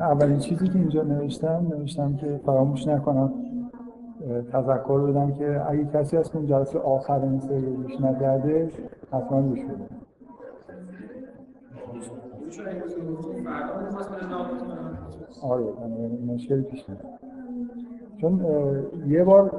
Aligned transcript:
اولین 0.00 0.38
چیزی 0.38 0.68
که 0.68 0.78
اینجا 0.78 1.02
نوشتم 1.02 1.66
نوشتم 1.70 2.16
که 2.16 2.40
فراموش 2.46 2.88
نکنم 2.88 3.32
تذکر 4.52 5.00
بدم 5.00 5.32
که 5.32 5.70
اگه 5.70 5.84
کسی 5.84 6.16
از 6.16 6.30
اون 6.34 6.46
جلسه 6.46 6.78
آخر 6.78 7.20
این 7.20 7.40
سری 7.40 7.76
گوش 7.76 8.00
نکرده 8.00 8.70
حتما 9.12 9.42
گوش 9.42 9.64
بده. 9.64 9.84
آره 15.42 15.64
مشکلی 16.26 16.62
پیش 16.62 16.84
چون 18.16 18.44
یه 19.06 19.24
بار 19.24 19.50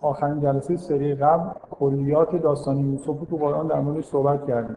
آخرین 0.00 0.40
جلسه 0.40 0.76
سری 0.76 1.14
قبل 1.14 1.50
کلیات 1.70 2.36
داستانی 2.36 2.80
یوسف 2.80 3.28
تو 3.30 3.36
قرآن 3.36 3.66
در 3.66 3.80
موردش 3.80 4.04
صحبت 4.04 4.46
کردیم. 4.46 4.76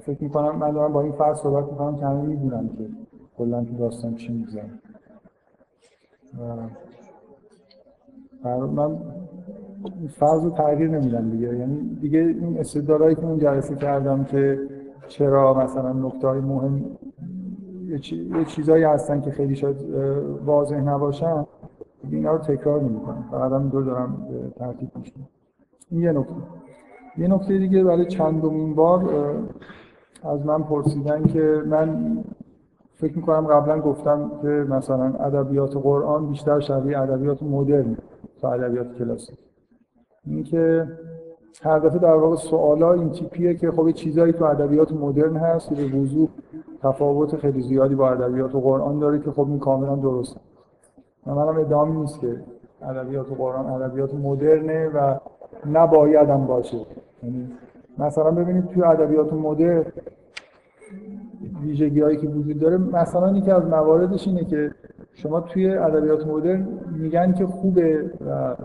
فکر 0.00 0.22
می‌کنم 0.22 0.56
من 0.56 0.70
دارم 0.70 0.92
با 0.92 1.00
این 1.00 1.12
فرض 1.12 1.38
صحبت 1.38 1.72
می‌کنم 1.72 1.96
که 1.96 2.06
همه 2.06 2.22
می‌دونم 2.22 2.68
که 2.68 2.88
کلا 3.40 3.64
تو 3.64 3.76
داستان 3.76 4.14
چی 4.14 4.32
میگذره 4.32 4.70
من 8.66 8.98
فرض 10.08 10.44
رو 10.44 10.50
تغییر 10.50 10.90
نمیدم 10.90 11.30
دیگه. 11.30 11.56
یعنی 11.58 11.96
دیگه 12.00 12.18
این 12.18 12.62
که 13.14 13.24
اون 13.24 13.38
جلسه 13.38 13.76
کردم 13.76 14.24
که 14.24 14.58
چرا 15.08 15.54
مثلا 15.54 15.92
نکته 15.92 16.28
های 16.28 16.40
مهم 16.40 16.84
یه 17.86 18.44
چیزایی 18.44 18.84
هستن 18.84 19.20
که 19.20 19.30
خیلی 19.30 19.56
شاید 19.56 19.76
واضح 20.44 20.80
نباشن 20.80 21.46
اینا 22.10 22.32
رو 22.32 22.38
تکرار 22.38 22.82
نمی 22.82 23.00
کنم 23.00 23.24
فقط 23.30 23.52
هم 23.52 23.68
دو 23.68 23.82
دارم 23.82 24.28
ترتیب 24.56 24.90
میشم. 24.96 25.20
این 25.90 26.00
یه 26.00 26.12
نکته. 26.12 26.34
یه 27.18 27.28
نکته 27.28 27.58
دیگه 27.58 27.84
برای 27.84 28.06
چندمین 28.06 28.74
بار 28.74 29.10
از 30.22 30.46
من 30.46 30.62
پرسیدن 30.62 31.24
که 31.24 31.62
من 31.66 32.18
فکر 33.00 33.16
می‌کنم 33.16 33.46
قبلا 33.46 33.80
گفتم 33.80 34.30
که 34.42 34.48
مثلا 34.48 35.04
ادبیات 35.04 35.76
قرآن 35.76 36.26
بیشتر 36.26 36.60
شبیه 36.60 37.00
ادبیات 37.00 37.42
مدرن 37.42 37.96
تا 38.40 38.52
ادبیات 38.52 38.92
کلاسیک. 38.98 39.38
اینکه 40.26 40.88
هر 41.62 41.78
دفعه 41.78 41.98
در 41.98 42.14
واقع 42.14 42.36
سوالا 42.36 42.92
این 42.92 43.10
تیپیه 43.10 43.54
که 43.54 43.70
خب 43.70 43.90
چیزایی 43.90 44.32
تو 44.32 44.44
ادبیات 44.44 44.92
مدرن 44.92 45.36
هست 45.36 45.68
که 45.68 45.74
به 45.74 45.98
وضوح 45.98 46.28
تفاوت 46.82 47.36
خیلی 47.36 47.60
زیادی 47.60 47.94
با 47.94 48.10
ادبیات 48.10 48.52
قرآن 48.52 48.98
داره 48.98 49.18
که 49.18 49.30
خب 49.30 49.46
این 49.48 49.58
کاملا 49.58 49.96
درسته. 49.96 50.40
من 51.26 51.34
منم 51.34 51.58
ادعام 51.58 51.98
نیست 51.98 52.20
که 52.20 52.36
ادبیات 52.82 53.26
قرآن 53.38 53.66
ادبیات 53.66 54.14
مدرنه 54.14 54.88
و 54.88 55.14
نباید 55.72 56.30
هم 56.30 56.46
باشه. 56.46 56.78
یعنی 57.22 57.52
مثلا 57.98 58.30
ببینید 58.30 58.66
توی 58.66 58.82
ادبیات 58.82 59.32
مدرن 59.32 59.84
ویژگی 61.62 62.00
هایی 62.00 62.16
که 62.16 62.28
وجود 62.28 62.58
داره 62.58 62.76
مثلا 62.76 63.36
یکی 63.36 63.50
از 63.50 63.66
مواردش 63.66 64.28
اینه 64.28 64.44
که 64.44 64.70
شما 65.12 65.40
توی 65.40 65.74
ادبیات 65.74 66.26
مدرن 66.26 66.68
میگن 66.96 67.32
که 67.32 67.46
خوبه 67.46 68.10
و 68.26 68.56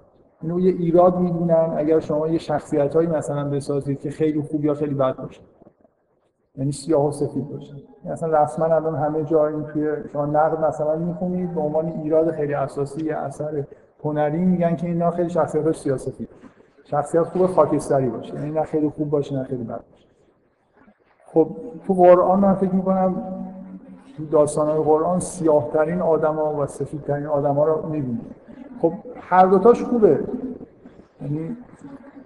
اینو 0.42 0.60
یه 0.60 0.72
ایراد 0.72 1.20
می‌دونن 1.20 1.74
اگر 1.78 2.00
شما 2.00 2.28
یه 2.28 2.38
شخصیت 2.38 2.96
هایی 2.96 3.08
مثلا 3.08 3.50
بسازید 3.50 4.00
که 4.00 4.10
خیلی 4.10 4.42
خوب 4.42 4.66
یا 4.66 4.74
خیلی 4.74 4.94
بد 4.94 5.16
باشه. 5.16 5.42
یعنی 6.58 6.72
سیاه 6.72 7.08
و 7.08 7.12
سفید 7.12 7.50
باشه. 7.50 7.74
مثلا 8.06 8.44
رسما 8.44 8.66
الان 8.66 8.96
همه 8.96 9.24
جا 9.24 9.48
این 9.48 9.64
توی 9.64 9.92
شما 10.14 10.26
نقد 10.26 10.66
مثلا 10.66 10.96
می‌خونید 10.96 11.56
به 11.56 11.62
عنوان 11.62 11.86
ایراد 11.86 12.32
خیلی 12.32 12.54
اساسی 12.54 13.12
اثر 13.12 13.64
هنری 14.04 14.46
میگن 14.46 14.76
که 14.76 14.88
اینا 14.88 15.12
خیلی 15.12 15.30
شخصیت 15.30 15.72
سیاستی 15.72 16.28
شخصیت 16.84 17.24
خوب 17.24 17.46
خاکستری 17.46 18.10
باشه. 18.10 18.36
یعنی 18.36 18.52
نه 18.52 18.64
خیلی 18.64 18.90
خوب 18.90 19.10
باشه 19.10 19.36
نه 19.36 19.44
خیلی 19.44 19.64
بد 19.64 19.84
باشه. 19.92 20.05
خب 21.36 21.48
تو 21.88 21.94
قرآن 21.94 22.40
من 22.40 22.54
فکر 22.54 22.76
می‌کنم 22.76 23.16
تو 24.18 24.26
داستان 24.26 24.68
های 24.68 24.84
قرآن 24.84 25.20
سیاه 25.20 25.70
ترین 25.74 26.02
آدما 26.02 26.54
و 26.54 26.66
سفید 26.66 27.02
ترین 27.02 27.26
آدما 27.26 27.66
رو 27.66 27.90
می‌بینید 27.90 28.22
خب 28.82 28.94
هر 29.20 29.46
دوتاش 29.46 29.84
خوبه. 29.84 30.20
یعنی 31.22 31.58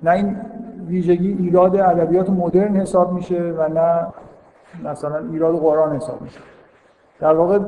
نه 0.03 0.11
این 0.11 0.35
ویژگی 0.87 1.27
ایراد 1.39 1.75
ادبیات 1.75 2.29
مدرن 2.29 2.75
حساب 2.75 3.13
میشه 3.13 3.53
و 3.57 3.69
نه 3.69 4.07
مثلا 4.83 5.17
ایراد 5.31 5.55
قرآن 5.55 5.95
حساب 5.95 6.21
میشه. 6.21 6.39
در 7.19 7.33
واقع 7.33 7.59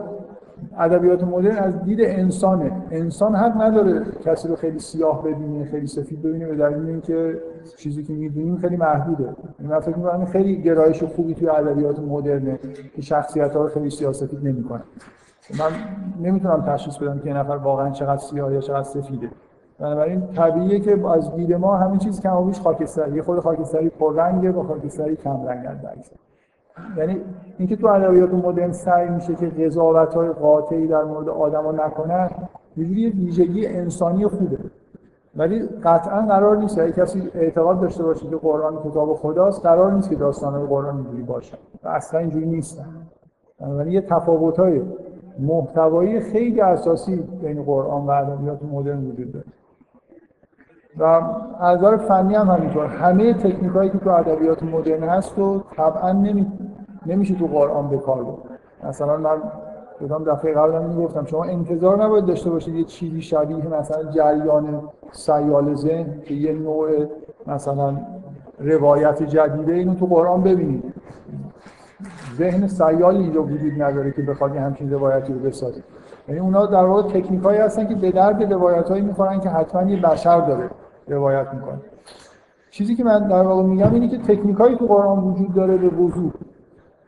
ادبیات 0.78 1.24
مدرن 1.24 1.58
از 1.58 1.84
دید 1.84 2.00
انسانه. 2.02 2.72
انسان 2.92 3.36
حق 3.36 3.62
نداره 3.62 4.06
کسی 4.26 4.48
رو 4.48 4.56
خیلی 4.56 4.80
سیاه 4.80 5.24
ببینه 5.24 5.66
خیلی 5.66 5.88
سفید 5.88 6.22
ببینه 6.22 6.48
به 6.48 6.56
دلیل 6.56 6.90
اینکه 6.90 7.42
چیزی 7.78 8.04
که 8.04 8.14
می‌دونیم 8.14 8.58
خیلی 8.58 8.78
محدوده. 8.78 9.36
من 9.60 9.80
فکر 9.80 9.98
می‌کنم 9.98 10.26
خیلی 10.26 10.62
گرایش 10.62 11.04
خوبی 11.04 11.34
توی 11.34 11.50
ادبیات 11.50 12.00
مدرنه 12.00 12.60
که 12.96 13.02
شخصیت 13.02 13.56
ها 13.56 13.62
رو 13.62 13.70
خیلی 13.70 13.90
سیاسفید 13.90 14.48
نمی‌کنه. 14.48 14.82
من 15.60 15.72
نمی‌تونم 16.22 16.62
تشخیص 16.62 16.98
بدم 16.98 17.20
که 17.20 17.26
این 17.26 17.38
نفر 17.38 17.56
واقعا 17.56 17.90
چقدر 17.90 18.22
سیاه 18.22 18.54
یا 18.54 18.62
چقدر 18.62 18.84
سفیده. 18.84 19.30
بنابراین 19.80 20.28
طبیعیه 20.28 20.80
که 20.80 21.08
از 21.08 21.36
دید 21.36 21.54
ما 21.54 21.78
همین 21.78 22.00
چیز 22.00 22.22
کم 22.22 22.38
و 22.38 22.52
خاکستری. 22.52 23.16
یه 23.16 23.22
خود 23.22 23.40
خاکستری 23.40 23.90
پررنگه 23.90 24.52
و 24.52 24.64
خاکستری 24.64 25.16
کم 25.16 25.48
رنگ 25.48 25.66
است 25.66 26.14
یعنی 26.98 27.22
اینکه 27.58 27.76
تو 27.76 27.88
ادبیات 27.88 28.34
مدرن 28.34 28.72
سعی 28.72 29.10
میشه 29.10 29.36
که 29.36 29.48
قضاوت 29.48 30.14
های 30.14 30.30
قاطعی 30.30 30.88
در 30.88 31.04
مورد 31.04 31.30
آدما 31.30 31.72
نکنن 31.72 32.30
یه 32.78 33.10
ویژگی 33.10 33.68
انسانی 33.68 34.28
خوبه. 34.28 34.58
ولی 35.36 35.60
قطعا 35.84 36.22
قرار 36.22 36.58
نیست 36.58 36.80
اگه 36.80 36.92
کسی 36.92 37.30
اعتقاد 37.36 37.82
داشته 37.82 38.04
باشه 38.04 38.30
که 38.30 38.36
قرآن 38.36 38.90
کتاب 38.90 39.14
خداست 39.14 39.66
قرار 39.66 39.92
نیست 39.92 40.10
که 40.10 40.16
داستان 40.16 40.66
قرآن 40.66 40.96
اینجوری 40.96 41.24
باشه. 41.24 41.58
و 41.84 41.88
اصلا 41.88 42.20
اینجوری 42.20 42.46
نیستن 42.46 42.86
بنابراین 43.60 43.94
یه 43.94 44.02
تفاوت 44.02 44.60
های 44.60 44.82
محتوایی 45.40 46.20
خیلی 46.20 46.62
اساسی 46.62 47.16
بین 47.16 47.64
قرآن 47.64 48.06
و 48.06 48.12
ادبیات 48.12 48.64
مدرن 48.64 49.06
وجود 49.08 49.32
داره. 49.32 49.46
و 50.98 51.04
از 51.60 51.78
نظر 51.78 51.98
فنی 51.98 52.36
هم 52.36 52.48
همینطور. 52.48 52.86
همه 52.86 53.34
تکنیکایی 53.34 53.90
که 53.90 53.98
تو 53.98 54.10
ادبیات 54.10 54.64
مدرن 54.64 55.04
هست 55.04 55.40
و 55.40 55.64
طبعا 55.76 56.12
نمی... 56.12 56.52
نمیشه 57.06 57.36
تو 57.36 57.48
قرآن 57.48 57.90
به 57.90 57.98
کار 57.98 58.24
برد. 58.24 58.60
مثلا 58.84 59.18
من 59.18 59.38
بودم 60.02 60.24
دفعه 60.24 60.54
قبل 60.54 60.76
هم 60.76 60.84
می‌گفتم 60.84 61.26
شما 61.26 61.44
انتظار 61.44 62.04
نباید 62.04 62.26
داشته 62.26 62.50
باشید 62.50 62.76
یه 62.76 62.84
چیزی 62.84 63.22
شبیه 63.22 63.80
مثلا 63.80 64.04
جریان 64.04 64.82
سیال 65.12 65.76
ذهن 65.76 66.22
که 66.26 66.34
یه 66.34 66.54
نوع 66.54 66.90
مثلا 67.48 67.98
روایت 68.60 69.24
جدیده 69.24 69.74
اینو 69.74 69.96
تو 69.96 70.06
قرآن 70.06 70.44
ببینید. 70.44 70.84
ذهن 72.38 72.68
سیالی 72.68 73.18
اینجا 73.18 73.44
وجود 73.44 73.82
نداره 73.82 74.12
که 74.12 74.22
بخواد 74.22 74.56
همچین 74.56 74.94
روایتی 74.94 75.34
رو 75.34 75.40
بسازه. 75.40 75.84
یعنی 76.28 76.40
اونا 76.40 76.66
در 76.66 76.86
واقع 76.86 77.02
تکنیکایی 77.02 77.60
هستن 77.60 77.88
که 77.88 77.96
به 77.96 78.12
درد 78.12 78.54
روایتایی 78.54 79.02
می‌خورن 79.02 79.40
که 79.40 79.50
حتما 79.50 79.84
یه 79.92 80.02
بشر 80.02 80.40
داره 80.40 80.70
روایت 81.08 81.48
می‌کنه. 81.54 81.82
چیزی 82.72 82.96
که 82.96 83.04
من 83.04 83.28
در 83.28 83.42
واقع 83.42 83.64
میگم 83.64 83.94
اینه 83.94 84.08
که 84.08 84.18
تکنیکایی 84.18 84.76
تو 84.76 84.86
قرآن 84.86 85.20
وجود 85.20 85.54
داره 85.54 85.78
به 85.78 85.88
وضوح. 85.88 86.32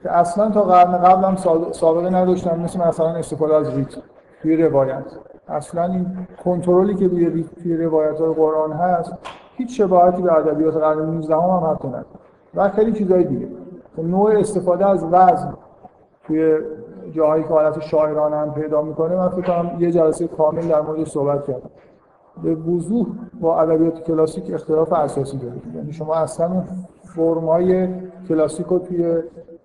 که 0.03 0.11
اصلا 0.11 0.49
تا 0.49 0.61
قرن 0.61 0.97
قبلم 0.97 1.35
سابقه 1.71 2.09
نداشتن 2.09 2.59
مثل 2.59 2.87
مثلا 2.87 3.07
استفاده 3.07 3.55
از 3.55 3.77
ریتم 3.77 4.01
توی 4.41 4.57
روایت. 4.57 5.03
اصلا 5.47 5.83
این 5.83 6.27
کنترلی 6.43 6.95
که 6.95 7.07
روی 7.07 7.45
توی 7.63 7.77
روایت 7.77 8.19
های 8.19 8.33
قرآن 8.33 8.71
هست 8.71 9.13
هیچ 9.55 9.77
شباهتی 9.77 10.21
به 10.21 10.33
ادبیات 10.33 10.77
قرن 10.77 10.99
19 10.99 11.35
هم, 11.35 11.41
هم 11.41 11.71
حتی 11.71 11.87
نداره. 11.87 12.05
و 12.55 12.69
خیلی 12.69 12.91
چیزای 12.91 13.23
دیگه. 13.23 13.47
خب 13.95 14.03
نوع 14.03 14.31
استفاده 14.39 14.85
از 14.85 15.03
وزن 15.03 15.53
توی 16.27 16.57
جاهایی 17.11 17.43
که 17.43 17.49
حالت 17.49 17.79
شاعرانه 17.79 18.35
هم 18.35 18.53
پیدا 18.53 18.81
می‌کنه 18.81 19.15
من 19.15 19.29
فکر 19.29 19.41
کنم 19.41 19.81
یه 19.81 19.91
جلسه 19.91 20.27
کامل 20.27 20.67
در 20.67 20.81
مورد 20.81 21.03
صحبت 21.03 21.47
کردم. 21.47 21.69
به 22.43 22.55
وضوح 22.55 23.07
با 23.41 23.61
ادبیات 23.61 24.03
کلاسیک 24.03 24.53
اختلاف 24.53 24.93
اساسی 24.93 25.37
داره 25.37 25.55
یعنی 25.75 25.93
شما 25.93 26.15
اصلا 26.15 26.63
فرمای 27.15 27.87
کلاسیک 28.29 28.67
رو 28.67 28.79
توی 28.79 29.15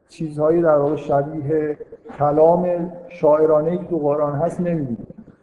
چیزهایی 0.08 0.62
در 0.62 0.76
واقع 0.76 0.96
شبیه 0.96 1.78
کلام 2.18 2.92
شاعرانه 3.08 3.78
که 3.78 3.84
تو 3.84 3.98
قرآن 3.98 4.32
هست 4.32 4.60
نمی‌دید 4.60 4.98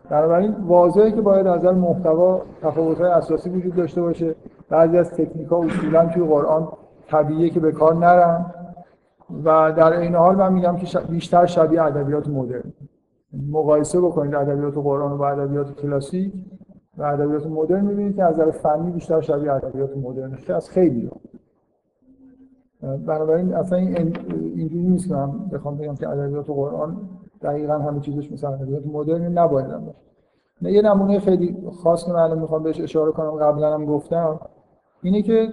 بنابراین 0.10 0.56
واضحه 0.68 1.12
که 1.12 1.22
باید 1.22 1.48
از 1.48 1.60
نظر 1.60 1.72
محتوا 1.72 2.42
تفاوت‌های 2.62 3.12
اساسی 3.12 3.50
وجود 3.50 3.76
داشته 3.76 4.02
باشه. 4.02 4.36
بعضی 4.70 4.98
از 4.98 5.12
تکنیک‌ها 5.12 5.64
اصولا 5.64 6.06
توی 6.06 6.24
قرآن 6.24 6.68
طبیعیه 7.08 7.50
که 7.50 7.60
به 7.60 7.72
کار 7.72 7.96
نرن 7.96 8.46
و 9.46 9.74
در 9.78 9.94
این 9.94 10.16
حال 10.16 10.36
من 10.36 10.54
میگم 10.54 10.76
که 10.76 11.00
بیشتر 11.00 11.46
شبیه 11.46 11.84
ادبیات 11.84 12.28
مدرن. 12.28 12.74
مقایسه 13.52 14.02
بکنید 14.02 14.36
ادبیات 14.36 14.74
قرآن 14.74 15.12
و 15.12 15.22
ادبیات 15.22 15.76
کلاسیک 15.76 16.34
و 16.98 17.04
ادبیات 17.04 17.48
مدرن 17.48 17.86
می‌بینید 17.86 18.16
که 18.16 18.24
از 18.24 18.40
نظر 18.40 18.52
فنی 18.52 18.92
بیشتر 18.92 19.22
شبیه 19.22 19.52
ادبیات 19.52 19.98
مدرن. 19.98 20.38
که 20.48 20.54
از 20.54 20.70
خیلی 20.70 21.12
بنابراین 23.06 23.54
اصلا 23.54 23.78
این 23.78 24.18
اینجوری 24.56 24.88
نیست 24.88 25.08
که 25.08 25.14
من 25.14 25.32
بخوام 25.54 25.78
بگم 25.78 25.96
که 25.96 26.10
ادبیات 26.10 26.50
قرآن 26.50 26.98
دقیقا 27.42 27.74
همه 27.74 28.00
چیزش 28.00 28.32
مثل 28.32 28.48
ادبیات 28.48 28.86
مدرن 28.86 29.38
نباید 29.38 29.68
نه 30.62 30.72
یه 30.72 30.82
نمونه 30.82 31.20
خیلی 31.20 31.58
خاص 31.84 32.06
که 32.06 32.12
من 32.12 32.40
می‌خوام 32.40 32.64
بهش 32.64 32.82
اشاره 32.82 33.12
کنم 33.12 33.32
قبلا 33.32 33.74
هم 33.74 33.86
گفتم 33.86 34.40
اینه 35.04 35.22
که 35.22 35.50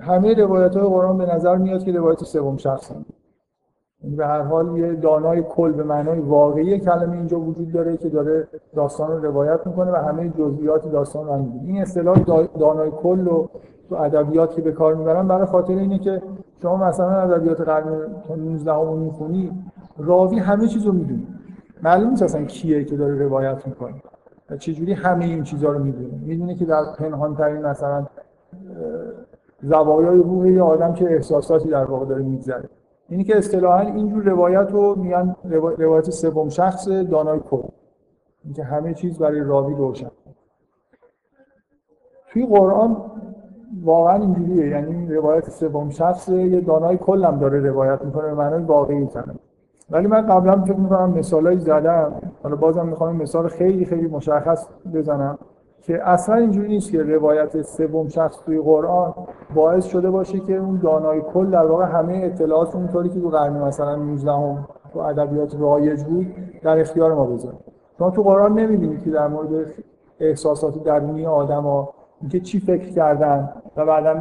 همه 0.00 0.34
روایت 0.34 0.76
های 0.76 0.88
قرآن 0.88 1.18
به 1.18 1.34
نظر 1.34 1.56
میاد 1.56 1.84
که 1.84 1.92
روایت 1.92 2.24
سوم 2.24 2.56
شخص 2.56 2.92
هم. 2.92 3.04
یعنی 4.02 4.16
به 4.16 4.26
هر 4.26 4.42
حال 4.42 4.78
یه 4.78 4.94
دانای 4.94 5.42
کل 5.42 5.72
به 5.72 5.82
معنای 5.82 6.18
واقعی 6.18 6.78
کلمه 6.78 7.16
اینجا 7.16 7.40
وجود 7.40 7.72
داره 7.72 7.96
که 7.96 8.08
داره 8.08 8.48
داستان 8.76 9.10
رو 9.10 9.26
روایت 9.26 9.66
می‌کنه 9.66 9.92
و 9.92 9.96
همه 9.96 10.28
جزئیات 10.28 10.92
داستان 10.92 11.26
رو 11.26 11.36
میگه 11.36 11.66
این 11.66 11.82
اصطلاح 11.82 12.18
دانای 12.60 12.90
کل 12.90 13.24
رو 13.24 13.50
تو 13.88 13.94
ادبیات 13.94 14.54
که 14.54 14.62
به 14.62 14.72
کار 14.72 14.94
می‌برن 14.94 15.28
برای 15.28 15.46
خاطر 15.46 15.74
اینه 15.74 15.98
که 15.98 16.22
شما 16.62 16.76
مثلا 16.76 17.20
ادبیات 17.20 17.60
قرن 17.60 18.06
19 18.36 18.72
رو 18.72 18.96
می‌خونی 18.96 19.64
راوی 19.98 20.38
همه 20.38 20.68
چیز 20.68 20.86
رو 20.86 20.92
می‌دونه. 20.92 21.22
معلوم 21.82 22.10
نیست 22.10 22.22
اصلا 22.22 22.44
کیه 22.44 22.84
که 22.84 22.96
داره 22.96 23.14
روایت 23.14 23.66
می‌کنه 23.66 24.02
و 24.50 24.56
چجوری 24.56 24.92
همه 24.92 25.24
این 25.24 25.42
چیزها 25.42 25.72
رو 25.72 25.84
می‌دونه. 25.84 26.18
می‌دونه 26.22 26.54
که 26.54 26.64
در 26.64 26.84
پنهان 26.98 27.36
ترین 27.36 27.66
مثلا 27.66 28.06
زوایای 29.62 30.18
روح 30.18 30.48
یه 30.48 30.62
آدم 30.62 30.94
که 30.94 31.04
احساساتی 31.04 31.68
در 31.68 31.84
واقع 31.84 32.06
داره 32.06 32.22
میگذره. 32.22 32.68
اینی 33.08 33.24
که 33.24 33.38
اصطلاحا 33.38 33.80
اینجور 33.80 34.22
روایت 34.22 34.70
رو 34.70 34.94
میگن 34.98 35.36
روایت 35.78 36.10
سوم 36.10 36.48
شخص 36.48 36.88
دانای 36.88 37.40
کل 37.50 37.68
اینکه 38.44 38.64
همه 38.64 38.94
چیز 38.94 39.18
برای 39.18 39.40
راوی 39.40 39.74
روشن. 39.74 40.10
توی 42.28 42.46
قرآن 42.46 42.96
واقعا 43.84 44.16
اینجوریه. 44.16 44.68
یعنی 44.68 45.14
روایت 45.14 45.50
سوم 45.50 45.90
شخص 45.90 46.28
یه 46.28 46.60
دانای 46.60 46.96
کلم 46.96 47.38
داره 47.38 47.60
روایت 47.60 48.02
می‌کنه 48.04 48.22
به 48.22 48.34
معنای 48.34 48.62
واقعی 48.62 49.06
کنه 49.06 49.34
ولی 49.90 50.06
من 50.06 50.26
قبلا 50.26 50.64
فکر 50.64 50.76
می‌کنم 50.76 51.10
مثالایی 51.10 51.58
زدم. 51.58 52.12
حالا 52.42 52.56
بازم 52.56 52.86
می‌خوام 52.86 53.16
مثال 53.16 53.48
خیلی 53.48 53.84
خیلی 53.84 54.06
مشخص 54.06 54.66
بزنم 54.94 55.38
که 55.82 56.08
اصلا 56.08 56.34
اینجوری 56.34 56.68
نیست 56.68 56.90
که 56.90 57.02
روایت 57.02 57.62
سوم 57.62 58.08
شخص 58.08 58.36
توی 58.44 58.60
قرآن 58.60 59.14
باعث 59.54 59.84
شده 59.84 60.10
باشه 60.10 60.40
که 60.40 60.56
اون 60.56 60.80
دانای 60.82 61.20
کل 61.20 61.50
در 61.50 61.66
واقع 61.66 61.84
همه 61.84 62.20
اطلاعات 62.24 62.76
اونطوری 62.76 63.08
که 63.08 63.20
تو 63.20 63.28
قرن 63.28 63.62
مثلا 63.62 63.96
19 63.96 64.32
هم 64.32 64.68
تو 64.92 64.98
ادبیات 64.98 65.56
رایج 65.60 66.02
بود 66.02 66.26
در 66.62 66.80
اختیار 66.80 67.14
ما 67.14 67.24
بذاره. 67.24 67.56
شما 67.98 68.10
تو 68.10 68.22
قرآن 68.22 68.52
نمی‌بینید 68.52 69.02
که 69.02 69.10
در 69.10 69.28
مورد 69.28 69.48
احساسات 70.20 70.82
درونی 70.84 71.26
آدما 71.26 71.88
اینکه 72.20 72.40
چی 72.40 72.60
فکر 72.60 72.90
کردن 72.90 73.48
و 73.76 73.86
بعدا 73.86 74.20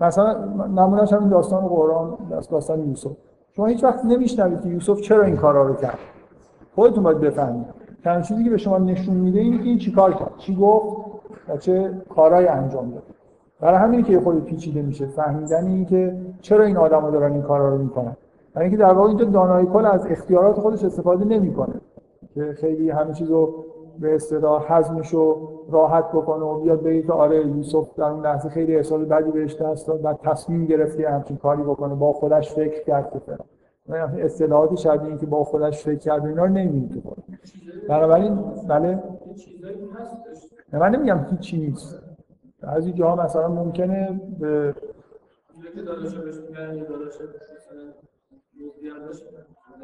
مثلا 0.00 0.44
نمونهش 0.66 1.12
همین 1.12 1.28
داستان 1.28 1.68
قرآن 1.68 2.16
داستان 2.50 2.88
یوسف. 2.88 3.10
شما 3.56 3.66
هیچ 3.66 3.84
وقت 3.84 4.04
نمیشنوید 4.04 4.62
که 4.62 4.68
یوسف 4.68 5.00
چرا 5.00 5.24
این 5.24 5.36
کارا 5.36 5.66
رو 5.66 5.74
کرد. 5.74 5.98
خودتون 6.74 7.04
باید 7.04 7.20
بفهمید. 7.20 7.66
تنها 8.04 8.20
چیزی 8.20 8.44
که 8.44 8.50
به 8.50 8.56
شما 8.56 8.78
نشون 8.78 9.16
میده 9.16 9.40
اینه 9.40 9.58
که 9.58 9.64
این 9.64 9.78
چیکار 9.78 10.14
کرد؟ 10.14 10.32
چی 10.36 10.56
گفت 10.56 10.96
و 11.48 11.56
چه 11.56 11.92
کارهایی 12.14 12.46
انجام 12.46 12.90
داد. 12.90 13.02
برای 13.60 13.78
همین 13.78 14.02
که 14.02 14.20
خود 14.20 14.44
پیچیده 14.44 14.82
میشه 14.82 15.06
فهمیدن 15.06 15.66
این 15.66 15.86
که 15.86 16.16
چرا 16.40 16.64
این 16.64 16.76
آدما 16.76 17.10
دارن 17.10 17.32
این 17.32 17.42
کارا 17.42 17.68
رو 17.68 17.78
می‌کنن. 17.78 18.16
برای 18.54 18.68
اینکه 18.68 18.82
در 18.82 18.92
واقع 18.92 19.08
اینجا 19.08 19.24
دانای 19.24 19.66
کل 19.66 19.86
از 19.86 20.06
اختیارات 20.06 20.60
خودش 20.60 20.84
استفاده 20.84 21.24
نمی‌کنه. 21.24 21.74
که 22.34 22.54
خیلی 22.60 22.90
همه 22.90 23.12
چیزو 23.12 23.64
به 24.00 24.14
اصطلاح 24.14 24.72
حزمش 24.72 25.08
رو 25.08 25.48
راحت 25.70 26.08
بکنه 26.08 26.44
و 26.44 26.60
بیاد 26.60 26.82
بگه 26.82 27.02
که 27.02 27.12
آره 27.12 27.46
یوسف 27.46 27.94
در 27.96 28.04
اون 28.04 28.26
لحظه 28.26 28.48
خیلی 28.48 28.76
احساس 28.76 29.00
بدی 29.00 29.30
بهش 29.30 29.54
دست 29.54 29.88
داد 29.88 30.04
و 30.04 30.14
تصمیم 30.14 30.66
گرفت 30.66 30.98
که 30.98 31.08
همچین 31.08 31.36
کاری 31.36 31.62
بکنه 31.62 31.94
با 31.94 32.12
خودش 32.12 32.52
فکر 32.52 32.84
کرد 32.84 33.22
که 33.90 34.22
اصطلاحاتی 34.24 34.76
شبیه 34.76 35.08
این 35.08 35.18
که 35.18 35.26
با 35.26 35.44
خودش 35.44 35.84
فکر 35.84 35.98
کرد 35.98 36.26
اینا 36.26 36.44
رو 36.44 36.50
نمی‌بینید 36.50 37.02
تو 37.02 37.16
بنابراین 37.88 38.36
بله؟ 38.68 39.02
من 40.72 40.94
نمیگم 40.94 41.26
هیچی 41.30 41.58
نیست. 41.58 42.02
بعضی 42.60 42.92
جاها 42.92 43.24
مثلا 43.24 43.48
ممکنه 43.48 44.20
به 44.40 44.74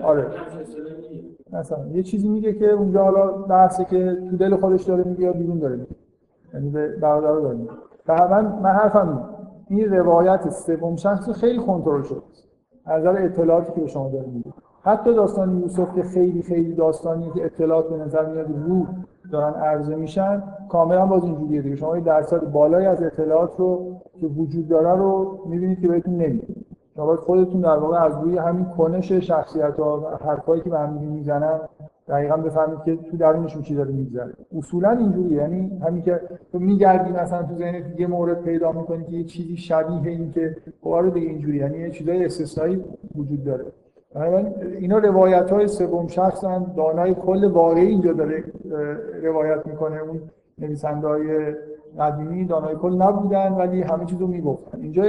آره. 0.03 0.27
مثلا 1.53 1.87
یه 1.87 2.03
چیزی 2.03 2.29
میگه 2.29 2.53
که 2.53 2.71
اونجا 2.71 3.05
حالا 3.05 3.27
بحثه 3.33 3.85
که 3.85 4.19
تو 4.31 4.37
دل 4.37 4.57
خودش 4.57 4.85
داره 4.85 5.05
میگه 5.05 5.23
یا 5.23 5.33
بیرون 5.33 5.59
داره 5.59 5.77
میگه. 5.77 5.97
یعنی 6.55 6.71
به 6.71 6.97
برادر 6.97 7.41
داره 7.41 7.57
میگه. 7.57 7.71
من 8.63 8.71
حرفم 8.71 9.29
این 9.69 9.93
روایت 9.93 10.51
سوم 10.51 10.97
شخص 10.97 11.31
خیلی 11.31 11.59
کنترل 11.59 12.03
شد 12.03 12.23
از 12.85 13.01
نظر 13.01 13.25
اطلاعاتی 13.25 13.73
که 13.73 13.81
به 13.81 13.87
شما 13.87 14.09
داره 14.09 14.27
میگه. 14.27 14.53
حتی 14.83 15.15
داستان 15.15 15.59
یوسف 15.59 15.95
که 15.95 16.03
خیلی 16.03 16.43
خیلی 16.43 16.75
داستانی 16.75 17.31
که 17.35 17.45
اطلاعات 17.45 17.89
به 17.89 17.97
نظر 17.97 18.27
میاد 18.27 18.47
رو 18.67 18.87
دارن 19.33 19.55
عرضه 19.55 19.97
میشن 19.97 20.43
کاملا 20.69 21.07
باز 21.07 21.25
اینجوریه 21.25 21.63
دیگه. 21.63 21.77
شما 21.77 21.99
درصد 21.99 22.53
بالایی 22.53 22.87
از 22.87 23.03
اطلاعات 23.03 23.51
رو 23.59 23.97
که 24.21 24.27
وجود 24.27 24.69
داره 24.69 24.99
رو 24.99 25.39
می‌بینید 25.47 25.81
که 25.81 25.89
بهتون 25.89 26.15
نمیاد 26.15 26.47
شما 26.47 26.66
باید 27.05 27.21
خودتون 27.21 27.61
در 27.61 27.77
واقع 27.77 28.05
از 28.05 28.13
روی 28.23 28.39
همین 28.39 28.65
کنش 28.65 29.13
شخصیت 29.13 29.81
ها 29.81 30.01
و 30.01 30.25
حرفایی 30.25 30.63
که 30.63 30.71
به 30.71 30.79
هم 30.79 30.93
می‌زنن 30.93 31.61
دقیقا 32.09 32.37
بفهمید 32.37 32.79
که 32.85 32.97
تو 32.97 33.17
درونشون 33.17 33.63
چی 33.63 33.75
داره 33.75 33.93
میگذره. 33.93 34.33
اصولا 34.59 34.91
اینجوری 34.91 35.35
یعنی 35.35 35.81
همین 35.87 36.03
که 36.03 36.21
تو 36.53 36.59
میگردی 36.59 37.13
مثلا 37.13 37.43
تو 37.43 37.55
ذهنت 37.55 38.01
یه 38.01 38.07
مورد 38.07 38.43
پیدا 38.43 38.73
می‌کنی 38.73 39.05
که 39.05 39.13
یه 39.13 39.25
چیزی 39.25 39.57
شبیه 39.57 40.11
این 40.11 40.33
که 40.33 40.57
خب 40.81 40.91
آره 40.91 41.11
دیگه 41.11 41.27
اینجوری 41.27 41.57
یعنی 41.57 41.79
یه 41.79 41.91
چیزای 41.91 42.25
استثنایی 42.25 42.85
وجود 43.17 43.45
داره. 43.45 43.65
اینا 44.79 44.99
روایت 44.99 45.51
های 45.51 45.69
سوم 45.69 46.07
شخصن 46.07 46.67
دانای 46.77 47.15
کل 47.15 47.45
واقعی 47.45 47.87
اینجا 47.87 48.13
داره 48.13 48.45
روایت 49.23 49.67
می‌کنه. 49.67 50.01
اون 50.01 50.21
نویسنده 50.59 51.09
های 51.09 51.55
قدیمی 52.01 52.45
دانای 52.45 52.75
کل 52.75 53.03
نبودن 53.03 53.53
ولی 53.53 53.83
همه 53.83 54.05
چیز 54.05 54.21
رو 54.21 54.27
می‌گفتن. 54.27 54.81
اینجا 54.81 55.05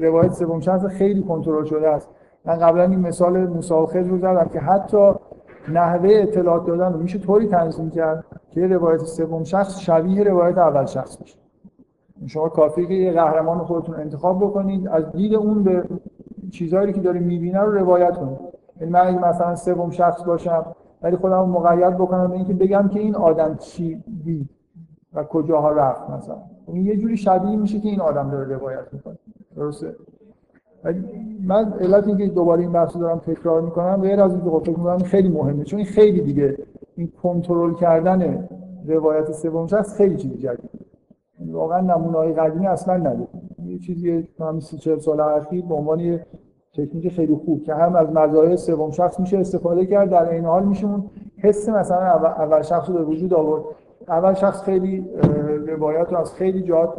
روایت 0.00 0.32
سوم 0.32 0.60
شخص 0.60 0.84
خیلی 0.84 1.22
کنترل 1.22 1.64
شده 1.64 1.88
است. 1.88 2.08
من 2.44 2.54
قبلا 2.54 2.82
این 2.82 3.00
مثال 3.00 3.46
موسی 3.46 3.98
رو 3.98 4.18
زدم 4.18 4.48
که 4.52 4.60
حتی 4.60 5.12
نحوه 5.68 6.10
اطلاعات 6.12 6.66
دادن 6.66 6.92
رو 6.92 6.98
میشه 6.98 7.18
طوری 7.18 7.46
تنظیم 7.46 7.90
کرد 7.90 8.24
که 8.50 8.66
روایت 8.66 9.00
سوم 9.00 9.44
شخص 9.44 9.78
شبیه 9.78 10.24
روایت 10.24 10.58
اول 10.58 10.86
شخص 10.86 11.16
بشه 11.16 11.38
شما 12.26 12.48
کافیه 12.48 12.86
که 12.86 12.94
یه 12.94 13.12
قهرمان 13.12 13.58
خودتون 13.58 13.94
انتخاب 13.94 14.44
بکنید 14.44 14.88
از 14.88 15.12
دید 15.12 15.34
اون 15.34 15.62
به 15.62 15.84
چیزهایی 16.50 16.92
که 16.92 17.00
داره 17.00 17.20
می‌بینه 17.20 17.60
رو 17.60 17.72
روایت 17.72 18.16
کنید. 18.16 18.38
یعنی 18.80 18.92
من 18.92 19.28
مثلا 19.28 19.56
سوم 19.56 19.90
شخص 19.90 20.24
باشم 20.24 20.66
ولی 21.02 21.16
خودم 21.16 21.48
مقید 21.48 21.96
بکنم 21.96 22.28
به 22.28 22.34
اینکه 22.36 22.54
بگم 22.54 22.88
که 22.88 23.00
این 23.00 23.14
آدم 23.14 23.56
چی 23.56 24.02
دید 24.24 24.48
و 25.14 25.24
کجاها 25.24 25.70
رفت 25.70 26.10
مثلا. 26.10 26.36
این 26.66 26.86
یه 26.86 26.96
جوری 26.96 27.16
شبیه 27.16 27.56
میشه 27.56 27.80
که 27.80 27.88
این 27.88 28.00
آدم 28.00 28.30
داره 28.30 28.56
روایت 28.56 28.84
می‌کنه. 28.92 29.18
درسته؟ 29.56 29.94
من 31.46 31.72
علت 31.80 32.06
اینکه 32.06 32.26
دوباره 32.26 32.60
این 32.60 32.72
بحث 32.72 32.96
دارم 32.96 33.18
تکرار 33.18 33.60
می‌کنم 33.60 33.96
غیر 33.96 34.20
از 34.20 34.32
اینکه 34.34 34.50
خب 34.50 34.58
فکر 34.58 34.78
می‌کنم 34.78 34.98
خیلی 34.98 35.28
مهمه 35.28 35.64
چون 35.64 35.84
خیلی 35.84 36.20
دیگه 36.20 36.58
این 36.96 37.12
کنترل 37.22 37.74
کردن 37.74 38.48
روایت 38.86 39.32
سوم 39.32 39.66
شخص 39.66 39.96
خیلی 39.96 40.16
چیز 40.16 40.32
جدیده. 40.32 40.68
یعنی 41.40 41.52
واقعا 41.52 41.80
نمونه 41.80 42.16
های 42.16 42.32
قدیمی 42.32 42.66
اصلا 42.66 42.96
نداره 42.96 43.28
یه 43.64 43.78
چیزی 43.78 44.28
همین 44.40 44.60
سی 44.60 44.76
چهل 44.76 44.98
سال 44.98 45.20
اخیر 45.20 45.64
به 45.64 45.74
عنوان 45.74 46.00
یه 46.00 46.26
تکنیک 46.74 47.12
خیلی 47.12 47.34
خوب 47.34 47.62
که 47.62 47.74
هم 47.74 47.96
از 47.96 48.12
مزایای 48.12 48.56
سوم 48.56 48.90
شخص 48.90 49.20
میشه 49.20 49.38
استفاده 49.38 49.86
کرد 49.86 50.10
در 50.10 50.30
این 50.30 50.44
حال 50.44 50.64
میشه 50.64 50.86
اون 50.86 51.10
حس 51.36 51.68
مثلا 51.68 52.02
اول 52.02 52.62
شخص 52.62 52.88
رو 52.88 52.94
به 52.94 53.04
وجود 53.04 53.34
آورد. 53.34 53.62
اول 54.08 54.34
شخص 54.34 54.62
خیلی 54.62 55.06
روایت 55.66 56.12
رو 56.12 56.18
از 56.18 56.34
خیلی 56.34 56.62
جهات 56.62 56.94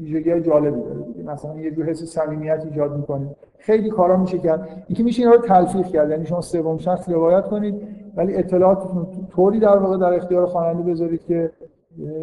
ویژگی 0.00 0.40
جالبی 0.40 0.80
داره. 0.80 1.04
مثلا 1.24 1.56
یه 1.56 1.70
جور 1.70 1.84
حس 1.84 2.04
صمیمیت 2.04 2.62
ایجاد 2.64 2.96
می‌کنه. 2.96 3.36
خیلی 3.58 3.90
کارا 3.90 4.16
میشه 4.16 4.38
کرد. 4.38 4.84
اینکه 4.88 5.02
میشه 5.02 5.22
اینا 5.22 5.34
رو 5.34 5.42
تلفیق 5.42 5.86
کرد. 5.86 6.10
یعنی 6.10 6.26
شما 6.26 6.40
سوم 6.40 6.78
شخص 6.78 7.08
روایت 7.08 7.44
کنید 7.44 7.88
ولی 8.16 8.36
اطلاعاتتون 8.36 9.06
طوری 9.30 9.60
در 9.60 9.78
واقع 9.78 9.98
در 9.98 10.14
اختیار 10.14 10.46
خواننده 10.46 10.90
بذارید 10.90 11.24
که 11.24 11.50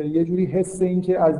یه 0.06 0.26
جوری 0.26 0.46
حس 0.46 0.82
این 0.82 1.02
که 1.02 1.22
از 1.22 1.40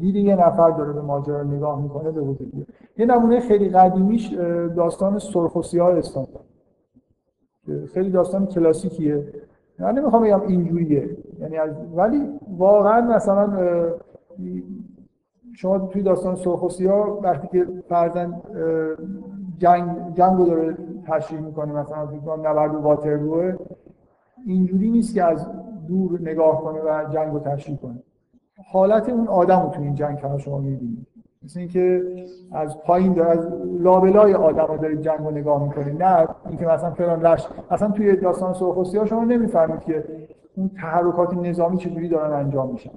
دید 0.00 0.16
یه 0.16 0.36
نفر 0.36 0.70
داره 0.70 0.92
به 0.92 1.00
ماجرا 1.00 1.42
نگاه 1.42 1.82
می‌کنه 1.82 2.10
به 2.10 2.20
وجود 2.20 2.52
بیاد 2.54 2.66
یه 2.98 3.06
نمونه 3.06 3.40
خیلی 3.40 3.68
قدیمیش 3.68 4.32
داستان 4.76 5.18
سرخ 5.18 5.56
و 5.56 5.62
سیاه 5.62 6.00
خیلی 7.94 8.10
داستان 8.10 8.46
کلاسیکیه. 8.46 9.24
من 9.78 9.98
نمی‌خوام 9.98 10.22
بگم 10.22 10.40
اینجوریه. 10.40 11.16
یعنی 11.40 11.56
از 11.56 11.70
ولی 11.94 12.28
واقعا 12.58 13.00
مثلا 13.00 13.48
شما 15.54 15.78
توی 15.78 16.02
داستان 16.02 16.34
سرخ 16.34 16.62
و 16.62 16.68
سیاه 16.68 17.20
وقتی 17.22 17.48
که 17.48 17.66
فرزن 17.88 18.42
جنگ 19.58 20.14
جنگو 20.14 20.44
داره 20.44 20.76
تشریح 21.06 21.40
می‌کنه 21.40 21.72
مثلا 21.72 22.06
کنم 22.06 22.46
نبرد 22.46 22.74
واترلوه 22.74 23.56
اینجوری 24.46 24.90
نیست 24.90 25.14
که 25.14 25.24
از 25.24 25.46
دور 25.88 26.20
نگاه 26.20 26.62
کنه 26.62 26.80
و 26.80 27.04
جنگ 27.10 27.32
رو 27.32 27.38
تشریح 27.38 27.78
کنه. 27.78 28.02
حالت 28.72 29.08
اون 29.08 29.28
آدم 29.28 29.62
رو 29.62 29.68
تو 29.68 29.82
این 29.82 29.94
جنگ 29.94 30.18
شما 30.38 30.58
می‌بینید. 30.58 31.06
مثل 31.44 31.60
اینکه 31.60 32.02
از 32.52 32.78
پایین 32.82 33.12
داره 33.12 33.30
از 33.30 33.48
لابلای 33.80 34.34
آدم 34.34 34.66
رو 34.68 34.76
دارید 34.76 35.00
جنگ 35.00 35.18
رو 35.18 35.30
نگاه 35.30 35.62
می‌کنید. 35.62 36.02
نه 36.02 36.28
اینکه 36.48 36.66
مثلا 36.66 36.90
فلان 36.90 37.26
لش 37.26 37.48
اصلا 37.70 37.90
توی 37.90 38.16
داستان 38.16 38.52
سرخ 38.52 38.76
و 38.76 38.84
سیاه 38.84 39.06
شما 39.06 39.24
نمی‌فهمید 39.24 39.80
که 39.80 40.04
اون 40.56 40.70
تحرکات 40.76 41.34
نظامی 41.34 41.76
چجوری 41.76 42.08
دارن 42.08 42.32
انجام 42.32 42.72
میشن. 42.72 42.90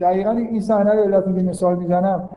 دقیقا 0.00 0.30
این 0.30 0.60
صحنه 0.60 0.92
رو 0.92 1.00
علت 1.00 1.24
که 1.24 1.42
مثال 1.42 1.78
می‌زنم. 1.78 2.28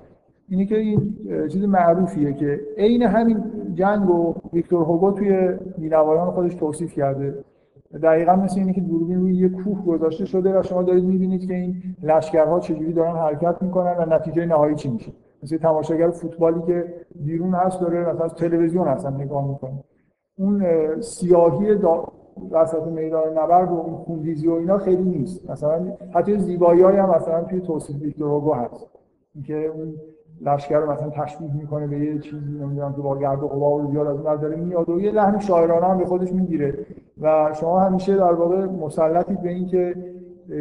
اینه 0.49 0.65
که 0.65 0.77
این 0.77 1.17
چیز 1.51 1.63
معروفیه 1.63 2.33
که 2.33 2.61
عین 2.77 3.01
همین 3.01 3.43
جنگ 3.73 4.09
و 4.09 4.35
ویکتور 4.53 4.83
هوگو 4.83 5.11
توی 5.11 5.49
مینوایان 5.77 6.31
خودش 6.31 6.55
توصیف 6.55 6.93
کرده. 6.93 7.43
دقیقا 8.03 8.35
مثل 8.35 8.59
اینه 8.59 8.73
که 8.73 8.81
دوربین 8.81 9.19
روی 9.19 9.35
یه 9.35 9.49
کوه 9.49 9.85
گذاشته 9.85 10.25
شده 10.25 10.59
و 10.59 10.63
شما 10.63 10.83
دارید 10.83 11.03
می‌بینید 11.03 11.47
که 11.47 11.53
این 11.53 11.75
لشکرها 12.03 12.59
چجوری 12.59 12.93
دارن 12.93 13.15
حرکت 13.15 13.61
می‌کنن 13.61 13.95
و 13.97 14.15
نتیجه 14.15 14.45
نهایی 14.45 14.75
چی 14.75 14.89
میشه. 14.89 15.11
مثل 15.45 15.57
تماشاگر 15.57 16.09
فوتبالی 16.09 16.61
که 16.61 16.93
بیرون 17.15 17.53
هست 17.53 17.81
داره 17.81 18.13
مثلا 18.13 18.27
تلویزیون 18.27 18.87
هستن 18.87 19.13
نگاه 19.13 19.47
می‌کنه. 19.47 19.83
اون 20.37 20.61
سیاهی 21.01 21.77
وسط 22.51 22.83
میدان 22.83 23.37
نبرد 23.37 23.71
و 23.71 23.73
اون 23.73 23.95
خونریزی 23.95 24.47
و 24.47 24.53
اینا 24.53 24.77
خیلی 24.77 25.03
نیست. 25.03 25.49
مثلا 25.49 25.93
حتی 26.13 26.37
زیبایی 26.37 26.81
هم 26.81 27.09
مثلا 27.09 27.43
توی 27.43 27.61
توصیف 27.61 28.01
ویکتور 28.01 28.27
هوگو 28.27 28.53
هست. 28.53 28.89
اینکه 29.35 29.65
اون 29.65 29.93
لشکر 30.41 30.79
رو 30.79 30.91
مثلا 30.91 31.09
تشبیه 31.09 31.55
می‌کنه 31.55 31.87
به 31.87 31.99
یه 31.99 32.19
چیزی 32.19 32.59
نمی‌دونم 32.59 32.93
که 32.93 33.01
با 33.01 33.17
گرد 33.17 33.43
و 33.43 33.47
غبار 33.47 33.85
زیاد 33.91 34.07
از 34.07 34.25
نظر 34.25 34.55
میاد 34.55 34.89
و 34.89 34.99
یه 34.99 35.11
لحن 35.11 35.39
شاعرانه 35.39 35.85
هم 35.85 35.97
به 35.97 36.05
خودش 36.05 36.33
می‌گیره. 36.33 36.85
و 37.21 37.53
شما 37.53 37.79
همیشه 37.79 38.15
در 38.15 38.33
واقع 38.33 38.65
مسلطید 38.65 39.41
به 39.41 39.49
اینکه 39.49 39.95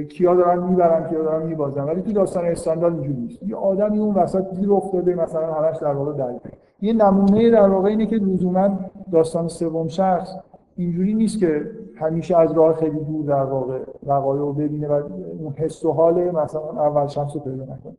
کیا 0.08 0.34
دارن 0.34 0.62
می‌برن 0.62 1.08
کیا 1.08 1.22
دارن 1.22 1.46
میبازن. 1.46 1.84
ولی 1.84 2.02
تو 2.02 2.12
داستان 2.12 2.44
استاندارد 2.44 2.94
اینجوری 2.94 3.20
نیست. 3.20 3.42
یه 3.42 3.56
آدمی 3.56 3.98
اون 3.98 4.14
وسط 4.14 4.54
گیر 4.54 4.72
افتاده 4.72 5.14
مثلا 5.14 5.54
همش 5.54 5.76
در 5.76 5.92
واقع 5.92 6.12
در 6.12 6.34
یه 6.80 6.92
نمونه 6.92 7.50
در 7.50 7.68
واقع 7.68 7.88
اینه 7.88 8.06
که 8.06 8.16
لزوما 8.16 8.78
داستان 9.12 9.48
سوم 9.48 9.88
شخص 9.88 10.36
اینجوری 10.76 11.14
نیست 11.14 11.38
که 11.38 11.70
همیشه 11.96 12.36
از 12.36 12.52
راه 12.52 12.74
خیلی 12.74 13.00
دور 13.00 13.24
در 13.24 13.44
واقع 13.44 13.78
وقایع 14.06 14.40
رو 14.40 14.52
ببینه 14.52 14.88
و 14.88 14.92
اون 15.40 15.52
حس 15.52 15.84
و 15.84 15.92
حال 15.92 16.30
مثلا 16.30 16.60
اول 16.60 17.06
شخص 17.06 17.34
رو 17.34 17.40
پیدا 17.40 17.64
نکنه. 17.64 17.96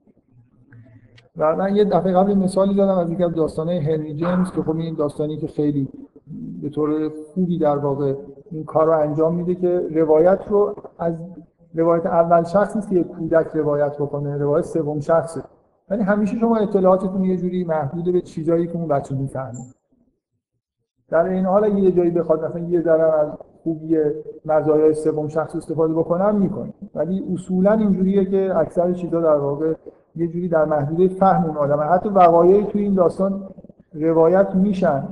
و 1.38 1.56
من 1.56 1.76
یه 1.76 1.84
دفعه 1.84 2.14
قبل 2.14 2.34
مثالی 2.34 2.74
دادم 2.76 2.98
از 2.98 3.12
یکی 3.12 3.24
از 3.24 3.34
داستانه 3.34 3.80
هنری 3.80 4.14
جیمز 4.14 4.52
که 4.52 4.62
خب 4.62 4.78
این 4.78 4.96
داستانی 4.96 5.38
که 5.38 5.48
خیلی 5.48 5.88
به 6.62 6.70
طور 6.70 7.10
خوبی 7.34 7.60
در 7.60 7.78
واقع 7.78 8.14
این 8.52 8.64
کار 8.64 8.86
رو 8.86 9.00
انجام 9.00 9.36
میده 9.36 9.56
که 9.56 9.82
روایت 9.92 10.40
رو 10.50 10.76
از 11.00 11.14
روایت 11.76 12.06
اول 12.06 12.44
شخص 12.44 12.76
نیست 12.76 12.90
که 12.90 13.04
کودک 13.04 13.48
روایت 13.48 13.98
بکنه 13.98 14.38
روایت 14.38 14.66
سوم 14.66 15.00
شخصه. 15.00 15.44
ولی 15.90 16.04
همیشه 16.04 16.38
شما 16.38 16.58
اطلاعاتتون 16.58 17.24
یه 17.24 17.38
جوری 17.38 17.64
محدوده 17.64 18.12
به 18.12 18.22
چیزایی 18.22 18.68
که 18.68 18.76
اون 18.76 18.88
بچه 18.88 19.16
می‌فهمه. 19.16 19.60
در 21.10 21.26
این 21.26 21.46
حال 21.46 21.78
یه 21.78 21.92
جایی 21.92 22.12
بخواد 22.12 22.46
مثلا 22.46 22.60
یه 22.60 22.82
ذره 22.82 23.20
از 23.20 23.30
خوبی 23.64 23.98
مزایای 24.46 24.94
سوم 24.94 25.28
شخص 25.28 25.56
استفاده 25.56 25.94
بکنم 25.94 26.36
می‌کنه. 26.36 26.74
ولی 26.96 27.24
اصولا 27.34 27.72
اینجوریه 27.72 28.26
که 28.26 28.58
اکثر 28.58 28.94
چیزا 28.94 29.22
در 29.22 29.36
واقع 29.36 29.74
یه 30.16 30.28
جوری 30.28 30.50
در 30.50 30.66
محدوده 30.66 31.08
فهم 31.08 31.46
اون 31.46 31.58
آدمه 31.58 31.84
حتی 31.84 32.10
وقایعی 32.10 32.64
توی 32.64 32.82
این 32.82 32.94
داستان 32.94 33.44
روایت 33.94 34.56
میشن 34.56 35.04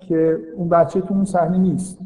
که 0.00 0.38
اون 0.56 0.68
بچه 0.68 1.00
تو 1.00 1.14
اون 1.14 1.24
صحنه 1.24 1.58
نیست. 1.58 1.98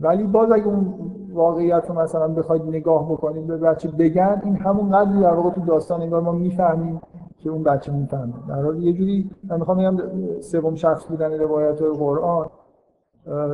ولی 0.00 0.22
باز 0.22 0.50
اگه 0.50 0.66
اون 0.66 0.94
واقعیت 1.34 1.84
رو 1.88 2.00
مثلا 2.00 2.28
بخواید 2.28 2.62
نگاه 2.62 3.12
بکنید 3.12 3.46
به 3.46 3.56
بچه 3.56 3.88
بگن 3.88 4.42
این 4.44 4.56
همون 4.56 4.90
قدری 4.90 5.20
در 5.20 5.34
واقع 5.34 5.50
تو 5.50 5.60
داستان 5.60 6.02
انگار 6.02 6.20
ما 6.20 6.32
می‌فهمیم 6.32 7.00
که 7.38 7.50
اون 7.50 7.62
بچه 7.62 7.92
می‌فهمه. 7.92 8.32
در 8.48 8.62
حال 8.62 8.82
یه 8.82 8.92
جوری 8.92 9.30
من 9.44 9.58
می‌خوام 9.58 9.78
بگم 9.78 9.96
سوم 10.40 10.74
شخص 10.74 11.06
بودن 11.06 11.32
روایت 11.32 11.80
های 11.80 11.90
قرآن 11.90 12.46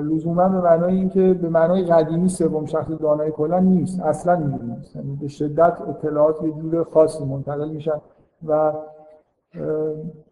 لزوما 0.03 0.49
به 0.49 0.61
معنای 0.61 0.95
اینکه 0.95 1.35
به 1.35 1.49
معنای 1.49 1.85
قدیمی 1.85 2.29
سوم 2.29 2.67
شخص 2.67 2.91
دانای 2.91 3.31
کلا 3.31 3.59
نیست 3.59 4.01
اصلا 4.01 4.33
اینجوری 4.33 4.67
نیست. 4.67 4.97
یعنی 4.97 5.19
به 5.21 5.29
شدت 5.29 5.81
اطلاعات 5.89 6.43
یه 6.43 6.53
جور 6.53 6.85
خاصی 6.85 7.25
منتقل 7.25 7.69
میشن 7.69 8.01
و 8.47 8.73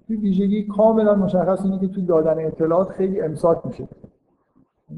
ویژگی 0.09 0.67
کاملا 0.67 1.15
مشخص 1.15 1.65
اینه 1.65 1.79
که 1.79 1.89
تو 1.89 2.01
دادن 2.01 2.47
اطلاعات 2.47 2.89
خیلی 2.89 3.21
امساک 3.21 3.67
میشه. 3.67 3.89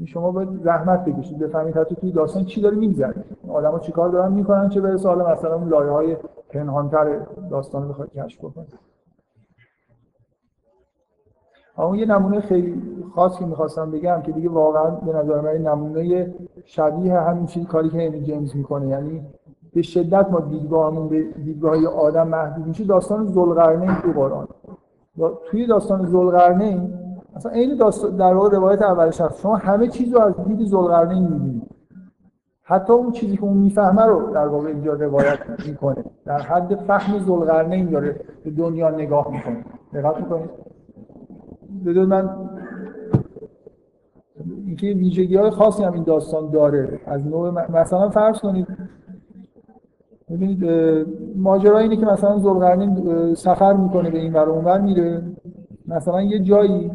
شما 0.05 0.31
باید 0.31 0.63
زحمت 0.63 1.05
بکشید 1.05 1.39
بفهمید 1.39 1.77
حتی 1.77 1.95
توی 1.95 2.11
داستان 2.11 2.45
چی 2.45 2.61
داره 2.61 2.75
میگذره. 2.75 3.23
آدما 3.49 3.79
چیکار 3.79 4.09
دارن 4.09 4.31
می‌کنن 4.31 4.69
چه 4.69 4.81
برسه 4.81 5.09
حالا 5.09 5.31
مثلا 5.31 5.55
اون 5.55 5.69
لایه 5.69 5.91
های 5.91 6.17
پنهانتر 6.49 7.19
داستان 7.51 7.83
رو 7.83 7.89
بخواید 7.89 8.11
کشف 8.13 8.45
بکنید 8.45 8.79
اما 11.77 11.95
یه 11.95 12.05
نمونه 12.05 12.39
خیلی 12.39 12.81
خاص 13.15 13.39
که 13.39 13.45
می‌خواستم 13.45 13.91
بگم 13.91 14.21
که 14.21 14.31
دیگه 14.31 14.49
واقعا 14.49 14.89
به 14.89 15.13
نظر 15.13 15.41
من 15.41 15.57
نمونه 15.57 16.33
شبیه 16.65 17.19
همین 17.19 17.45
چیزی 17.45 17.65
کاری 17.65 17.89
که 17.89 18.07
امی 18.07 18.21
جیمز 18.21 18.55
می‌کنه. 18.55 18.87
یعنی 18.87 19.25
به 19.73 19.81
شدت 19.81 20.31
ما 20.31 20.39
دیدگاهمون 20.39 21.09
به 21.09 21.23
دیدگاه 21.23 21.87
آدم 21.87 22.27
محدود 22.27 22.67
میشه. 22.67 22.83
داستان 22.83 23.27
ذوالقرنین 23.27 23.95
تو 23.95 24.11
قرآن. 24.11 24.47
توی 25.45 25.67
داستان 25.67 26.05
ذوالقرنین 26.07 26.98
اصلا 27.39 27.75
داستان 27.79 28.15
در 28.15 28.33
واقع 28.33 28.57
روایت 28.57 28.81
اول 28.81 29.11
شخص. 29.11 29.41
شما 29.41 29.55
همه 29.55 29.87
چیز 29.87 30.13
رو 30.13 30.21
از 30.21 30.33
دید 30.47 30.67
ذوالقرنین 30.67 31.27
می‌بینید. 31.27 31.69
حتی 32.63 32.93
اون 32.93 33.11
چیزی 33.11 33.37
که 33.37 33.43
اون 33.43 33.57
می‌فهمه 33.57 34.05
رو 34.05 34.33
در 34.33 34.47
واقع 34.47 34.67
اینجا 34.67 34.93
روایت 34.93 35.39
می‌کنه. 35.67 36.03
در 36.25 36.39
حد 36.39 36.75
فهم 36.75 37.19
ذوالقرنین 37.19 37.89
داره 37.89 38.19
به 38.43 38.51
دنیا 38.51 38.89
نگاه 38.89 39.31
می‌کنه. 39.31 39.65
دقت 39.93 40.17
می‌کنید؟ 40.17 40.49
بدون 41.85 42.05
من 42.05 42.29
اینکه 44.65 44.87
ویژگی 44.87 45.35
های 45.35 45.49
خاصی 45.49 45.83
هم 45.83 45.93
این 45.93 46.03
داستان 46.03 46.49
داره. 46.49 46.99
از 47.05 47.27
نوع 47.27 47.71
مثلا 47.71 48.09
فرض 48.09 48.39
کنید 48.39 48.67
ببینید 50.29 50.65
ماجرا 51.35 51.77
اینه 51.77 51.97
که 51.97 52.05
مثلا 52.05 52.39
ذوالقرنین 52.39 53.35
سفر 53.35 53.73
می‌کنه 53.73 54.09
به 54.09 54.17
این 54.17 54.33
ور 54.33 54.49
اونور 54.49 54.81
میره. 54.81 55.21
مثلا 55.89 56.21
یه 56.21 56.39
جایی 56.39 56.91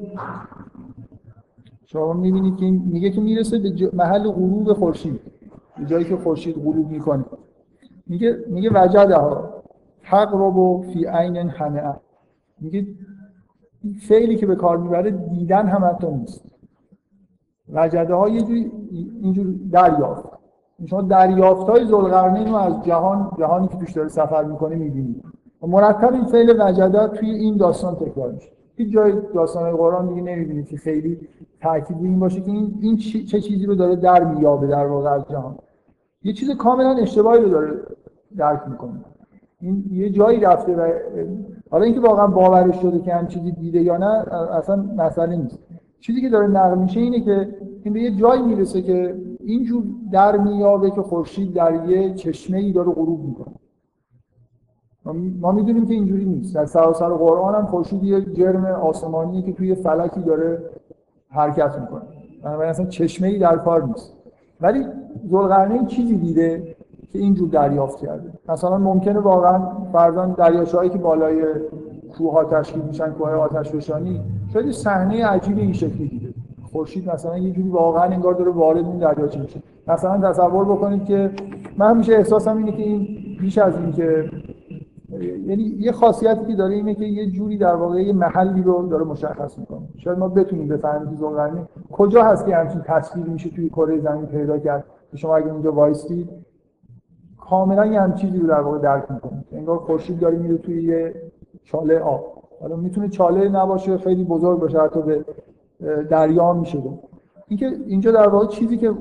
شما 1.86 2.12
می‌بینید 2.12 2.56
که 2.56 2.64
میگه 2.64 3.10
که 3.10 3.20
می‌رسه 3.20 3.58
به 3.58 3.90
محل 3.92 4.30
غروب 4.30 4.72
خورشید 4.72 5.20
به 5.78 5.84
جایی 5.84 6.04
که 6.04 6.16
خورشید 6.16 6.56
غروب 6.56 6.90
می‌کنه. 6.90 7.24
میگه 8.06 8.36
میگه 8.48 8.70
وجده 8.74 9.16
ها 9.16 9.62
حق 10.02 10.34
رو 10.34 10.82
فی 10.82 11.04
عین 11.04 11.36
همه 11.36 11.94
میگه 12.60 12.86
فعلی 14.08 14.36
که 14.36 14.46
به 14.46 14.56
کار 14.56 14.78
می‌بره 14.78 15.10
دیدن 15.10 15.66
هم 15.66 15.84
حتی 15.84 16.06
نیست. 16.06 16.44
وجده 17.72 18.14
ها 18.14 18.28
یه 18.28 18.42
جوری 18.42 18.72
اینجور 19.22 19.54
دریافت. 19.72 20.28
شما 20.86 21.02
دریافت 21.02 21.68
های 21.68 21.86
زلغرنین 21.86 22.48
رو 22.48 22.54
از 22.54 22.84
جهان 22.84 23.30
جهانی 23.38 23.68
که 23.68 23.76
توش 23.76 23.92
داره 23.92 24.08
سفر 24.08 24.44
می‌کنه 24.44 24.74
می‌بینید 24.74 25.24
مرتب 25.62 26.12
این 26.12 26.24
فعل 26.24 26.56
وجده 26.60 27.08
توی 27.08 27.30
این 27.30 27.56
داستان 27.56 27.94
تکرار 27.94 28.32
میشه. 28.32 28.48
هیچ 28.76 28.92
جای 28.92 29.12
داستان 29.34 29.76
قرآن 29.76 30.08
دیگه 30.08 30.22
نمی‌بینید 30.22 30.66
که 30.66 30.76
خیلی 30.76 31.18
تاکید 31.60 31.96
این 32.00 32.18
باشه 32.18 32.40
که 32.40 32.50
این, 32.50 32.74
این 32.80 32.96
چه 32.96 33.40
چیزی 33.40 33.66
رو 33.66 33.74
داره 33.74 33.96
در 33.96 34.24
میابه 34.24 34.66
در 34.66 34.86
واقع 34.86 35.10
از 35.10 35.28
جهان. 35.28 35.56
یه 36.22 36.32
چیز 36.32 36.50
کاملا 36.50 36.96
اشتباهی 36.96 37.40
رو 37.40 37.48
داره 37.48 37.72
درک 38.36 38.60
می‌کنه. 38.68 39.04
این 39.60 39.84
یه 39.90 40.10
جایی 40.10 40.40
رفته 40.40 40.76
و 40.76 40.92
حالا 41.70 41.84
اینکه 41.84 42.00
واقعا 42.00 42.26
باورش 42.26 42.80
شده 42.82 43.00
که 43.00 43.14
هم 43.14 43.26
چیزی 43.26 43.52
دیده 43.52 43.82
یا 43.82 43.96
نه 43.96 44.06
اصلا 44.32 44.76
مسئله 44.96 45.36
نیست. 45.36 45.58
چیزی 46.00 46.20
که 46.20 46.28
داره 46.28 46.46
نقل 46.46 46.78
میشه 46.78 47.00
اینه 47.00 47.20
که 47.20 47.48
این 47.82 47.94
به 47.94 48.00
یه 48.00 48.10
جایی 48.10 48.42
می‌رسه 48.42 48.82
که 48.82 49.16
اینجور 49.40 49.84
در 50.12 50.36
میابه 50.36 50.90
که 50.90 51.02
خورشید 51.02 51.52
در 51.52 51.88
یه 51.88 52.14
چشمه 52.14 52.58
ای 52.58 52.72
داره 52.72 52.90
غروب 52.90 53.24
می‌کنه. 53.24 53.54
ما 55.40 55.52
می‌دونیم 55.52 55.86
که 55.86 55.94
اینجوری 55.94 56.24
نیست. 56.24 56.54
در 56.54 56.66
سراسر 56.66 57.08
قرآن 57.08 57.54
هم 57.54 57.66
خورشید 57.66 58.04
یه 58.04 58.20
جرم 58.20 58.64
آسمانی 58.64 59.42
که 59.42 59.52
توی 59.52 59.74
فلکی 59.74 60.20
داره 60.20 60.58
حرکت 61.28 61.78
می‌کنه. 61.78 62.02
بنابراین 62.42 62.70
اصلا 62.70 62.86
چشمه 62.86 63.28
ای 63.28 63.38
در 63.38 63.56
کار 63.56 63.84
نیست. 63.84 64.12
ولی 64.60 64.86
ذوالقرنین 65.30 65.86
چیزی 65.86 66.16
دیده 66.16 66.74
که 67.12 67.18
اینجور 67.18 67.48
دریافت 67.48 67.98
کرده. 67.98 68.30
مثلا 68.48 68.78
ممکنه 68.78 69.18
واقعا 69.18 69.60
فرضاً 69.92 70.26
دریاچه‌هایی 70.26 70.90
که 70.90 70.98
بالای 70.98 71.44
کوه 72.18 72.44
تشکیل 72.50 72.82
میشن 72.82 73.10
کوه 73.10 73.30
آتش 73.30 73.70
فشانی 73.70 74.20
شاید 74.52 74.70
صحنه 74.70 75.26
عجیب 75.26 75.58
این 75.58 75.72
شکلی 75.72 76.08
دیده. 76.08 76.34
خورشید 76.72 77.10
مثلا 77.10 77.38
یه 77.38 77.50
جوری 77.50 77.68
واقعا 77.68 78.02
انگار 78.02 78.34
داره 78.34 78.50
وارد 78.50 78.84
این 78.84 78.98
دریاچه 78.98 79.40
میشه. 79.40 79.60
مثلا 79.88 80.30
تصور 80.30 80.64
بکنید 80.64 81.04
که 81.04 81.30
من 81.78 81.90
همیشه 81.90 82.12
احساسم 82.12 82.56
اینه 82.56 82.72
که 82.72 82.82
این 82.82 83.06
بیش 83.40 83.58
از 83.58 83.76
این 83.76 83.92
که 83.92 84.30
یعنی 85.22 85.62
یه 85.62 85.92
خاصیتی 85.92 86.46
که 86.46 86.54
داره 86.54 86.74
اینه 86.74 86.94
که 86.94 87.04
یه 87.04 87.30
جوری 87.30 87.58
در 87.58 87.74
واقع 87.74 88.02
یه 88.02 88.12
محلی 88.12 88.62
رو 88.62 88.88
داره 88.88 89.04
مشخص 89.04 89.58
می‌کنه. 89.58 89.88
شاید 89.96 90.18
ما 90.18 90.28
بتونیم 90.28 90.68
بفهمیم 90.68 91.10
که 91.10 91.16
زلغرنی 91.16 91.60
کجا 91.92 92.22
هست 92.22 92.46
که 92.46 92.56
همچین 92.56 92.80
تصویر 92.80 93.26
میشه 93.26 93.50
توی 93.50 93.68
کره 93.68 94.00
زمین 94.00 94.26
پیدا 94.26 94.58
کرد. 94.58 94.84
که 95.10 95.16
شما 95.16 95.36
اگه 95.36 95.52
اونجا 95.52 95.72
وایستید 95.72 96.28
کاملا 97.40 97.86
یه 97.86 98.00
هم 98.00 98.14
چیزی 98.14 98.38
رو 98.38 98.46
در 98.46 98.60
واقع 98.60 98.78
درک 98.78 99.10
می‌کنید 99.10 99.44
انگار 99.52 99.78
خورشید 99.78 100.18
داره 100.18 100.38
میره 100.38 100.58
توی 100.58 100.82
یه 100.82 101.14
چاله 101.64 101.98
آب. 101.98 102.24
حالا 102.60 102.76
می‌تونه 102.76 103.08
چاله 103.08 103.48
نباشه 103.48 103.98
خیلی 103.98 104.24
بزرگ 104.24 104.60
باشه 104.60 104.80
حتی 104.80 105.02
به 105.02 105.24
دریا 106.10 106.52
میشه 106.52 106.82
اینکه 107.48 107.66
اینجا 107.86 108.12
در 108.12 108.28
واقع 108.28 108.46
چیزی 108.46 108.76
که 108.76 108.92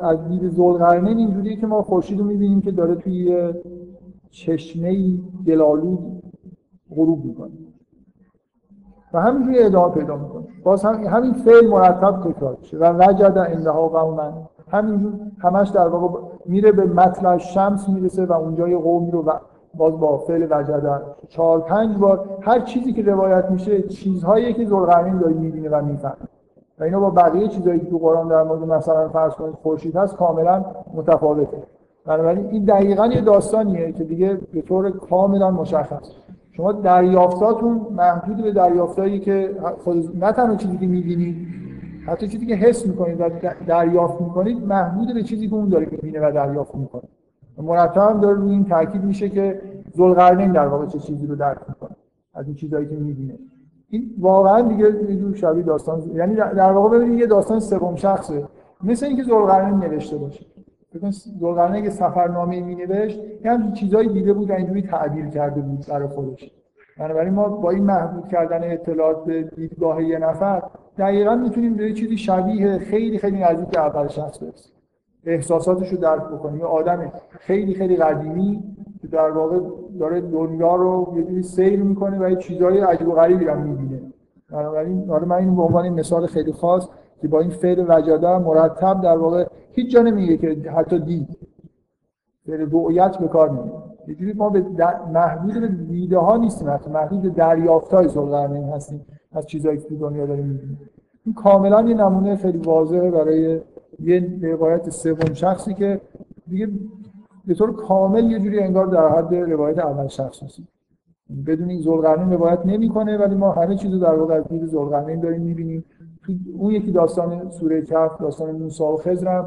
از 0.00 0.28
دید 0.28 0.50
ذوالقرنین 0.50 1.18
اینجوریه 1.18 1.56
که 1.56 1.66
ما 1.66 1.82
خورشید 1.82 2.18
رو 2.18 2.24
می‌بینیم 2.24 2.60
که 2.60 2.70
داره 2.70 2.94
توی 2.94 3.52
چشمه 4.32 5.18
گلالود 5.46 6.22
غروب 6.96 7.24
می‌کنه. 7.24 7.50
و 9.12 9.20
همینجوری 9.20 9.62
ادامه 9.62 9.94
پیدا 9.94 10.16
می‌کنه. 10.16 10.44
باز 10.64 10.84
هم 10.84 11.04
همین 11.04 11.32
فعل 11.32 11.68
مرتب 11.68 12.20
تکرار 12.20 12.56
میشه. 12.60 12.78
و 12.78 12.92
وجد 12.92 13.38
انها 13.38 13.88
قوما. 13.88 14.50
همینجور 14.68 15.12
همش 15.38 15.68
در 15.68 15.88
واقع 15.88 16.20
میره 16.46 16.72
به 16.72 16.86
مطلع 16.86 17.38
شمس 17.38 17.88
می‌رسه 17.88 18.26
و 18.26 18.32
اونجا 18.32 18.68
یه 18.68 18.78
قومی 18.78 19.10
رو 19.10 19.32
باز 19.74 20.00
با 20.00 20.18
فعل 20.18 20.46
وجد 20.50 21.02
چهار 21.28 21.60
پنج 21.60 21.96
بار 21.96 22.28
هر 22.40 22.60
چیزی 22.60 22.92
که 22.92 23.02
روایت 23.02 23.50
میشه 23.50 23.82
چیزهایی 23.82 24.52
که 24.52 24.66
ذوالقرنین 24.66 25.18
داره 25.18 25.34
می‌بینه 25.34 25.68
و 25.68 25.84
می‌فهمه. 25.84 26.16
و 26.78 26.84
اینا 26.84 27.00
با 27.00 27.10
بقیه 27.10 27.48
چیزایی 27.48 27.80
که 27.80 27.86
تو 27.86 27.98
قرآن 27.98 28.28
در 28.28 28.42
مورد 28.42 28.62
مثلا 28.62 29.08
فرض 29.08 29.32
کنید 29.32 29.54
خورشید 29.54 29.96
هست 29.96 30.16
کاملا 30.16 30.64
متفاوته. 30.94 31.62
بنابراین 32.06 32.46
این 32.46 32.64
دقیقا 32.64 33.06
یه 33.06 33.20
داستانیه 33.20 33.92
که 33.92 34.04
دیگه 34.04 34.38
به 34.52 34.62
طور 34.62 34.90
کاملا 34.90 35.50
مشخص. 35.50 36.10
شما 36.50 36.72
دریافتاتون 36.72 37.86
محدود 37.96 38.42
به 38.42 38.52
دریافتایی 38.52 39.20
که 39.20 39.56
خود 39.84 40.24
نه 40.24 40.32
تنها 40.32 40.56
چیزی 40.56 40.78
که 40.78 40.86
می‌بینید 40.86 41.36
حتی 42.06 42.28
چیزی 42.28 42.46
که 42.46 42.54
حس 42.54 42.86
می‌کنید 42.86 43.20
و 43.20 43.30
دریافت 43.66 44.20
می‌کنید 44.20 44.66
محدود 44.66 45.14
به 45.14 45.22
چیزی 45.22 45.48
که 45.48 45.54
اون 45.54 45.68
داره 45.68 45.88
می‌بینه 45.90 46.28
و 46.28 46.32
دریافت 46.32 46.74
می‌کنه. 46.74 47.02
مرتب 47.58 48.10
هم 48.10 48.20
داره 48.20 48.36
روی 48.36 48.50
این 48.50 48.64
تاکید 48.64 49.04
میشه 49.04 49.28
که 49.28 49.60
ذوالقرنین 49.96 50.52
در 50.52 50.66
واقع 50.66 50.86
چه 50.86 50.98
چیزی 50.98 51.26
رو 51.26 51.36
درک 51.36 51.58
می‌کنه 51.68 51.96
از 52.34 52.46
این 52.46 52.54
چیزایی 52.54 52.88
که 52.88 52.94
می‌بینه. 52.94 53.38
این 53.88 54.10
واقعا 54.20 54.60
دیگه 54.60 54.84
یه 54.84 55.34
شبیه 55.34 55.62
داستان 55.62 56.02
یعنی 56.14 56.34
در 56.34 56.72
واقع 56.72 56.98
ببینید 56.98 57.18
یه 57.18 57.26
داستان 57.26 57.60
سوم 57.60 57.94
شخصه. 57.94 58.44
مثل 58.84 59.06
اینکه 59.06 59.22
ذوالقرنین 59.22 59.80
نوشته 59.80 60.16
باشه. 60.16 60.44
ذوالقرنین 61.40 61.84
که 61.84 61.90
سفرنامه 61.90 62.60
می 62.60 62.74
نوشت 62.74 63.20
یه 63.44 63.58
چیزایی 63.74 64.08
دیده 64.08 64.32
بود 64.32 64.50
اینجوری 64.50 64.82
تعبیر 64.82 65.28
کرده 65.28 65.60
بود 65.60 65.86
برای 65.88 66.08
خودش. 66.08 66.50
بنابراین 66.98 67.34
ما 67.34 67.48
با 67.48 67.70
این 67.70 67.84
محدود 67.84 68.28
کردن 68.28 68.72
اطلاعات 68.72 69.24
به 69.24 69.42
دیدگاه 69.42 70.04
یه 70.04 70.18
نفر 70.18 70.62
دقیقا 70.98 71.34
می‌تونیم 71.34 71.74
به 71.74 71.92
چیزی 71.92 72.16
شبیه 72.16 72.78
خیلی 72.78 73.18
خیلی 73.18 73.38
نزدیک 73.38 73.78
اول 73.78 74.08
شخص 74.08 74.42
برسیم. 74.42 74.72
احساساتش 75.24 75.88
رو 75.88 75.98
درک 75.98 76.22
بکنیم. 76.22 76.58
یه 76.58 76.64
آدم 76.64 77.12
خیلی 77.30 77.74
خیلی 77.74 77.96
قدیمی 77.96 78.62
که 79.02 79.08
در 79.08 79.30
واقع 79.30 79.60
داره 80.00 80.20
دنیا 80.20 80.76
رو 80.76 81.14
یه 81.16 81.22
جوری 81.22 81.42
سیر 81.42 81.82
می‌کنه 81.82 82.18
و 82.18 82.30
یه 82.30 82.36
چیزهای 82.36 82.80
عجیب 82.80 83.08
و 83.08 83.12
غریبی 83.12 83.44
رو 83.44 83.60
می‌بینه. 83.60 84.02
بنابراین 84.50 85.04
من 85.04 85.32
این 85.32 85.56
به 85.56 85.62
عنوان 85.62 85.88
مثال 85.88 86.26
خیلی 86.26 86.52
خاص 86.52 86.88
که 87.22 87.28
با 87.28 87.40
این 87.40 87.50
فعل 87.50 87.84
وجاده 87.88 88.38
مرتب 88.38 89.00
در 89.00 89.18
واقع 89.18 89.46
هیچ 89.72 89.90
جا 89.90 90.02
نمیگه 90.02 90.36
که 90.36 90.70
حتی 90.70 90.98
دید. 90.98 91.38
فعل 92.46 92.68
رؤیت 92.70 93.16
به 93.18 93.28
کار 93.28 93.50
نمیده 93.50 94.26
یه 94.26 94.34
ما 94.34 94.50
به 94.50 94.64
محدود 95.12 95.60
به 95.60 95.68
دیده 95.68 96.18
ها 96.18 96.36
نیستیم. 96.36 96.70
حتی 96.70 96.90
محدود 96.90 97.34
دریافت 97.34 97.94
های 97.94 98.08
هستیم. 98.62 99.06
از 99.32 99.46
چیزهایی 99.46 99.78
که 99.78 99.94
دنیا 99.94 100.26
داریم 100.26 100.46
می‌بینیم. 100.46 100.78
این 101.26 101.34
کاملا 101.34 101.82
یه 101.82 101.94
نمونه 101.94 102.36
خیلی 102.36 102.58
واضحه 102.58 103.10
برای 103.10 103.60
یه 104.00 104.38
روایت 104.42 104.90
سوم 104.90 105.34
شخصی 105.34 105.74
که 105.74 106.00
دیگه 106.48 106.68
به 107.44 107.54
طور 107.54 107.76
کامل 107.76 108.30
یه 108.30 108.38
جوری 108.38 108.60
انگار 108.60 108.86
در 108.86 109.08
حد 109.08 109.34
روایت 109.34 109.78
اول 109.78 110.06
شخص 110.08 110.42
هستیم. 110.42 110.68
بدون 111.46 111.70
این 111.70 111.82
ذوالقرنین 111.82 112.32
روایت 112.32 112.66
نمی‌کنه 112.66 113.18
ولی 113.18 113.34
ما 113.34 113.52
همه 113.52 113.76
چیزو 113.76 113.98
در 113.98 114.14
واقع 114.14 114.34
از 114.34 114.48
دید 114.48 114.66
ذوالقرنین 114.66 115.20
داریم 115.20 115.42
می‌بینیم. 115.42 115.84
اون 116.58 116.72
یکی 116.72 116.92
داستان 116.92 117.50
سوره 117.50 117.82
کهف 117.82 118.20
داستان 118.20 118.50
موسی 118.50 118.82
و 118.82 118.96
خضر 118.96 119.42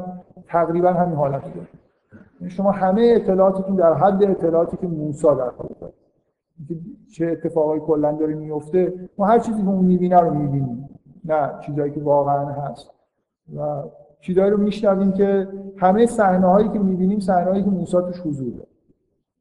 تقریبا 0.46 0.92
همین 0.92 1.16
حالت 1.16 1.42
داره. 1.54 1.66
یعنی 2.40 2.50
شما 2.50 2.70
همه 2.70 3.12
اطلاعاتتون 3.16 3.76
در 3.76 3.94
حد 3.94 4.24
اطلاعاتی 4.24 4.76
که 4.76 4.86
موسی 4.86 5.26
در 5.26 5.34
داره. 5.34 5.92
چه 7.12 7.26
اتفاقایی 7.26 7.80
کلا 7.80 8.12
داره 8.12 8.34
میفته 8.34 8.94
ما 9.18 9.26
هر 9.26 9.38
چیزی 9.38 9.62
که 9.62 9.68
اون 9.68 9.84
می‌بینه 9.84 10.20
رو 10.20 10.34
می‌بینیم. 10.34 10.88
نه 11.24 11.50
چیزایی 11.60 11.92
که 11.92 12.00
واقعا 12.00 12.46
هست. 12.46 12.90
و 13.56 13.82
چیزایی 14.20 14.50
رو 14.50 14.56
میشنویم 14.56 15.12
که 15.12 15.48
همه 15.76 16.06
صحنه 16.06 16.46
هایی 16.46 16.68
که 16.68 16.78
می‌بینیم 16.78 17.20
صحنه 17.20 17.50
هایی 17.50 17.64
که 17.64 17.70
موسی 17.70 17.96
توش 17.96 18.20
حضور 18.20 18.52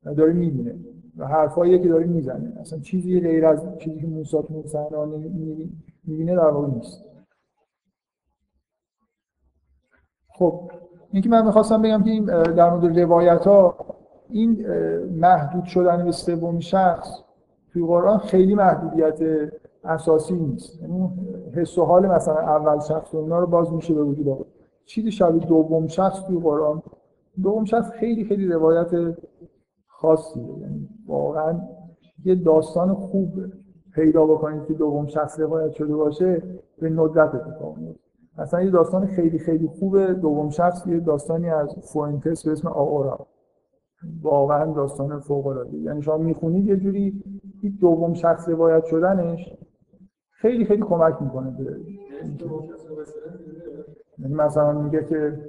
داره. 0.04 0.16
داره 0.16 0.34
می‌بینه. 0.34 0.76
و 1.18 1.28
حرفایی 1.28 1.80
که 1.80 1.90
داره 1.90 2.06
می‌زنه. 2.06 2.54
اصلا 2.60 2.80
چیزی 2.80 3.20
غیر 3.20 3.46
از 3.46 3.66
چیزی 3.78 4.00
که 4.00 4.08
موسی 4.08 4.38
تو 4.38 4.64
صحنه 4.66 5.06
می‌بینه 6.08 6.36
در 6.36 6.48
واقع 6.48 6.68
نیست. 6.68 7.06
خب 10.38 10.60
اینکه 11.12 11.30
من 11.30 11.46
می‌خواستم 11.46 11.82
بگم 11.82 12.04
که 12.04 12.22
در 12.52 12.70
مورد 12.70 13.00
روایت 13.00 13.48
ها 13.48 13.76
این 14.30 14.66
محدود 15.12 15.64
شدن 15.66 16.06
به 16.06 16.12
سوم 16.12 16.60
شخص 16.60 17.22
توی 17.74 17.86
قرآن 17.86 18.18
خیلی 18.18 18.56
محدودیت 18.56 19.20
اساسی 19.84 20.36
نیست. 20.36 20.82
یعنی 20.82 21.10
حس 21.56 21.78
و 21.78 21.86
حال 21.86 22.08
مثلا 22.08 22.38
اول 22.38 22.80
شخص 22.80 23.14
و 23.14 23.18
اینا 23.18 23.40
رو 23.40 23.48
باز 23.48 23.74
میشه 23.74 23.94
به 23.94 24.04
وجود 24.04 24.28
آورد. 24.30 24.48
چیزی 24.86 25.12
شبیه 25.12 25.46
دوم 25.46 25.88
شخص 25.88 26.24
توی 26.28 26.40
قرآن 26.40 26.82
دوم 27.44 27.66
شخص 27.66 27.90
خیلی 27.90 28.24
خیلی 28.26 28.48
روایت 28.48 29.16
خاصیه. 29.88 30.44
یعنی 30.44 30.90
واقعا 31.08 31.60
یه 32.26 32.36
داستان 32.36 32.94
خوب 32.94 33.34
پیدا 33.96 34.26
بکنید 34.26 34.66
که 34.66 34.74
دوم 34.74 35.08
شخص 35.08 35.40
روایت 35.40 35.72
شده 35.72 35.96
باشه 35.96 36.44
به 36.82 36.90
ندرت 36.90 37.36
اتفاق 37.36 37.78
مثلا 38.38 38.62
یه 38.62 38.72
داستان 38.72 39.06
خیلی 39.06 39.40
خیلی 39.40 39.68
خوب 39.68 40.14
دوم 40.14 40.50
شخص 40.50 40.88
یه 40.88 41.00
داستانی 41.00 41.50
از 41.50 41.76
فوینتس 41.94 42.46
به 42.46 42.52
اسم 42.52 42.68
آورا 42.68 43.28
واقعا 44.22 44.74
داستان 44.74 45.20
فوق 45.20 45.48
العاده 45.48 45.78
یعنی 45.78 46.02
شما 46.02 46.18
می‌خونید 46.18 46.68
یه 46.68 46.78
جوری 46.78 47.24
این 47.62 47.78
دوم 47.82 48.14
شخص 48.14 48.50
روایت 48.50 48.86
شدنش 48.86 49.54
خیلی 50.30 50.66
خیلی 50.66 50.82
کمک 50.82 51.22
می‌کنه 51.22 51.52
به 51.52 51.80
یعنی 54.20 54.34
مثلا 54.34 54.82
میگه 54.82 55.04
که 55.04 55.40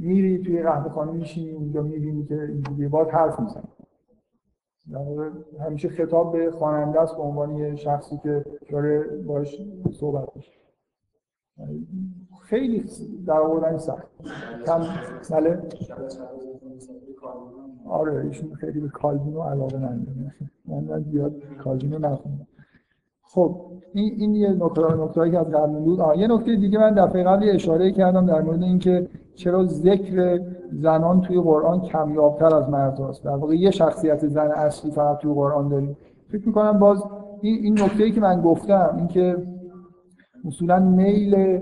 میری 0.00 0.38
توی 0.38 0.62
قهوه 0.62 0.92
خانه 0.92 1.12
میشینی 1.12 1.50
اونجا 1.50 1.82
می‌بینی 1.82 2.24
که 2.24 2.42
اینجوری 2.42 2.88
باید 2.88 3.08
حرف 3.08 3.40
می‌زنی 3.40 3.68
همیشه 5.60 5.88
خطاب 5.88 6.32
به 6.32 6.50
خواننده 6.50 7.00
است 7.00 7.16
به 7.16 7.22
عنوان 7.22 7.56
یه 7.56 7.76
شخصی 7.76 8.18
که 8.22 8.44
داره 8.70 9.02
باش 9.26 9.62
صحبت 9.92 10.36
میشه 10.36 10.61
خیلی 12.42 12.84
در 13.26 13.40
آوردن 13.40 13.78
سخت. 13.78 14.08
کم 14.66 14.80
بله. 15.30 15.62
آره 17.88 18.24
ایشون 18.24 18.54
خیلی 18.54 18.80
به 18.80 18.88
کالوینو 18.88 19.42
علاقه 19.42 19.78
نداره. 19.78 20.34
من 20.68 21.02
زیاد 21.02 21.34
کالوینو 21.64 21.98
نخوندم. 21.98 22.46
خب 23.22 23.56
این 23.92 24.14
این 24.18 24.34
یه 24.34 24.48
نکته 24.48 24.94
نکتهایی 24.94 25.32
که 25.32 25.38
از 25.38 25.46
قبل 25.46 25.72
بود. 25.72 26.00
آه 26.00 26.18
یه 26.18 26.26
نکته 26.26 26.56
دیگه 26.56 26.78
من 26.78 26.94
دفعه 26.94 27.24
قبل 27.24 27.48
اشاره 27.48 27.92
کردم 27.92 28.26
در 28.26 28.42
مورد 28.42 28.62
اینکه 28.62 29.08
چرا 29.34 29.66
ذکر 29.66 30.40
زنان 30.72 31.20
توی 31.20 31.40
قرآن 31.40 31.80
کمیابتر 31.80 32.54
از 32.54 32.70
مرد 32.70 33.00
هست 33.00 33.24
در 33.24 33.36
واقع 33.36 33.54
یه 33.54 33.70
شخصیت 33.70 34.26
زن 34.26 34.50
اصلی 34.50 34.90
فقط 34.90 35.18
توی 35.18 35.34
قرآن 35.34 35.68
داریم. 35.68 35.96
فکر 36.28 36.46
می‌کنم 36.46 36.78
باز 36.78 37.04
این 37.40 37.58
این 37.62 37.82
نکته‌ای 37.82 38.12
که 38.12 38.20
من 38.20 38.40
گفتم 38.42 38.94
اینکه 38.96 39.36
اصولا 40.46 40.78
میل 40.78 41.60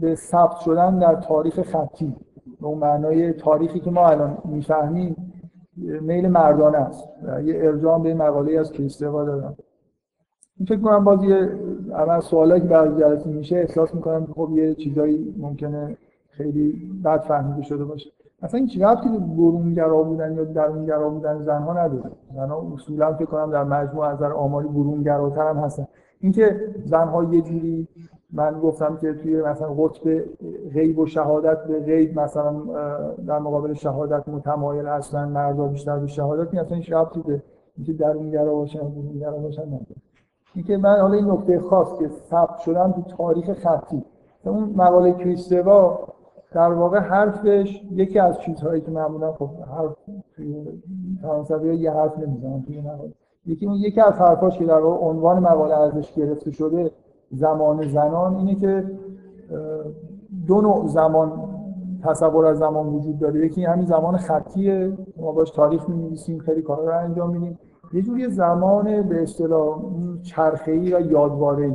به 0.00 0.14
ثبت 0.14 0.56
شدن 0.56 0.98
در 0.98 1.14
تاریخ 1.14 1.62
خطی. 1.62 2.14
به 2.60 2.66
اون 2.66 2.78
معنای 2.78 3.32
تاریخی 3.32 3.80
که 3.80 3.90
ما 3.90 4.08
الان 4.08 4.38
می‌فهمیم 4.44 5.32
میل 6.00 6.28
مردانه 6.28 6.78
است. 6.78 7.08
یه 7.44 7.54
ارجام 7.56 8.02
به 8.02 8.14
مقاله 8.14 8.60
از 8.60 8.72
کیستوا 8.72 9.24
دادم 9.24 9.56
این 10.58 10.66
فکر 10.66 10.80
کنم 10.80 11.04
باز 11.04 11.24
یه 11.24 11.50
اول 11.90 12.20
سوالایی 12.20 12.60
که 12.60 12.68
جلسه 12.68 13.30
میشه 13.30 13.56
احساس 13.56 13.94
می‌کنم 13.94 14.26
خب 14.36 14.50
یه 14.54 14.74
چیزایی 14.74 15.34
ممکنه 15.38 15.96
خیلی 16.30 16.90
بد 17.04 17.20
فهمیده 17.20 17.62
شده 17.62 17.84
باشه. 17.84 18.10
اصلا 18.42 18.58
این 18.58 18.66
چیزی 18.66 18.84
که 18.84 19.08
برونگرا 19.36 20.02
بودن 20.02 20.34
یا 20.34 20.44
درونگرا 20.44 21.10
بودن؟ 21.10 21.44
زنها 21.44 21.72
نداره. 21.72 22.10
زنها 22.34 22.66
اصولا 22.74 23.12
فکر 23.12 23.24
کنم 23.24 23.50
در 23.50 23.64
مجموع 23.64 24.04
از 24.04 24.16
نظر 24.16 24.32
آماری 24.32 24.68
برونگراتر 24.68 25.48
هم 25.48 25.56
هستن. 25.56 25.86
اینکه 26.22 26.74
زنها 26.84 27.24
یه 27.24 27.40
جوری 27.40 27.88
من 28.32 28.60
گفتم 28.60 28.96
که 28.96 29.14
توی 29.14 29.42
مثلا 29.42 29.74
قطب 29.74 30.24
غیب 30.72 30.98
و 30.98 31.06
شهادت 31.06 31.64
به 31.64 31.80
غیب 31.80 32.20
مثلا 32.20 32.52
در 33.26 33.38
مقابل 33.38 33.72
شهادت 33.72 34.28
متمایل 34.28 34.86
هستن 34.86 35.28
مردا 35.28 35.66
بیشتر 35.66 35.98
به 35.98 36.06
شهادت 36.06 36.54
این 36.54 36.62
اصلا 36.62 36.76
این 36.76 36.86
ربطی 36.90 37.20
به 37.20 37.42
اینکه 37.76 37.92
درونگرا 37.92 38.54
باشن 38.54 38.78
برونگرا 38.78 39.38
باشن 39.38 39.62
اینکه 40.54 40.76
من 40.76 41.00
حالا 41.00 41.14
این 41.14 41.30
نکته 41.30 41.60
خاص 41.60 41.98
که 41.98 42.08
ثبت 42.08 42.58
شدن 42.58 42.92
تو 42.92 43.02
تاریخ 43.02 43.52
خطی 43.52 44.04
اون 44.44 44.72
مقاله 44.76 45.12
کریستوا 45.12 45.98
در 46.52 46.72
واقع 46.72 46.98
حرفش 46.98 47.82
یکی 47.90 48.18
از 48.18 48.40
چیزهایی 48.40 48.80
که 48.80 48.90
معمولا 48.90 49.32
خب 49.32 49.50
حرف 49.76 49.96
توی 50.36 50.82
فرانسوی 51.22 51.76
یه 51.76 51.92
حرف 51.92 52.18
نمی‌زنن 52.18 52.62
توی 52.62 52.80
مقاله. 52.80 53.12
یکی 53.46 53.66
اون 53.66 53.76
یکی 53.76 54.00
از 54.00 54.12
حرفاش 54.12 54.58
که 54.58 54.64
در 54.64 54.80
عنوان 54.80 55.38
مقاله 55.38 55.74
ازش 55.74 56.12
گرفته 56.12 56.50
شده 56.50 56.90
زمان 57.30 57.88
زنان 57.88 58.36
اینه 58.36 58.54
که 58.54 58.90
دو 60.46 60.60
نوع 60.60 60.86
زمان 60.86 61.32
تصور 62.02 62.46
از 62.46 62.58
زمان 62.58 62.86
وجود 62.86 63.18
داره. 63.18 63.46
یکی 63.46 63.64
همین 63.64 63.86
زمان 63.86 64.16
خطیه 64.16 64.92
ما 65.16 65.32
باش 65.32 65.50
تاریخ 65.50 65.88
می 65.88 66.40
خیلی 66.40 66.62
کارا 66.62 66.84
رو 66.84 66.98
انجام 66.98 67.30
میدیم. 67.30 67.58
یه 67.92 68.02
جوری 68.02 68.30
زمان 68.30 69.02
به 69.02 69.22
اصطلاح 69.22 69.82
چرخه‌ای 70.22 70.94
و 70.94 71.00
یادواره‌ای. 71.00 71.74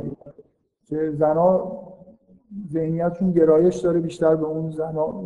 که 0.86 1.12
زنا 1.12 1.72
ذهنیتشون 2.72 3.30
گرایش 3.30 3.76
داره 3.76 4.00
بیشتر 4.00 4.36
به 4.36 4.46
اون 4.46 4.70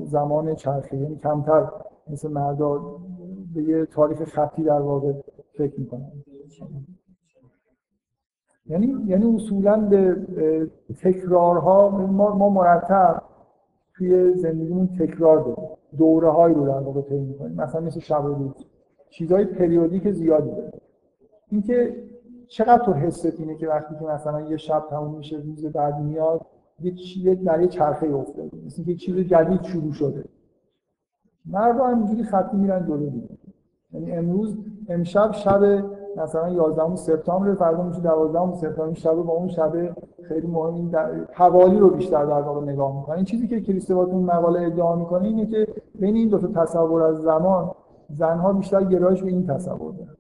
زمان 0.05 0.55
چرخه. 0.55 0.97
یعنی 0.97 1.17
کمتر 1.17 1.69
مثل 2.11 2.31
مردا 2.31 2.81
به 3.55 3.63
یه 3.63 3.87
تاریخ 3.87 4.25
خطی 4.25 4.63
در 4.63 4.81
واقع 4.81 5.13
فکر 5.59 5.81
می‌کنن. 5.81 6.13
یعنی 8.67 8.97
یعنی 9.07 9.35
اصولا 9.35 9.77
به 9.81 10.17
تکرارها 11.03 11.89
ما, 11.89 12.35
ما 12.35 12.49
مرتب 12.49 13.23
توی 13.95 14.35
زندگیمون 14.35 14.87
تکرار 14.87 15.39
داریم. 15.39 15.69
دوره 15.99 16.55
رو 16.55 16.67
در 16.67 16.81
واقع 16.81 17.01
طی 17.01 17.19
می‌کنیم. 17.19 17.57
مثلا 17.57 17.81
مثل 17.81 18.01
شب 18.01 18.25
و 18.25 18.29
روز. 18.29 18.67
چیزهای 19.11 19.45
پریودیک 19.45 20.11
زیادی 20.11 20.51
داره 20.51 20.73
اینکه 21.49 22.05
چقدر 22.49 22.85
تو 22.85 22.93
حست 22.93 23.41
اینه 23.41 23.57
که 23.57 23.69
وقتی 23.69 23.95
که 23.99 24.05
مثلا 24.05 24.41
یه 24.41 24.57
شب 24.57 24.85
تموم 24.91 25.15
میشه 25.17 25.37
روز 25.37 25.67
بعد 25.67 26.01
میاد 26.01 26.47
یه 26.81 26.95
چیز 26.95 27.45
در 27.45 27.61
یه 27.61 27.69
چرخه 27.69 28.07
افتاده. 28.07 28.57
مثل 28.67 28.85
که 28.85 28.95
چیز 28.95 29.17
جدید 29.17 29.63
شروع 29.63 29.93
شده. 29.93 30.25
مردم 31.47 31.91
همینجوری 31.91 32.23
خطی 32.23 32.57
میرن 32.57 32.87
جلو 32.87 33.11
دیگه. 33.11 33.29
یعنی 33.93 34.13
امروز 34.13 34.57
امشب 34.89 35.33
شب 35.33 35.85
مثلا 36.17 36.49
11 36.49 36.97
سپتامبر 36.97 37.55
فردا 37.55 37.83
میشه 37.83 38.01
12 38.01 38.55
سپتامبر. 38.55 38.95
شب 38.95 39.15
با 39.15 39.33
اون 39.33 39.49
شب 39.49 39.73
خیلی 40.23 40.47
مهم 40.47 40.75
این 40.75 40.95
حوالی 41.33 41.79
رو 41.79 41.91
بیشتر 41.91 42.25
در 42.25 42.41
واقع 42.41 42.67
نگاه 42.67 42.97
می‌کنه. 42.97 43.17
این 43.17 43.25
چیزی 43.25 43.49
که 43.49 43.61
کریستواتون 43.61 44.23
مقاله 44.23 44.67
ادعا 44.67 44.97
می‌کنه 44.97 45.25
اینه 45.25 45.47
که 45.47 45.67
بین 45.95 46.15
این 46.17 46.29
دو 46.29 46.39
تا 46.39 46.47
تصور 46.47 47.03
از 47.03 47.17
زمان 47.17 47.71
زنها 48.11 48.53
بیشتر 48.53 48.85
گرایش 48.85 49.23
به 49.23 49.29
این 49.29 49.47
تصور 49.47 49.93
دارن. 49.93 50.17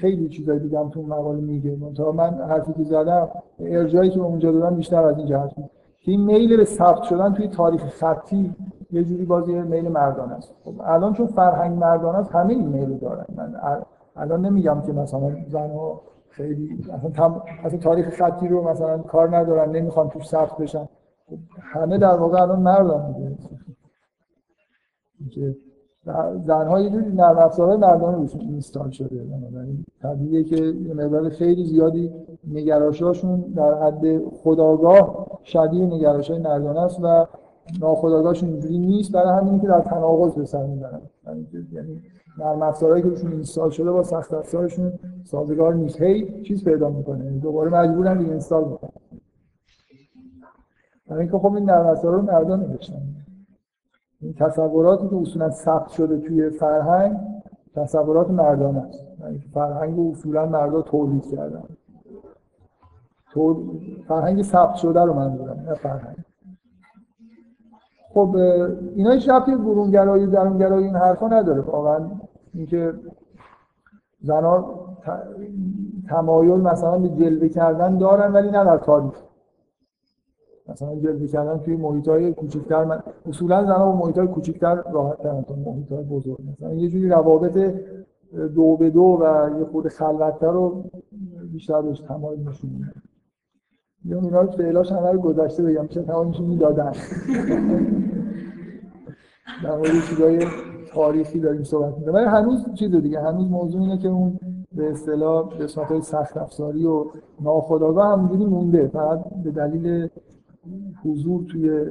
خیلی 0.00 0.28
چیزایی 0.28 0.60
دیدم 0.60 0.88
تو 0.88 1.02
مقاله 1.02 1.40
میگه. 1.40 1.76
تا 1.96 2.12
من 2.12 2.34
حرفی 2.34 2.72
که 2.72 2.82
زدم 2.82 3.28
ارجایی 3.60 4.10
که 4.10 4.20
اونجا 4.20 4.52
دادم 4.52 4.76
بیشتر 4.76 5.04
از 5.04 5.18
این 5.18 5.26
جهت 5.26 5.54
که 6.04 6.10
این 6.10 6.24
میل 6.24 6.56
به 6.56 6.64
ثبت 6.64 7.02
شدن 7.02 7.32
توی 7.32 7.48
تاریخ 7.48 7.84
خطی 7.84 8.54
یه 8.90 9.04
جوری 9.04 9.24
بازی 9.24 9.54
میل 9.54 9.88
مردان 9.88 10.30
است. 10.30 10.54
خب 10.64 10.72
الان 10.84 11.12
چون 11.12 11.26
فرهنگ 11.26 11.78
مردان 11.78 12.16
است 12.16 12.32
همه 12.32 12.52
این 12.52 12.68
میل 12.68 12.98
دارن. 12.98 13.24
من 13.36 13.54
الان 14.16 14.46
نمیگم 14.46 14.82
که 14.86 14.92
مثلا 14.92 15.36
زنها 15.48 16.00
خیلی 16.28 16.84
اصلا, 16.92 17.42
اصلا 17.64 17.78
تاریخ 17.78 18.08
خطی 18.08 18.48
رو 18.48 18.68
مثلا 18.68 18.98
کار 18.98 19.36
ندارن 19.36 19.76
نمی‌خوان 19.76 20.08
توش 20.08 20.28
ثبت 20.28 20.56
بشن. 20.56 20.88
خب 21.26 21.36
همه 21.60 21.98
در 21.98 22.16
واقع 22.16 22.42
الان 22.42 22.62
مردان 22.62 23.14
دیگه. 25.18 25.56
زنها 26.42 26.80
یه 26.80 26.90
جوری 26.90 27.12
نرم 27.12 27.38
افزارهای 27.38 27.76
مردانه 27.76 28.16
روشون 28.16 28.40
اینستال 28.40 28.90
شده. 28.90 29.16
یعنی 29.16 29.84
طبیعیه 30.02 30.44
که 30.44 30.56
یه 30.56 30.94
مقدار 30.94 31.28
خیلی 31.28 31.64
زیادی 31.64 32.12
نگراشاشون 32.48 33.40
در 33.40 33.82
حد 33.82 34.28
خداگاه 34.28 35.26
شدید 35.44 35.92
نگراشای 35.92 36.38
مردانه 36.38 36.80
است 36.80 36.98
و 37.02 37.26
ناخداگاهشون 37.80 38.48
اینجوری 38.48 38.78
نیست. 38.78 39.12
برای 39.12 39.38
همینی 39.38 39.60
که 39.60 39.66
در 39.66 39.80
تناقض 39.80 40.34
به 40.34 40.44
سر 40.44 40.66
می‌برن. 40.66 41.00
یعنی 41.72 42.02
نرم 42.38 42.62
افزارهایی 42.62 43.02
که 43.02 43.08
روشون 43.08 43.32
اینستال 43.32 43.70
شده 43.70 43.90
با 43.90 44.02
سخت 44.02 44.34
افزارشون 44.34 44.92
سازگار 45.24 45.74
نیست. 45.74 46.02
هی 46.02 46.42
چیز 46.42 46.64
پیدا 46.64 46.88
می‌کنه. 46.88 47.30
دوباره 47.30 47.70
مجبورن 47.70 48.18
ری 48.18 48.30
اینستال 48.30 48.64
بکنن. 48.64 48.90
برای 51.06 51.20
اینکه 51.20 51.38
خب 51.38 51.54
این 51.54 51.64
نرم 51.64 51.86
افزارها 51.86 52.20
رو 52.20 52.26
مردان 52.26 52.60
نوشتن. 52.60 53.02
این 54.20 54.34
تصوراتی 54.34 55.08
که 55.08 55.16
اصولا 55.16 55.50
ثبت 55.50 55.88
شده 55.88 56.18
توی 56.18 56.50
فرهنگ 56.50 57.16
تصورات 57.74 58.30
مردان 58.30 58.76
است. 58.76 58.98
یعنی 59.20 59.38
فرهنگ 59.38 60.10
اصولا 60.10 60.46
مردا 60.46 60.82
تولید 60.82 61.30
کردن. 61.30 61.62
فرهنگ 64.08 64.42
ثبت 64.42 64.74
شده 64.74 65.00
رو 65.02 65.14
من 65.14 65.36
دارم 65.36 65.64
نه 65.68 65.74
فرهنگ. 65.74 66.16
خب 68.14 68.36
اینا 68.94 69.10
هیچ 69.10 69.28
ربطی 69.28 69.56
برونگرایی 69.56 70.26
درونگرایی 70.26 70.84
این 70.84 70.96
حرفا 70.96 71.28
نداره. 71.28 71.60
واقعا 71.60 72.10
اینکه 72.54 72.94
زنان 74.20 74.64
تمایل 76.08 76.60
مثلا 76.60 76.98
به 76.98 77.08
جلوه 77.08 77.48
کردن 77.48 77.98
دارن 77.98 78.32
ولی 78.32 78.50
نه 78.50 78.64
در 78.64 78.78
تاریخ 78.78 79.14
مثلا 80.68 80.96
جلوه 80.96 81.26
کردن 81.26 81.58
توی 81.58 81.76
محیط 81.76 82.08
های 82.08 82.32
کوچکتر 82.32 82.84
من 82.84 83.02
اصولا 83.26 83.64
زنها 83.64 83.92
با 83.92 83.96
محیط 83.96 84.18
های 84.18 84.26
کوچکتر 84.26 84.74
راحت 84.74 85.22
ترن 85.22 85.42
تا 85.42 85.54
محیط 85.54 85.92
های 85.92 86.04
بزرگ. 86.04 86.38
مثلا 86.52 86.74
یه 86.74 86.88
جوری 86.88 87.08
روابط 87.08 87.74
دو 88.54 88.76
به 88.76 88.90
دو 88.90 89.18
و 89.20 89.50
یه 89.58 89.64
خود 89.64 89.88
خلوتتر 89.88 90.50
رو 90.50 90.84
بیشتر 91.52 91.82
بهش 91.82 92.00
تمایل 92.00 92.48
نشون 92.48 92.70
میدن. 92.70 93.02
یا 94.04 94.20
اینا 94.20 94.40
رو 94.40 94.50
فعلاش 94.50 94.92
همه 94.92 95.12
رو 95.12 95.20
گذشته 95.20 95.62
بگم 95.62 95.86
چه 95.86 96.02
تمامشون 96.02 96.46
می‌دادن. 96.46 96.92
در 99.64 99.76
مورد 99.76 100.04
چیزای 100.08 100.46
تاریخی 100.94 101.40
داریم 101.40 101.62
صحبت 101.62 101.98
می‌کنیم. 101.98 102.14
ولی 102.14 102.24
هنوز 102.24 102.74
چیز 102.74 102.94
دیگه 102.94 103.20
هنوز 103.20 103.50
موضوع 103.50 103.80
اینه 103.80 103.98
که 103.98 104.08
اون 104.08 104.38
به 104.72 104.90
اصطلاح 104.90 105.48
قسمت 105.48 105.86
های 105.86 106.00
سخت 106.00 106.36
افزاری 106.36 106.86
و 106.86 107.04
ناخودآگاه 107.40 108.12
همونجوری 108.12 108.44
مونده. 108.44 108.86
فقط 108.88 109.24
به 109.44 109.50
دلیل 109.50 110.08
حضور 111.04 111.44
توی 111.44 111.90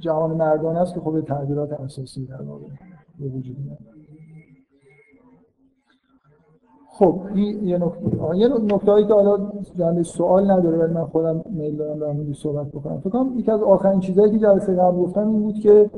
جهان 0.00 0.30
مردان 0.30 0.76
است 0.76 0.94
که 0.94 1.00
خب 1.00 1.20
تغییرات 1.20 1.72
اساسی 1.72 2.26
در 2.26 2.42
واقع 2.42 2.66
به 3.20 3.26
وجود 3.26 3.56
میاد. 3.64 3.78
خب 6.98 7.20
این 7.34 7.68
یه 7.68 7.78
نکته. 7.78 8.36
یه 8.36 8.48
که 9.06 9.14
حالا 9.14 9.50
جنبه 9.76 10.02
سوال 10.02 10.50
نداره 10.50 10.78
ولی 10.78 10.92
من 10.92 11.04
خودم 11.04 11.44
میل 11.50 11.76
دارم 11.76 11.98
در 11.98 12.32
صحبت 12.32 12.66
بکنم. 12.66 13.00
فکر 13.00 13.10
کنم 13.10 13.38
یکی 13.38 13.50
از 13.50 13.62
آخرین 13.62 14.00
چیزهایی 14.00 14.32
که 14.32 14.38
جلسه 14.38 14.74
قبل 14.74 14.96
گفتم 14.96 15.28
این 15.28 15.42
بود 15.42 15.54
که 15.54 15.90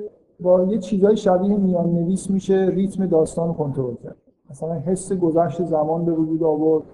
با 0.42 0.64
یه 0.64 0.78
چیزای 0.78 1.16
شبیه 1.16 1.56
میان 1.56 1.90
نویس 1.90 2.30
میشه 2.30 2.68
ریتم 2.74 3.06
داستان 3.06 3.54
کنترل 3.54 3.94
کرد. 3.94 4.16
مثلا 4.50 4.74
حس 4.74 5.12
گذشت 5.12 5.64
زمان 5.64 6.04
به 6.04 6.12
وجود 6.12 6.42
آورد. 6.42 6.84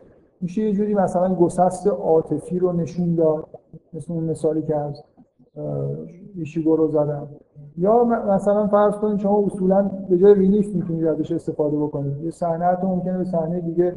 میشه 0.40 0.62
یه 0.62 0.72
جوری 0.72 0.94
مثلا 0.94 1.34
گسست 1.34 1.86
عاطفی 1.86 2.58
رو 2.58 2.72
نشون 2.72 3.14
داد. 3.14 3.46
مثل 3.92 4.12
اون 4.12 4.24
مثالی 4.24 4.62
که 4.62 4.76
از 4.76 5.02
ایشیگو 6.36 6.76
رو 6.76 6.88
زدم. 6.88 7.28
یا 7.78 8.04
مثلا 8.04 8.66
فرض 8.66 8.94
کنید 8.94 9.18
شما 9.18 9.44
اصولا 9.46 9.90
به 10.10 10.18
جای 10.18 10.34
ریلیف 10.34 10.74
می‌تونید 10.74 11.06
ازش 11.06 11.32
استفاده 11.32 11.76
بکنید. 11.76 12.22
یه 12.22 12.30
صحنه 12.30 12.76
تو 12.76 12.86
ممکنه 12.86 13.18
به 13.18 13.24
صحنه 13.24 13.60
دیگه 13.60 13.94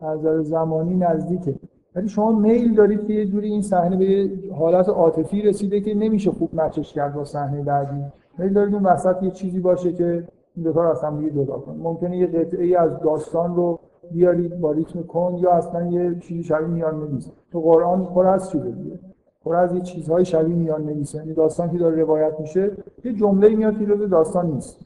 از 0.00 0.18
نظر 0.18 0.42
زمانی 0.42 0.94
نزدیکه. 0.94 1.54
ولی 1.94 2.08
شما 2.08 2.32
میل 2.32 2.74
دارید 2.74 3.06
که 3.06 3.12
یه 3.12 3.26
جوری 3.26 3.48
این 3.48 3.62
صحنه 3.62 3.96
به 3.96 4.30
حالت 4.54 4.88
عاطفی 4.88 5.42
رسیده 5.42 5.80
که 5.80 5.94
نمیشه 5.94 6.30
خوب 6.30 6.50
مچش 6.54 6.92
کرد 6.92 7.14
با 7.14 7.24
صحنه 7.24 7.62
بعدی. 7.62 8.04
میل 8.38 8.52
دارید 8.52 8.74
اون 8.74 8.86
وسط 8.86 9.22
یه 9.22 9.30
چیزی 9.30 9.60
باشه 9.60 9.92
که 9.92 10.24
این 10.56 10.64
دو 10.64 10.72
تا 10.72 10.90
از 10.90 11.04
هم 11.04 11.18
دیگه 11.18 11.30
جدا 11.30 11.58
کنه 11.58 11.82
ممکنه 11.82 12.18
یه 12.18 12.26
قطعه 12.26 12.64
ای 12.64 12.76
از 12.76 13.00
داستان 13.00 13.56
رو 13.56 13.78
بیارید 14.10 14.60
با 14.60 14.72
ریتم 14.72 15.02
کن 15.02 15.36
یا 15.38 15.50
اصلا 15.50 15.86
یه 15.86 16.18
چیزی 16.20 16.42
شبیه 16.42 16.66
میان 16.66 17.00
نویس. 17.00 17.30
تو 17.52 17.60
قرآن 17.60 18.04
پر 18.04 18.26
از 18.26 18.50
چیزه 18.50 18.70
دیگه. 18.70 18.98
پر 19.44 19.56
از 19.56 19.74
یه 19.74 19.80
چیزهای 19.80 20.24
شبیه 20.24 20.56
میان 20.56 20.84
نویسه. 20.84 21.18
یعنی 21.18 21.34
داستان 21.34 21.70
که 21.70 21.78
داره 21.78 21.96
روایت 21.96 22.40
میشه 22.40 22.70
یه 23.04 23.12
جمله 23.12 23.56
میاد 23.56 23.78
که 23.78 23.84
داستان 23.86 24.46
نیست. 24.46 24.80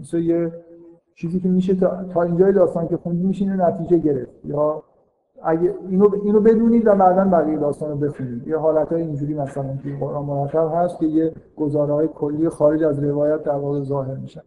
مثل 0.00 0.18
یه 0.18 0.52
چیزی 1.14 1.40
که 1.40 1.48
میشه 1.48 1.74
تا, 1.74 2.04
تا 2.04 2.22
اینجای 2.22 2.52
داستان 2.52 2.88
که 2.88 2.96
خوندی 2.96 3.26
میشه 3.26 3.44
نتیجه 3.44 3.98
گرفت. 3.98 4.32
یا 4.44 4.82
اگه 5.44 5.74
اینو 5.88 6.08
اینو 6.24 6.40
بدونید 6.40 6.86
و 6.86 6.94
بعدا 6.94 7.24
بقیه 7.24 7.58
داستان 7.58 7.90
رو 7.90 7.96
بخونید. 7.96 8.46
یه 8.48 8.56
حالتهای 8.56 9.02
اینجوری 9.02 9.34
مثلا 9.34 9.76
که 9.82 9.96
قرآن 10.00 10.24
مرتب 10.24 10.70
هست 10.74 10.98
که 10.98 11.06
یه 11.06 11.32
گزاره 11.56 11.92
های 11.92 12.08
کلی 12.08 12.48
خارج 12.48 12.82
از 12.82 12.98
روایت 13.04 13.42
در 13.42 13.52
واقع 13.52 13.80
ظاهر 13.80 14.14
میشن 14.14 14.42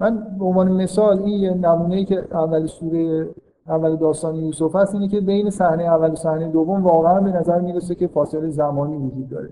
من 0.00 0.26
به 0.38 0.44
عنوان 0.44 0.72
مثال 0.72 1.18
این 1.18 1.40
یه 1.40 1.54
نمونه 1.54 1.94
ای 1.94 2.04
که 2.04 2.24
اول 2.32 2.66
سوره 2.66 3.28
اول 3.68 3.96
داستان 3.96 4.34
یوسف 4.34 4.76
هست 4.76 4.94
اینه 4.94 5.08
که 5.08 5.20
بین 5.20 5.50
صحنه 5.50 5.82
اول 5.82 6.12
و 6.12 6.14
صحنه 6.14 6.48
دوم 6.48 6.84
واقعا 6.84 7.20
به 7.20 7.32
نظر 7.32 7.60
می‌رسه 7.60 7.94
که 7.94 8.06
فاصله 8.06 8.50
زمانی 8.50 8.96
وجود 8.96 9.28
داره. 9.28 9.50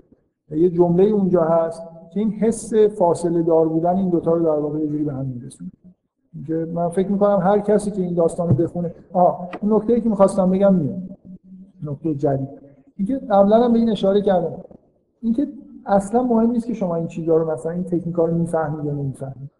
یه 0.51 0.69
جمله 0.69 1.03
اونجا 1.03 1.41
هست 1.41 1.83
که 2.13 2.19
این 2.19 2.31
حس 2.31 2.73
فاصله 2.73 3.43
دار 3.43 3.69
بودن 3.69 3.97
این 3.97 4.09
دوتا 4.09 4.33
رو 4.33 4.43
در 4.43 4.59
واقع 4.59 4.79
یه 4.79 5.03
به 5.03 5.13
هم 5.13 5.25
میرسونه. 5.25 5.71
من 6.73 6.89
فکر 6.89 7.11
می‌کنم 7.11 7.39
هر 7.39 7.59
کسی 7.59 7.91
که 7.91 8.01
این 8.01 8.13
داستان 8.13 8.49
رو 8.49 8.55
بخونه 8.55 8.91
آه 9.13 9.49
اون 9.61 9.73
نکته 9.73 9.93
ای 9.93 10.01
که 10.01 10.09
می‌خواستم 10.09 10.49
بگم 10.49 10.75
میاد. 10.75 11.01
نکته 11.83 12.15
جدید. 12.15 12.49
اینکه 12.97 13.17
قبلا 13.17 13.63
هم 13.63 13.73
به 13.73 13.79
این 13.79 13.89
اشاره 13.89 14.21
کردم. 14.21 14.53
اینکه 15.21 15.47
اصلا 15.85 16.23
مهم 16.23 16.51
نیست 16.51 16.67
که 16.67 16.73
شما 16.73 16.95
این 16.95 17.07
چیزا 17.07 17.37
رو 17.37 17.51
مثلا 17.51 17.71
این 17.71 17.83
تکنیکا 17.83 18.25
رو 18.25 18.37
می‌فهمید 18.37 18.85
یا 18.85 18.91
نمی‌فهمید. 18.91 19.51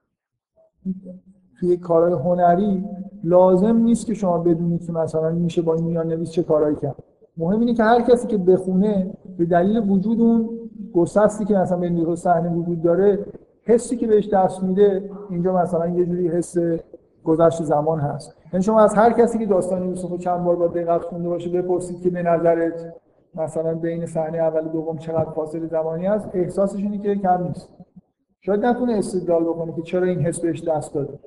توی 1.60 1.78
کارهای 1.78 2.14
هنری 2.14 2.86
لازم 3.24 3.78
نیست 3.78 4.06
که 4.06 4.14
شما 4.14 4.38
بدونید 4.38 4.86
که 4.86 4.92
مثلا 4.92 5.32
میشه 5.32 5.62
با 5.62 5.74
این 5.74 5.84
میان 5.84 6.08
نویس 6.08 6.32
چه 6.32 6.44
کارهایی 6.44 6.76
کرد. 6.76 6.96
مهم 7.38 7.60
اینه 7.60 7.74
که 7.74 7.84
هر 7.84 8.02
کسی 8.02 8.28
که 8.28 8.38
بخونه 8.38 9.14
به 9.38 9.46
دلیل 9.46 9.90
وجود 9.90 10.22
اون 10.22 10.50
گسستی 10.94 11.46
که 11.46 11.54
مثلا 11.54 11.78
به 11.78 12.16
صحنه 12.16 12.50
وجود 12.50 12.82
داره 12.82 13.26
حسی 13.65 13.97
که 13.97 14.08
بهش 14.08 14.30
دست 14.30 14.63
میده 14.63 15.10
اینجا 15.30 15.54
مثلا 15.54 15.88
یه 15.88 16.06
جوری 16.06 16.28
حس 16.28 16.58
گذشت 17.23 17.63
زمان 17.63 17.99
هست. 17.99 18.36
یعنی 18.54 18.63
شما 18.63 18.80
از 18.80 18.95
هر 18.95 19.12
کسی 19.12 19.39
که 19.39 19.45
داستان 19.45 19.89
یوسف 19.89 20.10
رو 20.10 20.17
چند 20.17 20.43
بار 20.43 20.56
با 20.56 20.67
دقت 20.67 21.01
خونده 21.01 21.30
باشه 21.30 21.49
بپرسید 21.49 22.01
که 22.01 22.10
به 22.10 22.23
نظرت 22.23 22.93
مثلا 23.36 23.73
بین 23.73 24.06
صحنه 24.06 24.38
اول 24.38 24.65
و 24.65 24.69
دوم 24.69 24.97
چقدر 24.97 25.30
فاصله 25.32 25.67
زمانی 25.67 26.06
هست 26.06 26.30
احساسش 26.34 26.80
اینه 26.80 26.97
که 26.97 27.15
کم 27.15 27.43
نیست. 27.47 27.69
شاید 28.41 28.65
نتونه 28.65 28.93
استدلال 28.93 29.43
بکنه 29.43 29.73
که 29.75 29.82
چرا 29.82 30.08
این 30.08 30.19
حس 30.19 30.39
بهش 30.39 30.63
دست 30.63 30.93
داده. 30.93 31.19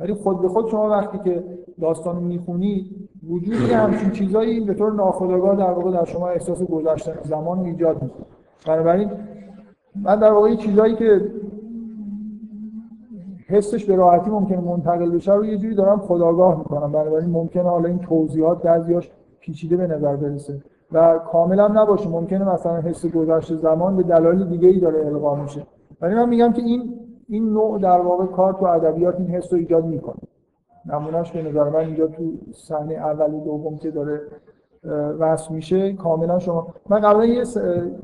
ولی 0.00 0.14
خود 0.14 0.42
به 0.42 0.48
خود 0.48 0.68
شما 0.68 0.90
وقتی 0.90 1.18
که 1.18 1.44
داستان 1.80 2.16
رو 2.16 2.22
می‌خونید 2.22 3.08
وجودی 3.28 3.72
همچین 3.72 4.10
چیزایی 4.10 4.60
به 4.60 4.74
طور 4.74 4.92
ناخودآگاه 4.92 5.56
در 5.56 5.70
واقع 5.70 5.90
در 5.90 6.04
شما 6.04 6.28
احساس 6.28 6.62
گذشتن 6.62 7.12
زمان 7.22 7.58
ایجاد 7.58 8.02
می‌کنه. 8.02 8.26
بنابراین 8.66 9.10
من 10.02 10.18
در 10.18 10.32
واقع 10.32 10.54
چیزایی 10.54 10.94
که 10.94 11.30
حسش 13.50 13.84
به 13.84 13.96
راحتی 13.96 14.30
ممکنه 14.30 14.60
منتقل 14.60 15.10
بشه 15.10 15.34
رو 15.34 15.44
یه 15.44 15.58
جوری 15.58 15.74
دارم 15.74 15.98
خداگاه 15.98 16.58
می‌کنم. 16.58 16.92
بنابراین 16.92 17.30
ممکنه 17.30 17.62
حالا 17.62 17.88
این 17.88 17.98
توضیحات 17.98 18.62
بعضیاش 18.62 19.10
پیچیده 19.40 19.76
به 19.76 19.86
نظر 19.86 20.16
برسه 20.16 20.62
و 20.92 21.18
کاملا 21.18 21.68
نباشه. 21.68 22.08
ممکنه 22.08 22.52
مثلا 22.52 22.76
حس 22.76 23.06
گذشته 23.06 23.56
زمان 23.56 23.96
به 23.96 24.02
دلایل 24.02 24.44
دیگه 24.44 24.68
ای 24.68 24.80
داره 24.80 25.06
القا 25.06 25.34
میشه. 25.34 25.66
ولی 26.00 26.14
من 26.14 26.28
میگم 26.28 26.52
که 26.52 26.62
این 26.62 26.94
این 27.28 27.52
نوع 27.52 27.78
در 27.78 28.00
واقع 28.00 28.26
کار 28.26 28.52
تو 28.52 28.64
ادبیات 28.64 29.20
این 29.20 29.28
حس 29.28 29.52
رو 29.52 29.58
ایجاد 29.58 29.84
می‌کنه. 29.84 30.20
نمونهش 30.86 31.30
به 31.30 31.42
نظر 31.42 31.68
من 31.68 31.80
اینجا 31.80 32.06
تو 32.06 32.22
صحنه 32.52 32.94
اول 32.94 33.34
و 33.34 33.44
دوم 33.44 33.76
که 33.76 33.90
داره 33.90 34.20
رسم 35.20 35.54
میشه 35.54 35.92
کاملا 35.92 36.38
شما 36.38 36.66
من 36.88 37.00
قبلا 37.00 37.26
یه 37.26 37.44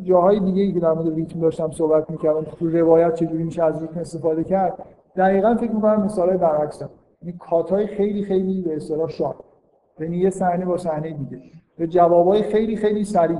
جاهای 0.02 0.40
دیگه 0.40 0.72
که 0.72 0.80
در 0.80 0.92
مورد 0.92 1.14
ریتم 1.14 1.40
داشتم 1.40 1.70
صحبت 1.70 2.10
می‌کردم 2.10 2.42
تو 2.42 2.68
روایت 2.68 3.14
چجوری 3.14 3.42
میشه 3.42 3.64
از 3.64 3.82
ریتم 3.82 4.00
استفاده 4.00 4.44
کرد؟ 4.44 4.78
دقیقا 5.16 5.54
فکر 5.54 5.72
می‌کنم 5.72 6.02
مثالای 6.02 6.36
برعکس 6.36 6.82
این 6.82 6.90
یعنی 7.22 7.38
کاتای 7.38 7.86
خیلی 7.86 8.22
خیلی 8.22 8.62
به 8.62 8.76
اصطلاح 8.76 9.08
sharp 9.08 9.44
یعنی 10.00 10.16
یه 10.16 10.30
صحنه 10.30 10.64
با 10.64 10.76
صحنه 10.76 11.10
دیگه. 11.10 11.42
به 11.78 11.86
جوابای 11.86 12.42
خیلی 12.42 12.76
خیلی 12.76 13.04
سریع 13.04 13.38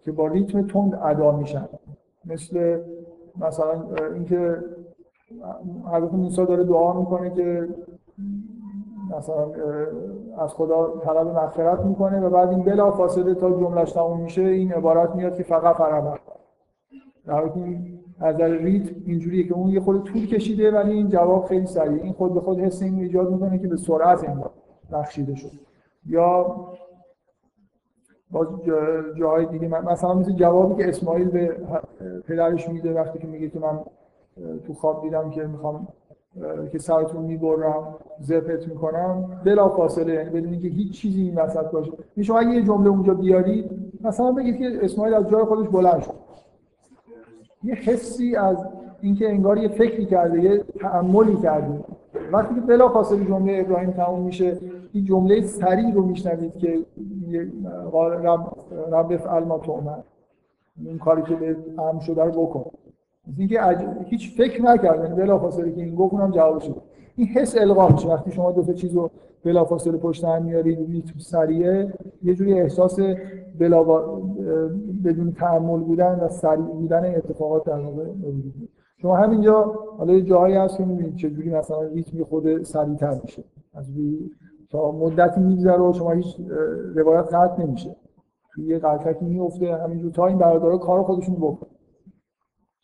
که 0.00 0.12
با 0.12 0.26
ریتم 0.26 0.66
تند 0.66 0.94
ادا 1.02 1.32
میشن. 1.32 1.68
مثل 2.24 2.80
مثلا 3.40 3.82
اینکه 4.14 4.64
حضرت 5.92 6.12
موسی 6.12 6.46
داره 6.46 6.64
دعا 6.64 7.00
می‌کنه 7.00 7.30
که 7.30 7.68
مثلا 9.16 9.50
از 10.38 10.54
خدا 10.54 11.00
طلب 11.04 11.26
مغفرت 11.26 11.80
می‌کنه 11.80 12.20
و 12.20 12.30
بعد 12.30 12.48
این 12.48 12.62
بلا 12.62 12.90
فاصله 12.90 13.34
تا 13.34 13.50
جملش 13.50 13.92
تموم 13.92 14.20
میشه 14.20 14.42
این 14.42 14.72
عبارت 14.72 15.14
میاد 15.14 15.36
که 15.36 15.42
فقط 15.42 15.76
فرما 15.76 16.18
در 17.26 17.48
از 18.20 18.36
در 18.36 18.52
اینجوریه 19.06 19.48
که 19.48 19.54
اون 19.54 19.70
یه 19.70 19.80
خود 19.80 20.04
طول 20.04 20.26
کشیده 20.26 20.70
ولی 20.70 20.92
این 20.92 21.08
جواب 21.08 21.44
خیلی 21.44 21.66
سریع. 21.66 22.02
این 22.02 22.12
خود 22.12 22.34
به 22.34 22.40
خود 22.40 22.60
حس 22.60 22.82
این 22.82 22.98
ایجاد 22.98 23.30
می‌کنه 23.30 23.58
که 23.58 23.68
به 23.68 23.76
سرعت 23.76 24.28
این 24.28 24.44
بخشیده 24.92 25.34
شد. 25.34 25.50
یا 26.06 26.56
باز 28.30 28.46
جاهای 29.18 29.46
دیگه 29.46 29.68
مثلا 29.68 30.14
مثل 30.14 30.32
جوابی 30.32 30.82
که 30.82 30.88
اسماعیل 30.88 31.28
به 31.28 31.56
پدرش 32.26 32.68
میده 32.68 32.92
وقتی 32.92 33.18
که 33.18 33.26
میگه 33.26 33.48
که 33.48 33.58
من 33.58 33.80
تو 34.66 34.74
خواب 34.74 35.02
دیدم 35.02 35.30
که 35.30 35.46
می‌خوام 35.46 35.88
که 36.72 36.78
سرتون 36.78 37.24
می‌برم 37.24 37.94
زپت 38.20 38.68
می‌کنم. 38.68 39.40
بلا 39.44 39.68
فاصله 39.68 40.14
یعنی 40.14 40.30
بدون 40.30 40.52
اینکه 40.52 40.68
هیچ 40.68 40.92
چیزی 40.92 41.22
این 41.22 41.34
وسط 41.34 41.70
باشه. 41.70 41.92
شما 42.22 42.38
اگه 42.38 42.50
یه 42.50 42.62
جمله 42.62 42.88
اونجا 42.90 43.14
بیارید 43.14 43.70
مثلا 44.00 44.32
بگید 44.32 44.58
که 44.58 44.78
اسماعیل 44.82 45.14
از 45.14 45.28
جای 45.28 45.44
خودش 45.44 45.68
بلند 45.68 46.02
شد. 46.02 46.27
یه 47.64 47.74
حسی 47.74 48.36
از 48.36 48.56
اینکه 49.00 49.28
انگار 49.28 49.58
یه 49.58 49.68
فکری 49.68 50.06
کرده 50.06 50.42
یه 50.42 50.64
تعملی 50.80 51.36
کرده. 51.36 51.84
وقتی 52.32 52.54
که 52.54 52.60
بلا 52.60 52.88
فاصله 52.88 53.24
جمله 53.24 53.64
ابراهیم 53.66 53.90
تموم 53.90 54.20
میشه 54.20 54.58
این 54.92 55.04
جمله 55.04 55.40
سریع 55.40 55.92
رو 55.92 56.02
میشنوید 56.02 56.56
که 56.56 56.78
رب 57.92 58.56
رب 58.92 59.12
افعل 59.12 59.44
ما 59.44 59.60
این 60.84 60.98
کاری 60.98 61.22
که 61.22 61.34
به 61.34 61.56
هم 61.78 61.98
شده 61.98 62.24
رو 62.24 62.46
بکن. 62.46 62.70
اینکه 63.38 63.60
هیچ 64.06 64.36
فکر 64.36 64.62
نکرد 64.62 65.04
یعنی 65.04 65.14
بلافاصله 65.14 65.72
که 65.72 65.82
این 65.82 65.94
گفت 65.94 66.14
اونم 66.14 66.30
جواب 66.30 66.60
شد 66.60 66.82
این 67.18 67.26
حس 67.26 67.54
القا 67.58 67.88
وقتی 68.08 68.30
شما 68.30 68.52
دو 68.52 68.62
تا 68.62 68.72
چیز 68.72 68.98
بلافاصله 69.44 69.98
پشت 69.98 70.24
هم 70.24 70.44
میارید 70.44 71.04
سریعه 71.18 71.92
یه 72.22 72.34
جوری 72.34 72.60
احساس 72.60 72.98
بلا 73.58 73.84
بدون 75.04 75.32
تعمل 75.32 75.80
بودن 75.80 76.20
و 76.20 76.28
سریع 76.28 76.66
بودن 76.66 77.14
اتفاقات 77.14 77.64
در 77.64 77.78
واقع 77.80 78.04
شما 79.02 79.16
همینجا 79.16 79.74
حالا 79.98 80.12
یه 80.12 80.22
جاهایی 80.22 80.54
هست 80.54 80.76
که 80.76 80.84
می‌بینید 80.84 81.16
چه 81.16 81.30
جوری 81.30 81.50
مثلا 81.50 81.82
ریتم 81.82 82.24
خود 82.24 82.62
سریعتر 82.62 83.20
میشه. 83.22 83.44
از 83.74 83.90
تا 84.70 84.92
مدتی 84.92 85.40
میگذره 85.40 85.92
شما 85.92 86.10
هیچ 86.10 86.36
روایت 86.94 87.34
قطع 87.34 87.62
نمیشه. 87.62 87.96
یه 88.58 88.78
قطعی 88.78 89.28
میفته 89.28 89.76
همینجور 89.76 90.12
تا 90.12 90.26
این 90.26 90.38
برادرها 90.38 90.78
کار 90.78 91.02
خودشون 91.02 91.34
بکنن. 91.34 91.70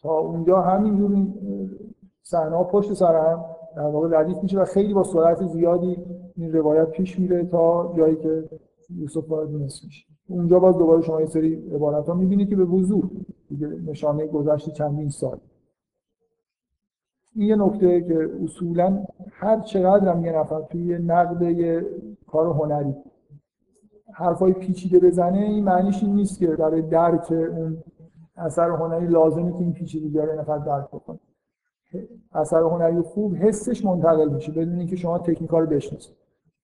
تا 0.02 0.18
اونجا 0.18 0.60
همینجور 0.60 1.26
صحنه 2.22 2.64
پشت 2.64 2.92
سر 2.92 3.16
هم 3.16 3.44
در 3.76 3.82
واقع 3.82 4.20
ردیف 4.20 4.37
میشه 4.42 4.60
و 4.60 4.64
خیلی 4.64 4.94
با 4.94 5.02
سرعت 5.02 5.46
زیادی 5.46 5.96
این 6.37 6.52
روایت 6.52 6.90
پیش 6.90 7.18
میره 7.18 7.44
تا 7.44 7.94
جایی 7.96 8.16
که 8.16 8.48
یوسف 8.90 9.30
وارد 9.30 9.50
مصر 9.50 9.87
میشه. 9.87 10.06
اونجا 10.28 10.58
باز 10.58 10.78
دوباره 10.78 11.02
شما 11.02 11.20
یه 11.20 11.26
سری 11.26 11.54
عبارت 11.54 12.06
ها 12.06 12.14
می‌بینید 12.14 12.48
که 12.48 12.56
به 12.56 12.64
وضوح 12.64 13.10
دیگه 13.48 13.66
نشانه 13.66 14.26
گذشت 14.26 14.70
چندین 14.70 15.08
سال. 15.08 15.38
این 17.37 17.48
یه 17.48 17.56
نکته 17.56 18.00
که 18.00 18.30
اصولا 18.44 19.04
هر 19.30 19.60
چقدر 19.60 20.08
هم 20.08 20.24
یه 20.24 20.32
نفر 20.32 20.62
توی 20.62 20.98
نقد 20.98 21.42
کار 22.26 22.46
هنری 22.46 22.94
حرفای 24.12 24.52
پیچیده 24.52 25.00
بزنه 25.00 25.38
این 25.38 25.64
معنیش 25.64 26.02
این 26.02 26.14
نیست 26.14 26.38
که 26.38 26.46
برای 26.46 26.82
درک 26.82 27.32
اون 27.32 27.84
اثر 28.37 28.70
هنری 28.70 29.06
لازمه 29.06 29.52
که 29.52 29.58
این 29.58 29.72
پیچیدگی 29.72 30.18
رو 30.18 30.40
نفر 30.40 30.58
درک 30.58 30.88
بکنه. 30.88 31.18
اثر 32.33 32.61
هنری 32.61 33.00
خوب 33.00 33.35
حسش 33.35 33.85
منتقل 33.85 34.28
میشه 34.28 34.52
بدون 34.52 34.78
اینکه 34.78 34.96
شما 34.96 35.18
تکنیکا 35.18 35.59
رو 35.59 35.66
بشناسید. 35.66 36.16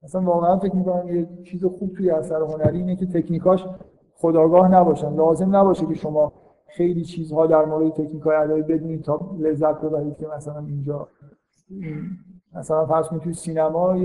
مثلا 0.02 0.22
واقعا 0.22 0.58
فکر 0.58 0.76
می‌کنم 0.76 1.16
یه 1.16 1.28
چیز 1.44 1.64
خوب 1.64 1.92
توی 1.96 2.10
اثر 2.10 2.42
هنری 2.42 2.78
اینه 2.78 2.96
که 2.96 3.06
تکنیکاش 3.06 3.66
خداگاه 4.14 4.74
نباشن. 4.74 5.14
لازم 5.14 5.56
نباشه 5.56 5.86
که 5.86 5.94
شما 5.94 6.32
خیلی 6.66 7.04
چیزها 7.04 7.46
در 7.46 7.64
مورد 7.64 7.92
تکنیکای 7.92 8.36
ادایی 8.36 8.62
بدونید 8.62 9.02
تا 9.02 9.20
لذت 9.38 9.80
ببرید 9.80 10.16
که 10.16 10.26
مثلا 10.36 10.58
اینجا 10.58 11.08
مثلا 12.54 12.86
فرض 12.86 13.08
کنید 13.08 13.22
توی 13.22 13.32
سینما 13.32 13.96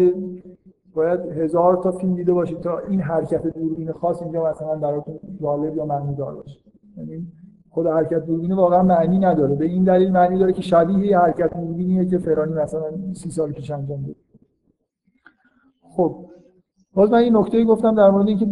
باید 0.96 1.20
هزار 1.20 1.78
تا 1.84 1.92
فیلم 1.92 2.16
دیده 2.16 2.34
باشید 2.34 2.60
تا 2.60 2.80
این 2.80 3.02
حرکت 3.02 3.48
دوربین 3.48 3.92
خاص 3.92 4.22
اینجا 4.22 4.50
مثلا 4.50 4.76
براتون 4.76 5.20
جالب 5.42 5.78
یا 5.78 5.86
معنی 5.86 6.16
دار 6.16 6.36
باشه. 6.36 6.60
یعنی 6.98 7.28
خود 7.76 7.88
حرکت 7.88 8.26
دوربین 8.26 8.52
واقعا 8.52 8.84
معنی 8.84 9.20
نداره. 9.20 9.56
به 9.56 9.66
این 9.66 9.84
دلیل 9.84 10.12
معنی 10.12 10.40
داره 10.40 10.54
که 10.54 10.62
شبیه 10.62 11.08
یه 11.08 11.20
حرکت 11.20 11.54
دوربینیه 11.58 12.06
که 12.06 12.18
فرانی 12.18 12.54
مثلا 12.54 13.14
سی 13.14 13.30
سال 13.30 13.52
پیش 13.52 13.72
انجام 13.72 14.06
داد. 14.06 14.16
خب 15.82 16.16
باز 16.94 17.12
من 17.12 17.18
این 17.18 17.38
نکته 17.38 17.64
گفتم 17.64 17.96
در 17.96 18.10
مورد 18.10 18.28
اینکه 18.28 18.48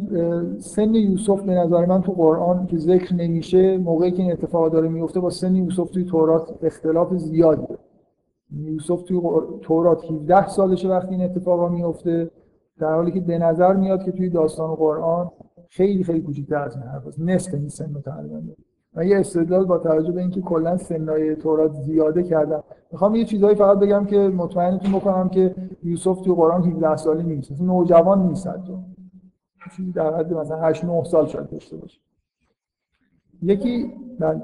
سن 0.60 0.96
یوسف 0.96 1.42
به 1.42 1.54
نظر 1.54 1.86
من 1.86 2.02
تو 2.02 2.12
قرآن 2.12 2.68
که 2.68 2.78
ذکر 2.78 3.16
نمیشه 3.16 3.78
موقعی 3.78 4.12
که 4.12 4.22
این 4.24 4.32
اتفاق 4.32 4.72
داره 4.72 4.90
میفته 4.90 5.20
با 5.20 5.30
سن 5.30 5.56
یوسف 5.56 5.90
توی 5.90 6.04
تورات 6.04 6.64
اختلاف 6.64 7.14
زیادی 7.14 7.68
یوسف 8.52 9.04
توی 9.04 9.22
تورات 9.62 10.12
17 10.12 10.48
سالشه 10.48 10.90
وقتی 10.90 11.16
این 11.16 11.24
اتفاقا 11.24 11.70
میفته. 11.70 12.32
در 12.80 12.94
حالی 12.96 13.12
که 13.12 13.20
به 13.20 13.38
نظر 13.38 13.74
میاد 13.74 14.04
که 14.04 14.12
توی 14.12 14.30
داستان 14.30 14.76
قرآن 14.76 15.32
خیلی 15.70 16.04
خیلی 16.04 16.22
کوچیک‌تر 16.22 16.56
از 16.56 16.76
این 16.76 16.84
حرف 16.84 17.20
نصف 17.20 17.54
این 17.54 17.70
سن 17.70 18.02
تقریبا 18.06 18.42
من 18.96 19.08
یه 19.08 19.20
استدلال 19.20 19.66
با 19.66 19.78
توجه 19.78 20.12
به 20.12 20.22
اینکه 20.22 20.42
کلا 20.42 20.78
سنای 20.78 21.36
تورات 21.36 21.72
زیاده 21.72 22.24
کردم 22.24 22.64
می‌خوام 22.92 23.16
یه 23.16 23.26
چیزایی 23.26 23.56
فقط 23.56 23.80
بگم 23.80 24.06
که 24.06 24.18
مطمئنتون 24.18 24.92
بکنم 24.92 25.30
که 25.30 25.56
یوسف 25.84 26.22
تو 26.22 26.36
قرآن 26.36 26.64
17 26.64 26.96
ساله 26.96 27.24
نیست 27.24 27.52
مثلا 27.52 27.66
نوجوان 27.66 28.28
نیست 28.28 28.54
تو 28.54 28.80
چیزی 29.76 29.92
در 29.92 30.14
حد 30.18 30.34
مثلا 30.34 30.62
8 30.62 30.86
9 30.86 31.04
سال 31.04 31.28
شاید 31.28 31.50
داشته 31.50 31.78
باشه. 31.78 32.00
یکی 33.42 33.94
من 34.20 34.44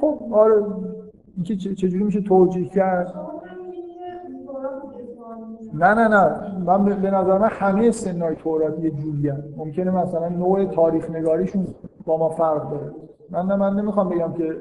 خب 0.00 0.28
آره. 0.32 0.64
اینکه 1.36 1.56
چجوری 1.56 2.04
میشه 2.04 2.20
توجیه 2.20 2.68
کرد؟ 2.68 3.14
نه 5.74 5.94
نه 5.94 6.08
نه. 6.08 6.58
من 6.58 6.84
به 6.84 7.10
نظر 7.10 7.38
من 7.38 7.48
همه 7.48 7.90
سنای 7.90 8.34
تورات 8.34 8.78
یه 8.78 8.90
جوری 8.90 9.32
ممکنه 9.56 9.90
مثلا 9.90 10.28
نوع 10.28 10.64
تاریخ 10.64 11.10
نگاریشون 11.10 11.66
با 12.04 12.16
ما 12.16 12.28
فرق 12.28 12.70
داره. 12.70 12.92
من 13.30 13.46
نه 13.46 13.56
من 13.56 13.74
نمی‌خوام 13.74 14.08
بگم 14.08 14.32
که 14.32 14.56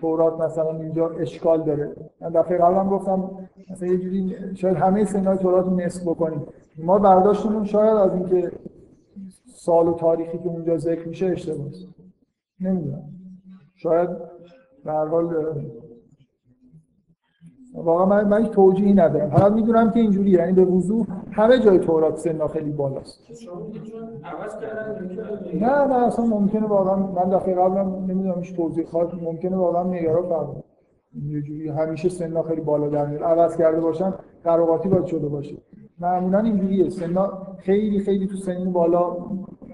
تورات 0.00 0.40
مثلا 0.40 0.70
اینجا 0.70 1.08
اشکال 1.08 1.62
داره. 1.62 1.96
من 2.20 2.28
دفعه 2.30 2.58
قبلم 2.58 2.88
گفتم 2.88 3.30
مثلا 3.70 3.88
یه 3.88 3.98
جوری 3.98 4.36
شاید 4.54 4.76
همه 4.76 5.04
سنای 5.04 5.38
تورات 5.38 5.66
رو 5.66 5.76
نصف 5.76 6.02
بکنیم. 6.02 6.46
ما 6.78 6.98
برداشتمون 6.98 7.64
شاید 7.64 7.96
از 7.96 8.14
اینکه 8.14 8.52
سال 9.46 9.88
و 9.88 9.94
تاریخی 9.94 10.38
که 10.38 10.48
اونجا 10.48 10.76
ذکر 10.76 11.08
میشه 11.08 11.26
اشتباهه 11.26 11.70
نمی‌دونم. 12.60 13.02
شاید 13.74 14.08
به 14.84 14.92
هر 14.92 15.06
حال 15.06 15.28
واقعا 17.74 18.06
من 18.06 18.28
من 18.28 18.44
توجیهی 18.44 18.94
ندارم. 18.94 19.30
فقط 19.30 19.52
می‌دونم 19.52 19.90
که 19.90 20.00
اینجوری 20.00 20.30
یعنی 20.30 20.52
به 20.52 20.64
وضوح 20.64 21.06
همه 21.30 21.58
جای 21.58 21.78
تورات 21.78 22.16
سنا 22.16 22.48
خیلی 22.48 22.70
بالاست. 22.70 23.20
نه 25.54 25.84
نه 25.84 26.06
اصلا 26.06 26.24
ممکنه 26.24 26.66
واقعا 26.66 26.96
من 26.96 27.30
دفعه 27.30 27.54
قبلم 27.54 28.04
نمی‌دونم 28.08 28.38
هیچ 28.38 28.56
توضیح 28.56 28.84
خاص 28.84 29.08
ممکنه 29.22 29.56
واقعا 29.56 29.84
معیارا 29.84 30.22
فرق 30.22 30.48
یه 31.64 31.72
همیشه 31.72 32.08
سنا 32.08 32.42
خیلی 32.42 32.60
بالا 32.60 32.88
در 32.88 33.06
میاد. 33.06 33.22
عوض 33.22 33.56
کرده 33.56 33.80
باشن 33.80 34.14
قراقاتی 34.44 34.88
باید 34.88 35.06
شده 35.06 35.28
باشه. 35.28 35.56
معمولا 36.00 36.38
اینجوریه. 36.38 36.90
سنا 36.90 37.32
خیلی 37.58 37.98
خیلی 37.98 38.26
تو 38.26 38.36
سنین 38.36 38.72
بالا 38.72 39.16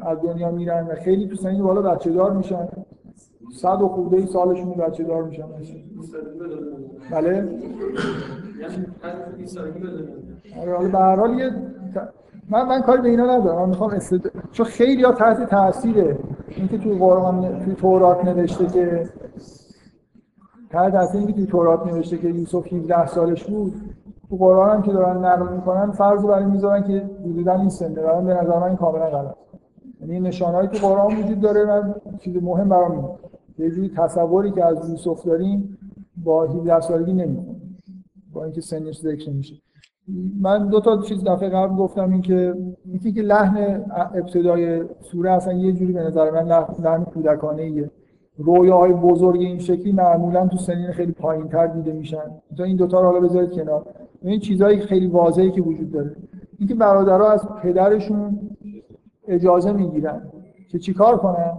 از 0.02 0.18
دنیا 0.22 0.50
میرن 0.50 0.86
و 0.86 0.94
خیلی 0.94 1.28
تو 1.28 1.36
سنین 1.36 1.62
بالا 1.62 1.82
بچه 1.82 2.10
دار 2.12 2.32
میشن. 2.32 2.68
صد 3.54 3.82
و 3.82 3.88
خورده 3.88 4.16
ای 4.16 4.26
سالشون 4.26 4.70
بچه 4.70 5.04
دار 5.04 5.22
میشن. 5.22 5.44
بله. 7.10 7.48
آره 10.60 10.76
حالا 10.76 10.88
به 10.88 10.98
هر 10.98 11.16
حال 11.16 11.38
یه 11.38 11.50
من 12.50 12.68
من 12.68 12.82
کاری 12.82 13.02
به 13.02 13.08
اینا 13.08 13.38
ندارم. 13.38 13.62
من 13.62 13.68
می‌خوام 13.68 13.90
استد... 13.90 14.20
چون 14.52 14.66
خیلی 14.66 15.02
ها 15.02 15.12
تحت 15.12 15.50
تاثیره 15.50 16.18
اینکه 16.48 16.78
تو 16.78 16.90
قرآن 16.90 17.64
تو 17.64 17.72
تورات 17.72 18.24
نوشته 18.24 18.66
که 18.66 19.08
تحت 20.70 20.92
تاثیر 20.92 21.20
اینکه 21.20 21.32
تو 21.32 21.46
تورات 21.46 21.86
نوشته 21.86 22.18
که 22.18 22.28
یوسف 22.28 22.72
17 22.72 23.06
سالش 23.06 23.44
بود. 23.44 23.72
تو 24.30 24.36
قرآن 24.36 24.70
هم 24.70 24.82
که 24.82 24.92
دارن 24.92 25.24
نقل 25.24 25.56
می‌کنن 25.56 25.90
فرض 25.90 26.24
برای 26.24 26.44
می‌ذارن 26.44 26.82
که 26.82 27.10
حدودا 27.24 27.54
این 27.54 27.68
سنه 27.68 28.02
و 28.02 28.22
به 28.22 28.34
نظر 28.34 28.58
من 28.58 28.62
این 28.62 28.76
کاملا 28.76 29.10
غلط. 29.10 29.34
یعنی 30.00 30.20
نشانهایی 30.20 30.68
تو 30.68 30.88
قرآن 30.88 31.16
وجود 31.16 31.40
داره 31.40 31.64
من 31.64 31.94
چیز 32.20 32.42
مهم 32.42 32.68
برام 32.68 33.18
یه 33.58 33.70
جوری 33.70 33.88
تصوری 33.96 34.50
که 34.50 34.64
از 34.64 34.90
یوسف 34.90 35.24
داریم 35.24 35.78
با 36.24 36.44
17 36.44 36.80
سالگی 36.80 37.12
نمی‌خونه 37.12 37.60
با 38.32 38.44
اینکه 38.44 38.60
سنش 38.60 38.98
ذکر 38.98 39.30
نمیشه. 39.30 39.54
من 40.40 40.68
دو 40.68 40.80
تا 40.80 41.02
چیز 41.02 41.24
دفعه 41.24 41.48
قبل 41.48 41.76
گفتم 41.76 42.10
این 42.10 42.22
که 42.22 42.54
یکی 42.86 43.12
که 43.12 43.22
لحن 43.22 43.84
ابتدای 44.14 44.84
سوره 45.00 45.30
اصلا 45.30 45.52
یه 45.52 45.72
جوری 45.72 45.92
به 45.92 46.02
نظر 46.02 46.30
من 46.30 46.64
لحن 46.82 47.04
کودکانه 47.04 47.62
ایه 47.62 47.90
رویاهای 48.36 48.92
بزرگ 48.92 49.40
این 49.40 49.58
شکلی 49.58 49.92
معمولا 49.92 50.46
تو 50.46 50.56
سنین 50.56 50.92
خیلی 50.92 51.12
پایینتر 51.12 51.66
دیده 51.66 51.92
میشن. 51.92 52.30
تا 52.56 52.64
این 52.64 52.76
دوتا 52.76 53.00
رو 53.00 53.06
حالا 53.06 53.20
بذارید 53.20 53.52
کنار. 53.52 53.86
این 54.22 54.40
چیزهایی 54.40 54.78
خیلی 54.78 55.06
واضحی 55.06 55.50
که 55.50 55.62
وجود 55.62 55.92
داره. 55.92 56.16
اینکه 56.58 56.74
برادرها 56.74 57.32
از 57.32 57.48
پدرشون 57.62 58.40
اجازه 59.28 59.72
می‌گیرن 59.72 60.22
که 60.70 60.78
چیکار 60.78 61.16
کنن؟ 61.16 61.52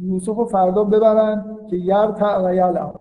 یوسف 0.00 0.36
رو 0.36 0.44
فردا 0.44 0.84
ببرن 0.84 1.44
که 1.70 1.76
یر 1.76 2.12
و 2.44 2.54
یلم 2.54 2.94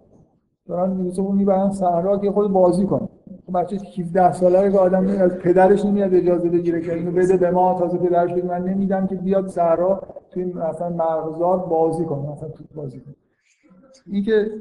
دارن 0.68 1.06
یوسف 1.06 1.18
رو 1.18 1.32
می‌برن 1.32 1.70
صحرا 1.70 2.18
که 2.18 2.32
خود 2.32 2.52
بازی 2.52 2.86
کنه. 2.86 3.10
خب 3.46 3.60
بچه 3.60 3.78
17 4.00 4.34
ساله 4.34 4.72
که 4.72 4.80
آدم 4.80 5.08
از 5.08 5.38
پدرش 5.38 5.86
نمیاد 5.86 6.14
اجازه 6.14 6.50
بگیره 6.50 6.82
که 6.82 6.94
اینو 6.94 7.12
بده 7.12 7.38
به 7.38 7.52
ما. 7.52 7.80
تازه 7.80 7.98
پدرش 7.98 8.34
بگه 8.34 8.46
من 8.46 8.64
نمیدم 8.64 9.08
که 9.08 9.16
بیاد 9.16 9.48
صحرا 9.48 10.02
توی 10.32 10.44
مثلا 10.44 10.90
مرغزار 10.90 11.58
بازی 11.58 12.06
کنه 12.06 12.32
مثلا 12.32 12.50
تو 12.50 12.64
بازی 12.76 13.00
کنه. 13.00 13.16
این 14.12 14.24
که 14.24 14.52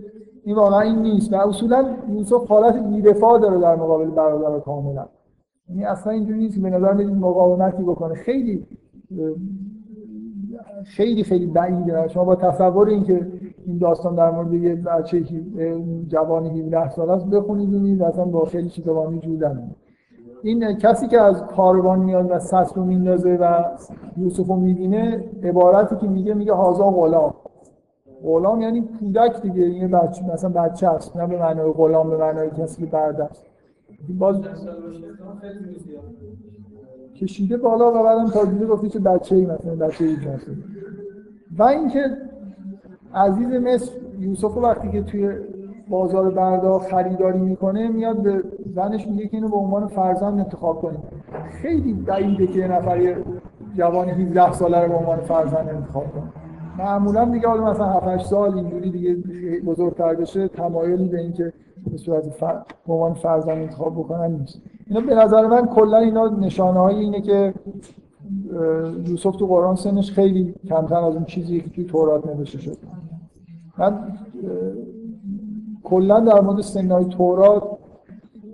این 0.45 0.57
واقعا 0.57 0.81
این 0.81 0.99
نیست. 0.99 1.33
و 1.33 1.37
اصولا 1.37 1.85
یوسف 2.09 2.49
حالت 2.49 2.77
بی‌دفاع 2.77 3.41
داره 3.41 3.59
در 3.59 3.77
مقابل 3.77 4.11
برادر 4.11 4.61
کاملا. 4.61 5.07
یعنی 5.69 5.85
اصلا 5.85 6.13
اینجوری 6.13 6.39
نیست 6.39 6.61
به 6.61 6.71
نظر 6.71 6.93
مقاومتی 6.93 7.83
بکنه. 7.83 8.15
خیلی 8.15 8.67
خیلی 10.85 11.25
خیلی 11.25 11.47
بعیده 11.47 12.09
شما 12.09 12.25
با 12.25 12.37
تصور 12.37 12.89
اینکه 12.89 13.27
این 13.67 13.79
داستان 13.79 14.15
در 14.15 14.31
مورد 14.31 14.55
یه 14.55 14.75
بچه 14.75 15.25
جوان 16.09 16.47
17 16.47 16.91
ساله 16.91 17.13
است 17.13 17.27
بخونید 17.27 17.71
ببینید 17.71 18.03
اصلا 18.03 18.25
با 18.25 18.45
خیلی 18.45 18.69
چیزا 18.69 18.95
با 18.95 19.13
این 20.43 20.79
کسی 20.79 21.09
که 21.09 21.21
از 21.21 21.43
کاروان 21.43 21.99
میاد 21.99 22.31
و 22.31 22.39
سس 22.39 22.73
رو 22.77 22.85
میندازه 22.85 23.37
و 23.41 23.65
یوسف 24.17 24.47
رو 24.47 24.57
می‌بینه 24.57 25.25
عبارتی 25.43 25.97
که 25.97 26.07
میگه 26.07 26.35
میگه 26.35 26.53
هازا 26.53 26.91
غلام. 26.91 27.35
غلام 28.25 28.61
یعنی 28.61 28.89
کودک 29.01 29.43
دیگه 29.43 29.63
این 29.63 29.91
بچه 29.91 30.25
مثلا 30.33 30.51
بچه 30.51 30.89
است 30.89 31.17
نه 31.17 31.27
به 31.27 31.39
معنای 31.39 31.73
غلام 31.73 32.11
به 32.11 32.17
معنای 32.17 32.51
کسی 32.51 32.83
که 32.83 32.87
برده 32.87 33.25
است 33.25 33.47
باز 34.13 34.41
کشیده 37.17 37.57
بالا 37.57 38.01
و 38.01 38.05
بعدم 38.05 38.31
تا 38.31 38.45
دیگه 38.45 38.67
گفتی 38.67 38.89
که 38.89 38.99
بچه 38.99 39.37
ای 39.37 39.47
مثلا 39.47 39.75
بچه 39.75 40.05
ای 40.05 40.17
و 41.59 41.63
اینکه 41.63 42.17
عزیز 43.15 43.49
مصر 43.49 43.93
یوسف 44.19 44.57
وقتی 44.57 44.91
که 44.91 45.03
توی 45.03 45.31
بازار 45.89 46.31
بردا 46.31 46.79
خریداری 46.79 47.39
می‌کنه 47.39 47.89
میاد 47.89 48.23
به 48.23 48.43
زنش 48.75 49.07
میگه 49.07 49.29
که 49.29 49.37
اینو 49.37 49.49
به 49.49 49.57
عنوان 49.57 49.87
فرزند 49.87 50.39
انتخاب 50.39 50.83
کنید 50.83 51.01
خیلی 51.63 51.93
بعیده 51.93 52.47
که 52.47 52.59
یه 52.59 52.69
نفر 52.69 53.17
جوان 53.75 54.09
17 54.09 54.53
ساله 54.53 54.81
رو 54.81 54.89
به 54.89 54.95
عنوان 54.95 55.21
فرزند 55.21 55.69
انتخاب 55.69 56.05
کنه. 56.13 56.44
معمولا 56.79 57.25
دیگه 57.25 57.49
حالا 57.49 57.71
مثلا 57.71 57.93
7 57.93 58.07
8 58.07 58.27
سال 58.27 58.55
اینجوری 58.55 58.91
دیگه 58.91 59.17
بزرگتر 59.61 60.15
بشه 60.15 60.49
تمایلی 60.49 61.09
به 61.09 61.21
اینکه 61.21 61.53
به 61.91 61.97
صورت 61.97 62.25
فرزند 63.15 63.59
انتخاب 63.59 63.95
بکنن 63.95 64.33
نیست. 64.33 64.63
اینا 64.87 65.01
به 65.01 65.15
نظر 65.15 65.47
من 65.47 65.67
کلا 65.67 65.99
اینا 65.99 66.29
نشانه 66.29 66.81
های 66.81 66.97
اینه 66.97 67.21
که 67.21 67.55
یوسف 69.07 69.37
تو 69.37 69.47
قرآن 69.47 69.77
سنش 69.77 70.13
خیلی 70.13 70.55
کمتر 70.69 70.97
از 71.05 71.15
اون 71.15 71.25
چیزی 71.25 71.61
که 71.61 71.71
توی 71.71 71.85
تورات 71.85 72.27
نوشته 72.27 72.59
شد 72.59 72.77
من 73.79 73.99
کلا 75.83 76.21
در 76.21 76.41
مورد 76.41 76.61
سنهای 76.61 77.05
تورات 77.05 77.63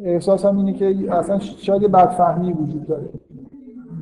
احساسم 0.02 0.56
اینه 0.56 0.72
که 0.72 1.14
اصلا 1.14 1.38
شاید 1.38 1.82
بدفهمی 1.82 2.52
وجود 2.52 2.86
داره. 2.86 3.08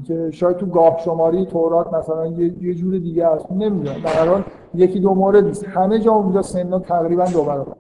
که 0.09 0.31
شاید 0.31 0.57
تو 0.57 0.66
گاه 0.66 0.99
شماری 1.05 1.47
تورات 1.47 1.94
مثلا 1.94 2.27
یه, 2.27 2.75
جور 2.75 2.99
دیگه 2.99 3.27
است. 3.27 3.53
نمی‌دونم. 3.53 4.03
در 4.05 4.44
یکی 4.75 5.01
دو 5.01 5.14
مورد 5.14 5.44
نیست. 5.44 5.64
همه 5.64 5.99
جا 5.99 6.12
اونجا 6.12 6.42
سنها 6.42 6.79
تقریبا 6.79 7.25
دو 7.25 7.44
برابر. 7.44 7.77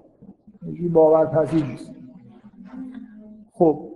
یه 0.80 0.88
باورپذیر 0.88 1.66
نیست. 1.66 1.92
خب. 3.52 3.88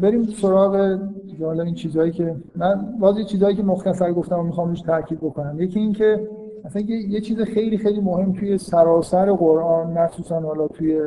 بریم 0.00 0.22
سراغ 0.22 1.00
حالا 1.40 1.62
این 1.62 1.74
چیزهایی 1.74 2.12
که 2.12 2.36
من 2.56 2.98
باز 3.00 3.26
چیزهایی 3.26 3.56
که 3.56 3.62
مختصر 3.62 4.12
گفتم 4.12 4.38
و 4.38 4.42
می‌خوام 4.42 4.68
روش 4.68 4.80
تاکید 4.80 5.20
بکنم. 5.20 5.60
یکی 5.60 5.80
این 5.80 5.92
که 5.92 6.28
مثلا 6.64 6.82
یه 6.82 7.20
چیز 7.20 7.40
خیلی 7.40 7.78
خیلی 7.78 8.00
مهم 8.00 8.32
توی 8.32 8.58
سراسر 8.58 9.32
قرآن 9.32 9.98
مخصوصا 9.98 10.40
حالا 10.40 10.68
توی 10.68 11.00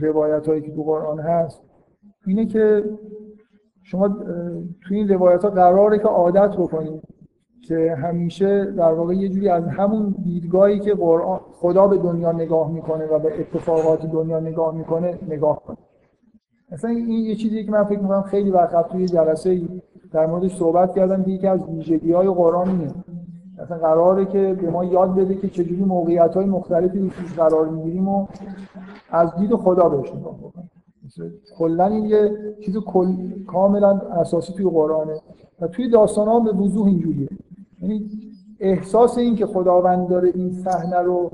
روایت 0.00 0.48
هایی 0.48 0.62
که 0.62 0.70
تو 0.70 0.82
قرآن 0.82 1.18
هست 1.20 1.62
اینه 2.26 2.46
که 2.46 2.84
شما 3.86 4.08
توی 4.82 4.96
این 4.96 5.08
روایت 5.08 5.44
ها 5.44 5.50
قراره 5.50 5.98
که 5.98 6.08
عادت 6.08 6.56
بکنید 6.56 7.02
که 7.68 7.94
همیشه 8.02 8.64
در 8.64 8.92
واقع 8.92 9.14
یه 9.14 9.28
جوری 9.28 9.48
از 9.48 9.64
همون 9.64 10.14
دیدگاهی 10.24 10.80
که 10.80 10.94
قرآن 10.94 11.40
خدا 11.52 11.86
به 11.86 11.98
دنیا 11.98 12.32
نگاه 12.32 12.72
می‌کنه 12.72 13.06
و 13.06 13.18
به 13.18 13.40
اتفاقات 13.40 14.06
دنیا 14.06 14.40
نگاه 14.40 14.74
می‌کنه 14.74 15.18
نگاه 15.28 15.62
کنید 15.62 15.78
مثلا 16.72 16.90
این 16.90 17.08
یه 17.08 17.34
چیزی 17.34 17.64
که 17.64 17.70
من 17.70 17.84
فکر 17.84 18.00
می‌کنم 18.00 18.22
خیلی 18.22 18.50
وقت 18.50 18.88
توی 18.88 19.06
جلسه 19.06 19.60
در 20.12 20.26
موردش 20.26 20.56
صحبت 20.56 20.94
کردم 20.94 21.24
که 21.38 21.48
از 21.48 21.68
ویژگی 21.68 22.12
های 22.12 22.28
قرآن 22.28 22.68
اینه. 22.68 22.94
مثلا 23.58 23.78
قراره 23.78 24.24
که 24.24 24.54
به 24.60 24.70
ما 24.70 24.84
یاد 24.84 25.14
بده 25.14 25.34
که 25.34 25.48
چجوری 25.48 25.84
موقعیت 25.84 26.34
های 26.34 26.46
مختلفی 26.46 26.98
رو 26.98 27.08
قرار 27.36 27.68
می‌گیریم 27.68 28.08
و 28.08 28.26
از 29.10 29.36
دید 29.36 29.54
خدا 29.54 29.88
بهش 29.88 30.14
نگاه 30.14 30.38
بکنیم. 30.38 30.70
کلا 31.58 31.86
این 31.86 32.04
یه 32.04 32.30
چیز 32.64 32.76
کل... 32.76 33.16
کاملا 33.46 33.90
اساسی 33.90 34.52
توی 34.52 34.70
قرآنه. 34.70 35.20
و 35.60 35.66
توی 35.66 35.90
داستان 35.90 36.28
ها 36.28 36.40
به 36.40 36.52
وضوح 36.52 36.86
اینجوریه. 36.86 37.28
یعنی 37.82 38.10
احساس 38.60 39.18
این 39.18 39.36
که 39.36 39.46
خداوند 39.46 40.08
داره 40.08 40.32
این 40.34 40.52
صحنه 40.52 40.98
رو 40.98 41.30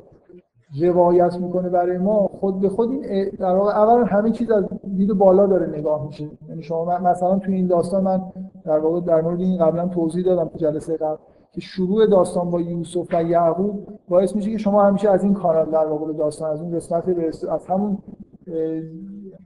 روایت 0.81 1.37
می‌کنه 1.37 1.69
برای 1.69 1.99
ما 1.99 2.31
خود 2.41 2.61
به 2.61 2.69
خود 2.69 2.91
این 2.91 3.31
در 3.39 3.55
واقع 3.55 3.71
اولا 3.71 4.05
همه 4.05 4.31
چیز 4.31 4.51
از 4.51 4.65
دید 4.97 5.13
بالا 5.13 5.47
داره 5.47 5.79
نگاه 5.79 6.07
میشه. 6.07 6.31
یعنی 6.49 6.63
شما 6.63 6.99
مثلا 6.99 7.39
توی 7.39 7.55
این 7.55 7.67
داستان 7.67 8.05
من 8.05 8.23
در 8.65 8.79
واقع 8.79 9.01
در 9.01 9.21
مورد 9.21 9.41
این 9.41 9.59
قبلا 9.59 9.89
توضیح 9.89 10.25
دادم 10.25 10.49
تو 10.49 10.59
جلسه 10.59 10.97
قبل 10.97 11.17
که 11.53 11.61
شروع 11.61 12.07
داستان 12.07 12.51
با 12.51 12.61
یوسف 12.61 13.07
و 13.13 13.23
یعقوب 13.23 13.87
باعث 14.09 14.37
میشه 14.37 14.51
که 14.51 14.59
شما 14.59 14.83
همیشه 14.83 15.11
از 15.11 15.25
این 15.25 15.35
کانال 15.35 15.71
در 15.71 15.87
واقع 15.87 16.13
داستان 16.13 16.51
از 16.51 16.61
اون 16.61 16.77
قسمت 16.77 17.09
از 17.51 17.67
همون 17.67 17.99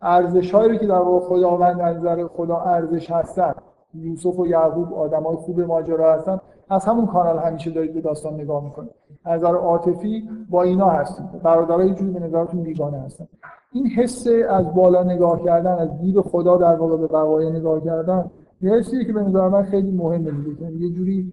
ارزش 0.05 0.55
هایی 0.55 0.79
که 0.79 0.87
در 0.87 0.99
واقع 0.99 1.27
خداوند 1.27 1.81
از 1.81 1.97
نظر 1.97 2.27
خدا 2.27 2.57
ارزش 2.57 3.11
هستن. 3.11 3.55
یوسف 3.95 4.39
و 4.39 4.47
یعقوب 4.47 4.95
آدمای 4.95 5.37
خوب 5.37 5.61
ماجرا 5.61 6.13
هستن. 6.13 6.41
از 6.71 6.85
همون 6.85 7.07
کانال 7.07 7.39
همیشه 7.39 7.71
دارید 7.71 7.95
به 7.95 8.01
داستان 8.01 8.35
نگاه 8.35 8.65
می‌کنید. 8.65 8.91
از 9.25 9.41
نظر 9.41 9.55
عاطفی 9.55 10.29
با 10.51 10.63
اینا 10.63 10.87
هستید 10.87 11.43
برادرای 11.43 11.95
جوری 11.95 12.11
به 12.11 12.21
نظرتون 12.21 12.63
بیگانه 12.63 13.01
هستن. 13.01 13.27
این 13.73 13.87
حس 13.87 14.27
از 14.49 14.75
بالا 14.75 15.03
نگاه 15.03 15.45
کردن 15.45 15.73
از 15.73 16.01
دید 16.01 16.21
خدا 16.21 16.57
در 16.57 16.77
واقع 16.77 16.97
به 16.97 17.07
وقایع 17.07 17.51
نگاه 17.51 17.85
کردن 17.85 18.31
یه 18.61 18.73
حسیه 18.73 19.05
که 19.05 19.13
به 19.13 19.23
نظر 19.23 19.49
من 19.49 19.63
خیلی 19.63 19.91
مهمه 19.91 20.31
دیگه. 20.31 20.63
یعنی 20.63 20.77
یه 20.77 20.91
جوری 20.91 21.33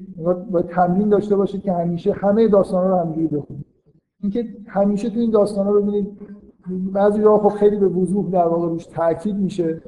باید 0.52 0.68
تمرین 0.68 1.10
داشته 1.10 1.36
باشید 1.36 1.62
که 1.62 1.74
همیشه 1.74 2.12
همه 2.12 2.48
داستانا 2.48 2.88
رو 2.88 2.96
همینجوری 2.96 3.28
بخونید. 3.28 3.66
اینکه 4.24 4.46
همیشه 4.68 5.10
تو 5.10 5.20
این 5.20 5.32
داستانا 5.32 5.72
ببینید 5.72 6.18
بعضی 6.94 7.22
جاها 7.22 7.50
خب 7.50 7.56
خیلی 7.56 7.78
به 7.78 7.88
وضوح 7.88 8.30
در 8.30 8.48
واقع 8.48 8.68
روش 8.68 8.86
تاکید 8.86 9.36
میشه 9.36 9.82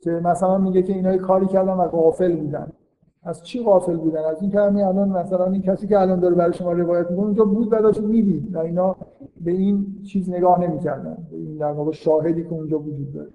که 0.00 0.10
مثلا 0.10 0.58
میگه 0.58 0.82
که 0.82 0.92
اینا 0.92 1.16
کاری 1.16 1.46
کردن 1.46 1.72
و 1.72 1.88
غافل 1.88 2.36
بودن. 2.36 2.72
از 3.22 3.42
چی 3.42 3.62
غافل 3.62 3.96
بودن؟ 3.96 4.24
از 4.24 4.42
این 4.42 4.50
که 4.50 4.60
الان 4.60 5.08
مثلا 5.08 5.46
این 5.46 5.62
کسی 5.62 5.86
که 5.86 6.00
الان 6.00 6.20
داره 6.20 6.34
برای 6.34 6.52
شما 6.52 6.72
روایت 6.72 7.10
می‌کنه 7.10 7.26
اونجا 7.26 7.44
بود 7.44 7.68
و 7.72 7.76
داشت 7.76 8.00
می‌دید 8.00 8.54
و 8.56 8.58
اینا 8.58 8.96
به 9.40 9.50
این 9.50 9.86
چیز 10.02 10.30
نگاه 10.30 10.60
نمی‌کردن. 10.60 11.16
به 11.30 11.36
این 11.36 11.56
در 11.56 11.72
واقع 11.72 11.92
شاهدی 11.92 12.44
که 12.44 12.52
اونجا 12.52 12.78
وجود 12.78 13.12
داره. 13.12 13.30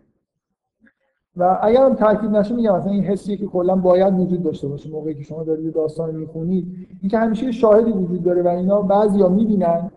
و 1.35 1.59
اگر 1.61 1.85
هم 1.85 1.93
تاکید 1.93 2.29
نشه 2.29 2.55
میگم 2.55 2.77
مثلا 2.77 2.91
این 2.91 3.03
حسی 3.03 3.37
که 3.37 3.45
کلا 3.45 3.75
باید 3.75 4.19
وجود 4.19 4.43
داشته 4.43 4.67
باشه. 4.67 4.89
موقعی 4.89 5.15
که 5.15 5.23
شما 5.23 5.43
دارید 5.43 5.73
داستان 5.73 6.15
می‌خونید 6.15 6.87
اینکه 7.01 7.17
همیشه 7.17 7.51
شاهدی 7.51 7.91
وجود 7.91 8.23
داره 8.23 8.41
و 8.41 8.47
اینا 8.47 8.81
بعضیا 8.81 9.29
می‌بینن 9.29 9.91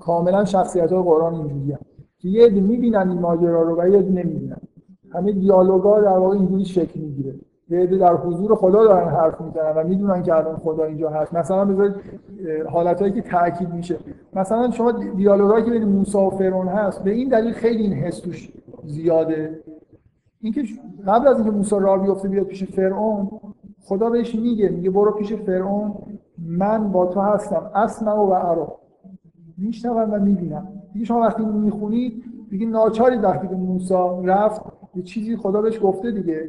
کاملا 0.00 0.44
شخصیت 0.44 0.92
های 0.92 1.02
قرآن 1.02 1.34
اینجوریه. 1.34 1.78
که 2.24 2.30
یه 2.30 2.46
عده 2.46 2.60
می‌بینن 2.60 3.08
این 3.08 3.20
ماجرا 3.20 3.62
رو 3.62 3.80
و 3.80 3.88
یه 3.88 3.98
عده 3.98 4.10
نمی‌بینن. 4.10 4.56
همه 5.12 5.32
دیالوگا 5.32 6.00
در 6.00 6.18
واقع 6.18 6.36
اینجوری 6.36 6.64
شکل 6.64 7.00
می‌گیره. 7.00 7.34
یه 7.68 7.78
عده 7.78 7.96
در 7.96 8.14
حضور 8.14 8.54
خدا 8.54 8.84
دارن 8.84 9.08
حرف 9.08 9.40
می‌زنن 9.40 9.72
و 9.76 9.88
می‌دونن 9.88 10.22
که 10.22 10.34
الان 10.34 10.56
خدا 10.56 10.84
اینجا 10.84 11.10
هست. 11.10 11.34
مثلا 11.34 11.64
بذارید 11.64 11.94
حالتایی 12.68 13.12
که 13.12 13.22
تاکید 13.22 13.74
میشه. 13.74 13.96
مثلا 14.32 14.70
شما 14.70 14.92
دیالوگایی 14.92 15.64
که 15.64 15.70
بین 15.70 15.84
موسی 15.84 16.18
و 16.18 16.30
فرعون 16.30 16.68
هست 16.68 17.04
به 17.04 17.10
این 17.10 17.28
دلیل 17.28 17.52
خیلی 17.52 17.82
این 17.82 17.92
حس 17.92 18.20
توش 18.20 18.52
زیاده. 18.84 19.60
اینکه 20.40 20.62
قبل 21.06 21.28
از 21.28 21.36
اینکه 21.36 21.50
موسی 21.50 21.76
راه 21.80 22.02
بیفته 22.02 22.28
بیاد 22.28 22.46
پیش 22.46 22.64
فرعون 22.64 23.30
خدا 23.84 24.10
بهش 24.10 24.34
میگه 24.34 24.68
میگه 24.68 24.90
برو 24.90 25.10
پیش 25.12 25.32
فرعون 25.32 25.94
من 26.38 26.92
با 26.92 27.06
تو 27.06 27.20
هستم 27.20 27.70
اسمع 27.74 28.12
و 28.12 28.30
ارا. 28.30 28.78
میشنوم 29.58 30.12
و 30.12 30.18
می‌بینم. 30.18 30.68
دیگه 30.94 31.04
شما 31.04 31.20
وقتی 31.20 31.44
می‌خونید 31.44 32.24
دیگه 32.50 32.66
ناچاری 32.66 33.16
وقتی 33.16 33.48
که 33.48 33.54
موسی 33.54 33.94
رفت 34.24 34.62
یه 34.96 35.02
چیزی 35.02 35.36
خدا 35.36 35.62
بهش 35.62 35.80
گفته 35.82 36.10
دیگه 36.10 36.48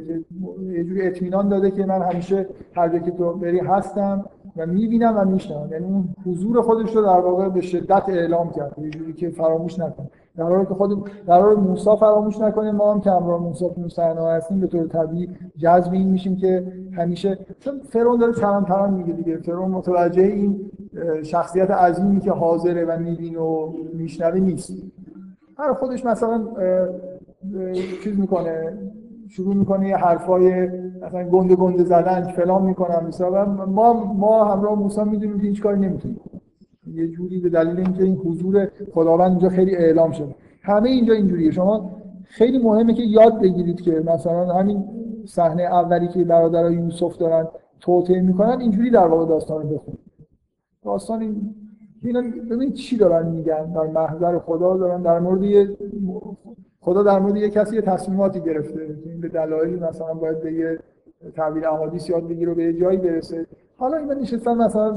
یه 0.62 0.84
جوری 0.84 1.08
اطمینان 1.08 1.50
داده 1.50 1.72
که 1.72 1.86
من 1.86 2.02
همیشه 2.02 2.48
هر 2.76 3.00
که 3.00 3.12
تو 3.12 3.34
بری 3.34 3.60
هستم 3.60 4.26
و 4.58 4.66
می‌بینم 4.66 5.18
و 5.18 5.26
میشنوم. 5.26 5.72
یعنی 5.72 5.86
اون 5.86 6.16
حضور 6.26 6.62
خودش 6.62 6.96
رو 6.96 7.02
در 7.02 7.20
واقع 7.20 7.50
به 7.50 7.62
شدت 7.62 8.10
اعلام 8.10 8.52
کرد 8.52 8.76
یه 8.82 8.90
جوری 8.90 9.14
که 9.14 9.30
فراموش 9.30 9.80
نکنه 9.80 10.10
در 10.38 10.44
حالی 10.44 10.66
که 10.66 10.74
خود 10.74 11.10
حال 11.28 11.56
موسی 11.56 11.90
فراموش 12.00 12.40
نکنه 12.40 12.72
ما 12.72 12.94
هم 12.94 13.02
که 13.02 13.12
موسی 13.12 13.70
تو 13.70 13.90
صحنه 13.90 14.28
هستیم 14.28 14.60
به 14.60 14.68
طور 14.68 14.88
طبیعی 14.88 15.30
جذب 15.58 15.94
این 15.94 16.10
میشیم 16.10 16.36
که 16.36 16.68
همیشه 16.98 17.38
چون 17.60 17.74
فرعون 17.90 18.20
داره 18.20 18.34
تران 18.34 18.66
تران 18.66 18.94
میگه 18.94 19.14
دیگه 19.14 19.38
فرعون 19.38 19.72
متوجه 19.72 20.24
این 20.24 20.72
شخصیت 21.24 21.72
عظیمی 21.72 22.20
که 22.20 22.32
حاضره 22.32 22.86
و 22.86 23.00
می‌بینه 23.00 23.40
و 23.40 23.74
میشنوه 23.94 24.40
نیست. 24.40 24.74
هر 25.58 25.74
خودش 25.74 26.06
مثلا 26.06 26.44
چیز 28.04 28.20
می‌کنه 28.20 28.78
شروع 29.30 29.56
می‌کنه 29.56 29.90
یه 29.90 29.98
حرفای 29.98 30.68
مثلا 31.02 31.24
گنده 31.24 31.56
گنده 31.56 31.84
زدن 31.84 32.24
فلان 32.24 32.64
می‌کنم 32.64 33.06
مثلا. 33.08 33.46
ما 33.46 33.94
ما 34.14 34.46
همراه 34.46 34.80
موسی 34.80 35.04
می‌دونیم 35.04 35.40
که 35.40 35.48
هیچ 35.48 35.62
کاری 35.62 35.80
نمی‌تونیم. 35.80 36.20
یه 36.94 37.08
جوری 37.08 37.40
به 37.40 37.50
دلیل 37.50 37.78
اینکه 37.78 38.04
این 38.04 38.16
حضور 38.16 38.68
خداوند 38.94 39.32
اینجا 39.32 39.50
خیلی 39.50 39.76
اعلام 39.76 40.12
شده. 40.12 40.36
همه 40.62 40.90
اینجا 40.90 41.14
اینجوریه. 41.14 41.52
شما 41.52 42.02
خیلی 42.24 42.58
مهمه 42.58 42.94
که 42.94 43.04
یاد 43.04 43.42
بگیرید 43.42 43.82
که 43.82 43.92
مثلا 43.92 44.54
همین 44.54 44.84
صحنه 45.26 45.64
اولی 45.64 46.08
که 46.08 46.24
برادرای 46.24 46.76
یوسف 46.76 47.18
دارن 47.18 47.48
توطئه 47.80 48.22
می‌کنن 48.22 48.60
اینجوری 48.60 48.90
در 48.90 49.08
واقع 49.08 49.26
داستان 49.26 49.62
رو 49.62 49.76
بخونید. 49.76 50.00
داستان 50.84 51.22
این 51.22 51.56
اینا 52.04 52.22
ببینید 52.22 52.74
چی 52.74 52.98
دارن 52.98 53.28
میگن. 53.30 53.74
در 53.74 53.88
محضر 53.88 54.40
خدا 54.40 54.78
دارن 54.78 55.02
در 55.02 55.20
مورد 55.20 55.44
یه 55.44 55.78
خدا 56.82 57.04
در 57.04 57.20
مورد 57.20 57.36
یه 57.36 57.50
کسی 57.50 57.82
تصمیماتی 57.82 58.40
گرفته 58.40 58.98
این 59.06 59.22
به 59.22 59.28
دلایلی 59.28 59.76
مثلا 59.76 60.14
باید 60.14 60.42
به 60.42 60.54
یه 60.54 60.80
تعبیر 61.36 61.68
احادیث 61.68 62.10
یاد 62.10 62.28
بگیره 62.28 62.54
به 62.54 62.64
یه 62.64 62.74
جایی 62.74 62.98
برسه. 62.98 63.46
حالا 63.78 63.98
اینا 63.98 64.14
نشستن 64.14 64.58
مثلا 64.58 64.96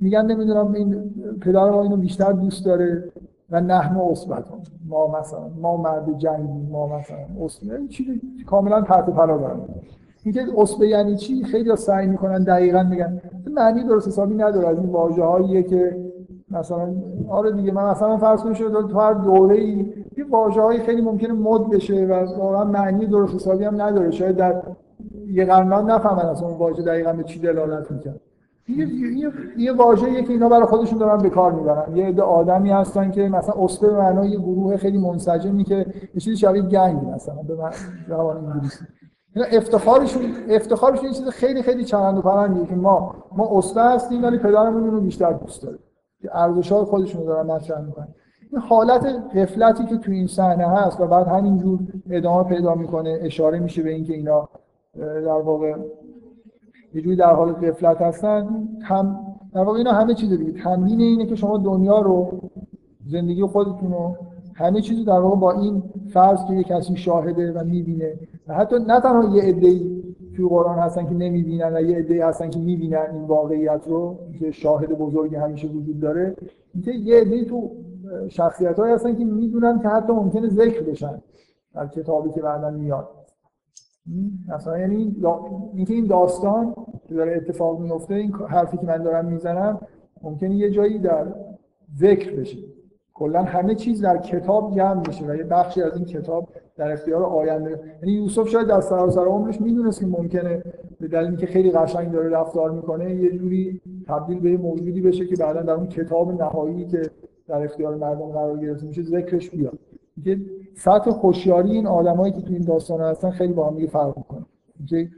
میگن 0.00 0.26
نمی‌دونم 0.26 0.72
این 0.72 1.14
پدر 1.40 1.70
ما 1.70 1.82
اینو 1.82 1.96
بیشتر 1.96 2.32
دوست 2.32 2.64
داره 2.64 3.04
و 3.50 3.60
نحن 3.60 3.96
اصبتون 3.96 4.58
ما 4.88 5.20
مثلا 5.20 5.40
ما 5.62 5.76
مرد 5.76 6.18
جنگی 6.18 6.66
ما 6.70 6.86
مثلا 6.86 7.16
اصبه 7.44 7.88
چیزی 7.88 8.20
کاملا 8.46 8.80
تحت 8.80 9.10
پلا 9.10 9.38
دارن 9.38 9.60
اینکه 10.24 10.40
اصبه 10.56 10.88
یعنی 10.88 11.16
چی؟ 11.16 11.44
خیلی 11.44 11.76
سعی 11.76 12.06
می‌کنن 12.06 12.44
دقیقا 12.44 12.82
میگن. 12.82 13.20
معنی 13.54 13.84
درست 13.84 14.08
حسابی 14.08 14.34
نداره. 14.34 14.68
از 14.68 14.78
این 14.78 14.88
واژه 14.88 15.62
که 15.62 15.96
مثلا 16.50 16.94
آره 17.28 17.52
دیگه 17.52 17.72
من 17.72 17.90
مثلا 17.90 18.16
فرض 18.16 18.42
کنید 18.42 18.56
شده 18.56 18.88
تو 18.88 18.98
هر 18.98 19.12
دوره 19.12 19.56
ای 19.56 19.92
یه 20.16 20.24
واژه 20.30 20.84
خیلی 20.86 21.02
ممکنه 21.02 21.32
مد 21.32 21.70
بشه 21.70 22.06
و 22.06 22.12
واقعا 22.38 22.64
معنی 22.64 23.06
درست 23.06 23.34
حسابی 23.34 23.64
هم 23.64 23.82
نداره. 23.82 24.10
شاید 24.10 24.36
در 24.36 24.62
یه 25.28 25.44
قرن 25.44 25.90
نفهمن 25.90 26.24
اصلا 26.24 26.48
اون 26.48 26.58
واژه 26.58 26.82
دقیقا 26.82 27.12
به 27.12 27.24
چی 27.24 27.40
دلالت 27.40 27.90
می‌کنه. 27.90 28.14
یه 28.70 29.32
یه 29.56 29.72
واژه‌ایه 29.72 30.22
که 30.22 30.32
اینا 30.32 30.48
برای 30.48 30.66
خودشون 30.66 30.98
دارن 30.98 31.18
به 31.22 31.30
کار 31.30 31.52
می‌برن. 31.52 31.96
یه 31.96 32.06
عده 32.06 32.22
آدمی 32.22 32.70
هستن 32.70 33.10
که 33.10 33.28
مثلا 33.28 33.54
اسپه 33.64 33.86
به 33.86 33.98
معنای 33.98 34.28
یه 34.28 34.38
گروه 34.38 34.76
خیلی 34.76 34.98
منسجمی 34.98 35.64
که 35.64 35.86
یه 36.14 36.20
چیزی 36.20 36.36
شبیه 36.36 36.62
گنگ 36.62 37.04
مثلا 37.14 37.34
به 37.34 37.56
زبان 38.08 38.36
انگلیسی. 38.36 38.84
اینا 39.36 39.48
افتخارشون 39.52 40.22
افتخارشون 40.48 41.04
یه 41.04 41.12
چیز 41.12 41.28
خیلی 41.28 41.62
خیلی 41.62 41.84
چرند 41.84 42.18
و 42.18 42.20
پرندیه 42.20 42.66
که 42.66 42.74
ما 42.76 43.14
ما 43.36 43.58
اسپه 43.58 43.80
هستیم 43.82 44.24
ولی 44.24 44.38
پدرمون 44.38 44.90
رو 44.90 45.00
بیشتر 45.00 45.32
دوست 45.32 45.62
داره. 45.62 45.78
که 46.22 46.30
ارزش‌های 46.32 46.84
خودشون 46.84 47.24
دارن 47.24 47.46
مطرح 47.46 47.80
می‌کنن. 47.80 48.08
این 48.52 48.60
حالت 48.60 49.06
غفلتی 49.34 49.84
که 49.84 49.96
تو 49.96 50.12
این 50.12 50.26
صحنه 50.26 50.68
هست 50.68 51.00
و 51.00 51.06
بعد 51.06 51.26
همینجور 51.26 51.78
ادامه 52.10 52.48
پیدا 52.48 52.74
می‌کنه 52.74 53.18
اشاره 53.22 53.58
میشه 53.58 53.82
به 53.82 53.90
اینکه 53.90 54.14
اینا 54.14 54.48
در 54.98 55.28
واقع 55.28 55.74
یه 56.94 57.02
جوری 57.02 57.16
در 57.16 57.34
حال 57.34 57.52
غفلت 57.52 58.00
هستن 58.00 58.68
هم 58.82 59.20
در 59.54 59.60
واقع 59.60 59.78
اینا 59.78 59.92
همه 59.92 60.14
چیز 60.14 60.30
دیگه. 60.32 60.52
تمرین 60.52 61.00
اینه 61.00 61.26
که 61.26 61.34
شما 61.34 61.58
دنیا 61.58 62.00
رو 62.00 62.40
زندگی 63.06 63.42
خودتون 63.42 63.92
رو 63.92 64.16
همه 64.54 64.80
چیزی 64.80 65.04
در 65.04 65.20
واقع 65.20 65.36
با 65.36 65.52
این 65.52 65.82
فرض 66.08 66.44
که 66.44 66.54
یه 66.54 66.62
کسی 66.62 66.96
شاهده 66.96 67.52
و 67.52 67.64
می‌بینه. 67.64 68.12
و 68.48 68.54
حتی 68.54 68.76
نه 68.78 69.00
تنها 69.00 69.36
یه 69.36 69.42
عده‌ای 69.42 70.02
توی 70.36 70.48
قرآن 70.48 70.78
هستن 70.78 71.06
که 71.06 71.14
نمی‌بینن 71.14 71.76
و 71.76 71.80
یه 71.80 71.96
عده‌ای 71.96 72.20
هستن 72.20 72.50
که 72.50 72.58
می‌بینن 72.58 73.06
این 73.12 73.22
واقعیت 73.22 73.80
رو 73.86 74.18
که 74.38 74.50
شاهد 74.50 74.88
بزرگی 74.98 75.36
همیشه 75.36 75.68
وجود 75.68 76.00
داره. 76.00 76.36
اینکه 76.74 76.92
یه 76.92 77.20
عده‌ای 77.20 77.44
تو 77.44 77.70
شخصیت 78.28 78.78
هستن 78.78 79.16
که 79.16 79.24
می‌دونن 79.24 79.78
که 79.82 79.88
حتی 79.88 80.12
ممکنه 80.12 80.48
ذکر 80.48 80.82
بشن 80.82 81.22
در 81.74 81.86
کتابی 81.86 82.30
که 82.30 82.42
بعدا 82.42 82.70
میاد. 82.70 83.08
مثلا 84.48 84.78
یعنی 84.78 85.16
اینکه 85.74 85.94
این 85.94 86.06
داستان 86.06 86.74
که 87.08 87.14
داره 87.14 87.36
اتفاق 87.36 87.80
میفته 87.80 88.14
این 88.14 88.32
حرفی 88.48 88.76
که 88.76 88.86
من 88.86 89.02
دارم 89.02 89.24
می‌زنم 89.24 89.80
ممکنه 90.22 90.54
یه 90.54 90.70
جایی 90.70 90.98
در 90.98 91.26
ذکر 91.98 92.36
بشه. 92.36 92.58
کلا 93.14 93.42
همه 93.42 93.74
چیز 93.74 94.02
در 94.02 94.18
کتاب 94.18 94.74
جمع 94.74 95.08
میشه 95.08 95.26
و 95.26 95.34
یه 95.34 95.44
بخشی 95.44 95.82
از 95.82 95.96
این 95.96 96.04
کتاب 96.04 96.48
در 96.76 96.92
اختیار 96.92 97.22
آینده. 97.22 97.80
یعنی 98.02 98.12
یوسف 98.12 98.48
شاید 98.48 98.66
در 98.66 98.80
سراسر 98.80 99.24
عمرش 99.24 99.60
می‌دونست 99.60 100.00
که 100.00 100.06
ممکنه 100.06 100.62
به 101.00 101.08
دلیلی 101.08 101.36
که 101.36 101.46
خیلی 101.46 101.70
قشنگ 101.70 102.12
داره 102.12 102.28
رفتار 102.28 102.70
می‌کنه 102.70 103.14
یه 103.14 103.38
جوری 103.38 103.80
تبدیل 104.06 104.40
به 104.40 104.56
موجودی 104.56 105.00
بشه 105.00 105.26
که 105.26 105.36
بعدا 105.36 105.62
در 105.62 105.72
اون 105.72 105.86
کتاب 105.86 106.42
نهایی 106.42 106.84
که 106.84 107.02
در 107.48 107.64
اختیار 107.64 107.94
مردم 107.94 108.26
قرار 108.26 108.58
گرفته 108.58 108.86
میشه 108.86 109.02
ذکرش 109.02 109.50
بیاد. 109.50 109.78
که 110.24 110.40
سطح 110.76 111.10
خوشیاری 111.10 111.70
این 111.70 111.86
آدمایی 111.86 112.32
که 112.32 112.40
تو 112.40 112.52
این 112.52 112.62
داستان 112.62 113.00
هستن 113.00 113.30
خیلی 113.30 113.52
با 113.52 113.68
هم 113.68 113.74
دیگه 113.74 113.86
فرق 113.86 114.16
می‌کنه. 114.16 114.46
که 114.88 115.08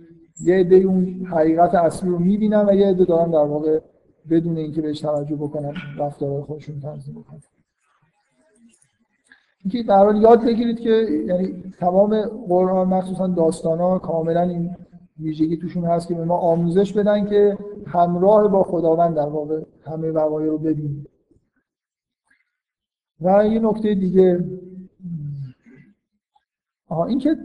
یه 0.41 0.55
عده 0.55 0.77
اون 0.77 1.27
حقیقت 1.31 1.75
اصلی 1.75 2.11
رو 2.11 2.19
می‌بینن 2.19 2.69
و 2.69 2.75
یه 2.75 2.87
عده 2.87 3.05
دارن 3.05 3.31
در 3.31 3.45
واقع 3.45 3.81
بدون 4.31 4.57
اینکه 4.57 4.83
بهش 4.83 5.01
توجه 5.01 5.37
بکنن 5.37 5.75
رفتار 5.99 6.43
خودشون 6.43 6.81
تنظیم 6.81 7.15
بکنن. 7.15 7.41
اینکه 9.65 9.83
در 9.83 9.97
حال 9.97 10.23
یاد 10.23 10.45
بگیرید 10.45 10.81
که 10.81 10.91
یعنی 11.27 11.63
تمام 11.81 12.21
قرآن 12.49 12.89
مخصوصا 12.89 13.27
داستان 13.27 13.79
ها 13.79 13.99
کاملا 13.99 14.43
این 14.43 14.77
ویژگی 15.21 15.57
توشون 15.57 15.85
هست 15.85 16.09
که 16.09 16.15
به 16.15 16.25
ما 16.25 16.37
آموزش 16.37 16.93
بدن 16.93 17.27
که 17.27 17.59
همراه 17.87 18.49
با 18.49 18.63
خداوند 18.63 19.17
در 19.17 19.29
واقع 19.29 19.61
همه 19.87 20.11
وقایع 20.11 20.51
رو 20.51 20.59
ببینیم. 20.59 21.07
و 23.21 23.47
یه 23.47 23.59
نکته 23.59 23.95
دیگه 23.95 24.45
آها 26.93 27.05
این 27.05 27.19
که 27.19 27.37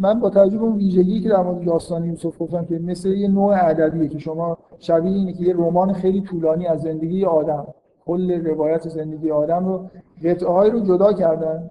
من 0.00 0.20
با 0.20 0.30
توجه 0.30 0.58
به 0.58 0.64
اون 0.64 0.76
ویژگی 0.76 1.20
که 1.20 1.28
در 1.28 1.42
مورد 1.42 1.64
داستان 1.64 2.04
یوسف 2.04 2.42
گفتم 2.42 2.64
که 2.64 2.78
مثل 2.78 3.08
یه 3.08 3.28
نوع 3.28 3.68
ادبیه 3.68 4.08
که 4.08 4.18
شما 4.18 4.58
شبیه 4.78 5.12
اینه 5.12 5.32
که 5.32 5.44
یه 5.44 5.54
رمان 5.54 5.92
خیلی 5.92 6.20
طولانی 6.20 6.66
از 6.66 6.82
زندگی 6.82 7.24
آدم 7.24 7.66
کل 8.04 8.46
روایت 8.46 8.88
زندگی 8.88 9.30
آدم 9.30 9.66
رو 9.66 9.90
قطعه 10.24 10.70
رو 10.70 10.80
جدا 10.80 11.12
کردن 11.12 11.70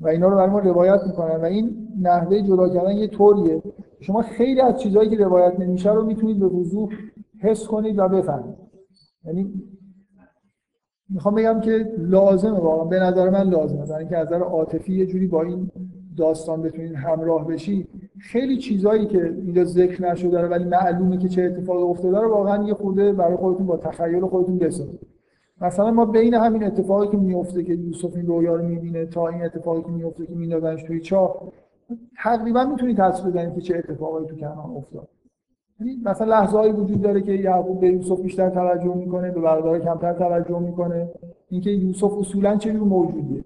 و 0.00 0.08
اینا 0.08 0.28
رو 0.28 0.36
برای 0.36 0.50
ما 0.50 0.58
روایت 0.58 1.00
می‌کنن 1.06 1.36
و 1.36 1.44
این 1.44 1.88
نحوه 2.00 2.42
جدا 2.42 2.68
کردن 2.68 2.96
یه 2.96 3.06
طوریه. 3.06 3.62
شما 4.00 4.22
خیلی 4.22 4.60
از 4.60 4.80
چیزهایی 4.80 5.10
که 5.10 5.16
روایت 5.16 5.60
نمیشه 5.60 5.92
رو 5.92 6.06
می‌تونید 6.06 6.38
به 6.38 6.46
وضوح 6.46 6.88
حس 7.40 7.66
کنید 7.66 7.98
و 7.98 8.08
بفهمید. 8.08 8.54
یعنی 9.24 9.52
می‌خوام 11.10 11.34
بگم 11.34 11.60
که 11.60 11.92
لازمه 11.98 12.58
واقعا. 12.58 12.84
به 12.84 13.00
نظر 13.00 13.30
من 13.30 13.50
لازمه. 13.50 13.86
برای 13.86 13.98
اینکه 13.98 14.16
از 14.16 14.26
نظر 14.26 14.38
عاطفی 14.38 14.92
یه 14.92 15.06
جوری 15.06 15.26
با 15.26 15.42
این 15.42 15.70
داستان 16.16 16.62
بتونید 16.62 16.94
همراه 16.94 17.46
بشی 17.46 17.88
خیلی 18.18 18.56
چیزایی 18.56 19.06
که 19.06 19.24
اینجا 19.24 19.64
ذکر 19.64 20.10
نشده 20.10 20.48
ولی 20.48 20.64
معلومه 20.64 21.18
که 21.18 21.28
چه 21.28 21.42
اتفاقی 21.42 21.82
افتاده 21.82 22.20
رو 22.20 22.30
واقعا 22.30 22.64
یه 22.66 22.74
خورده 22.74 23.12
برای 23.12 23.36
خودتون 23.36 23.66
با 23.66 23.76
تخیل 23.76 24.26
خودتون 24.26 24.58
بسازید. 24.58 25.00
مثلا 25.60 25.90
ما 25.90 26.04
بین 26.04 26.34
همین 26.34 26.64
اتفاقی 26.64 27.08
که 27.08 27.16
میفته 27.16 27.62
که 27.62 27.74
یوسف 27.74 28.16
این 28.16 28.26
رویا 28.26 28.54
رو 28.54 28.66
می‌بینه 28.66 29.06
تا 29.06 29.28
این 29.28 29.44
اتفاقی 29.44 29.82
که 29.82 29.88
میفته 29.88 30.26
که 30.26 30.34
میندازنش 30.34 30.82
توی 30.82 31.00
چاه 31.00 31.52
تقریبا 32.22 32.64
می‌تونید 32.64 32.96
تصویر 32.96 33.34
بزنید 33.34 33.54
که 33.54 33.60
چه 33.60 33.76
اتفاقی 33.76 34.26
تو 34.26 34.36
کنعان 34.36 34.76
افتاد. 34.76 35.08
مثلا 36.04 36.26
لحظه 36.26 36.58
وجود 36.58 37.02
داره 37.02 37.20
که 37.20 37.32
یعقوب 37.32 37.80
به 37.80 37.88
یوسف 37.88 38.20
بیشتر 38.20 38.50
توجه 38.50 38.94
می‌کنه 38.94 39.30
به 39.30 39.40
برادر 39.40 39.78
کمتر 39.78 40.12
توجه 40.12 40.58
می‌کنه. 40.58 41.08
اینکه 41.48 41.70
یوسف 41.70 42.12
اصولا 42.18 42.56
چه 42.56 42.72
جور 42.72 42.82
موجودیه؟ 42.82 43.44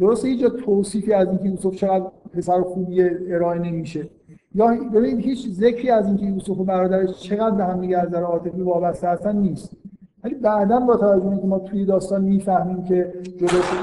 درسته 0.00 0.28
هیچ 0.28 0.44
توصیفی 0.44 1.12
از 1.12 1.28
اینکه 1.28 1.44
یوسف 1.44 1.74
چقدر 1.74 2.04
پسر 2.34 2.60
خوبی 2.60 3.02
ارائه 3.02 3.60
نمیشه. 3.60 4.08
یا 4.54 4.66
ببینید 4.94 5.18
هیچ 5.18 5.48
ذکری 5.48 5.90
از 5.90 6.06
اینکه 6.06 6.26
یوسف 6.26 6.60
و 6.60 6.64
برادرش 6.64 7.20
چقدر 7.20 7.56
به 7.56 7.64
هم 7.64 7.80
دیگه 7.80 7.98
از 7.98 8.08
نظر 8.08 8.22
عاطفی 8.22 8.60
وابسته 8.62 9.08
هستن 9.08 9.36
نیست. 9.36 9.70
ولی 10.24 10.34
بعدا 10.34 10.80
با 10.80 10.96
توجه 10.96 11.28
اینکه 11.28 11.46
ما 11.46 11.58
توی 11.58 11.84
داستان 11.84 12.24
می‌فهمیم 12.24 12.84
که 12.84 13.12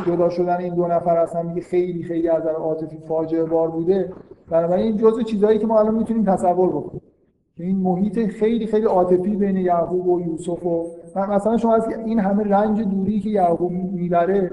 جدا, 0.06 0.30
شدن 0.30 0.58
این 0.58 0.76
دو 0.76 0.88
نفر 0.88 1.18
اصلا 1.18 1.44
میگه 1.44 1.62
خیلی 1.62 2.04
خیلی 2.04 2.30
از 2.30 2.42
نظر 2.42 2.52
عاطفی 2.52 2.98
فاجعه 3.08 3.46
بار 3.46 3.72
بوده 3.72 4.14
بنابراین 4.50 4.86
این 4.86 4.98
جزء 4.98 5.22
چیزهایی 5.22 5.60
که 5.60 5.68
ما 5.68 5.80
الان 5.80 5.96
می‌تونیم 5.96 6.24
تصور 6.24 6.70
بکنیم. 6.70 7.02
که 7.02 7.15
این 7.64 7.78
محیط 7.78 8.28
خیلی 8.28 8.68
خیلی 8.68 8.86
عاطفی 8.86 9.36
بین 9.36 9.58
یعقوب 9.58 10.08
و 10.08 10.22
یوسف 10.22 10.66
و 10.66 10.88
مثلا 11.16 11.58
شما 11.58 11.76
از 11.76 11.88
این 12.06 12.20
همه 12.20 12.44
رنج 12.44 12.82
دوری 12.82 13.20
که 13.20 13.30
یعقوب 13.30 13.72
می‌بره 13.72 14.52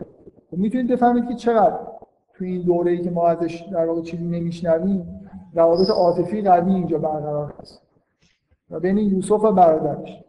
خب 0.51 0.57
می‌تونید 0.57 0.91
بفهمید 0.91 1.29
که 1.29 1.35
چقدر 1.35 1.79
تو 2.35 2.45
این 2.45 2.63
دوره 2.63 2.91
ای 2.91 2.99
که 2.99 3.11
ما 3.11 3.29
ازش 3.29 3.65
در 3.73 3.87
واقع 3.87 4.01
چیزی 4.01 4.25
نمیشنویم 4.25 5.21
روابط 5.55 5.91
عاطفی 5.91 6.43
قوی 6.43 6.75
اینجا 6.75 6.99
برقرار 6.99 7.55
هست. 7.61 7.83
و 8.71 8.81
بین 8.81 8.99
یوسف 8.99 9.45
و 9.45 9.53
برادرش. 9.53 10.25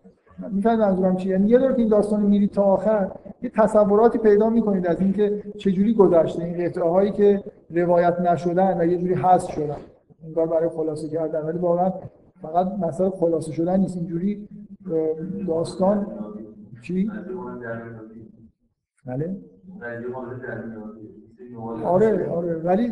می‌فهمید 0.51 0.79
منظورم 0.79 1.15
چیه؟ 1.15 1.31
یعنی 1.31 1.49
یه 1.49 1.57
دور 1.57 1.73
که 1.73 1.79
این 1.79 1.89
داستان 1.89 2.21
میرید 2.21 2.51
تا 2.51 2.63
آخر 2.63 3.11
یه 3.41 3.49
تصوراتی 3.49 4.17
پیدا 4.17 4.49
می‌کنید 4.49 4.87
از 4.87 5.01
اینکه 5.01 5.43
چجوری 5.57 5.93
گذشته. 5.93 6.43
این 6.43 6.65
قطعه 6.65 7.11
که 7.11 7.43
روایت 7.69 8.19
نشدن 8.19 8.81
و 8.81 8.85
یه 8.85 8.97
جوری 8.97 9.13
حذف 9.13 9.51
شدن. 9.51 9.77
انگار 10.25 10.47
برای 10.47 10.69
خلاصه 10.69 11.09
کردن. 11.09 11.41
ولی 11.41 11.57
واقعا 11.57 11.91
فقط 12.43 12.67
مسئله 12.67 13.09
خلاصه 13.09 13.51
شدن 13.51 13.79
نیست. 13.79 13.97
اینجوری 13.97 14.47
داستان 15.47 16.07
چی؟ 16.81 17.11
بله. 19.05 19.37
آره 21.83 22.29
آره. 22.29 22.55
ولی 22.55 22.91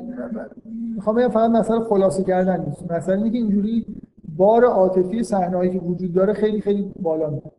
می‌خوام 0.96 1.16
بگم 1.16 1.30
فقط 1.30 1.50
مسئله 1.50 1.80
خلاصه 1.80 2.24
کردن 2.24 2.66
نیست. 2.66 2.92
مثلا 2.92 3.16
اینکه 3.16 3.38
اینجوری 3.38 3.86
بار 4.38 4.66
عاطفی 4.66 5.24
صحنه‌ای 5.24 5.70
که 5.70 5.80
وجود 5.80 6.14
داره 6.14 6.34
خیلی 6.34 6.62
خیلی 6.62 6.94
بالا 7.00 7.30
میره 7.30 7.52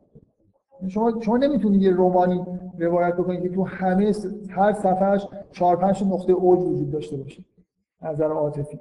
شما 0.89 1.21
شما 1.21 1.37
نمی‌تونید 1.37 1.83
یه 1.83 1.91
رومانی 1.91 2.45
روایت 2.79 3.15
بکنید 3.15 3.43
که 3.43 3.49
تو 3.49 3.65
همه 3.65 4.13
هر 4.51 4.73
صفحهش 4.73 5.29
چهار 5.51 5.77
پنج 5.77 6.05
نقطه 6.05 6.33
اوج 6.33 6.59
وجود 6.59 6.91
داشته 6.91 7.17
باشه. 7.17 7.45
نظر 8.03 8.25
عاطفی. 8.25 8.79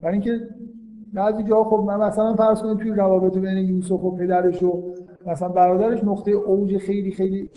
برای 0.00 0.12
اینکه 0.12 0.48
بعضی 1.14 1.42
جا 1.42 1.64
خب 1.64 1.84
من 1.86 1.96
مثلا 2.00 2.34
فرض 2.34 2.62
کنید 2.62 2.78
توی 2.78 2.90
روابط 2.90 3.38
بین 3.38 3.58
یوسف 3.58 4.04
و 4.04 4.16
پدرش 4.16 4.62
و 4.62 4.82
مثلا 5.26 5.48
برادرش 5.48 6.04
نقطه 6.04 6.30
اوج 6.30 6.78
خیلی 6.78 7.10
خیلی 7.10 7.50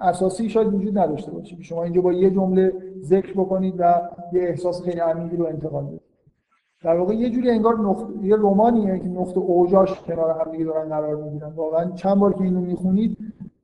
اساسی 0.00 0.48
شاید 0.48 0.74
وجود 0.74 0.98
نداشته 0.98 1.32
باشه 1.32 1.62
شما 1.62 1.84
اینجا 1.84 2.00
با 2.00 2.12
یه 2.12 2.30
جمله 2.30 2.72
ذکر 3.02 3.32
بکنید 3.32 3.74
و 3.78 4.00
یه 4.32 4.42
احساس 4.42 4.82
خیلی 4.82 5.00
عمیقی 5.00 5.36
رو 5.36 5.46
انتقال 5.46 5.84
بدید. 5.84 6.00
در 6.84 6.96
واقع 6.96 7.14
یه 7.14 7.30
جوری 7.30 7.50
انگار 7.50 7.78
نقطه 7.78 8.26
یه 8.26 8.36
رومانیه 8.36 8.98
که 8.98 9.08
نقطه 9.08 9.38
اوجاش 9.38 10.00
کنار 10.00 10.30
هم 10.30 10.52
دیگه 10.52 10.64
دارن 10.64 10.88
قرار 10.88 11.16
می‌گیرن. 11.16 11.52
واقعا 11.56 11.90
چند 11.90 12.18
بار 12.18 12.32
که 12.32 12.42
اینو 12.42 12.60
می‌خونید 12.60 13.16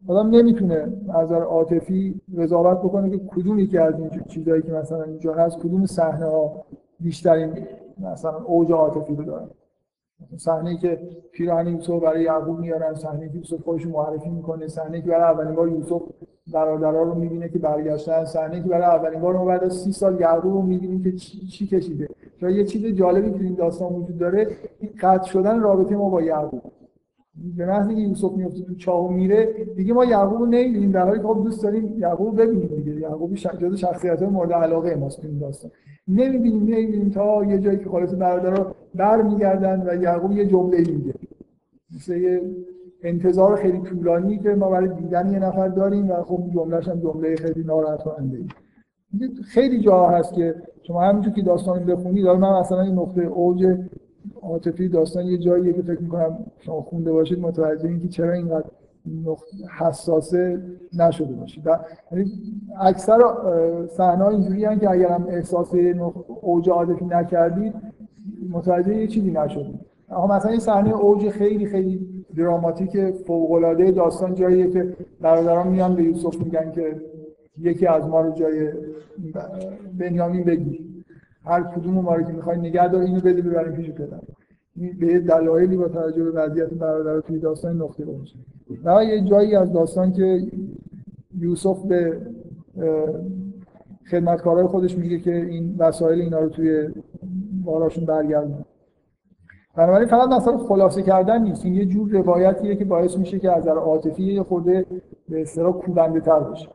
آدم 0.09 0.31
نمی‌تونه 0.31 0.93
از 1.15 1.25
نظر 1.33 1.43
عاطفی 1.43 2.21
قضاوت 2.39 2.79
بکنه 2.79 3.11
که 3.11 3.19
کدوم 3.19 3.59
یکی 3.59 3.79
از 3.79 3.95
این 3.99 4.11
چیزایی 4.29 4.63
که 4.63 4.73
مثلا 4.73 5.03
اینجا 5.03 5.35
هست 5.35 5.59
کدوم 5.59 5.87
صحنه 5.87 6.27
ها 6.27 6.65
بیشترین 7.01 7.51
مثلا 8.01 8.37
اوج 8.45 8.73
عاطفی 8.73 9.15
رو 9.15 9.25
دارن 9.25 9.51
صحنه 10.37 10.77
که 10.77 10.99
پیراهن 11.33 11.69
یوسف 11.69 12.03
برای 12.03 12.23
یعقوب 12.23 12.59
میارن 12.59 12.95
صحنه 12.95 13.29
که 13.29 13.35
یوسف 13.35 13.61
خودش 13.61 13.87
معرفی 13.87 14.31
می‌کنه 14.31 14.69
صحنه 14.69 15.03
که 15.03 15.09
برای 15.09 15.23
اولین 15.23 15.55
بار 15.55 15.69
یوسف 15.69 16.03
برادرها 16.53 17.03
رو 17.03 17.15
می‌بینه 17.15 17.49
که 17.49 17.59
برگشتن 17.59 18.25
صحنه 18.25 18.63
که 18.63 18.69
برای 18.69 18.85
اولین 18.85 19.21
بار 19.21 19.45
بعد 19.45 19.65
از 19.65 19.73
سی 19.77 19.93
سال 19.93 20.21
یعقوب 20.21 20.53
رو 20.53 20.63
می‌بینیم 20.63 21.03
که 21.03 21.13
چی, 21.13 21.67
کشیده. 21.67 22.09
چون 22.41 22.51
یه 22.51 22.65
چیز 22.65 22.87
جالبی 22.87 23.31
که 23.31 23.45
این 23.45 23.55
داستان 23.55 23.93
وجود 23.93 24.19
داره 24.19 24.47
این 24.81 24.91
قطع 25.01 25.27
شدن 25.27 25.61
رابطه 25.61 25.97
ما 25.97 26.11
با 26.11 26.23
یعقوب. 26.23 26.63
به 27.57 27.67
محض 27.67 27.89
اینکه 27.89 28.03
یوسف 28.03 28.33
میفته 28.33 28.63
تو 28.63 28.75
چاه 28.75 29.05
و 29.05 29.09
میره 29.09 29.65
دیگه 29.77 29.95
ما 29.95 30.05
یعقوب 30.05 30.39
رو 30.39 30.47
نمی‌بینیم. 30.47 30.91
در 30.91 31.07
حالی 31.07 31.19
که 31.19 31.27
خب 31.27 31.41
دوست 31.45 31.63
داریم 31.63 31.99
یعقوب 31.99 32.43
ببینیم 32.43 32.69
دیگه. 32.77 33.01
یعقوب 33.01 33.35
جزو 33.35 33.77
شخصیت 33.77 34.23
مورد 34.23 34.53
علاقه 34.53 34.95
ماست 34.95 35.25
این 35.25 35.39
داستان. 35.39 35.71
نمی‌بینیم 36.09 36.63
نمی‌بینیم 36.63 37.11
تا 37.11 37.45
یه 37.45 37.59
جایی 37.59 37.79
که 37.79 37.89
خالص 37.89 38.15
برادرها 38.15 38.75
برمیگردن 38.95 39.83
و 39.87 40.03
یعقوب 40.03 40.33
یه 40.33 40.47
جمله 40.47 40.79
میگه. 40.79 41.15
مثل 41.97 42.17
یه 42.17 42.41
انتظار 43.03 43.57
خیلی 43.57 43.79
طولانی 43.79 44.39
که 44.39 44.49
ما 44.55 44.71
برای 44.71 44.89
دیدن 44.89 45.33
یه 45.33 45.39
نفر 45.39 45.69
داریم 45.69 46.11
و 46.11 46.23
خب 46.23 46.45
جملهش 46.55 46.89
هم 46.89 47.01
جمله 47.01 47.37
خیلی 47.37 47.65
ناراحت 47.65 48.03
کننده 48.03 48.39
خیلی 49.45 49.81
جا 49.81 50.07
هست 50.07 50.35
که 50.35 50.55
شما 50.83 51.01
همینجور 51.01 51.33
که 51.33 51.43
داستان 51.43 51.85
بخونید 51.85 52.25
داره 52.25 52.39
من 52.39 52.61
مثلا 52.61 52.81
این 52.81 52.95
نقطه 52.95 53.23
اوج 53.23 53.77
عاطفی 54.43 54.89
داستان 54.89 55.27
یه 55.27 55.39
جاییه 55.39 55.73
که 55.73 55.83
فکر 55.83 56.01
می‌کنم 56.01 56.39
شما 56.59 56.81
خونده 56.81 57.13
باشید 57.13 57.41
متوجه 57.41 57.89
این 57.89 58.01
که 58.01 58.09
چرا 58.09 58.33
اینقدر 58.33 58.67
حساسه 59.79 60.63
نشده 60.99 61.35
باشید. 61.35 61.65
یعنی 62.13 62.33
اکثر 62.81 63.19
صحنه 63.91 64.27
اینجوری 64.27 64.79
که 64.79 64.91
اگر 64.91 65.09
هم 65.09 65.27
احساس 65.29 65.75
اوج 66.41 66.71
عاطفی 66.71 67.05
نکردید 67.05 67.75
متوجه 68.51 68.97
یه 68.97 69.07
چیزی 69.07 69.31
نشدید. 69.31 69.81
اما 70.11 70.27
مثلا 70.27 70.51
این 70.51 70.61
صحنه 70.61 70.95
اوج 70.95 71.29
خیلی 71.29 71.67
خیلی 71.67 72.25
دراماتیک 72.37 73.11
فوق 73.11 73.53
العاده 73.53 73.91
داستان 73.91 74.35
جاییه 74.35 74.71
که 74.71 74.97
برادران 75.21 75.69
میان 75.69 75.95
به 75.95 76.03
یوسف 76.03 76.37
میگن 76.43 76.73
که 76.73 77.01
یکی 77.59 77.87
از 77.87 78.09
ما 78.09 78.21
رو 78.21 78.33
جای 78.33 78.69
بنیامین 79.99 80.45
بگیر. 80.45 80.90
هر 81.45 81.63
کدوم 81.63 81.95
ما 81.95 82.15
رو 82.15 82.23
که 82.23 82.33
می‌خوای 82.33 82.59
نگه 82.59 82.89
دار 82.89 83.03
اینو 83.03 83.21
بده 83.21 83.43
ببریم 83.43 83.73
پیش 83.73 83.91
پدر 83.91 84.21
به 85.01 85.21
دلایلی 85.21 85.77
با 85.77 85.89
توجه 85.89 86.25
به 86.25 86.31
وضعیت 86.31 86.69
برادر 86.69 87.21
توی 87.21 87.39
داستان 87.39 87.77
نقطه 87.83 88.05
باشه 88.05 88.37
و 88.85 89.05
یه 89.05 89.25
جایی 89.25 89.57
از 89.57 89.73
داستان 89.73 90.13
که 90.13 90.47
یوسف 91.39 91.83
به 91.83 92.21
خدمتکارای 94.11 94.67
خودش 94.67 94.99
میگه 94.99 95.19
که 95.19 95.35
این 95.37 95.75
وسایل 95.79 96.21
اینا 96.21 96.39
رو 96.39 96.49
توی 96.49 96.89
باراشون 97.65 98.05
برگردن 98.05 98.65
بنابراین 99.77 100.09
فقط 100.09 100.29
مثلا 100.29 100.59
خلاصه 100.59 101.03
کردن 101.03 101.43
نیست. 101.43 101.65
این 101.65 101.75
یه 101.75 101.85
جور 101.85 102.11
روایتیه 102.11 102.77
که 102.77 102.85
باعث 102.85 103.19
میشه 103.19 103.39
که 103.39 103.57
از 103.57 103.63
نظر 103.63 103.75
عاطفی 103.75 104.23
یه 104.23 104.43
خورده 104.43 104.87
به 105.29 105.43
اصطلاح 105.43 105.73
کوبنده 105.73 106.21
تر 106.21 106.41
بشه. 106.41 106.69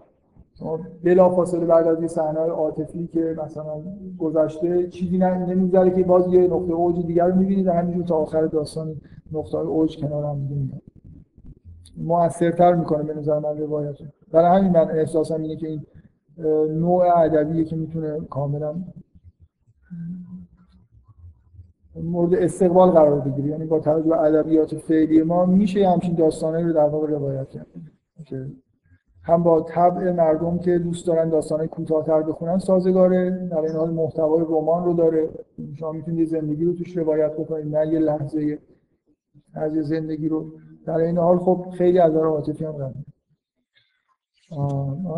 بلا 1.04 1.30
فاصله 1.30 1.66
بعد 1.66 1.88
از 1.88 2.02
یه 2.02 2.08
صحنه 2.08 2.40
عاطفی 2.40 3.08
که 3.08 3.36
مثلا 3.46 3.84
گذشته 4.18 4.88
چیزی 4.88 5.18
نمی‌ذاره 5.18 5.92
که 5.92 6.04
باز 6.04 6.34
یه 6.34 6.48
نقطه 6.48 6.74
اوج 6.74 7.06
دیگر 7.06 7.28
رو 7.28 7.36
می‌بینید 7.36 7.68
همینجور 7.68 8.04
تا 8.04 8.16
آخر 8.16 8.46
داستان 8.46 8.96
نقطه 9.32 9.58
اوج 9.58 9.98
کنار 9.98 10.26
هم 10.26 10.48
دیگه 10.48 10.82
موثرتر 11.98 12.76
می‌کنه 12.76 13.04
به 13.04 13.14
نظر 13.14 13.40
من 13.40 13.58
روایت. 13.58 13.96
برای 14.32 14.60
همین 14.60 14.72
من 14.72 14.92
احساسم 14.92 15.42
اینه 15.42 15.56
که 15.56 15.68
این 15.68 15.86
نوع 16.80 17.20
ادبیه 17.20 17.64
که 17.64 17.76
می‌تونه 17.76 18.20
کاملا 18.30 18.76
مورد 22.04 22.34
استقبال 22.34 22.90
قرار 22.90 23.20
بگیره. 23.20 23.48
یعنی 23.48 23.66
با 23.66 23.80
توجه 23.80 24.10
به 24.10 24.20
ادبیات 24.22 24.76
فعلی 24.76 25.24
ما 25.24 25.46
میشه 25.46 25.90
همچین 25.90 26.16
داستانایی 26.16 26.66
رو 26.66 26.74
در 26.74 26.90
واقع 26.90 27.08
روایت 27.08 27.50
کرد. 27.50 27.68
هم 29.26 29.44
با 29.44 29.62
طبع 29.62 30.12
مردم 30.12 30.58
که 30.58 30.80
دوست 30.80 31.08
دارن 31.08 31.30
داستانهای 31.30 31.68
کوتاه‌تر 31.68 32.22
بخونن 32.22 32.58
سازگاره 32.58 33.48
در 33.52 33.60
این 33.60 33.76
حال 33.76 33.94
محتوای 33.94 34.46
رمان 34.50 34.86
رو 34.86 34.94
داره. 34.94 35.30
شما 35.80 35.92
می‌تونید 35.92 36.28
زندگی 36.28 36.66
رو 36.66 36.74
توش 36.74 36.98
روایت 36.98 37.34
بکنید 37.34 37.76
نه 37.76 37.88
یه 37.88 38.00
لحظه 38.00 38.60
از 39.54 39.76
یه 39.76 39.82
زندگی 39.82 40.30
رو. 40.30 40.46
در 40.86 40.98
این 40.98 41.18
حال 41.18 41.38
خب 41.38 41.66
خیلی 41.78 42.00
از 42.00 42.16
عاطفی 42.16 42.66
هم 42.66 42.94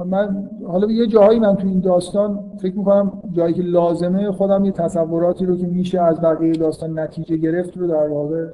من 0.05 0.49
حالا 0.67 0.91
یه 0.91 1.07
جایی 1.07 1.39
من 1.39 1.55
تو 1.55 1.67
این 1.67 1.79
داستان 1.79 2.57
فکر 2.61 2.77
می‌کنم 2.77 3.21
جایی 3.31 3.53
که 3.53 3.61
لازمه 3.61 4.31
خودم 4.31 4.65
یه 4.65 4.71
تصوراتی 4.71 5.45
رو 5.45 5.57
که 5.57 5.67
میشه 5.67 6.01
از 6.01 6.21
بقیه 6.21 6.53
داستان 6.53 6.99
نتیجه 6.99 7.37
گرفت 7.37 7.77
رو 7.77 7.87
در 7.87 8.07
واقع 8.07 8.51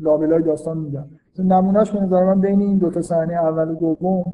لابلای 0.00 0.42
داستان 0.42 0.78
میگم. 0.78 1.04
نمونهش 1.42 1.90
به 1.90 2.00
نظر 2.00 2.24
من 2.24 2.40
بین 2.40 2.60
این 2.60 2.78
دو 2.78 2.90
تا 2.90 3.02
صحنه 3.02 3.34
اول 3.34 3.70
و 3.70 3.74
دوم. 3.74 4.24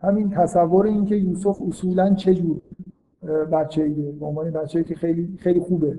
همین 0.00 0.30
تصور 0.30 0.86
این 0.86 1.04
که 1.04 1.16
یوسف 1.16 1.62
اصولا 1.68 2.14
چه 2.14 2.34
جور 2.34 2.60
بچه‌ایه 3.52 4.12
به 4.12 4.26
عنوان 4.26 4.50
بچه‌ای 4.50 4.84
که 4.84 4.94
خیلی 4.94 5.38
خیلی 5.38 5.60
خوبه. 5.60 5.98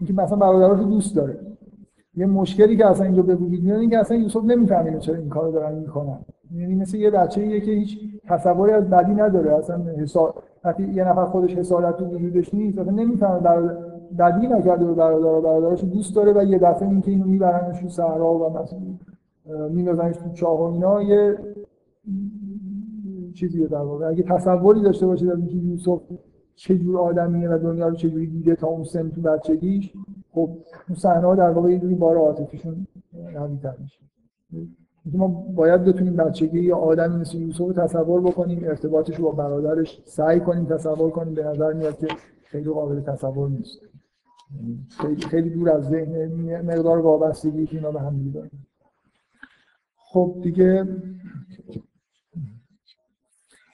اینکه 0.00 0.12
مثلا 0.12 0.38
برادراشو 0.38 0.82
دوست 0.82 1.16
داره. 1.16 1.38
یه 2.14 2.26
مشکلی 2.26 2.76
که 2.76 2.86
اصلا 2.86 3.06
اینجا 3.06 3.22
به 3.22 3.34
وجود 3.34 3.62
میاد 3.62 3.78
این 3.78 3.90
که 3.90 3.98
اصلا 3.98 4.16
یوسف 4.16 4.44
نمی‌فهمه 4.44 4.98
چرا 4.98 5.14
این 5.14 5.28
کارو 5.28 5.52
دارن 5.52 5.78
می‌کنن. 5.78 6.18
یعنی 6.54 6.74
مثل 6.74 6.96
یه 6.96 7.10
بچه‌ایه 7.10 7.60
که 7.60 7.70
هیچ 7.70 7.98
تصوری 8.28 8.72
از 8.72 8.90
بدی 8.90 9.14
نداره. 9.14 9.54
اصلا 9.54 9.82
حساب 9.98 10.42
وقتی 10.64 10.82
یه 10.82 11.08
نفر 11.08 11.24
خودش 11.24 11.54
حسادت 11.54 11.96
تو 11.96 12.04
وجودش 12.04 12.54
نیست 12.54 12.78
اصلا 12.78 12.92
نمی‌فهمه 12.92 13.40
برادر 13.40 13.74
بدی 14.18 14.46
نکرده 14.46 14.84
به 14.84 14.92
برادر 14.92 15.40
برادرش 15.40 15.84
دوست 15.84 16.16
داره 16.16 16.32
و 16.32 16.44
یه 16.44 16.58
دفعه 16.58 16.88
اینکه 16.88 17.10
اینو 17.10 17.24
میبرنش 17.24 17.80
تو 17.80 17.88
صحرا 17.88 18.34
و 18.34 18.48
مثلا 18.48 18.78
میندازنش 19.70 20.16
تو 20.16 20.32
چاه 20.32 20.60
و 20.60 20.62
اینا 20.62 21.02
یه 21.02 21.38
چیزیه 23.34 23.66
در 23.66 23.76
واقع. 23.76 24.08
اگه 24.08 24.22
تصوری 24.22 24.82
داشته 24.82 25.06
باشه 25.06 25.30
از 25.30 25.38
اینکه 25.38 25.56
یوسف 25.56 26.00
چه 26.54 26.78
جور 26.78 26.98
آدمیه 26.98 27.48
و 27.48 27.58
دنیا 27.58 27.88
رو 27.88 27.94
چه 27.94 28.10
جوری 28.10 28.26
دیده 28.26 28.54
تا 28.54 28.66
اون 28.66 28.84
سن 28.84 29.10
تو 29.10 29.20
بچگیش 29.20 29.92
خب 30.32 30.50
اون 30.88 30.98
صحنه 30.98 31.36
در 31.36 31.50
واقع 31.50 31.70
یه 31.70 31.78
جوری 31.78 31.94
بار 31.94 32.16
عاطفیشون 32.16 32.86
قوی‌تر 33.34 33.74
میشه. 33.80 34.00
ما 35.12 35.28
باید 35.54 35.84
بتونیم 35.84 36.16
بچگی 36.16 36.60
یا 36.60 36.76
آدمی 36.76 37.16
مثل 37.20 37.38
یوسف 37.38 37.58
رو 37.58 37.72
تصور 37.72 38.20
بکنیم 38.20 38.64
ارتباطش 38.64 39.16
رو 39.16 39.24
با 39.24 39.30
برادرش 39.30 40.02
سعی 40.04 40.40
کنیم 40.40 40.64
تصور 40.64 41.10
کنیم 41.10 41.34
به 41.34 41.44
نظر 41.44 41.72
میاد 41.72 41.98
که 41.98 42.06
خیلی 42.44 42.70
قابل 42.70 43.00
تصور 43.00 43.48
نیست. 43.48 43.78
خیلی, 44.88 45.22
خیلی 45.22 45.50
دور 45.50 45.70
از 45.70 45.84
ذهن 45.84 46.60
مقدار 46.60 46.98
وابستگی 46.98 47.66
که 47.66 47.76
اینا 47.76 47.90
به 47.90 48.00
هم 48.00 48.30
دارن. 48.34 48.50
خب 50.12 50.36
دیگه 50.42 50.86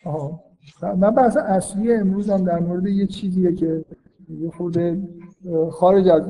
آها. 0.05 0.41
من 0.83 1.11
بحث 1.11 1.37
اصلی 1.37 1.93
امروز 1.93 2.30
هم 2.30 2.45
در 2.45 2.59
مورد 2.59 2.87
یه 2.87 3.07
چیزیه 3.07 3.53
که 3.53 3.85
یه 4.28 4.51
خورده 4.51 5.03
خارج 5.70 6.09
از 6.09 6.22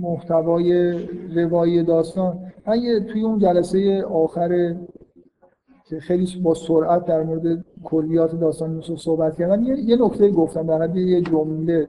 محتوای 0.00 0.98
روایی 1.34 1.82
داستان. 1.82 2.52
من 2.66 2.78
یه 2.78 3.00
توی 3.00 3.22
اون 3.22 3.38
جلسه 3.38 4.04
آخر 4.04 4.76
که 5.88 6.00
خیلی 6.00 6.40
با 6.40 6.54
سرعت 6.54 7.04
در 7.04 7.22
مورد 7.22 7.64
کلیات 7.84 8.40
داستان 8.40 8.74
یوسف 8.74 8.96
صحبت 8.96 9.36
کردم 9.36 9.62
یه, 9.62 9.78
یه 9.78 9.96
نکته 10.00 10.30
گفتم 10.30 10.66
در 10.66 10.82
حد 10.82 10.96
یه 10.96 11.22
جمله 11.22 11.88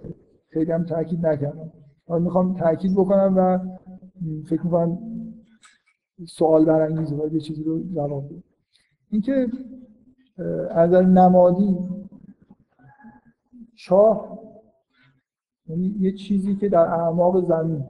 خیلی 0.49 0.72
هم 0.72 0.86
تاکید 0.86 1.28
نکردم. 1.28 1.72
حالا 2.07 2.24
می‌خوام 2.24 2.53
تاکید 2.53 2.93
بکنم 2.93 3.34
و 3.38 3.59
فکر 4.45 4.61
می‌کنم 4.63 4.97
سوال 6.26 6.65
برانگیزه 6.65 7.15
باید 7.15 7.34
یه 7.34 7.39
چیزی 7.39 7.63
رو 7.63 7.84
جواب 7.93 8.26
بدم 8.26 8.43
اینکه 9.11 9.47
از 10.70 10.91
نمادی 10.91 11.78
چاه 13.76 14.39
یعنی 15.67 15.95
یه 15.99 16.11
چیزی 16.11 16.55
که 16.55 16.70
در 16.70 16.88
اعماق 16.88 17.45
زمین 17.47 17.84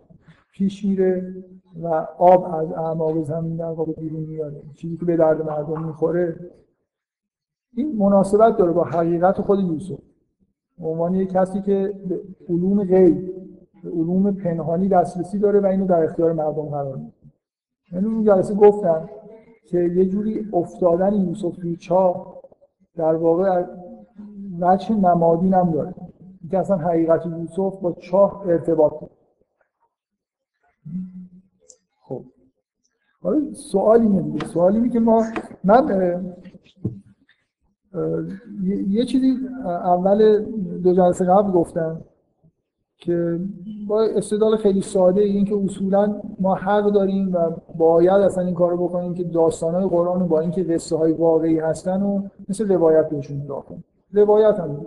پیش 0.51 0.85
میره 0.85 1.35
و 1.81 1.87
آب 2.17 2.55
از 2.55 2.71
اعماق 2.71 3.23
زمین 3.23 3.55
در 3.55 3.65
واقع 3.65 3.93
بیرون 3.93 4.23
میاره. 4.23 4.61
چیزی 4.75 4.97
که 4.97 5.05
به 5.05 5.17
درد 5.17 5.41
مردم 5.41 5.85
می‌خوره. 5.85 6.51
این 7.73 7.95
مناسبت 7.97 8.57
داره 8.57 8.71
با 8.71 8.83
حقیقت 8.83 9.41
خود 9.41 9.59
یوسف. 9.59 9.99
عنوان 10.81 11.15
یک 11.15 11.29
کسی 11.29 11.61
که 11.61 11.93
به 12.07 12.21
علوم 12.49 12.83
غیب 12.83 13.33
به 13.83 13.89
علوم 13.89 14.31
پنهانی 14.31 14.87
دسترسی 14.87 15.39
داره 15.39 15.59
و 15.59 15.65
اینو 15.65 15.85
در 15.85 16.03
اختیار 16.03 16.33
مردم 16.33 16.65
قرار 16.65 16.95
میده. 16.95 17.18
یعنی 17.91 18.05
اون 18.05 18.23
جلسه 18.23 18.53
گفتن 18.53 19.09
که 19.65 19.77
یه 19.79 20.05
جوری 20.05 20.49
افتادن 20.53 21.13
یوسف 21.13 21.55
توی 21.55 21.75
چاه 21.75 22.41
در 22.95 23.15
واقع 23.15 23.65
وجه 24.59 24.95
نمادین 24.95 25.53
هم 25.53 25.71
داره 25.71 25.93
که 26.51 26.57
اصلا 26.57 26.77
حقیقت 26.77 27.25
یوسف 27.25 27.79
با 27.81 27.91
چاه 27.91 28.43
ارتباط 28.47 28.91
داره. 28.91 29.13
خب. 32.01 32.23
حالا 33.21 33.53
سوالی 33.53 34.07
اینه 34.07 34.45
سوالی 34.45 34.77
اینه 34.77 34.89
که 34.89 34.99
ما 34.99 35.23
من 35.63 36.35
یه 38.87 39.05
چیزی 39.05 39.37
اول 39.65 40.45
دو 40.83 40.93
جلسه 40.93 41.25
قبل 41.25 41.51
گفتم. 41.51 42.01
که 42.99 43.39
با 43.87 44.01
استدلال 44.03 44.57
خیلی 44.57 44.81
ساده 44.81 45.21
این 45.21 45.45
که 45.45 45.55
اصولا 45.65 46.15
ما 46.39 46.55
حق 46.55 46.91
داریم 46.91 47.33
و 47.33 47.37
باید 47.77 48.21
اصلا 48.21 48.43
این 48.43 48.53
کارو 48.53 48.87
بکنیم 48.87 49.13
که 49.13 49.23
داستانهای 49.23 49.85
قرآن 49.85 50.27
با 50.27 50.39
اینکه 50.39 50.63
قصه 50.63 50.97
های 50.97 51.11
واقعی 51.11 51.59
هستن 51.59 52.01
و 52.01 52.21
مثل 52.49 52.73
روایت 52.73 53.09
بهشون 53.09 53.41
نگاه 53.41 53.65
کنیم. 53.65 53.83
روایت 54.13 54.59
هم 54.59 54.77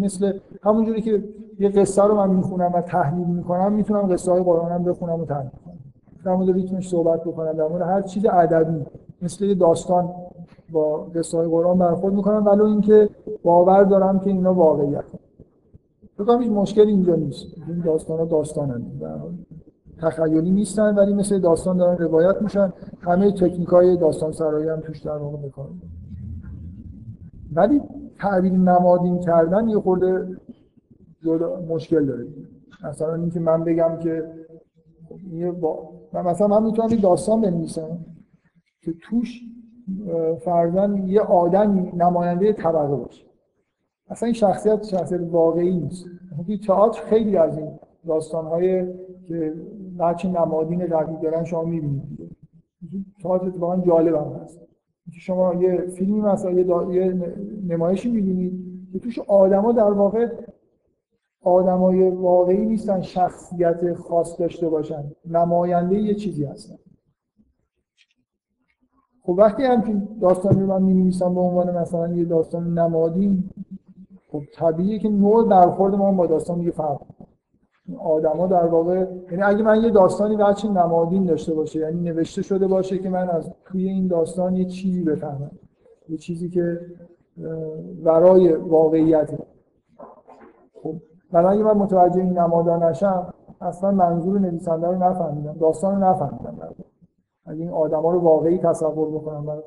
مثل 0.00 0.32
همونجوری 0.62 1.02
که 1.02 1.24
یه 1.58 1.68
قصه 1.68 2.02
رو 2.02 2.14
من 2.14 2.30
می‌خونم 2.30 2.72
و 2.74 2.80
تحلیل 2.80 3.26
می‌کنم 3.26 3.72
می‌تونم 3.72 4.12
قصه 4.12 4.32
های 4.32 4.42
قرآن 4.42 4.72
هم 4.72 4.84
بخونم 4.84 5.20
و 5.20 5.24
تحلیل 5.24 5.50
کنم. 5.64 5.78
در 6.24 6.34
مورد 6.34 6.50
ریتمش 6.50 6.88
صحبت 6.88 7.24
بکنم. 7.24 7.52
در 7.52 7.68
مورد 7.68 7.82
هر 7.82 8.02
چیز 8.02 8.26
ادبی 8.26 8.86
مثل 9.22 9.44
یه 9.44 9.54
داستان 9.54 10.08
با 10.72 10.96
قصه 11.14 11.38
های 11.38 11.48
قرآن 11.48 11.78
برخورد 11.78 12.14
می‌کنم. 12.14 12.46
ولو 12.46 12.64
اینکه 12.64 13.08
باور 13.44 13.82
دارم 13.82 14.18
که 14.18 14.30
اینا 14.30 14.54
واقعیت 14.54 15.04
بکنم 16.20 16.42
هیچ 16.42 16.52
مشکلی 16.52 16.90
اینجا 16.90 17.14
نیست. 17.14 17.46
این 17.68 17.80
داستان 17.80 18.18
ها 18.18 18.24
داستان 18.24 18.86
تخیلی 19.98 20.50
نیستن 20.50 20.94
ولی 20.94 21.14
مثل 21.14 21.38
داستان 21.38 21.76
دارن 21.76 21.98
روایت 21.98 22.42
میشن. 22.42 22.72
همه 23.00 23.32
تکنیک 23.32 23.68
های 23.68 23.96
داستان 23.96 24.32
سرایی 24.32 24.68
هم 24.68 24.80
توش 24.80 25.00
در 25.00 25.16
واقع 25.16 25.38
می‌کنن 25.38 25.80
ولی 27.52 27.80
تعبیر 28.18 28.52
نمادین 28.52 29.18
کردن 29.18 29.68
یه 29.68 29.78
خورده 29.78 30.36
مشکل 31.68 32.06
داره. 32.06 32.26
مثلا 32.84 33.14
اینکه 33.14 33.40
من 33.40 33.64
بگم 33.64 33.98
که 34.02 34.24
با... 35.60 35.90
من 36.12 36.22
مثلا 36.22 36.46
من 36.46 36.62
می‌تونم 36.62 36.88
یه 36.90 37.00
داستان 37.00 37.40
بنویسم 37.40 37.98
که 38.82 38.94
توش 39.02 39.40
فرزن 40.44 40.96
یه 40.96 41.20
آدمی 41.20 41.92
نماینده 41.96 42.52
طبقه 42.52 42.96
باشه. 42.96 43.29
اصلا 44.10 44.26
این 44.26 44.34
شخصیت 44.34 44.84
شخصیت 44.84 45.20
واقعی 45.30 45.76
نیست. 45.76 46.06
توی 46.46 46.58
تئاتر 46.58 47.02
خیلی 47.02 47.36
از 47.36 47.58
این 47.58 47.68
داستان‌های 48.06 48.86
که 49.28 49.54
بچه 49.98 50.28
نمادین 50.28 50.86
قوی 50.86 51.16
دارن 51.22 51.44
شما 51.44 51.62
می‌بینید 51.62 52.36
تئاتر 53.22 53.46
اتفاقا 53.46 53.76
جالب 53.76 54.14
هم 54.14 54.40
هست 54.42 54.60
شما 55.12 55.54
یه 55.54 55.76
فیلمی 55.76 56.20
مثلا 56.20 56.50
یه, 56.50 56.94
یه 56.94 57.34
نمایشی 57.68 58.10
می‌بینید 58.10 58.70
که 58.92 58.98
توش 58.98 59.18
آدما 59.18 59.72
در 59.72 59.92
واقع 59.92 60.28
آدمای 61.42 62.10
واقعی 62.10 62.66
نیستن 62.66 63.00
شخصیت 63.00 63.94
خاص 63.94 64.40
داشته 64.40 64.68
باشن. 64.68 65.12
نماینده 65.30 65.98
یه 65.98 66.14
چیزی 66.14 66.44
هستن. 66.44 66.76
خب 69.22 69.30
وقتی 69.30 69.62
همچین 69.62 70.08
داستانی 70.20 70.60
رو 70.60 70.66
من 70.66 70.82
می‌نویسم 70.82 71.34
به 71.34 71.40
عنوان 71.40 71.78
مثلا 71.78 72.14
یه 72.14 72.24
داستان 72.24 72.78
نمادین 72.78 73.50
خب 74.32 74.42
طبیعیه 74.54 74.98
که 74.98 75.08
نوع 75.08 75.48
برخورد 75.48 75.94
ما 75.94 76.12
با 76.12 76.26
داستان 76.26 76.58
دیگه 76.58 76.70
فرق 76.70 77.00
آدما 77.98 78.46
در 78.46 78.66
واقع 78.66 79.06
یعنی 79.30 79.42
اگه 79.42 79.62
من 79.62 79.82
یه 79.82 79.90
داستانی 79.90 80.36
بچه 80.36 80.68
نمادین 80.68 81.24
داشته 81.24 81.54
باشه 81.54 81.78
یعنی 81.78 82.00
نوشته 82.00 82.42
شده 82.42 82.66
باشه 82.66 82.98
که 82.98 83.08
من 83.08 83.30
از 83.30 83.52
توی 83.64 83.88
این 83.88 84.06
داستان 84.06 84.56
یه 84.56 84.64
چیزی 84.64 85.04
بفهمم 85.04 85.50
یه 86.08 86.16
چیزی 86.16 86.48
که 86.48 86.80
ورای 88.02 88.52
واقعیت 88.52 89.30
خب 90.82 90.94
من 91.32 91.44
اگه 91.44 91.62
من 91.62 91.76
متوجه 91.76 92.20
این 92.20 92.38
نمادا 92.38 92.76
نشم 92.76 93.34
اصلا 93.60 93.90
منظور 93.90 94.38
نویسنده 94.38 94.86
رو 94.86 94.98
نفهمیدم 94.98 95.52
داستان 95.52 95.94
رو 96.02 96.10
نفهمیدم 96.10 96.74
اگه 97.46 97.60
این 97.60 97.70
آدما 97.70 98.10
رو 98.10 98.20
واقعی 98.20 98.58
تصور 98.58 99.10
بکنم 99.10 99.46
برای 99.46 99.62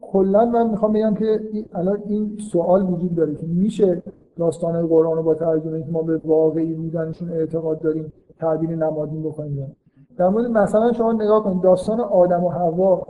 کلا 0.00 0.44
من 0.44 0.70
می‌خوام 0.70 0.92
بگم 0.92 1.14
که 1.14 1.40
الان 1.74 2.02
این 2.06 2.38
سوال 2.52 2.82
وجود 2.82 3.14
داره 3.14 3.34
که 3.34 3.46
میشه 3.46 4.02
داستان 4.36 4.86
قرآن 4.86 5.16
رو 5.16 5.22
با 5.22 5.34
ترجمه 5.34 5.82
که 5.82 5.90
ما 5.90 6.02
به 6.02 6.20
واقعی 6.24 6.74
بودنشون 6.74 7.30
اعتقاد 7.30 7.80
داریم 7.80 8.12
تعبیر 8.38 8.70
نمادین 8.70 9.22
بکنیم 9.22 9.76
در 10.16 10.28
مورد 10.28 10.46
مثلا 10.46 10.92
شما 10.92 11.12
نگاه 11.12 11.44
کنید 11.44 11.62
داستان 11.62 12.00
آدم 12.00 12.44
و 12.44 12.48
حوا 12.48 13.06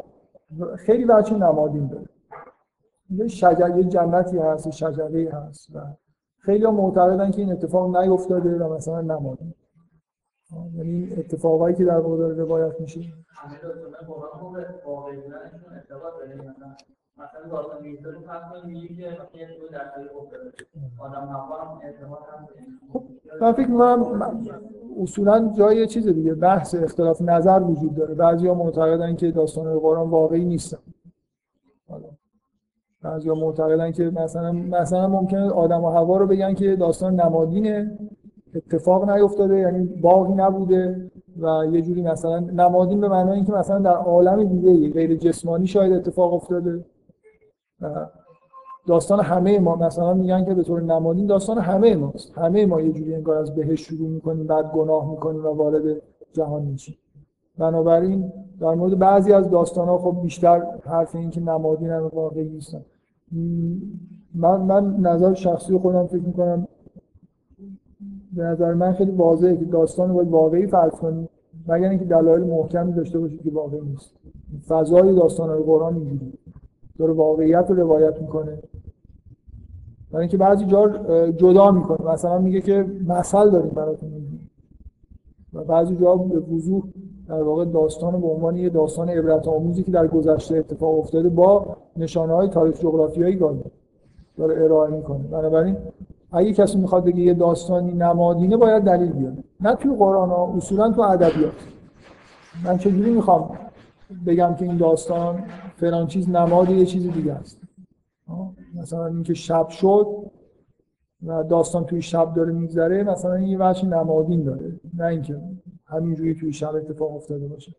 خیلی 0.77 1.05
بچه 1.05 1.37
نمادین 1.37 1.87
داره. 1.87 2.09
یه 3.11 3.29
شجر 3.29 3.77
یه 3.77 3.85
جنتی 3.85 4.39
هست 4.39 4.71
شجره 4.71 5.31
هست 5.33 5.77
و 5.77 5.79
خیلی 6.39 6.67
معتقدن 6.67 7.31
که 7.31 7.43
این 7.43 7.53
اتفاق 7.53 7.97
نیفتاده 7.97 8.59
و 8.59 8.75
مثلا 8.75 9.01
نمادین. 9.01 9.55
یعنی 10.77 11.13
اتفاقایی 11.19 11.75
که 11.77 11.85
در 11.85 12.01
مورد 12.01 12.39
روایت 12.39 12.81
میشه. 12.81 13.01
مثلا 17.19 17.49
داستان 17.51 17.83
که 17.83 17.99
خب 22.93 23.05
من 23.41 23.53
فکر 23.53 23.69
می‌کنم 23.69 24.31
اصولا 25.03 25.53
جای 25.59 25.87
چیز 25.87 26.09
دیگه 26.09 26.35
بحث 26.35 26.75
اختلاف 26.75 27.23
نظر 27.23 27.61
وجود 27.61 27.95
داره. 27.95 28.15
بعضیا 28.15 28.55
معتقدن 28.55 29.17
که 29.17 29.31
داستان 29.31 29.79
قرآن 29.79 30.11
واقعی 30.11 30.45
نیستن. 30.45 30.79
بعضیا 33.03 33.35
معتقدن 33.35 33.93
که 33.93 34.11
مثلا 34.11 34.53
مثلا 34.53 35.09
ممکنه 35.09 35.51
آدم 35.51 35.85
و 35.85 35.91
هوا 35.91 36.17
رو 36.17 36.27
بگن 36.27 36.55
که 36.55 36.77
داستان 36.77 37.21
نمادینه. 37.21 37.99
اتفاق 38.55 39.11
نیفتاده 39.11 39.59
یعنی 39.59 39.85
باقی 39.85 40.33
نبوده 40.33 41.11
و 41.41 41.65
یه 41.73 41.83
جوری 41.83 42.03
مثلا 42.03 42.41
نمادین 42.41 43.01
به 43.01 43.09
معنای 43.09 43.35
اینکه 43.35 43.53
مثلا 43.53 43.79
در 43.79 43.97
عالم 43.97 44.45
دیگه 44.45 44.91
غیر 44.91 45.17
جسمانی 45.17 45.67
شاید 45.67 45.93
اتفاق 45.93 46.35
افتاده. 46.35 46.85
داستان 48.87 49.21
همه 49.21 49.59
ما 49.59 49.77
مثلا 49.77 50.15
میگن 50.15 50.45
که 50.45 50.55
به 50.55 50.63
طور 50.63 50.83
نمادین 50.83 51.27
داستان 51.27 51.59
همه 51.59 51.97
ماست. 51.97 52.39
همه 52.39 52.67
ما 52.67 52.81
یه 52.81 52.93
جوری 52.93 53.15
انگار 53.15 53.37
از 53.37 53.55
بهش 53.55 53.81
شروع 53.81 54.09
می‌کنیم 54.09 54.47
بعد 54.47 54.73
گناه 54.73 55.11
می‌کنیم 55.11 55.45
و 55.45 55.49
وارد 55.49 55.83
جهان 56.33 56.63
میشیم. 56.63 56.97
بنابراین 57.59 58.33
در 58.61 58.75
مورد 58.75 58.99
بعضی 58.99 59.33
از 59.33 59.51
داستان 59.51 59.89
ها 59.89 59.99
خب 59.99 60.23
بیشتر 60.23 60.63
حرف 60.85 61.15
این 61.15 61.31
که 61.31 61.41
نمادین 61.41 61.91
هم 61.91 62.11
واقعی 62.13 62.49
نیستن. 62.49 62.85
من, 64.35 64.61
من 64.61 64.97
نظر 64.97 65.35
شخصی 65.35 65.79
خودم 65.79 66.07
فکر 66.07 66.23
می‌کنم 66.23 66.69
به 68.33 68.43
نظر 68.43 68.75
من 68.75 68.93
خیلی 68.93 69.11
واضحه 69.11 69.57
که 69.57 69.65
داستان 69.65 70.09
رو 70.09 70.15
باید 70.15 70.29
واقعی 70.29 70.67
فرض 70.67 70.93
کنیم. 70.93 71.29
مگر 71.69 71.89
اینکه 71.89 72.05
دلایل 72.05 72.45
محکمی 72.45 72.93
داشته 72.93 73.19
باشید 73.19 73.43
که 73.43 73.51
واقعی 73.51 73.81
نیست. 73.81 74.15
فضای 74.69 75.15
داستان 75.15 75.51
رو 75.51 75.63
قرآن 75.63 75.95
اینجوری 75.95 76.33
داره 76.99 77.13
واقعیت 77.13 77.67
رو 77.69 77.77
روایت 77.77 78.21
می‌کنه. 78.21 78.59
برای 80.11 80.23
اینکه 80.23 80.37
بعضی 80.37 80.65
جا 80.65 80.89
جدا 81.31 81.71
می‌کنه. 81.71 82.13
مثلا 82.13 82.39
میگه 82.39 82.61
که 82.61 82.87
مثل 83.09 83.51
داریم 83.51 83.71
براتون 83.71 84.11
و 85.55 85.65
بعضی 85.65 85.97
جا 85.97 86.17
به 86.17 86.39
وضوح 86.39 86.83
در 87.29 87.43
واقع 87.43 87.65
داستان 87.65 88.21
به 88.21 88.27
عنوان 88.27 88.57
یه 88.57 88.69
داستان 88.69 89.09
عبرت 89.09 89.49
آموزی 89.49 89.83
که 89.83 89.91
در 89.91 90.07
گذشته 90.07 90.57
اتفاق 90.57 90.99
افتاده 90.99 91.29
با 91.29 91.77
نشانه 91.97 92.33
های 92.33 92.49
تاریخ 92.49 92.81
جغرافیایی 92.81 93.41
داره 94.37 94.65
ارائه 94.65 94.91
می‌کنه. 94.91 95.19
بنابراین 95.19 95.77
اگه 96.33 96.53
کسی 96.53 96.79
می‌خواد 96.79 97.05
بگه 97.05 97.21
یه 97.21 97.35
داستانی 97.35 97.93
نمادینه 97.93 98.57
باید 98.57 98.83
دلیل 98.83 99.13
بیاره. 99.13 99.45
نه 99.61 99.75
توی 99.75 99.97
قرآن 99.97 100.29
ها 100.29 100.55
اصولا 100.57 100.93
تو 100.93 101.03
ادبیات. 101.03 101.53
من 102.65 102.79
چجوری 102.79 103.11
می‌خوام 103.11 103.59
بگم 104.27 104.55
که 104.55 104.65
این 104.65 104.77
داستان 104.77 105.45
فلان 105.77 106.07
چیز 106.07 106.31
نماد 106.31 106.71
یه 106.71 106.87
چیز 106.87 107.11
دیگه 107.11 107.33
است؟ 107.33 107.61
مثلا 108.75 109.07
اینکه 109.07 109.35
شب 109.35 109.69
شد 109.69 110.07
و 111.27 111.43
داستان 111.43 111.85
توی 111.85 112.03
شب 112.03 112.35
داره 112.35 112.53
میگذره 112.53 113.03
مثلا 113.03 113.35
این 113.35 113.49
یه 113.49 113.59
بچه 113.59 113.87
نمادین 113.87 114.43
داره. 114.43 114.81
نه 114.95 115.05
اینکه 115.05 115.41
همینجوری 115.87 116.35
توی 116.35 116.53
شب 116.53 116.75
اتفاق 116.75 117.17
افتاده 117.17 117.49
باشه. 117.49 117.73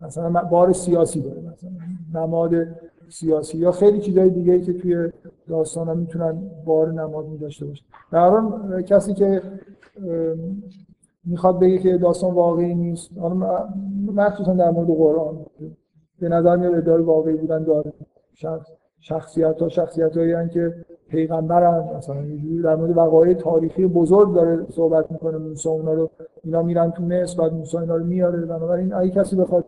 مثلا 0.00 0.30
بار 0.30 0.72
سیاسی 0.72 1.20
داره 1.20 1.40
مثلا 1.40 1.70
نماد 2.14 2.54
سیاسی 3.08 3.58
یا 3.58 3.72
خیلی 3.72 4.00
چیزهای 4.00 4.30
دیگه 4.30 4.60
که 4.60 4.72
توی 4.72 5.12
داستان 5.48 5.88
ها 5.88 5.94
می‌تونن 5.94 6.50
بار 6.64 6.92
نمادین 6.92 7.36
داشته 7.36 7.66
باشه 7.66 7.84
در 8.12 8.82
کسی 8.82 9.14
که 9.14 9.42
می‌خواد 11.24 11.60
بگه 11.60 11.78
که 11.78 11.98
داستان 11.98 12.34
واقعی 12.34 12.74
نیست 12.74 13.10
مخصوصا 14.14 14.54
در 14.54 14.70
مورد 14.70 14.88
قرآن 14.88 15.46
به 16.20 16.28
نظر 16.28 16.56
میاد 16.56 16.74
ادعای 16.74 17.02
واقعی 17.02 17.36
بودن 17.36 17.64
داره. 17.64 17.92
شخصیت 19.00 19.62
ها 19.62 19.68
شخصیت 19.68 20.16
هایی 20.16 20.48
که 20.48 20.74
پیغمبر 21.08 21.94
مثلا 21.96 22.24
یه 22.24 22.62
در 22.62 22.76
مورد 22.76 22.96
وقایع 22.96 23.34
تاریخی 23.34 23.86
بزرگ 23.86 24.34
داره 24.34 24.66
صحبت 24.70 25.12
می‌کنه 25.12 25.38
موسی 25.38 25.68
اونا 25.68 25.92
رو 25.92 26.10
اینا 26.44 26.62
میرن 26.62 26.90
تو 26.90 27.02
مصر 27.02 27.38
بعد 27.42 27.52
موسی 27.52 27.78
اینا 27.78 27.96
رو 27.96 28.04
میاره. 28.04 28.40
بنابراین 28.40 28.92
اگه 28.92 29.10
کسی 29.10 29.36
بخواد 29.36 29.64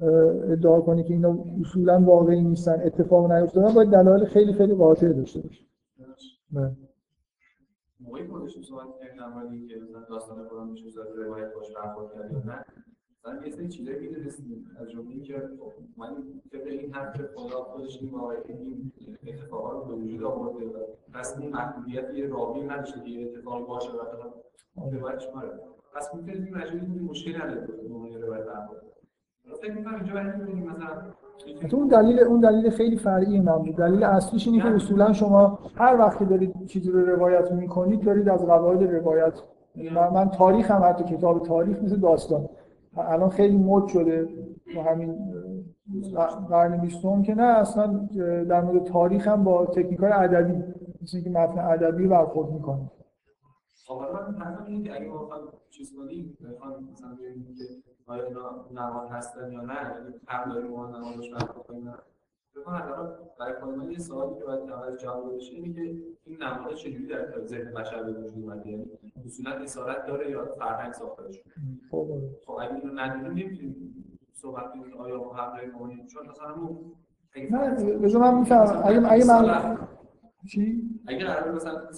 ادعا 0.00 0.80
کنه 0.80 1.02
که 1.02 1.14
اینا 1.14 1.38
اصولا 1.60 2.00
واقعی 2.00 2.42
نیستن 2.42 2.80
اتفاق 2.84 3.32
نیفتادن 3.32 3.74
باید 3.74 3.90
دلایل 3.90 4.24
خیلی 4.24 4.52
خیلی 4.52 4.74
قاطع 4.74 5.12
داشته 5.12 5.40
باشه 5.40 5.64
بله. 6.50 6.76
موقعی 8.00 8.26
خودشون 8.26 8.62
صحبت 8.62 8.86
کردن 9.00 9.66
که 9.68 9.74
داستان 10.10 10.48
قرآن 10.48 10.70
میشه 10.70 11.00
روایت 11.16 11.54
باش 11.54 11.66
برخورد 11.74 12.14
کرد 12.14 12.32
یا 12.32 12.38
نه. 12.38 12.64
مثلا 13.24 13.46
یه 13.46 13.50
سری 13.50 13.68
چیزایی 13.68 13.98
می‌دونستیم 13.98 14.70
از 14.80 14.90
جمله 14.90 15.10
اینکه 15.10 15.42
خب، 15.60 15.72
من 15.96 16.16
طبق 16.52 16.66
این 16.66 16.92
حرف 16.94 17.20
خدا 17.34 17.62
خودش 17.62 17.98
این 18.02 18.10
واقعی 18.10 18.36
این 18.48 18.92
اتفاقات 19.26 19.86
رو 19.86 19.96
به 19.96 20.02
وجود 20.02 20.24
آورده 20.24 20.66
و 20.66 20.78
پس 21.14 21.38
این 21.38 21.50
محدودیت 21.52 22.14
یه 22.14 22.26
راوی 22.26 22.62
نداشته 22.62 23.00
که 23.00 23.10
یه 23.10 23.28
اتفاقی 23.28 23.64
باشه 23.64 23.90
و 23.90 24.90
روایتش 24.90 25.28
ماره 25.34 25.60
پس 25.94 26.14
می‌تونید 26.14 26.44
این 26.44 26.56
مجموعی 26.56 26.92
این 26.92 27.02
مشکلی 27.02 27.34
نداره 27.34 27.66
به 27.66 27.94
عنوان 27.94 28.22
روایت 28.22 28.44
برخورد. 28.44 28.82
اون 31.72 31.88
دلیل 31.88 32.20
اون 32.20 32.40
دلیل 32.40 32.70
خیلی 32.70 32.96
فرعی 32.96 33.40
من 33.40 33.58
بود. 33.58 33.76
دلیل 33.76 34.04
اصلیش 34.04 34.48
اینه 34.48 34.62
که 34.62 34.68
اصولا 34.74 35.12
شما 35.12 35.58
هر 35.76 35.96
وقت 35.98 36.22
دارید 36.22 36.66
چیزی 36.66 36.90
رو 36.90 37.06
روایت 37.06 37.52
می‌کنید 37.52 38.04
دارید 38.04 38.28
از 38.28 38.46
قواعد 38.46 38.82
روایت 38.82 39.32
من, 39.94 40.08
من 40.08 40.30
تاریخ 40.30 40.70
هم 40.70 40.82
حتی 40.84 41.04
کتاب 41.04 41.42
تاریخ 41.42 41.82
مثل 41.82 41.96
داستان. 41.96 42.48
الان 42.96 43.30
خیلی 43.30 43.56
مد 43.56 43.86
شده 43.86 44.28
تو 44.74 44.80
همین 44.80 45.18
قرن 46.50 46.76
بیستم 46.80 47.22
که 47.22 47.34
نه 47.34 47.42
اصلا 47.42 48.08
در 48.48 48.60
مورد 48.60 48.84
تاریخ 48.84 49.28
هم 49.28 49.44
با 49.44 49.66
تکنیک 49.66 50.00
های 50.00 50.12
ادبی 50.12 50.64
مثل 51.02 51.20
که 51.20 51.30
متن 51.30 51.58
ادبی 51.58 52.06
برخورد 52.06 52.52
می‌کنه 52.52 52.90
کنیم 58.08 58.20
آیا 58.20 58.24
اینا 58.24 58.66
نوار 58.70 59.06
هستن 59.06 59.52
یا 59.52 59.60
نه؟ 59.60 59.74
یعنی 59.74 60.14
هم 60.28 60.52
داریم 60.52 60.70
ما 60.70 60.86
نوارش 60.86 61.30
برخورد 61.30 61.66
کنیم 61.66 61.94
بکنم 62.56 63.12
برای 63.38 63.52
پایان 63.52 63.90
یه 63.90 63.98
سوالی 63.98 64.38
که 64.38 64.44
باید 64.44 64.70
اول 64.70 64.96
جواب 64.96 65.36
بشه 65.36 65.52
اینه 65.52 65.74
که 65.74 65.80
این 66.24 66.42
نماد 66.42 66.74
چجوری 66.74 67.06
در 67.06 67.46
ذهن 67.46 67.74
بشر 67.74 68.02
به 68.02 68.12
وجود 68.12 68.44
اومده؟ 68.44 68.70
یعنی 68.70 68.86
اصولا 69.26 69.50
اسارت 69.50 70.06
داره 70.06 70.30
یا 70.30 70.54
فرهنگ 70.58 70.92
ساخته 70.92 71.32
شده؟ 71.32 71.50
خب. 71.90 72.08
خب 72.46 72.52
اگه 72.52 72.74
اینو 72.74 73.00
ندونیم 73.00 73.32
نمی‌تونیم 73.32 73.94
صحبت 74.32 74.72
کنیم 74.72 74.96
آیا 74.96 75.18
ما 75.18 75.34
حق 75.34 75.56
داریم 75.56 76.06
چون 76.06 76.28
مثلا 76.28 76.54
نه 77.50 77.98
بذار 77.98 78.22
من 78.22 78.38
می‌فهمم 78.38 78.82
اگه 78.84 79.12
اگه 79.12 79.26
من 79.26 79.78
چی 80.50 80.90
اگه 81.06 81.24
قرار 81.24 81.54
مثلا 81.54 81.92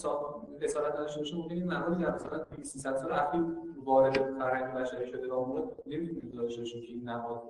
اسارت 0.62 0.94
داشته 0.94 1.20
باشه 1.20 1.36
ممکنه 1.36 1.58
این 1.58 1.72
نمادی 1.72 2.04
در 2.04 2.14
مثلا 2.14 2.44
300 2.62 2.96
سال 2.96 3.12
اخیر 3.12 3.40
وارد 3.84 4.18
فرهنگ 4.38 4.74
بشری 4.74 5.06
شده 5.06 5.34
و 5.34 5.44
مورد 5.44 5.62
نمی‌تونیم 5.86 6.32
داشته 6.34 6.61
باشیم 6.61 6.80
که 6.80 6.92
این 6.92 7.08
نماد 7.08 7.42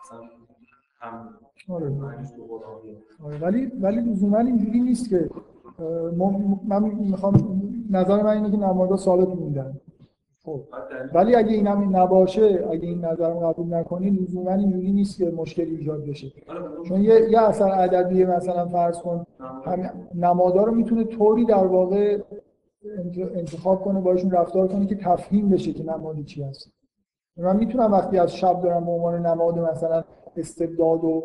مثلا 0.00 0.20
آره. 1.68 1.92
آره. 3.24 3.38
ولی 3.40 3.66
ولی 3.66 4.00
لزوما 4.00 4.38
اینجوری 4.38 4.80
نیست 4.80 5.10
که 5.10 5.30
من 6.66 6.82
می‌خوام 6.82 7.62
نظر 7.90 8.22
من 8.22 8.36
اینه 8.36 8.50
که 8.50 8.56
نمادها 8.56 8.96
ثابت 8.96 9.28
موندن. 9.28 9.80
خب. 10.44 10.60
ولی 11.14 11.34
اگه 11.34 11.52
این 11.52 11.66
هم 11.66 11.96
نباشه 11.96 12.68
اگه 12.70 12.88
این 12.88 13.04
نظر 13.04 13.32
رو 13.32 13.40
قبول 13.40 13.74
نکنی 13.74 14.10
لزوما 14.10 14.52
اینجوری 14.52 14.92
نیست 14.92 15.18
که 15.18 15.30
مشکلی 15.30 15.76
ایجاد 15.76 16.04
بشه. 16.06 16.32
چون 16.88 17.00
یه, 17.00 17.30
یه 17.30 17.40
اثر 17.40 17.80
ادبی 17.80 18.24
مثلا 18.24 18.66
فرض 18.66 18.98
کن 18.98 19.26
نمادها 20.14 20.64
رو 20.64 20.74
می‌تونه 20.74 21.04
طوری 21.04 21.44
در 21.44 21.66
واقع 21.66 22.18
انتخاب 23.34 23.82
کنه 23.82 24.00
باشون 24.00 24.30
رفتار 24.30 24.68
کنه 24.68 24.86
که 24.86 24.94
تفهیم 24.94 25.48
بشه 25.48 25.72
که 25.72 25.84
نمادی 25.84 26.24
چی 26.24 26.42
هست. 26.42 26.70
من 27.36 27.56
می‌تونم 27.56 27.92
وقتی 27.92 28.18
از 28.18 28.36
شب 28.36 28.62
دارم 28.62 28.84
به 28.84 28.90
عنوان 28.90 29.26
نماد 29.26 29.58
مثلا 29.58 30.04
استبداد 30.36 31.04
و 31.04 31.22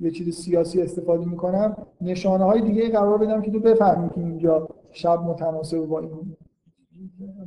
یه 0.00 0.10
چیز 0.10 0.34
سیاسی 0.34 0.82
استفاده 0.82 1.26
می‌کنم 1.26 1.76
نشانه 2.00 2.44
های 2.44 2.60
دیگه 2.60 2.88
قرار 2.88 3.18
بدم 3.18 3.42
که 3.42 3.50
تو 3.50 3.60
بفهمی 3.60 4.08
که 4.10 4.20
اینجا 4.20 4.68
شب 4.90 5.22
متناسب 5.22 5.86
با 5.86 6.00
این. 6.00 6.36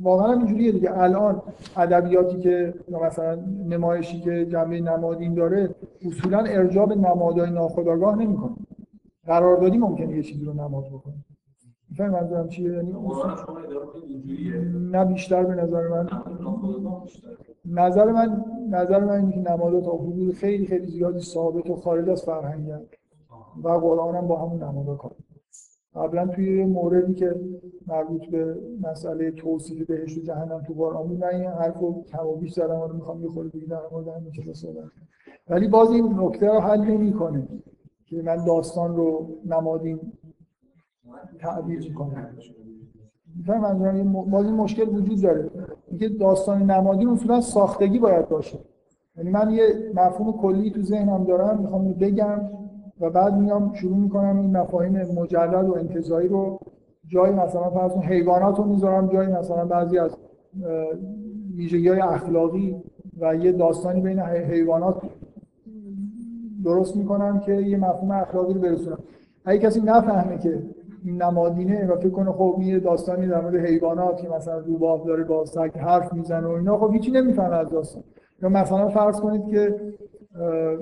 واقعا 0.00 0.32
اینجوریه 0.32 0.72
دیگه. 0.72 0.98
الان 0.98 1.42
ادبیاتی 1.76 2.40
که 2.40 2.74
مثلا 3.02 3.34
نمایشی 3.68 4.20
که 4.20 4.46
جنبه 4.46 4.80
نمادین 4.80 5.34
داره 5.34 5.74
اصولا 6.06 6.38
ارجاع 6.38 6.86
به 6.86 6.94
نمادهای 6.94 7.50
ناخودآگاه 7.50 8.18
نمی‌کنه. 8.18 8.56
قراردادی 9.26 9.78
ممکنه 9.78 10.16
یه 10.16 10.22
چیزی 10.22 10.44
رو 10.44 10.52
نماد 10.52 10.84
بکنه. 10.86 11.14
می‌فهمی 11.98 12.20
منظورم 12.20 12.48
چیه؟ 12.48 12.72
یعنی 12.72 12.92
نه 14.90 15.04
بیشتر 15.04 15.44
به 15.44 15.54
نظر 15.54 15.88
من. 15.88 16.08
نظر 17.64 18.12
من 18.12 18.44
نظر 18.70 19.04
من 19.04 19.14
اینه 19.14 19.32
که 19.32 19.52
نمادات 19.52 19.84
تا 19.84 19.92
حدود 19.92 20.34
خیلی 20.34 20.66
خیلی 20.66 20.86
زیادی 20.86 21.20
ثابت 21.20 21.70
و 21.70 21.76
خارج 21.76 22.08
از 22.08 22.22
فرهنگ 22.22 22.72
و 23.62 23.68
قرآن 23.68 24.16
هم 24.16 24.26
با 24.26 24.36
همون 24.36 24.62
نمادها 24.62 24.94
کار 24.94 25.12
قبلا 25.94 26.26
توی 26.26 26.64
موردی 26.64 27.14
که 27.14 27.34
مربوط 27.86 28.26
به 28.26 28.56
مسئله 28.82 29.30
توصیف 29.30 29.86
بهشت 29.86 30.18
و 30.18 30.20
جهنم 30.20 30.62
تو 30.66 30.74
قرآن 30.74 31.08
بود 31.08 31.18
من 31.18 31.28
این 31.28 31.44
حرف 31.44 31.78
رو 31.78 32.04
کم 32.12 32.26
و 32.26 32.36
بیش 32.36 32.52
زدم 32.52 32.80
رو 32.80 32.94
می‌خوام 32.94 33.22
یه 33.22 33.28
خورده 33.28 33.50
دیگه 33.50 33.66
در 33.66 33.80
مورد 33.92 34.08
همین 34.08 34.32
چیزا 34.32 34.52
صحبت 34.52 34.84
ولی 35.48 35.68
باز 35.68 35.90
این 35.90 36.20
نکته 36.20 36.46
رو 36.46 36.60
حل 36.60 36.80
نمی‌کنه 36.80 37.48
که 38.06 38.22
من 38.22 38.44
داستان 38.44 38.96
رو 38.96 39.28
نمادین 39.46 40.00
تعبیر 41.40 41.80
منظورم 43.58 44.12
باز 44.12 44.44
این 44.44 44.54
مشکل 44.54 44.88
وجود 44.88 45.22
داره. 45.22 45.50
اینکه 45.88 46.08
داستان 46.08 46.70
نمادین 46.70 47.08
اصولا 47.08 47.40
ساختگی 47.40 47.98
باید 47.98 48.28
باشه. 48.28 48.58
یعنی 49.16 49.30
من 49.30 49.50
یه 49.50 49.92
مفهوم 49.94 50.32
کلی 50.32 50.70
تو 50.70 50.82
ذهنم 50.82 51.24
دارم 51.24 51.60
می‌خوام 51.60 51.92
بگم 51.92 52.40
و 53.00 53.10
بعد 53.10 53.34
میام 53.38 53.72
شروع 53.72 53.96
می‌کنم 53.96 54.38
این 54.38 54.56
مفاهیم 54.56 54.92
مجرد 54.92 55.68
و 55.68 55.74
انتظایی 55.74 56.28
رو 56.28 56.60
جای 57.06 57.32
مثلا 57.32 57.70
فرض 57.70 57.92
حیوانات 57.92 58.58
رو 58.58 58.64
می‌ذارم 58.64 59.08
جای 59.08 59.26
مثلا 59.26 59.64
بعضی 59.64 59.98
از 59.98 60.16
ویژگی 61.54 61.88
های 61.88 62.00
اخلاقی 62.00 62.76
و 63.20 63.36
یه 63.36 63.52
داستانی 63.52 64.00
بین 64.00 64.20
حیوانات 64.20 65.02
درست 66.64 66.96
می‌کنم 66.96 67.40
که 67.40 67.52
یه 67.52 67.76
مفهوم 67.76 68.10
اخلاقی 68.10 68.54
رو 68.54 68.60
برسونم 68.60 68.98
اگه 69.44 69.58
کسی 69.58 69.80
نفهمه 69.80 70.38
که 70.38 70.62
نمادینه 71.04 71.86
و 71.86 71.96
فکر 71.96 72.10
کنه 72.10 72.32
خب 72.32 72.58
یه 72.62 72.78
داستانی 72.78 73.26
در 73.26 73.40
مورد 73.40 73.56
حیوانات 73.66 74.22
که 74.22 74.28
مثلا 74.28 74.58
روباه 74.58 75.06
داره 75.06 75.24
با 75.24 75.44
سگ 75.44 75.70
حرف 75.78 76.12
می‌زنه 76.12 76.46
و 76.46 76.50
اینا 76.50 76.78
خب 76.78 76.92
هیچی 76.92 77.10
نمی‌فهمه 77.10 77.56
از 77.56 77.70
داستان. 77.70 78.04
یا 78.42 78.48
مثلا 78.48 78.88
فرض 78.88 79.20
کنید 79.20 79.46
که 79.46 79.74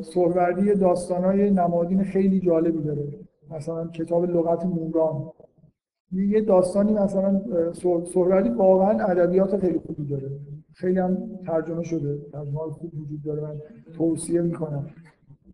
سهروردی 0.03 0.75
داستانای 0.75 1.51
نمادین 1.51 2.03
خیلی 2.03 2.41
جالبی 2.41 2.83
داره. 2.83 3.09
مثلا 3.51 3.87
کتاب 3.87 4.25
لغت 4.25 4.67
موران 4.67 5.33
یه 6.13 6.41
داستانی 6.41 6.93
مثلا 6.93 7.41
سهروردی 8.05 8.49
واقعا 8.49 9.05
ادبیات 9.05 9.57
خیلی 9.57 9.79
خوبی 9.79 10.05
داره. 10.05 10.31
خیلی 10.75 10.99
هم 10.99 11.19
ترجمه 11.47 11.83
شده. 11.83 12.19
ترجمه 12.33 12.59
خوب 12.59 12.95
وجود 12.95 13.23
داره. 13.25 13.43
من 13.43 13.57
توصیه 13.97 14.41
می‌کنم 14.43 14.87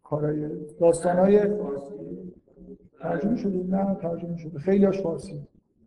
کارای 0.03 0.49
داستانای 0.81 1.41
ترجمه 3.03 3.37
شده 3.37 3.77
نه 3.77 3.95
ترجمه 3.95 4.37
شده. 4.37 4.59
خیلی 4.59 4.85
هاش 4.85 5.01
فارسی. 5.01 5.43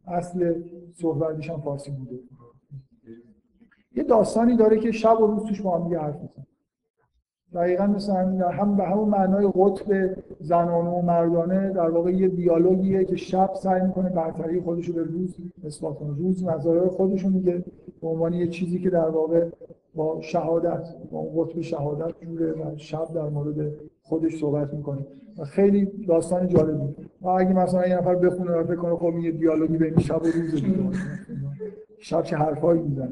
اصل 0.07 0.53
سهروردیش 0.93 1.49
هم 1.49 1.61
فارسی 1.61 1.91
بوده. 1.91 2.19
یه 3.95 4.03
داستانی 4.03 4.57
داره 4.57 4.79
که 4.79 4.91
شب 4.91 5.21
و 5.21 5.27
روز 5.27 5.43
توش 5.43 5.61
با 5.61 5.77
هم 5.77 5.99
حرف 5.99 6.15
می‌زنن. 6.15 6.45
دقیقا 7.53 7.87
مثل 7.87 8.13
همین 8.15 8.41
هم 8.41 8.77
به 8.77 8.83
همون 8.83 9.09
معنای 9.09 9.51
قطب 9.55 10.15
زنانه 10.39 10.89
و 10.89 11.01
مردانه 11.01 11.69
در 11.69 11.89
واقع 11.89 12.11
یه 12.11 12.27
دیالوگیه 12.27 13.05
که 13.05 13.15
شب 13.15 13.53
سعی 13.53 13.81
می‌کنه 13.81 14.09
برتری 14.09 14.61
خودش 14.61 14.85
رو 14.85 14.93
به 14.93 15.03
روز 15.03 15.35
اثبات 15.65 15.99
کنه. 15.99 16.17
روز 16.17 16.43
مزایای 16.43 16.87
خودش 16.87 17.23
رو 17.23 17.29
میگه 17.29 17.63
به 18.01 18.07
عنوان 18.07 18.33
یه 18.33 18.47
چیزی 18.47 18.79
که 18.79 18.89
در 18.89 19.09
واقع 19.09 19.49
با 19.95 20.21
شهادت 20.21 20.95
با 21.11 21.19
اون 21.19 21.43
قطب 21.43 21.61
شهادت 21.61 22.21
جوره 22.21 22.51
و 22.51 22.77
شب 22.77 23.13
در 23.13 23.29
مورد 23.29 23.73
خودش 24.01 24.39
صحبت 24.39 24.73
می‌کنه. 24.73 25.05
خیلی 25.43 25.85
داستان 26.07 26.47
جالبی. 26.47 26.95
اگه 27.39 27.53
مثلا 27.53 27.87
یه 27.87 27.97
نفر 27.97 28.15
بخونه 28.15 28.51
و 28.51 28.63
فکر 28.63 28.75
کنه 28.75 28.95
خب 28.95 29.17
یه 29.17 29.31
دیالوگی 29.31 29.77
بین 29.77 29.99
شب 29.99 30.21
و 30.21 30.25
روز 30.25 30.63
شب 31.99 32.23
چه 32.23 32.37
حرفایی 32.37 32.81
می‌زنه. 32.81 33.09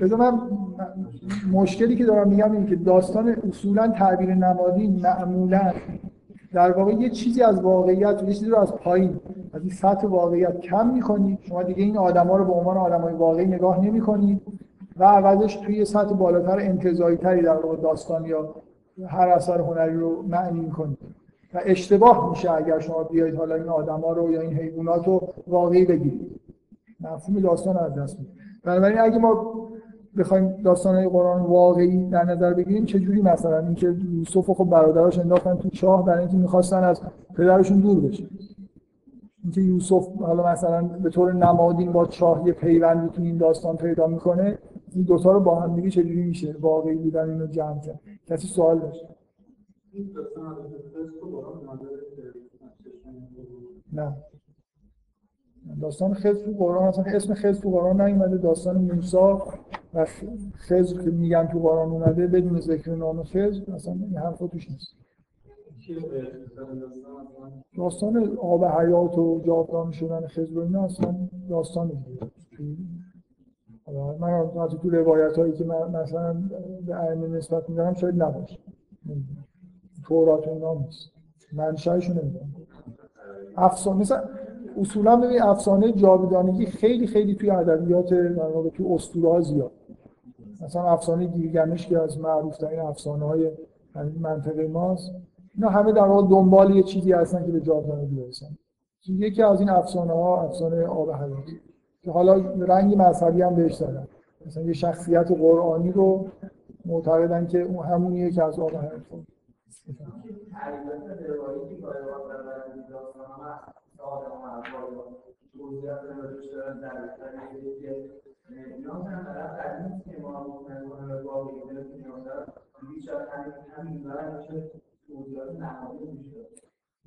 بذار 0.00 0.18
من 0.18 0.40
مشکلی 1.52 1.96
که 1.96 2.04
دارم 2.04 2.28
میگم 2.28 2.52
این 2.52 2.66
که 2.66 2.76
داستان 2.76 3.28
اصولا 3.28 3.88
تعبیر 3.88 4.34
نمادی 4.34 4.88
معمولا 4.88 5.72
در 6.52 6.72
واقع 6.72 6.92
یه 6.92 7.10
چیزی 7.10 7.42
از 7.42 7.60
واقعیت 7.60 8.22
یه 8.22 8.34
چیزی 8.34 8.50
رو 8.50 8.58
از 8.58 8.74
پایین 8.74 9.20
از 9.52 9.62
این 9.62 9.70
سطح 9.70 10.06
واقعیت 10.06 10.60
کم 10.60 10.94
می‌کنید 10.94 11.38
شما 11.42 11.62
دیگه 11.62 11.82
این 11.82 11.98
آدما 11.98 12.36
رو 12.36 12.44
به 12.44 12.52
عنوان 12.52 12.76
آدمای 12.76 13.14
واقعی 13.14 13.46
نگاه 13.46 13.84
نمی‌کنید 13.84 14.42
و 14.98 15.04
عوضش 15.04 15.56
توی 15.56 15.84
سطح 15.84 16.14
بالاتر 16.14 16.58
انتزاعی 16.58 17.16
تری 17.16 17.42
در 17.42 17.56
واقع 17.56 17.76
داستان 17.76 18.24
یا 18.24 18.54
هر 19.08 19.28
اثر 19.28 19.60
هنری 19.60 19.96
رو 19.96 20.22
معنی 20.22 20.60
می‌کنید 20.60 20.98
و 21.54 21.60
اشتباه 21.64 22.30
میشه 22.30 22.50
اگر 22.50 22.78
شما 22.78 23.02
بیاید 23.02 23.34
حالا 23.34 23.54
این 23.54 23.68
آدما 23.68 24.12
رو 24.12 24.32
یا 24.32 24.40
این 24.40 24.52
حیوانات 24.52 25.06
رو 25.06 25.28
واقعی 25.46 25.84
بگیرید. 25.84 26.40
مفهوم 27.00 27.40
داستان 27.40 27.76
از 27.76 27.94
دست 27.94 28.18
می‌دید. 28.18 28.34
بنابراین 28.64 28.98
اگه 29.00 29.18
ما 29.18 29.54
بخوایم 30.18 30.62
داستانهای 30.64 31.08
قرآن 31.08 31.42
واقعی 31.42 32.10
در 32.10 32.24
نظر 32.24 32.54
بگیریم 32.54 32.84
چه 32.84 32.98
جوری 32.98 33.22
مثلا؟ 33.22 33.58
اینکه 33.58 33.96
یوسف 34.12 34.50
و 34.50 34.54
خب 34.54 34.64
برادراش 34.64 35.18
انداختن 35.18 35.56
تو 35.56 35.68
چاه 35.68 36.04
برای 36.04 36.20
اینکه 36.20 36.36
می‌خواستن 36.36 36.84
از 36.84 37.02
پدرشون 37.36 37.80
دور 37.80 38.00
بشه 38.00 38.24
اینکه 39.44 39.60
یوسف 39.60 40.08
حالا 40.20 40.52
مثلا 40.52 40.82
به 40.82 41.10
طور 41.10 41.32
نمادین 41.32 41.92
با 41.92 42.06
چاه 42.06 42.46
یه 42.46 42.52
پیوندی 42.52 43.08
تو 43.08 43.22
این 43.22 43.36
داستان 43.36 43.76
پیدا 43.76 44.06
می‌کنه 44.06 44.58
این 44.94 45.04
دوتا 45.04 45.32
رو 45.32 45.40
با 45.40 45.60
هم 45.60 45.76
دیگه 45.76 45.90
چجوری 45.90 46.22
میشه؟ 46.22 46.56
واقعی 46.60 46.96
بودن 46.96 47.30
اینو 47.30 47.46
جمع 47.46 47.80
کرد. 47.80 48.00
کسی 48.26 48.46
سوال 48.46 48.78
داشت؟ 48.78 49.04
نه. 53.92 54.16
داستان 55.80 56.14
خضر 56.14 56.44
تو 56.44 56.52
قرآن 56.58 56.88
اصلا 56.88 57.04
اسم 57.04 57.34
خضر 57.34 57.60
تو 57.60 57.70
قرآن 57.70 58.00
نیومده 58.00 58.36
داستان 58.36 58.76
موسی 58.76 59.16
و 59.94 60.06
خضر 60.54 61.02
که 61.02 61.10
میگن 61.10 61.46
تو 61.46 61.58
قرآن 61.58 61.88
اومده 61.90 62.26
بدون 62.26 62.60
ذکر 62.60 62.94
نام 62.94 63.22
خضر 63.22 63.72
اصلا 63.74 63.92
این 63.92 64.16
حرفا 64.16 64.46
توش 64.46 64.70
نیست. 64.70 64.94
داستان 67.76 68.36
آب 68.36 68.64
حیات 68.64 69.18
و 69.18 69.40
جاودانه 69.46 69.92
شدن 69.92 70.26
خضر 70.26 70.58
و 70.58 70.62
اینا 70.62 70.84
اصلا 70.84 71.28
داستان 71.48 72.04
من 74.20 74.32
از 74.32 74.70
تو 74.82 74.90
روایت 74.90 75.38
هایی 75.38 75.52
که 75.52 75.64
من 75.64 76.00
مثلا 76.02 76.36
به 76.86 76.96
ائمه 76.96 77.28
نسبت 77.28 77.68
میدارم 77.70 77.94
شاید 77.94 78.22
نباشه. 78.22 78.58
تورات 80.08 80.48
اینا 80.48 80.74
نیست. 80.74 81.10
منشأشو 81.52 82.12
نمی‌دونم. 82.12 82.54
افسانه 83.56 84.00
مثلا 84.00 84.22
اصولا 84.80 85.16
ببین 85.16 85.42
افسانه 85.42 85.92
جاودانگی 85.92 86.66
خیلی 86.66 87.06
خیلی 87.06 87.34
توی 87.34 87.50
ادبیات 87.50 88.14
در 88.14 88.46
واقع 88.46 88.68
توی 88.68 88.86
اسطوره 88.94 89.28
ها 89.28 89.40
زیاد. 89.40 89.70
مثلا 90.64 90.82
افسانه 90.82 91.26
گیلگمش 91.26 91.86
که 91.86 91.98
از 91.98 92.18
معروف 92.18 92.56
ترین 92.56 92.80
افسانه 92.80 93.24
های 93.24 93.50
منطقه 94.20 94.68
ماست. 94.68 95.10
اینا 95.54 95.68
همه 95.68 95.92
در 95.92 96.02
واقع 96.02 96.28
دنبال 96.28 96.76
یه 96.76 96.82
چیزی 96.82 97.12
هستن 97.12 97.46
که 97.46 97.52
به 97.52 97.60
جاودانگی 97.60 98.14
برسن. 98.14 98.46
یکی 99.08 99.42
از 99.42 99.60
این 99.60 99.70
افسانه 99.70 100.12
ها 100.12 100.42
افسانه 100.42 100.86
آب 100.86 101.10
حیات 101.10 101.46
که 101.46 101.52
حالا 102.06 102.34
رنگ 102.58 102.94
مذهبی 102.94 103.42
هم 103.42 103.54
بهش 103.54 103.74
دادن. 103.74 104.08
مثلا 104.46 104.62
یه 104.62 104.72
شخصیت 104.72 105.30
قرآنی 105.32 105.92
رو 105.92 106.28
معتقدن 106.84 107.46
که 107.46 107.60
اون 107.62 107.86
همونیه 107.86 108.30
که 108.30 108.44
از 108.44 108.58
آب 108.58 108.70
حیات 108.70 109.02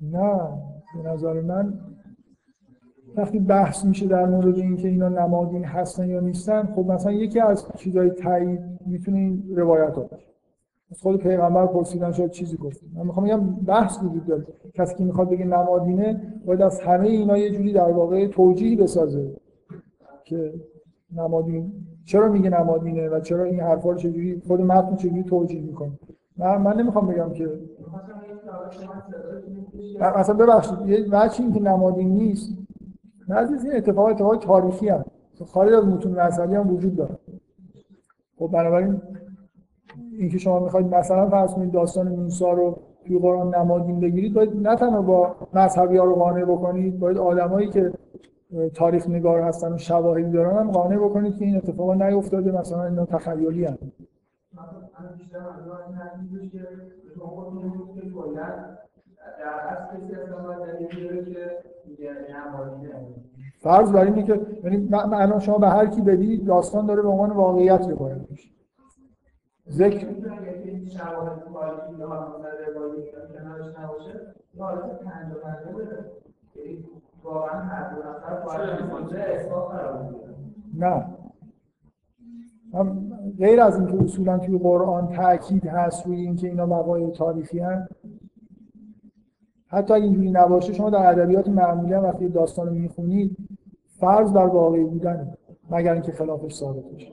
نه 0.00 0.62
به 0.94 1.02
نظر 1.02 1.40
من 1.40 1.78
وقتی 3.16 3.38
بحث 3.38 3.84
میشه 3.84 4.06
در 4.06 4.26
مورد 4.26 4.58
اینکه 4.58 4.88
اینا 4.88 5.08
نمادین 5.08 5.64
هستن 5.64 6.08
یا 6.08 6.20
نیستن 6.20 6.62
خب 6.62 6.86
مثلا 6.92 7.12
یکی 7.12 7.40
از 7.40 7.66
چیزهای 7.76 8.10
تایید 8.10 8.60
می‌تونه 8.86 9.18
این 9.18 9.44
روایت 9.56 9.94
ها 9.94 10.02
باشه. 10.02 10.26
از 10.90 11.02
خود 11.02 11.16
پیغمبر 11.16 11.66
پرسیدن 11.66 12.12
شاید 12.12 12.30
چیزی 12.30 12.56
گفتیم 12.56 12.92
من 12.94 13.06
می‌خوام 13.06 13.26
بگم 13.26 13.40
بحث 13.40 13.98
وجود 14.02 14.26
داره. 14.26 14.46
کسی 14.74 14.94
که 14.94 15.04
می‌خواد 15.04 15.30
بگه 15.30 15.44
نمادینه 15.44 16.20
باید 16.46 16.62
از 16.62 16.80
همه 16.80 17.08
اینا 17.08 17.38
یه 17.38 17.50
جوری 17.50 17.72
در 17.72 17.90
واقع 17.90 18.26
توجیهی 18.26 18.76
بسازه 18.76 19.36
که 20.24 20.54
نمادین 21.16 21.72
چرا 22.04 22.28
میگه 22.28 22.50
نمادینه 22.50 23.08
و 23.08 23.20
چرا 23.20 23.44
این 23.44 23.60
حرفا 23.60 23.90
رو 23.90 23.96
چجوری 23.96 24.42
خود 24.46 24.60
متن 24.60 24.96
چجوری 24.96 25.22
توجیه 25.22 25.62
می‌کنه. 25.62 25.92
من 26.36 26.56
من 26.56 26.80
نمی‌خوام 26.80 27.06
بگم 27.06 27.32
که 27.32 27.48
مثلا 30.00 30.34
ببخشید 30.34 30.78
یه 30.86 30.96
این 31.40 31.52
که 31.52 31.60
نمادین 31.60 32.08
نیست 32.08 32.61
نه 33.28 33.36
این 33.64 33.76
اتفاق 33.76 34.06
اتفاق 34.06 34.36
تاریخی 34.36 34.88
هم. 34.88 35.04
خارج 35.46 35.72
از 35.72 35.84
متون 35.84 36.12
مذهبی 36.12 36.54
هم 36.54 36.74
وجود 36.74 36.96
داره. 36.96 37.18
خب 38.38 38.48
بنابراین 38.52 39.02
اینکه 40.18 40.38
شما 40.38 40.58
می‌خواید 40.58 40.94
مثلا 40.94 41.30
فرض 41.30 41.54
کنید 41.54 41.72
داستان 41.72 42.08
موسی 42.08 42.44
رو 42.44 42.78
توی 43.06 43.18
قرآن 43.18 43.54
نمادین 43.54 44.00
بگیرید 44.00 44.34
باید 44.34 44.68
نه 44.68 44.76
تنها 44.76 45.02
با 45.02 45.36
مذهبی 45.54 45.96
ها 45.96 46.04
رو 46.04 46.14
قانع 46.14 46.44
بکنید 46.44 46.98
باید 46.98 47.18
آدمایی 47.18 47.68
که 47.70 47.92
تاریخ 48.74 49.08
نگار 49.08 49.40
هستن 49.40 49.72
و 49.72 49.78
شواهدی 49.78 50.30
دارن 50.30 50.56
هم 50.56 50.70
قانع 50.70 50.96
بکنید 50.96 51.38
که 51.38 51.44
این 51.44 51.56
اتفاقا 51.56 51.94
نیفتاده 51.94 52.52
مثلا 52.52 52.84
اینا 52.84 53.04
تخیلی 53.04 53.66
فرض 63.60 63.92
بر 63.92 64.04
اینه 64.04 64.22
که 64.22 64.40
یعنی 64.64 64.76
معنا 64.90 65.38
شما 65.38 65.58
به 65.58 65.68
هر 65.68 65.86
کی 65.86 66.00
بدید 66.00 66.44
داستان 66.44 66.86
داره 66.86 67.02
به 67.02 67.08
عنوان 67.08 67.30
واقعیت 67.30 67.88
روایت 67.88 68.30
میشه 68.30 68.50
ذکر 69.68 70.06
نه. 80.74 81.06
غیر 83.38 83.60
از 83.60 83.78
اینکه 83.78 84.04
اصولا 84.04 84.38
توی 84.38 84.58
قرآن 84.58 85.08
تاکید 85.08 85.66
هست 85.66 86.06
روی 86.06 86.20
اینکه 86.20 86.48
اینا 86.48 86.66
وقایع 86.66 87.10
تاریخی 87.10 87.58
هست 87.58 87.92
حتی 89.72 89.94
اگه 89.94 90.04
اینجوری 90.04 90.30
نباشه 90.30 90.72
شما 90.72 90.90
در 90.90 91.10
ادبیات 91.10 91.48
معمولی 91.48 91.94
وقتی 91.94 92.28
داستان 92.28 92.66
رو 92.66 92.74
می‌خونید 92.74 93.36
فرض 94.00 94.32
بر 94.32 94.46
واقعی 94.46 94.84
بودن 94.84 95.32
مگر 95.70 95.92
اینکه 95.92 96.12
خلافش 96.12 96.54
ثابت 96.54 96.84
بشه. 96.94 97.12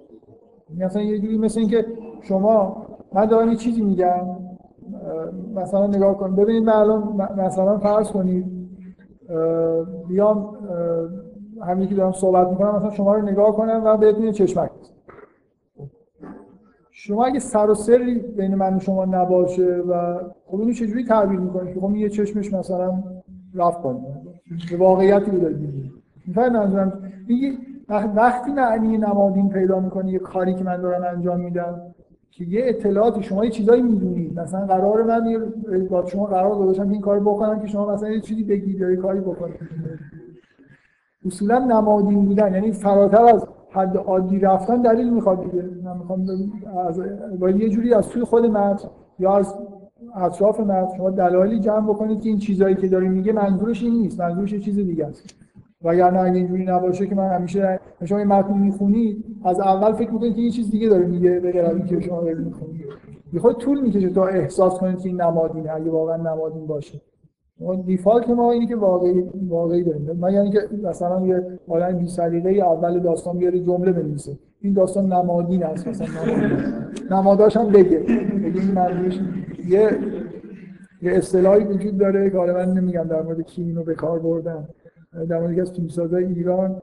یعنی 0.70 0.86
مثلا 0.86 1.02
یه 1.02 1.20
جوری 1.20 1.38
مثل 1.38 1.60
اینکه 1.60 1.86
شما 2.22 2.86
من 3.14 3.26
دارم 3.26 3.56
چیزی 3.56 3.82
میگم 3.82 4.26
مثلا 5.56 5.88
نگاه 5.88 6.18
کن 6.18 6.36
ببینید 6.36 6.70
الان 6.70 7.28
مثلا 7.38 7.78
فرض 7.78 8.12
کنید 8.12 8.46
بیام 10.08 10.58
همین 11.62 11.88
که 11.88 11.96
دارم 11.96 12.12
صحبت 12.12 12.48
می‌کنم 12.48 12.76
مثلا 12.76 12.92
شما 12.92 13.16
رو 13.16 13.22
نگاه 13.22 13.56
کنم 13.56 13.82
و 13.86 13.98
بهتون 13.98 14.32
چشمک 14.32 14.70
شما 16.92 17.26
اگه 17.26 17.40
سر 17.40 17.70
و 17.70 17.76
سری 17.76 18.20
بین 18.20 18.56
من 18.56 18.76
و 18.76 18.80
شما 18.80 19.06
نباشه 19.06 19.76
و 19.76 20.20
خب 20.46 20.60
اینو 20.60 20.74
چجوری 20.74 21.06
تعبیر 21.06 21.40
می‌کنید 21.40 21.74
که 21.74 21.80
خب 21.80 21.96
یه 21.96 22.10
چشمش 22.10 22.54
مثلا 22.54 23.04
رفت 23.56 23.82
به 24.72 24.78
واقعیتی 24.78 25.32
رو 25.32 25.50
میگید 25.50 25.92
می‌فهمید 26.28 26.54
منظورم؟ 26.54 27.12
وقتی 28.16 28.52
معنی 28.52 28.98
نمادین 28.98 29.50
پیدا 29.50 29.80
می‌کنه 29.80 30.12
یه 30.12 30.20
کاری 30.20 30.56
که 30.56 30.64
من 30.64 30.82
دارم 30.82 31.04
انجام 31.16 31.40
میدم 31.40 31.82
که 32.32 32.46
یه 32.46 32.62
اطلاعاتی 32.66 33.24
شما 33.24 33.46
یه 33.46 33.52
چیزایی 33.52 33.82
می‌دونید 33.82 34.40
مثلا 34.40 34.66
قرار 34.66 35.04
من 35.04 35.52
با 35.90 36.06
شما 36.06 36.26
قرار 36.26 36.56
گذاشتم 36.56 36.90
این 36.90 37.02
کارو 37.02 37.34
بکنم 37.34 37.60
که 37.60 37.68
شما 37.68 37.94
مثلا 37.94 38.10
یه 38.10 38.22
چیزی 38.22 38.44
بگید 38.44 38.80
یا 38.80 38.90
یه 38.90 38.96
کاری 38.96 39.20
بکنید. 39.20 39.60
اصولا 41.26 41.60
نمادین 41.60 42.26
بودن 42.26 42.54
یعنی 42.54 42.72
فراتر 42.72 43.22
از 43.22 43.48
حد 43.72 43.98
عادی 43.98 44.40
رفتن 44.40 44.82
دلیل 44.82 45.14
می‌خواد 45.14 45.44
دیگه. 45.44 45.64
من 45.84 45.98
می‌خوام 45.98 46.26
از 46.88 47.02
با 47.40 47.50
یه 47.50 47.70
جوری 47.70 47.94
از 47.94 48.10
توی 48.10 48.24
خود 48.24 48.46
متن 48.46 48.90
یا 49.20 49.36
از 49.38 49.56
اطراف 50.16 50.60
متن 50.60 50.98
شما 50.98 51.10
دلایلی 51.10 51.60
جمع 51.60 51.90
بکنید 51.90 52.22
که 52.22 52.30
این 52.30 52.38
چیزایی 52.38 52.76
که 52.76 52.88
داره 52.88 53.10
میگه 53.10 53.34
منظورش 53.34 53.84
این 53.84 53.94
نیست. 53.94 54.22
منظورش 54.22 54.54
یه 54.54 54.60
چیز 54.60 54.76
دیگه 54.76 55.06
است. 55.06 55.36
وگرنه 55.84 56.20
اگه 56.20 56.36
اینجوری 56.36 56.66
نباشه 56.66 57.08
که 57.08 57.16
من 57.16 57.30
همیشه 57.30 57.80
شما 58.06 58.18
این 58.18 58.28
متن 58.28 58.58
می‌خونید 58.58 59.26
از 59.44 59.60
اول 59.60 59.94
فکر 59.94 60.12
می‌کنید 60.12 60.36
که 60.36 60.42
یه 60.42 60.50
چیز 60.50 60.72
دیگه 60.72 60.90
داره 60.90 61.06
میگه 61.06 61.40
به 61.40 61.52
غیر 61.52 61.80
که 61.80 62.00
شما 62.00 62.22
دارید 62.22 62.38
می‌خونید. 62.38 62.86
می‌خواد 63.32 63.56
طول 63.56 63.82
می‌کشه 63.82 64.10
تا 64.10 64.26
احساس 64.26 64.80
کنید 64.80 65.00
که 65.00 65.10
این 65.10 65.22
نمادینه 65.22 65.72
اگه 65.72 65.92
واقعا 65.92 66.18
نمادین 66.18 66.68
باشه. 66.68 67.02
دیفالت 67.86 68.30
ما 68.30 68.52
اینه 68.52 68.68
که 68.68 68.76
واقعی 68.76 69.24
واقعی 69.50 69.84
داریم. 69.84 70.18
من 70.20 70.34
یعنی 70.34 70.52
که 70.52 70.60
مثلا 70.84 71.28
یه 71.28 71.44
آدم 71.68 71.98
بی 71.98 72.08
سلیقه 72.08 72.50
اول 72.50 73.00
داستان 73.00 73.38
بیاره 73.38 73.60
جمله 73.60 73.92
بنویسه. 73.92 74.32
این 74.62 74.74
داستان 74.74 75.14
نمادین 75.14 75.64
است 75.64 75.88
مثلا 75.88 76.08
نماداش 77.12 77.58
هم 77.58 77.68
بگه. 77.68 78.04
این 78.08 78.78
یه 79.68 79.90
یه 81.02 81.12
اصطلاحی 81.12 81.64
وجود 81.64 81.98
داره 81.98 82.30
که 82.30 82.38
حالا 82.38 82.54
من 82.54 82.74
نمیگم 82.74 83.04
در 83.04 83.22
مورد 83.22 83.42
کی 83.42 83.64
اینو 83.64 83.84
به 83.84 83.96
کار 83.96 84.20
بردن. 84.20 84.68
در 85.30 85.40
مورد 85.40 85.60
از 85.60 85.72
فیلمسازای 85.72 86.26
ایران 86.26 86.82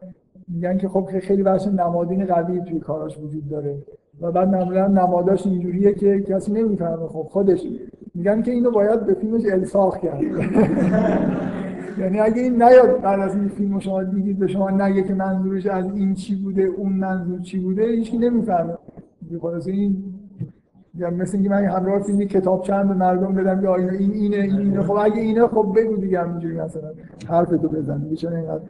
میگن 0.49 0.79
که 0.79 0.89
خب 0.89 1.09
خیلی 1.21 1.43
بحث 1.43 1.69
نمادین 1.69 2.27
قوی 2.27 2.61
توی 2.61 2.81
کاراش 2.81 3.19
وجود 3.19 3.49
داره. 3.49 3.77
و 4.21 4.33
بعد 4.33 4.49
معمولا 4.49 4.87
نماداش 4.87 5.47
اینجوریه 5.47 5.95
که 5.95 6.21
کسی 6.21 6.53
نمی‌فهمه. 6.53 7.07
خب 7.07 7.27
خودش 7.31 7.67
میگن 8.17 8.43
که 8.43 8.51
اینو 8.51 8.71
باید 8.71 9.07
به 9.07 9.15
فیلمش 9.15 9.43
الساخ 9.53 9.99
کرد. 9.99 10.23
یعنی 12.01 12.21
اگه 12.21 12.43
این 12.43 12.63
نیاد 12.63 13.01
بعد 13.01 13.21
از 13.21 13.35
این 13.35 13.49
فیلم 13.49 13.79
شما 13.79 14.03
دیدید 14.03 14.39
به 14.39 14.47
شما 14.47 14.71
نگه 14.71 15.03
که 15.03 15.15
منظورش 15.15 15.67
از 15.67 15.85
این 15.95 16.15
چی 16.15 16.37
بوده 16.37 16.63
اون 16.63 16.93
منظور 16.93 17.41
چی 17.41 17.59
بوده 17.59 17.87
هیچکی 17.87 18.19
نمی‌فهمه. 18.19 18.75
خلاص 19.41 19.67
این 19.67 20.05
مثل 21.19 21.37
اینکه 21.37 21.51
من 21.51 21.65
همراه 21.65 22.03
فیلم 22.03 22.25
کتاب 22.25 22.63
چند 22.63 22.89
به 22.89 22.95
مردم 22.95 23.35
بدم 23.35 23.61
که 23.61 23.69
آینه 23.69 23.93
این 23.93 24.13
اینه 24.13 24.37
این 24.37 24.59
اینه. 24.59 24.83
خب 24.83 24.93
اگه 24.93 25.21
اینه 25.21 25.47
خب 25.47 25.73
بگو 25.77 25.97
دیگه 25.97 26.21
همینجوری 26.21 26.57
مثلا. 26.57 26.89
حرف 27.29 27.49
تو 27.49 27.69
بزن 27.69 27.99
دیگه 27.99 28.17
چون 28.17 28.33
اینقدر؟ 28.33 28.65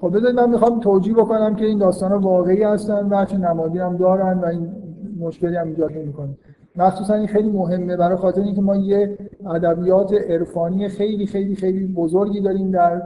خب 0.00 0.16
بذارید 0.16 0.40
من 0.40 0.50
می‌خوام 0.50 0.80
توجیه 0.80 1.14
بکنم 1.14 1.54
که 1.54 1.64
این 1.64 1.78
داستان 1.78 2.12
واقعی 2.12 2.62
هستن 2.62 3.08
و 3.08 3.24
چه 3.24 3.38
نمادی 3.38 3.78
هم 3.78 3.96
دارن 3.96 4.38
و 4.38 4.44
این 4.44 4.72
مشکلی 5.20 5.56
هم 5.56 5.66
ایجاد 5.66 5.92
نمی‌کنه. 5.92 6.34
مخصوصا 6.76 7.14
این 7.14 7.26
خیلی 7.26 7.50
مهمه. 7.50 7.96
برای 7.96 8.16
خاطر 8.16 8.40
اینکه 8.40 8.60
ما 8.60 8.76
یه 8.76 9.18
ادبیات 9.46 10.12
عرفانی 10.12 10.88
خیلی 10.88 11.26
خیلی 11.26 11.54
خیلی 11.54 11.86
بزرگی 11.86 12.40
داریم 12.40 12.70
در 12.70 13.02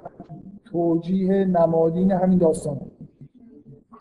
توجیه 0.65 1.45
نمادین 1.45 2.13
همین 2.13 2.39
داستان. 2.39 2.81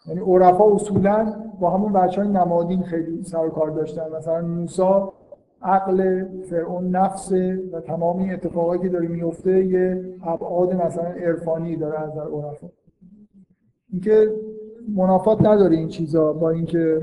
یعنی 0.07 0.20
عرفا 0.20 0.76
اصولا 0.76 1.34
با 1.59 1.70
همون 1.70 1.93
بچه 1.93 2.22
های 2.22 2.32
نمادین 2.32 2.84
خیلی 2.84 3.24
سر 3.24 3.49
کار 3.49 3.70
داشتن. 3.70 4.09
مثلا 4.18 4.41
موسا 4.41 5.13
عقل 5.61 6.26
فرعون 6.49 6.95
نفس 6.95 7.32
و 7.72 7.80
تمام 7.88 8.20
این 8.20 8.34
اتفاقایی 8.34 8.82
که 8.82 8.89
داره 8.89 9.07
میفته 9.07 9.66
یه 9.66 10.03
ابعاد 10.24 10.76
مثلا 10.76 11.03
عرفانی 11.03 11.76
داره 11.76 11.99
از 11.99 12.16
در 12.16 12.22
عرفا. 12.22 12.68
اینکه 13.91 14.34
منافات 14.95 15.41
نداره 15.41 15.76
این 15.76 15.88
چیزا 15.88 16.34
با 16.34 16.49
اینکه 16.49 17.01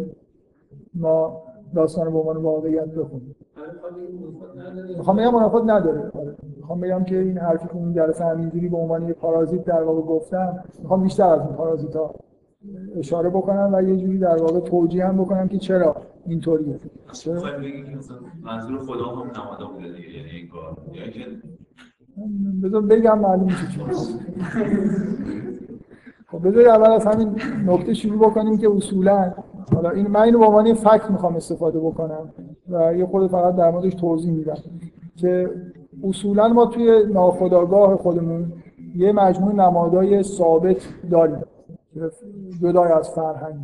ما 0.95 1.43
داستان 1.75 2.13
به 2.13 2.19
عنوان 2.19 2.37
واقعیت 2.37 2.85
بخونیم. 2.85 3.37
می‌خوام 4.97 5.17
بگم 5.17 5.35
منافات 5.35 5.63
نداره. 5.67 6.13
می‌خوام 6.57 6.81
بگم 6.81 7.05
که 7.05 7.19
این 7.19 7.39
حرفی 7.39 7.69
که 7.69 7.75
اون 7.75 7.95
جلسه 7.95 8.25
همینجوری 8.25 8.69
به 8.69 8.77
عنوان 8.77 9.09
یه 9.09 9.13
پارازیت 9.13 9.65
در 9.65 9.83
واقع 9.83 10.01
گفتم 10.01 10.65
می‌خوام 10.83 11.03
بیشتر 11.03 11.27
از 11.27 11.41
این 11.41 11.57
پارازیت 11.57 11.97
ها 11.97 12.15
اشاره 12.97 13.31
بکنم 13.31 13.71
و 13.73 13.83
یه 13.83 13.97
جوری 13.97 14.19
در 14.19 14.37
واقع 14.43 14.61
توجیه 14.61 15.07
هم 15.07 15.17
بکنم 15.17 15.49
که 15.49 15.59
چرا 15.59 15.97
اینطوریه. 16.27 16.79
چرا 17.13 17.43
منظور 18.43 18.79
خدا 18.79 19.05
هم 19.05 19.31
نمادا 19.43 19.67
بوده 19.75 19.93
دیگه 19.93 20.09
یعنی 20.09 20.31
این 20.31 20.49
کار. 20.49 20.77
بذار 22.63 22.83
بگم 22.83 23.19
معلوم 23.19 23.45
میشه 23.45 23.67
چی 23.67 23.81
خب 26.27 26.49
بذار 26.49 26.69
اول 26.69 26.91
از 26.91 27.07
همین 27.07 27.41
نکته 27.67 27.95
شروع 27.95 28.19
بکنیم 28.19 28.59
که 28.59 28.71
اصولا 28.71 29.33
حالا 29.75 29.91
این 29.91 30.07
من 30.07 30.21
اینو 30.21 30.39
به 30.39 30.47
عنوان 30.47 30.75
فکت 30.75 31.11
می‌خوام 31.11 31.37
استفاده 31.37 31.81
بکنم 31.81 32.33
و 32.69 32.95
یه 32.95 33.07
خود 33.07 33.31
فقط 33.31 33.57
در 33.57 33.71
موردش 33.71 33.95
توضیح 33.95 34.33
میدم 34.33 34.57
که 35.17 35.51
اصولا 36.05 36.49
ما 36.49 36.67
توی 36.67 37.07
ناخودآگاه 37.13 37.97
خودمون 37.97 38.53
یه 38.97 39.13
مجموع 39.13 39.53
نمادهای 39.53 40.23
ثابت 40.23 40.77
داریم 41.11 41.43
جدای 42.63 42.93
از 42.93 43.11
فرهنگ. 43.11 43.57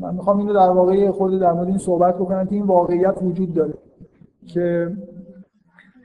من 0.00 0.14
می‌خوام 0.14 0.38
اینو 0.38 0.52
در 0.52 0.68
واقع 0.70 1.10
خود 1.10 1.40
در 1.40 1.52
مورد 1.52 1.68
این 1.68 1.78
صحبت 1.78 2.14
بکنم 2.14 2.46
که 2.46 2.54
این 2.54 2.66
واقعیت 2.66 3.22
وجود 3.22 3.54
داره 3.54 3.74
که 4.46 4.96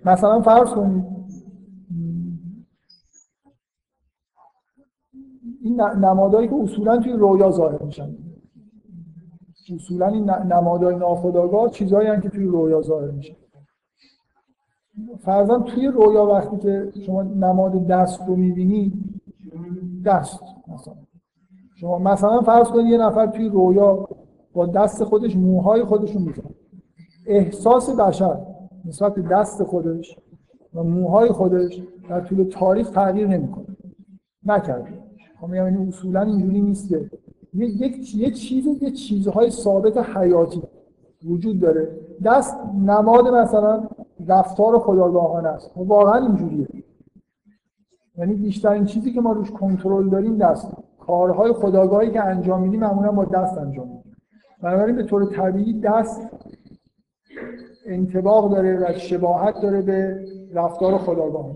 مثلا 0.06 0.42
فرض 0.42 0.70
کنید 0.70 1.04
این 5.62 5.82
نمادهایی 5.82 6.48
که 6.48 6.56
اصولا 6.56 6.98
توی 6.98 7.14
رویا 7.14 7.52
ظاهر 7.52 7.84
میشن. 7.84 8.16
اصولا 9.72 10.08
این 10.08 10.30
نمادهای 10.30 10.96
ناخودآگاه 10.96 11.70
چیزهایی 11.70 12.22
که 12.22 12.30
توی 12.30 12.46
رویا 12.46 12.82
ظاهر 12.82 13.12
میشن 13.12 13.36
فرضاً 15.20 15.60
توی 15.60 15.88
رویا 15.88 16.26
وقتی 16.26 16.58
که 16.58 16.92
شما 17.06 17.24
نماد 17.24 17.88
دست 17.88 18.22
رو 18.28 18.36
می‌بینید 18.36 18.94
دست 20.06 20.44
مثلا. 20.68 20.94
شما 21.76 21.98
مثلا 22.00 22.42
فرض 22.42 22.68
کنید 22.68 22.88
یه 22.88 22.98
نفر 22.98 23.28
توی 23.28 23.50
رویا 23.50 24.08
با 24.54 24.66
دست 24.66 25.04
خودش 25.04 25.36
موهای 25.36 25.84
خودش 25.84 26.16
رو 26.16 26.22
میزن 26.22 26.44
احساس 27.28 27.90
بشر 27.90 28.38
نسبت 28.86 29.20
دست 29.20 29.64
خودش 29.64 30.20
و 30.74 30.84
موهای 30.84 31.30
خودش 31.30 31.82
در 32.10 32.22
طول 32.22 32.44
تاریخ 32.44 32.90
تغییر 32.90 33.28
نمی‌کنه. 33.28 33.66
نکرده. 34.46 35.04
خب 35.42 35.48
میگم 35.48 35.88
اصولا 35.88 36.22
اینجوری 36.22 36.62
نیسته 36.62 37.10
یک 37.54 38.16
یه 38.16 38.32
چیز 38.32 38.68
یه 38.82 38.92
چیزهای 38.92 39.50
ثابت 39.50 39.98
حیاتی 39.98 40.62
وجود 41.26 41.60
داره. 41.60 42.00
دست 42.26 42.58
نماد 42.86 43.28
مثلا 43.28 43.84
رفتار 44.28 44.80
خداگاهانه 44.80 45.50
است. 45.50 45.78
و 45.78 45.84
واقعا 45.84 46.26
اینجوریه. 46.26 46.68
یعنی 48.18 48.34
بیشترین 48.34 48.86
چیزی 48.86 49.14
که 49.14 49.22
ما 49.22 49.32
روش 49.32 49.52
کنترل 49.52 50.10
داریم 50.10 50.38
دست. 50.38 50.72
کارهای 51.00 51.54
خداگاهی 51.54 52.12
که 52.12 52.24
انجام 52.24 52.62
میدیم 52.62 52.80
معمولا 52.80 53.12
با 53.12 53.26
دست 53.26 53.58
انجام 53.58 53.88
میدیم. 53.88 54.16
بنابراین 54.62 54.96
به 54.96 55.04
طور 55.04 55.26
طبیعی 55.26 55.80
دست 55.80 56.22
انتباق 57.86 58.52
داره 58.52 58.78
و 58.78 58.94
شباهت 58.94 59.62
داره 59.62 59.82
به 59.82 60.26
رفتار 60.54 60.98
خداگاه 60.98 61.52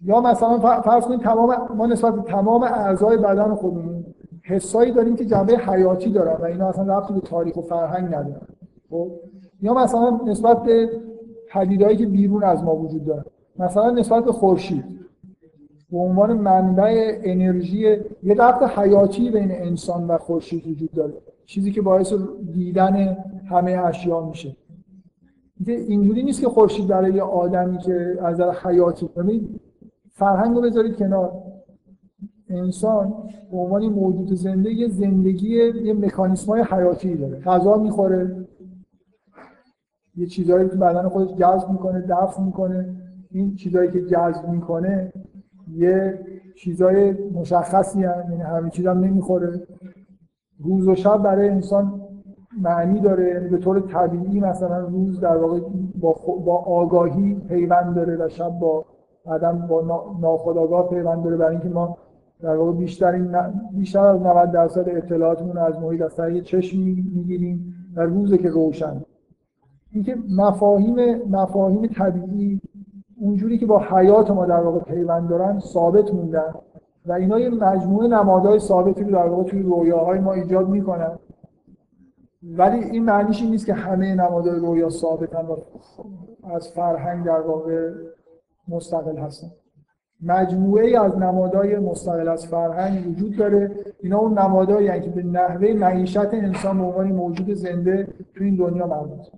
یا 0.00 0.20
مثلا 0.20 0.58
فرض 0.80 1.04
کنید 1.04 1.20
تمام 1.20 1.76
ما 1.76 1.86
نسبت 1.86 2.24
تمام 2.24 2.62
اعضای 2.62 3.16
بدن 3.16 3.54
خودمون 3.54 4.05
حسایی 4.48 4.92
داریم 4.92 5.16
که 5.16 5.24
جنبه 5.24 5.58
حیاتی 5.58 6.10
دارن 6.10 6.42
و 6.42 6.44
اینا 6.44 6.68
اصلا 6.68 6.98
ربطی 6.98 7.14
به 7.14 7.20
تاریخ 7.20 7.56
و 7.56 7.62
فرهنگ 7.62 8.06
ندارن. 8.06 8.46
خب 8.90 9.10
یا 9.62 9.74
مثلا 9.74 10.20
نسبت 10.26 10.62
به 10.62 10.90
پدیدهایی 11.50 11.96
که 11.96 12.06
بیرون 12.06 12.44
از 12.44 12.64
ما 12.64 12.76
وجود 12.76 13.04
دارن 13.04 13.24
مثلا 13.58 13.90
نسبت 13.90 14.24
به 14.24 14.32
خورشید 14.32 14.84
به 15.92 15.98
عنوان 15.98 16.32
منبع 16.32 17.20
انرژی 17.24 17.78
یه 18.22 18.34
ربط 18.34 18.62
حیاتی 18.62 19.30
بین 19.30 19.50
انسان 19.52 20.06
و 20.06 20.18
خورشید 20.18 20.66
وجود 20.66 20.92
داره 20.92 21.14
چیزی 21.46 21.72
که 21.72 21.82
باعث 21.82 22.12
دیدن 22.52 23.16
همه 23.50 23.72
اشیا 23.72 24.20
میشه. 24.20 24.56
اینجوری 25.66 26.22
نیست 26.22 26.40
که 26.40 26.48
خورشید 26.48 26.86
برای 26.86 27.12
یه 27.12 27.22
آدمی 27.22 27.78
که 27.78 28.18
از 28.22 28.34
نظر 28.34 28.50
حیاتی 28.50 29.10
فرهنگ 30.10 30.56
رو 30.56 30.62
بذارید 30.62 30.96
کنار. 30.96 31.32
انسان 32.50 33.14
به 33.50 33.56
عنوان 33.56 33.86
موجود 33.86 34.34
زنده 34.34 34.70
یه 34.70 34.88
زندگی 34.88 35.48
یه 35.84 35.92
مکانیسم 35.94 36.52
های 36.52 36.62
حیاتی 36.62 37.14
داره. 37.14 37.40
غذا 37.40 37.76
می‌خوره. 37.76 38.46
یه 40.16 40.26
چیزهایی 40.26 40.68
که 40.68 40.76
بدن 40.76 41.08
خودش 41.08 41.34
جذب 41.34 41.70
می‌کنه 41.70 42.00
دفع 42.00 42.42
می‌کنه. 42.42 42.96
این 43.30 43.54
چیزهایی 43.54 43.90
که 43.90 44.02
جذب 44.02 44.48
می‌کنه 44.48 45.12
یه 45.74 46.20
چیزای 46.56 47.12
مشخصی 47.12 48.04
هم 48.04 48.30
یعنی 48.30 48.42
همه 48.42 48.70
چیز 48.70 48.86
هم 48.86 48.98
نمی‌خوره. 48.98 49.66
روز 50.58 50.88
و 50.88 50.94
شب 50.94 51.22
برای 51.22 51.48
انسان 51.48 52.00
معنی 52.62 53.00
داره. 53.00 53.28
یعنی 53.28 53.48
به 53.48 53.58
طور 53.58 53.80
طبیعی 53.80 54.40
مثلا 54.40 54.78
روز 54.78 55.20
در 55.20 55.36
واقع 55.36 55.60
با, 56.00 56.16
با 56.46 56.56
آگاهی 56.56 57.34
پیوند 57.34 57.94
داره 57.94 58.16
و 58.16 58.28
شب 58.28 58.58
با 58.58 58.84
آدم 59.24 59.66
با 59.66 60.06
ناخودآگاه 60.20 60.88
پیوند 60.90 61.24
داره. 61.24 61.36
برای 61.36 61.50
اینکه 61.50 61.68
ما 61.68 61.96
در 62.40 62.56
واقع 62.56 62.72
بیشتر 62.72 63.18
بیشتر 63.72 64.06
از 64.06 64.20
90 64.20 64.52
درصد 64.52 64.88
اطلاعاتمون 64.88 65.58
از 65.58 65.78
محیط 65.78 66.02
از 66.02 66.16
طریق 66.16 66.44
چشم 66.44 66.78
می‌گیریم 66.78 67.74
و 67.96 68.00
روزه 68.00 68.38
که 68.38 68.48
روشن. 68.48 69.04
اینکه 69.92 70.16
مفاهیم 70.36 71.22
مفاهیم 71.30 71.86
طبیعی 71.86 72.60
اونجوری 73.20 73.58
که 73.58 73.66
با 73.66 73.78
حیات 73.78 74.30
ما 74.30 74.46
در 74.46 74.60
واقع 74.60 74.78
پیوند 74.78 75.28
دارن 75.28 75.58
ثابت 75.58 76.14
موندن 76.14 76.54
و 77.06 77.12
اینا 77.12 77.40
یه 77.40 77.50
مجموعه 77.50 78.08
نمادهای 78.08 78.58
ثابتی 78.58 79.04
رو 79.04 79.10
در 79.10 79.26
واقع 79.26 79.42
توی 79.42 79.62
رویاهای 79.62 80.18
ما 80.18 80.32
ایجاد 80.32 80.68
می‌کنن. 80.68 81.18
ولی 82.42 82.84
این 82.84 83.04
معنیش 83.04 83.42
این 83.42 83.50
نیست 83.50 83.66
که 83.66 83.74
همه 83.74 84.14
نمادهای 84.14 84.58
رویا 84.58 84.90
ثابتن 84.90 85.46
و 85.46 85.56
از 86.54 86.68
فرهنگ 86.68 87.24
در 87.24 87.40
واقع 87.40 87.90
مستقل 88.68 89.16
هستن. 89.16 89.48
مجموعه 90.22 91.00
از 91.00 91.16
نمادهای 91.18 91.78
مستقل 91.78 92.28
از 92.28 92.46
فرهنگ 92.46 93.08
وجود 93.08 93.36
داره. 93.36 93.70
اینا 94.00 94.18
اون 94.18 94.38
نمادهایی 94.38 95.00
که 95.00 95.10
به 95.10 95.22
نحوه 95.22 95.72
معیشت 95.72 96.34
انسان 96.34 96.78
به 96.78 96.84
عنوان 96.84 97.06
موجود 97.12 97.54
زنده 97.54 98.08
تو 98.34 98.44
این 98.44 98.56
دنیا 98.56 98.86
مربوطه 98.86 99.30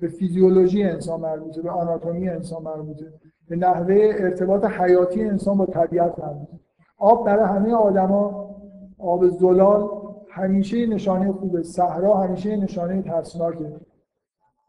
به 0.00 0.08
فیزیولوژی 0.08 0.82
انسان 0.82 1.20
مربوطه 1.20 1.62
به 1.62 1.70
آناتومی 1.70 2.28
انسان 2.28 2.62
مربوطه 2.62 3.12
به 3.48 3.56
نحوه 3.56 4.12
ارتباط 4.18 4.64
حیاتی 4.64 5.24
انسان 5.24 5.58
با 5.58 5.66
طبیعت 5.66 6.18
مربوطه 6.18 6.60
آب 6.98 7.26
برای 7.26 7.44
همه 7.44 7.74
آدما 7.74 8.50
آب 8.98 9.28
زلال 9.28 9.88
همیشه 10.30 10.86
نشانه 10.86 11.32
خوبه. 11.32 11.62
صحرا 11.62 12.14
همیشه 12.14 12.56
نشانه 12.56 13.02
ترسناکه. 13.02 13.76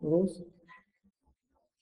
درست؟ 0.01 0.45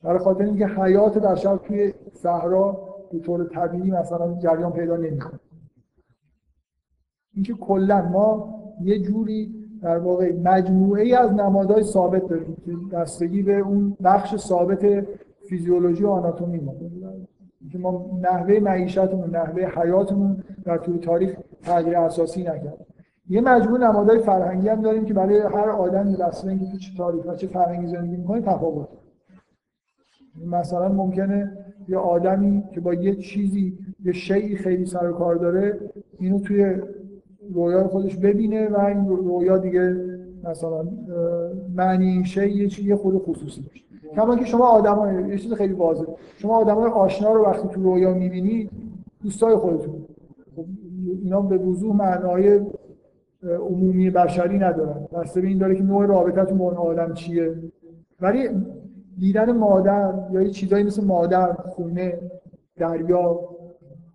برای 0.03 0.19
خاطر 0.19 0.43
اینکه 0.43 0.67
حیات 0.67 1.17
بشر 1.17 1.57
توی 1.57 1.93
صحرا 2.13 2.92
به 3.13 3.19
طور 3.19 3.43
طبیعی 3.43 3.91
مثلا 3.91 4.33
جریان 4.33 4.71
پیدا 4.71 4.97
نمی‌کنه. 4.97 5.39
اینکه 7.33 7.53
کلا 7.53 8.01
ما 8.01 8.55
یه 8.81 8.99
جوری 8.99 9.55
در 9.81 9.97
واقع 9.97 10.33
مجموعه 10.43 11.03
ای 11.03 11.15
از 11.15 11.33
نمادهای 11.33 11.83
ثابت 11.83 12.27
داریم 12.27 12.57
که 12.65 12.71
دستگی 12.91 13.41
به 13.41 13.57
اون 13.57 13.97
بخش 14.03 14.35
ثابت 14.35 15.05
فیزیولوژی 15.49 16.03
و 16.03 16.09
آناتومی 16.09 16.59
ما. 16.59 16.73
که 17.71 17.77
ما 17.77 18.19
نحوه 18.21 18.59
معیشتمون 18.59 19.29
نحوه 19.29 19.63
حیاتمون 19.81 20.43
در 20.63 20.77
طول 20.77 20.97
تاریخ 20.97 21.37
تغییر 21.61 21.97
اساسی 21.97 22.41
نکرد. 22.41 22.85
یه 23.29 23.41
مجموعه 23.41 23.81
نمادهای 23.83 24.19
فرهنگی 24.19 24.69
هم 24.69 24.81
داریم 24.81 25.05
که 25.05 25.13
برای 25.13 25.39
هر 25.39 25.69
آدمی 25.69 26.15
بسته 26.15 26.49
اینکه 26.49 26.77
چه 26.77 26.97
تاریخ 26.97 27.25
و 27.25 27.35
چه 27.35 27.47
فرهنگی 27.47 27.87
زندگی 27.87 28.17
می‌کنه 28.17 28.41
تفاوت. 28.41 28.87
مثلا 30.45 30.89
ممکنه 30.89 31.62
یه 31.87 31.97
آدمی 31.97 32.63
که 32.73 32.81
با 32.81 32.93
یه 32.93 33.15
چیزی 33.15 33.77
یه 34.05 34.11
شیعی 34.11 34.55
خیلی 34.55 34.85
سر 34.85 35.11
کار 35.11 35.35
داره 35.35 35.79
اینو 36.19 36.39
توی 36.39 36.75
رویای 37.53 37.83
خودش 37.83 38.17
ببینه 38.17 38.69
و 38.69 38.79
این 38.79 39.07
رویا 39.07 39.57
دیگه 39.57 39.95
مثلا 40.43 40.87
معنی 41.75 42.05
این 42.05 42.23
شی 42.23 42.83
یه 42.83 42.95
خود 42.95 43.17
خصوصی 43.17 43.61
باشه 43.61 43.83
کما 44.15 44.35
که 44.35 44.45
شما 44.45 44.67
آدم 44.67 45.29
یه 45.29 45.37
چیز 45.37 45.53
خیلی 45.53 45.73
واضحه. 45.73 46.07
شما 46.37 46.57
آدم 46.57 46.77
آشنا 46.77 47.33
رو 47.33 47.45
وقتی 47.45 47.67
تو 47.67 47.83
رویا 47.83 48.13
می‌بینید 48.13 48.69
دوستای 49.23 49.55
خودتون. 49.55 50.05
خب 50.55 50.65
اینا 51.23 51.41
به 51.41 51.57
وضوح 51.57 51.95
معنای 51.95 52.61
عمومی 53.43 54.09
بشری 54.09 54.57
ندارن. 54.57 55.07
بسته 55.13 55.41
به 55.41 55.47
این 55.47 55.57
داره 55.57 55.75
که 55.75 55.83
نوع 55.83 56.05
رابطتون 56.05 56.57
با 56.57 56.65
اون 56.65 56.77
آدم 56.77 57.13
چیه. 57.13 57.55
ولی 58.21 58.49
دیدن 59.19 59.51
مادر 59.51 60.13
یا 60.31 60.41
یه 60.41 60.49
چیزایی 60.49 60.83
مثل 60.83 61.03
مادر 61.03 61.53
خونه 61.53 62.19
دریا 62.77 63.39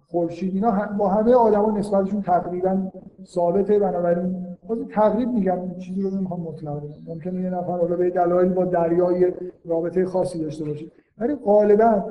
خورشید 0.06 0.54
اینا 0.54 0.70
با 0.98 1.08
همه 1.08 1.34
آدما 1.34 1.78
نسبتشون 1.78 2.22
تقریبا 2.22 2.90
ثابته. 3.24 3.78
بنابراین 3.78 4.46
باز 4.68 4.78
تقریب 4.90 5.28
میگم 5.28 5.78
چیزی 5.78 6.02
رو 6.02 6.10
نمی‌خوام 6.10 6.40
مطلق 6.40 6.80
بگم. 6.80 6.94
ممکنه 7.06 7.42
یه 7.42 7.50
نفر 7.50 7.72
حالا 7.72 7.96
به 7.96 8.10
دلایل 8.10 8.48
با 8.48 8.64
دریای 8.64 9.32
رابطه 9.64 10.06
خاصی 10.06 10.38
داشته 10.38 10.64
باشه. 10.64 10.86
ولی 11.18 11.34
غالبا 11.34 12.04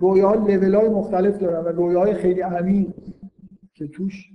رویاها 0.00 0.36
های 0.40 0.88
مختلف 0.88 1.38
دارن 1.38 1.64
و 1.64 1.68
رویاهای 1.68 2.14
خیلی 2.14 2.40
عمیق 2.40 2.88
که 3.74 3.88
توش 3.88 4.30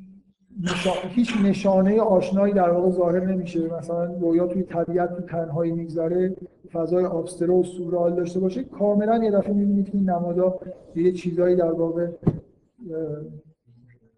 هیچ 1.09 1.33
نشانه 1.43 2.01
آشنایی 2.01 2.53
در 2.53 2.69
واقع 2.69 2.89
ظاهر 2.89 3.25
نمیشه. 3.25 3.77
مثلا 3.77 4.03
رویا 4.05 4.47
توی 4.47 4.63
طبیعت 4.63 5.15
تو 5.15 5.21
تنهایی 5.21 5.71
میگذره. 5.71 6.35
فضای 6.73 7.05
آبسترو 7.05 7.59
و 7.59 7.63
سورال 7.63 8.15
داشته 8.15 8.39
باشه 8.39 8.63
کاملا 8.63 9.23
یه 9.23 9.31
دفعه 9.31 9.53
می‌بینید 9.53 9.85
که 9.85 9.97
این 9.97 10.09
نمادا 10.09 10.59
یه 10.95 11.11
چیزایی 11.11 11.55
در 11.55 11.71
واقع 11.71 12.07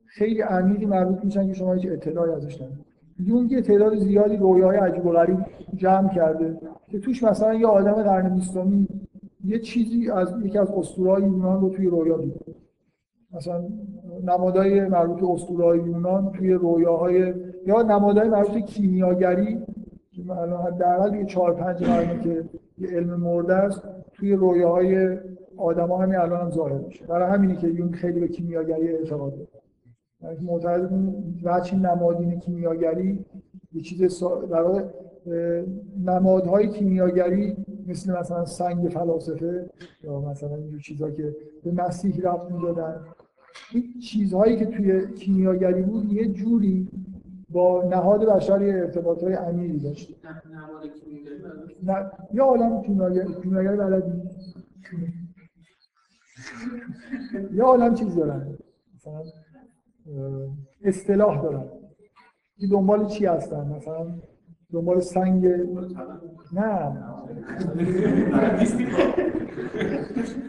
خیلی 0.05 0.41
عمیقی 0.41 0.85
مربوط 0.85 1.25
میشن 1.25 1.47
که 1.47 1.53
شما 1.53 1.73
هیچ 1.73 1.91
اطلاعی 1.91 2.31
ازش 2.31 2.55
ندارید. 2.55 2.85
یونگ 3.19 3.51
یه 3.51 3.61
تعداد 3.61 3.95
زیادی 3.95 4.37
رویاهای 4.37 4.77
عجیب 4.77 5.05
و 5.05 5.11
غریب 5.11 5.37
جمع 5.75 6.13
کرده 6.13 6.57
که 6.87 6.99
توش 6.99 7.23
مثلا 7.23 7.53
یه 7.53 7.67
آدم 7.67 7.93
قرن 7.93 8.35
بیستمی 8.35 8.87
یه 9.45 9.59
چیزی 9.59 10.11
از 10.11 10.33
یکی 10.43 10.57
از 10.57 10.71
اسطوره‌های 10.71 11.23
یونان 11.23 11.61
رو 11.61 11.69
توی 11.69 11.87
رویا 11.87 12.17
دید 12.17 12.33
مثلا 13.33 13.63
نمادهای 14.23 14.87
مربوط 14.87 15.19
به 15.19 15.31
اسطوره‌های 15.31 15.79
یونان 15.79 16.31
توی 16.31 16.53
رویاهای 16.53 17.33
یا 17.67 17.81
نمادهای 17.81 18.29
مربوط 18.29 18.57
کیمیاگری 18.57 19.59
حداقل 20.67 21.11
دیگه 21.11 21.25
4 21.25 21.53
5 21.53 21.83
قرنه 21.83 22.23
که 22.23 22.43
یه 22.77 22.87
علم 22.87 23.19
مرده 23.19 23.53
است 23.53 23.81
توی 24.13 24.33
رویاهای 24.33 25.17
آدما 25.57 25.97
همین 25.97 26.15
الان 26.15 26.41
هم 26.41 26.51
ظاهر 26.51 26.77
میشه. 26.77 27.05
برای 27.05 27.31
همینی 27.31 27.55
که 27.55 27.67
یون 27.67 27.91
خیلی 27.91 28.19
به 28.19 28.27
کیمیاگری 28.27 28.87
اعتقاد 28.87 29.33
داره. 29.33 29.47
یعنی 30.21 30.45
معتقد 30.45 30.91
وچی 31.43 31.75
نمادین 31.75 32.39
کیمیاگری 32.39 33.25
یه 33.73 33.81
چیز 33.81 34.23
در 34.51 34.83
نمادهای 36.05 36.69
کیمیاگری 36.69 37.57
مثل 37.87 38.19
مثلا 38.19 38.45
سنگ 38.45 38.89
فلاسفه 38.89 39.69
یا 40.03 40.19
مثلا 40.19 40.55
اینجور 40.55 40.79
چیزها 40.79 41.11
که 41.11 41.35
به 41.63 41.71
مسیح 41.71 42.21
رفت 42.23 42.51
می‌دادن. 42.51 42.95
این 43.73 43.83
چیزهایی 43.99 44.57
که 44.57 44.65
توی 44.65 45.13
کیمیاگری 45.13 45.81
بود 45.81 46.13
یه 46.13 46.27
جوری 46.27 46.87
با 47.53 47.83
نهاد 47.89 48.25
بشری 48.25 48.71
ارتباط 48.71 49.23
های 49.23 49.33
عمیقی 49.33 49.79
داشت. 49.79 50.15
نه 51.83 52.11
یه 52.33 52.41
عالم 52.41 52.81
کیمیاگری 52.81 53.77
بلدی؟ 53.77 54.21
یه 57.53 57.63
عالم 57.63 57.93
چیز 57.93 58.15
دارن؟ 58.15 58.57
مثلا 58.95 59.23
اصطلاح 60.83 61.41
دارن. 61.41 61.65
این 62.57 62.69
دنبال 62.69 63.05
چی 63.07 63.25
هستن؟ 63.25 63.67
مثلا 63.67 64.07
دنبال 64.73 64.99
سنگ؟ 64.99 65.45
نه. 66.53 66.97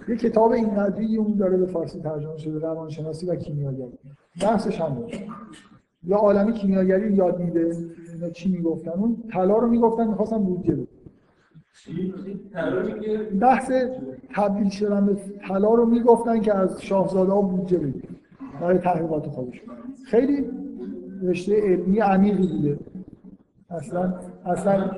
یه 0.08 0.16
کتاب 0.16 0.52
اینقدری 0.52 1.16
اون 1.16 1.36
داره 1.36 1.56
به 1.56 1.66
فارسی 1.66 2.00
ترجمه 2.00 2.36
شده 2.36 2.58
روانشناسی 2.58 3.26
و 3.26 3.34
کیمیاگری 3.34 3.98
بحثش 4.42 4.80
هم 4.80 5.06
یا 6.06 6.16
عالمی 6.16 6.52
کیمیاگری 6.52 7.12
یاد 7.12 7.40
میده. 7.40 7.76
اینا 8.14 8.30
چی 8.30 8.52
می‌گفتن؟ 8.52 8.90
اون 8.90 9.16
طلا 9.32 9.58
رو 9.58 9.66
می‌گفتن 9.66 10.06
می‌خواستن 10.08 10.38
بودجه 10.38 10.74
بود 10.74 10.88
بحث 13.40 13.72
تبدیل 14.34 14.68
شدن 14.68 15.16
طلا 15.48 15.74
رو 15.74 15.86
می‌گفتن 15.86 16.40
که 16.40 16.56
از 16.56 16.82
شاهزاده 16.82 17.32
ها 17.32 17.40
بودجه 17.40 17.78
بگیرن 17.78 18.14
برای 18.60 18.78
تحقیقات 18.78 19.26
خودشون 19.26 19.68
خیلی 20.04 20.44
رشته 21.22 21.60
علمی 21.60 21.98
عمیقی 21.98 22.46
بوده. 22.46 22.78
اصلا 23.70 24.14
اصلا 24.44 24.90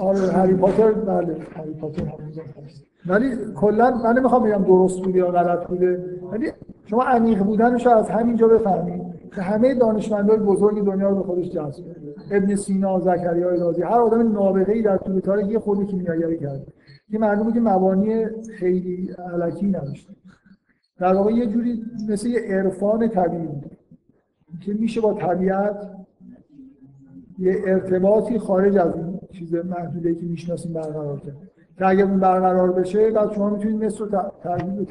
آره 0.00 0.32
هری 0.32 0.54
پاتر 0.54 0.92
بله 0.92 1.36
هری 1.56 1.74
پاتر 1.74 2.02
ولی 3.06 3.30
کلا 3.54 3.90
من 3.90 4.18
نمی‌خوام 4.18 4.42
بگم 4.42 4.64
درست 4.64 5.02
بوده 5.02 5.18
یا 5.18 5.30
غلط 5.30 5.66
بوده. 5.66 6.20
ولی 6.32 6.52
شما 6.86 7.02
عمیق 7.02 7.38
بودنش 7.38 7.86
رو 7.86 7.92
از 7.92 8.10
همینجا 8.10 8.48
بفهمید 8.48 9.02
که 9.34 9.42
همه 9.42 9.74
دانشمندای 9.74 10.38
بزرگ 10.38 10.84
دنیا 10.84 11.08
رو 11.08 11.16
به 11.16 11.22
خودش 11.22 11.50
جذب 11.50 11.84
ابن 12.30 12.54
سینا 12.54 13.00
زکریای 13.00 13.60
رازی 13.60 13.82
هر 13.82 14.00
آدم 14.00 14.32
نابغه 14.32 14.72
ای 14.72 14.82
در 14.82 14.96
طول 14.96 15.20
تاریخ 15.20 15.48
یه 15.48 15.58
خود 15.58 15.86
کیمیاگری 15.86 16.38
کرده 16.38 16.66
که 17.10 17.18
معلومه 17.18 17.52
که 17.52 17.60
مبانی 17.60 18.26
خیلی 18.58 19.10
علکی 19.32 19.66
نداشته 19.66 20.12
در 20.98 21.14
واقع 21.14 21.32
یه 21.32 21.46
جوری 21.46 21.84
مثل 22.08 22.28
یه 22.28 22.40
عرفان 22.40 23.08
طبیعی 23.08 23.48
که 24.60 24.74
میشه 24.74 25.00
با 25.00 25.14
طبیعت 25.14 25.90
یه 27.38 27.56
ارتباطی 27.66 28.38
خارج 28.38 28.76
از 28.76 28.94
این 28.96 29.20
چیز 29.32 29.54
محدوده 29.54 30.14
که 30.14 30.26
می‌شناسیم 30.26 30.72
برقرار 30.72 31.20
کرد. 31.20 31.36
که 31.78 31.86
اگر 31.86 32.04
اون 32.04 32.20
برقرار 32.20 32.72
بشه 32.72 33.10
بعد 33.10 33.32
شما 33.32 33.50
می‌تونید 33.50 33.84
مثل 33.84 34.06
تبدیل 34.42 34.74
به 34.74 34.84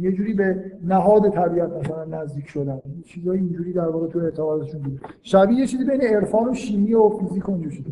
یه 0.00 0.12
جوری 0.12 0.34
به 0.34 0.64
نهاد 0.84 1.28
طبیعت 1.28 1.70
مثلا 1.72 2.04
نزدیک 2.04 2.48
شدن. 2.48 2.80
چیزای 3.04 3.38
اینجوری 3.38 3.72
در 3.72 3.88
واقع 3.88 4.06
تو 4.06 4.18
اعتقادشون 4.18 4.82
بوده 4.82 5.00
شبیه 5.22 5.58
یه 5.58 5.66
چیزی 5.66 5.84
بین 5.84 6.02
عرفان 6.02 6.48
و 6.48 6.54
شیمی 6.54 6.94
و 6.94 7.08
فیزیک 7.08 7.48
اونجوری 7.48 7.76
شده 7.76 7.90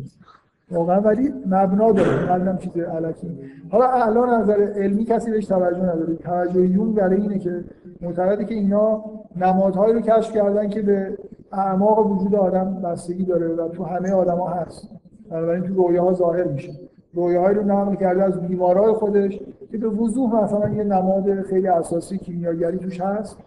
واقعا 0.71 1.01
ولی 1.01 1.33
مبنا 1.45 1.91
داره. 1.91 2.25
قبلا 2.25 2.55
چیز 2.55 2.77
علکی. 2.77 3.27
حالا 3.69 3.85
الان 3.85 4.41
نظر 4.41 4.73
علمی 4.75 5.05
کسی 5.05 5.31
بهش 5.31 5.45
توجه 5.45 5.83
نداره. 5.83 6.15
توجه 6.15 6.67
یون 6.67 6.93
برای 6.93 7.21
اینه 7.21 7.39
که 7.39 7.63
معتقده 8.01 8.45
که 8.45 8.55
اینا 8.55 9.03
نمادهایی 9.35 9.93
رو 9.93 10.01
کشف 10.01 10.33
کردن 10.33 10.69
که 10.69 10.81
به 10.81 11.17
اعماق 11.51 12.11
وجود 12.11 12.35
آدم 12.35 12.81
بستگی 12.81 13.25
داره 13.25 13.47
و 13.47 13.69
تو 13.69 13.83
همه 13.83 14.11
آدما 14.11 14.49
هست. 14.49 14.89
بنابراین 15.29 15.63
تو 15.63 15.73
رویاها 15.73 16.13
ظاهر 16.13 16.43
میشه. 16.43 16.71
رویاهایی 17.15 17.55
رو 17.57 17.63
نقل 17.63 17.95
کرده 17.95 18.23
از 18.23 18.41
بیمارای 18.41 18.93
خودش 18.93 19.39
که 19.71 19.77
به 19.77 19.87
وضوح 19.87 20.43
مثلا 20.43 20.69
یه 20.69 20.83
نماد 20.83 21.41
خیلی 21.41 21.67
اساسی 21.67 22.17
کیمیاگری 22.17 22.77
توش 22.77 23.01
هست 23.01 23.37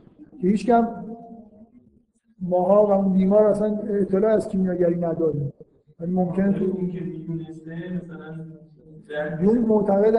که 0.41 0.49
هیچ 0.49 0.67
کم 0.67 0.89
ماها 2.41 2.87
و 2.87 2.91
اون 2.91 3.13
بیمار 3.13 3.47
اصلا 3.47 3.79
اطلاع 3.79 4.33
از 4.33 4.49
کیمیاگری 4.49 4.97
نداریم 4.97 5.53
ولی 6.01 6.13
ممکنه 6.13 6.53
تو 6.53 6.65
یون 9.41 9.59
معتقد 9.59 10.15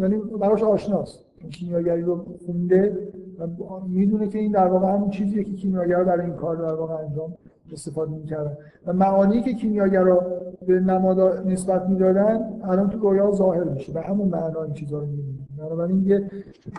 یعنی 0.00 0.16
براش 0.16 0.62
آشناست. 0.62 1.24
کیمیاگری 1.50 2.02
رو 2.02 2.24
خونده 2.46 2.98
و 3.38 3.46
می‌دونه 3.88 4.28
که 4.28 4.38
این 4.38 4.52
در 4.52 4.66
واقع 4.66 4.92
همون 4.92 5.10
چیزیه 5.10 5.44
که 5.44 5.52
کیمیاگر 5.52 6.04
برای 6.04 6.26
این 6.26 6.34
کار 6.34 6.56
در 6.56 6.74
واقع 6.74 6.94
انجام 6.94 7.34
استفاده 7.72 8.12
می‌کردن. 8.12 8.56
و 8.86 8.92
معانی 8.92 9.42
که 9.42 9.54
کیمیاگرا 9.54 10.22
به 10.66 10.80
نمادا 10.80 11.40
نسبت 11.40 11.88
می‌دادن 11.88 12.60
الان 12.64 12.90
تو 12.90 12.98
رویا 12.98 13.30
ظاهر 13.30 13.64
میشه 13.64 13.92
و 13.92 13.98
همون 13.98 14.28
معنا 14.28 14.62
این 14.62 14.74
چیزا 14.74 14.98
رو 14.98 15.06
می‌بینیم. 15.06 15.48
بنابراین 15.58 16.06
یه 16.06 16.30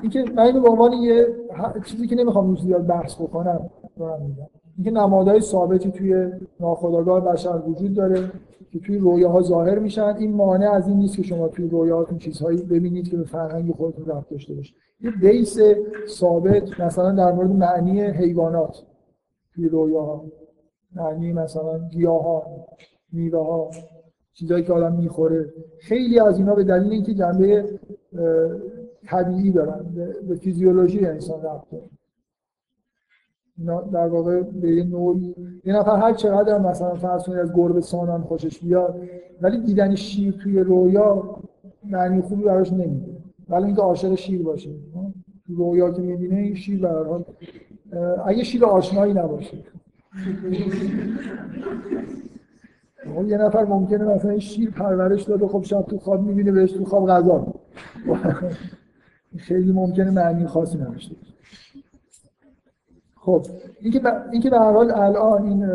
اینکه 0.02 0.26
من 0.36 0.62
به 0.64 0.70
عنوان 0.70 0.94
یه 0.94 1.28
چیزی 1.86 2.08
که 2.08 2.16
نمی‌خوام 2.16 2.48
روش 2.48 2.62
زیاد 2.62 2.86
بحث 2.86 3.16
بکنم 3.16 3.70
دارم 3.98 4.22
میگم. 4.22 4.48
اینکه 4.78 4.92
نمادهای 4.92 5.42
ثابتی 5.42 5.92
توی 5.92 6.32
ناخودآگاه 6.60 7.26
بشر 7.26 7.62
وجود 7.68 7.94
داره 7.94 8.32
که 8.72 8.80
توی 8.80 8.98
رویاها 8.98 9.42
ظاهر 9.42 9.80
میشن 9.80 10.16
این 10.20 10.36
مانع 10.36 10.72
از 10.72 10.88
این 10.88 10.98
نیست 10.98 11.16
که 11.16 11.24
شما 11.24 11.48
توی 11.48 11.70
رویاهاتون 11.70 12.18
چیزهایی 12.18 12.64
ببینید 12.64 13.10
که 13.10 13.18
به 13.18 13.24
فرهنگ 13.24 13.72
خودتون 13.72 14.06
رفت 14.06 14.30
داشته 14.30 14.54
باشه. 14.54 14.74
یه 15.02 15.12
بیس 15.12 15.58
ثابت 16.08 16.80
مثلا 16.80 17.12
در 17.12 17.32
مورد 17.32 17.52
معنی 17.52 18.02
حیوانات 18.02 18.86
توی 19.54 19.70
رویاها. 19.70 20.26
معنی 20.96 21.34
مثلا 21.34 21.80
گیاهان 21.80 22.42
میوه 23.12 23.46
ها 23.46 23.70
چیزایی 24.34 24.64
که 24.64 24.74
آدم 24.74 24.96
می‌خوره. 24.96 25.54
خیلی 25.80 26.20
از 26.20 26.40
اینا 26.40 26.56
به 26.56 26.64
دلیل 26.64 26.92
اینکه 26.92 27.14
جنبه 27.14 27.80
طبیعی 29.08 29.52
دارن 29.52 29.86
به 30.28 30.36
فیزیولوژی 30.36 31.06
انسان 31.06 31.42
رفت 31.44 31.68
در 33.92 34.08
واقع 34.08 34.42
به 34.42 34.76
یه 34.76 34.84
نوعی 34.84 35.36
یه 35.66 35.74
نفر 35.74 35.96
هر 35.96 36.14
چقدر 36.14 36.60
مثلا 36.60 36.94
فرض 36.94 37.30
از 37.30 37.54
گربه 37.54 37.82
سانان 37.82 38.22
خوشش 38.22 38.60
بیاد 38.60 39.02
ولی 39.42 39.58
دیدن 39.58 39.96
شیر 39.96 40.34
توی 40.44 40.60
رویا 40.60 41.38
معنی 41.84 42.22
خوبی 42.22 42.44
براش 42.44 42.74
نمیده. 42.74 43.18
ولی 43.50 43.66
اینکه 43.66 43.82
عاشق 43.82 44.16
شیر 44.16 44.44
باشه. 44.44 44.70
رویا 45.48 45.92
که 45.92 46.02
می‌بینه 46.02 46.36
این 46.36 46.56
شیر 46.56 46.88
حال 46.88 47.24
اگه 48.26 48.44
شیر 48.44 48.66
آشنایی 48.66 49.14
نباشه. 49.14 49.58
خب 53.16 53.28
یه 53.28 53.38
نفر 53.38 53.66
ممکنه 53.66 54.04
مثلا 54.04 54.32
این 54.32 54.40
شیر 54.40 54.72
پرورش 54.72 55.24
داده 55.24 55.48
خب 55.48 55.64
شب 55.64 55.82
تو 55.82 55.98
خواب 55.98 56.22
می‌بینه 56.22 56.52
بهش 56.52 56.72
تو 56.72 56.86
خواب 56.86 57.08
غذا 57.08 57.54
خیلی 59.38 59.72
ممکنه 59.72 60.12
معنی 60.12 60.48
خاصی 60.48 60.78
نداشته 60.78 61.16
خب 63.16 63.46
اینکه 63.82 64.02
اینکه 64.32 64.50
به 64.50 64.60
هر 64.60 64.72
حال 64.72 64.92
الان 64.92 65.44
این 65.44 65.72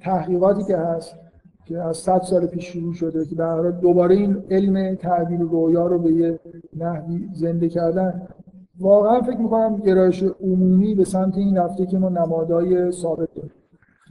تحقیقاتی 0.00 0.64
که 0.64 0.76
هست 0.76 1.16
که 1.64 1.78
از 1.78 1.96
100 1.96 2.20
سال 2.20 2.46
پیش 2.46 2.64
شروع 2.64 2.94
شده 2.94 3.24
که 3.24 3.36
هر 3.36 3.56
حال 3.56 3.72
دوباره 3.72 4.14
این 4.14 4.44
علم 4.50 4.94
تعبیر 4.94 5.40
رویا 5.40 5.86
رو 5.86 5.98
به 5.98 6.12
یه 6.12 6.40
نحوی 6.76 7.28
زنده 7.32 7.68
کردن 7.68 8.28
واقعا 8.80 9.20
فکر 9.20 9.38
می‌کنم 9.38 9.76
گرایش 9.76 10.22
عمومی 10.22 10.94
به 10.94 11.04
سمت 11.04 11.36
این 11.36 11.56
رفته 11.56 11.86
که 11.86 11.98
ما 11.98 12.08
نمادهای 12.08 12.90
ثابت 12.92 13.34
داریم. 13.34 13.52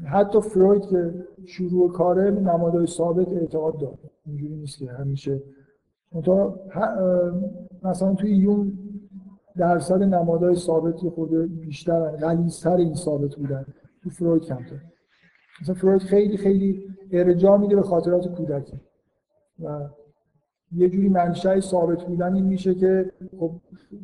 حتی 0.05 0.41
فروید 0.41 0.85
که 0.85 1.13
شروع 1.45 1.91
کاره 1.91 2.31
نمادهای 2.31 2.87
ثابت 2.87 3.27
اعتقاد 3.27 3.77
داره. 3.77 3.97
اینجوری 4.25 4.55
نیست 4.55 4.77
که 4.77 4.91
همیشه. 4.91 5.43
مثلا 7.83 8.13
توی 8.13 8.31
یون 8.37 8.73
درصد 9.57 10.03
نمادهای 10.03 10.55
ثابت 10.55 11.09
خود 11.09 11.59
بیشتر 11.59 12.09
غلیظتر 12.09 12.75
این 12.75 12.95
ثابت 12.95 13.35
بودن. 13.35 13.65
تو 14.03 14.09
فروید 14.09 14.43
کمتر. 14.43 14.81
مثلا 15.61 15.75
فروید 15.75 16.01
خیلی 16.01 16.37
خیلی 16.37 16.83
ارجاع 17.11 17.57
میده 17.57 17.75
به 17.75 17.81
خاطرات 17.81 18.27
کودکی. 18.27 18.79
و 19.63 19.79
یه 20.75 20.89
جوری 20.89 21.09
منشأ 21.09 21.59
ثابت 21.59 22.03
بودن 22.03 22.33
این 22.35 22.45
میشه 22.45 22.75
که 22.75 23.11
خب 23.39 23.51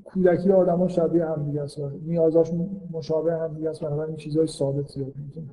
کودکی 0.03 0.49
ها 0.49 0.87
شبیه 0.87 1.25
هم 1.25 1.45
دیگه 1.45 1.61
است 1.61 1.79
نیازاش 1.79 2.51
مشابه 2.91 3.37
هم 3.37 3.53
دیگه 3.53 3.69
است 3.69 3.81
بنابراین 3.83 4.15
چیزای 4.15 4.47
ثابت 4.47 4.87
زیاد 4.87 5.13
می‌تونه 5.15 5.47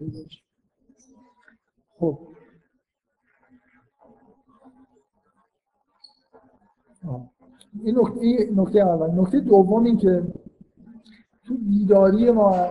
خب. 1.98 2.18
این 7.84 7.98
نکته, 7.98 8.20
این 8.20 8.60
نکته 8.60 8.78
اول. 8.78 9.20
نکته 9.20 9.40
دوم 9.40 9.84
این 9.84 9.96
که 9.96 10.22
تو 11.46 11.54
بیداری 11.54 12.30
ما 12.30 12.66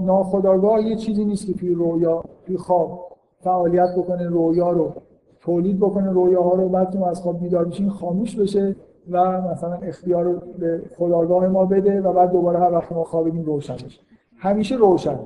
ناخداگاه 0.00 0.82
یه 0.82 0.96
چیزی 0.96 1.24
نیست 1.24 1.46
که 1.46 1.52
توی 1.52 1.74
رویا 1.74 2.24
توی 2.46 2.56
خواب 2.56 3.16
فعالیت 3.40 3.94
بکنه 3.96 4.28
رویا 4.28 4.70
رو 4.70 5.02
تولید 5.40 5.78
بکنه 5.78 6.10
رویاها 6.10 6.54
رو 6.54 6.68
بعد 6.68 6.90
که 6.90 7.06
از 7.06 7.20
خواب 7.20 7.40
بیدار 7.40 7.64
میشین 7.64 7.90
خاموش 7.90 8.36
بشه 8.36 8.76
و 9.10 9.40
مثلا 9.40 9.74
اختیار 9.74 10.24
رو 10.24 10.40
به 10.58 10.82
خداگاه 10.98 11.48
ما 11.48 11.64
بده 11.64 12.00
و 12.00 12.12
بعد 12.12 12.32
دوباره 12.32 12.58
هر 12.58 12.72
وقت 12.72 12.92
ما 12.92 13.04
خوابیدیم 13.04 13.44
روشن 13.44 13.74
بشه. 13.74 14.00
همیشه 14.36 14.76
روشن. 14.76 15.18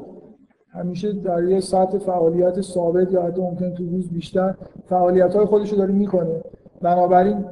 همیشه 0.68 1.12
در 1.12 1.44
یه 1.44 1.60
سطح 1.60 1.98
فعالیت 1.98 2.60
ثابت 2.60 3.12
یا 3.12 3.22
حتی 3.22 3.40
ممکن 3.42 3.74
تو 3.74 3.84
روز 3.90 4.08
بیشتر 4.08 4.54
فعالیت 4.88 5.36
های 5.36 5.44
خودش 5.44 5.72
رو 5.72 5.78
داره 5.78 5.92
می‌کنه. 5.92 6.40
بنابراین 6.82 7.44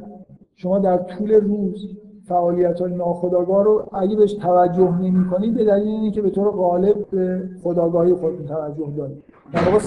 شما 0.56 0.78
در 0.78 0.96
طول 0.96 1.32
روز 1.32 1.88
فعالیت 2.32 2.80
های 2.80 2.94
ناخداگاه 2.94 3.64
رو 3.64 3.86
اگه 3.92 4.16
بهش 4.16 4.32
توجه 4.32 4.98
نمی 4.98 5.30
کنید 5.30 5.54
به 5.54 5.64
دلیل 5.64 5.88
اینه 5.88 6.10
که 6.10 6.22
به 6.22 6.30
طور 6.30 6.50
غالب 6.50 7.10
به 7.10 7.48
خداگاهی 7.62 8.14
توجه 8.48 8.92
دارید 8.96 9.22
در 9.52 9.64
واقع 9.64 9.78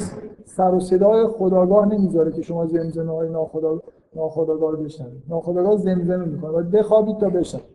سر 0.45 0.73
و 0.73 0.79
صدای 0.79 1.27
خداگاه 1.27 1.85
نمی‌ذاره 1.85 2.31
که 2.31 2.41
شما 2.41 2.65
زمزمه 2.65 3.11
های 3.11 3.29
ناخدا 3.29 3.81
ناخداگاه 4.15 4.71
رو 4.71 4.77
بشنوید. 4.77 5.23
ناخداگاه 5.29 5.77
زمزمه 5.77 6.25
می‌کنه. 6.25 6.51
و 6.51 6.63
بخوابید 6.63 7.17
تا 7.17 7.29
بشنوید. 7.29 7.67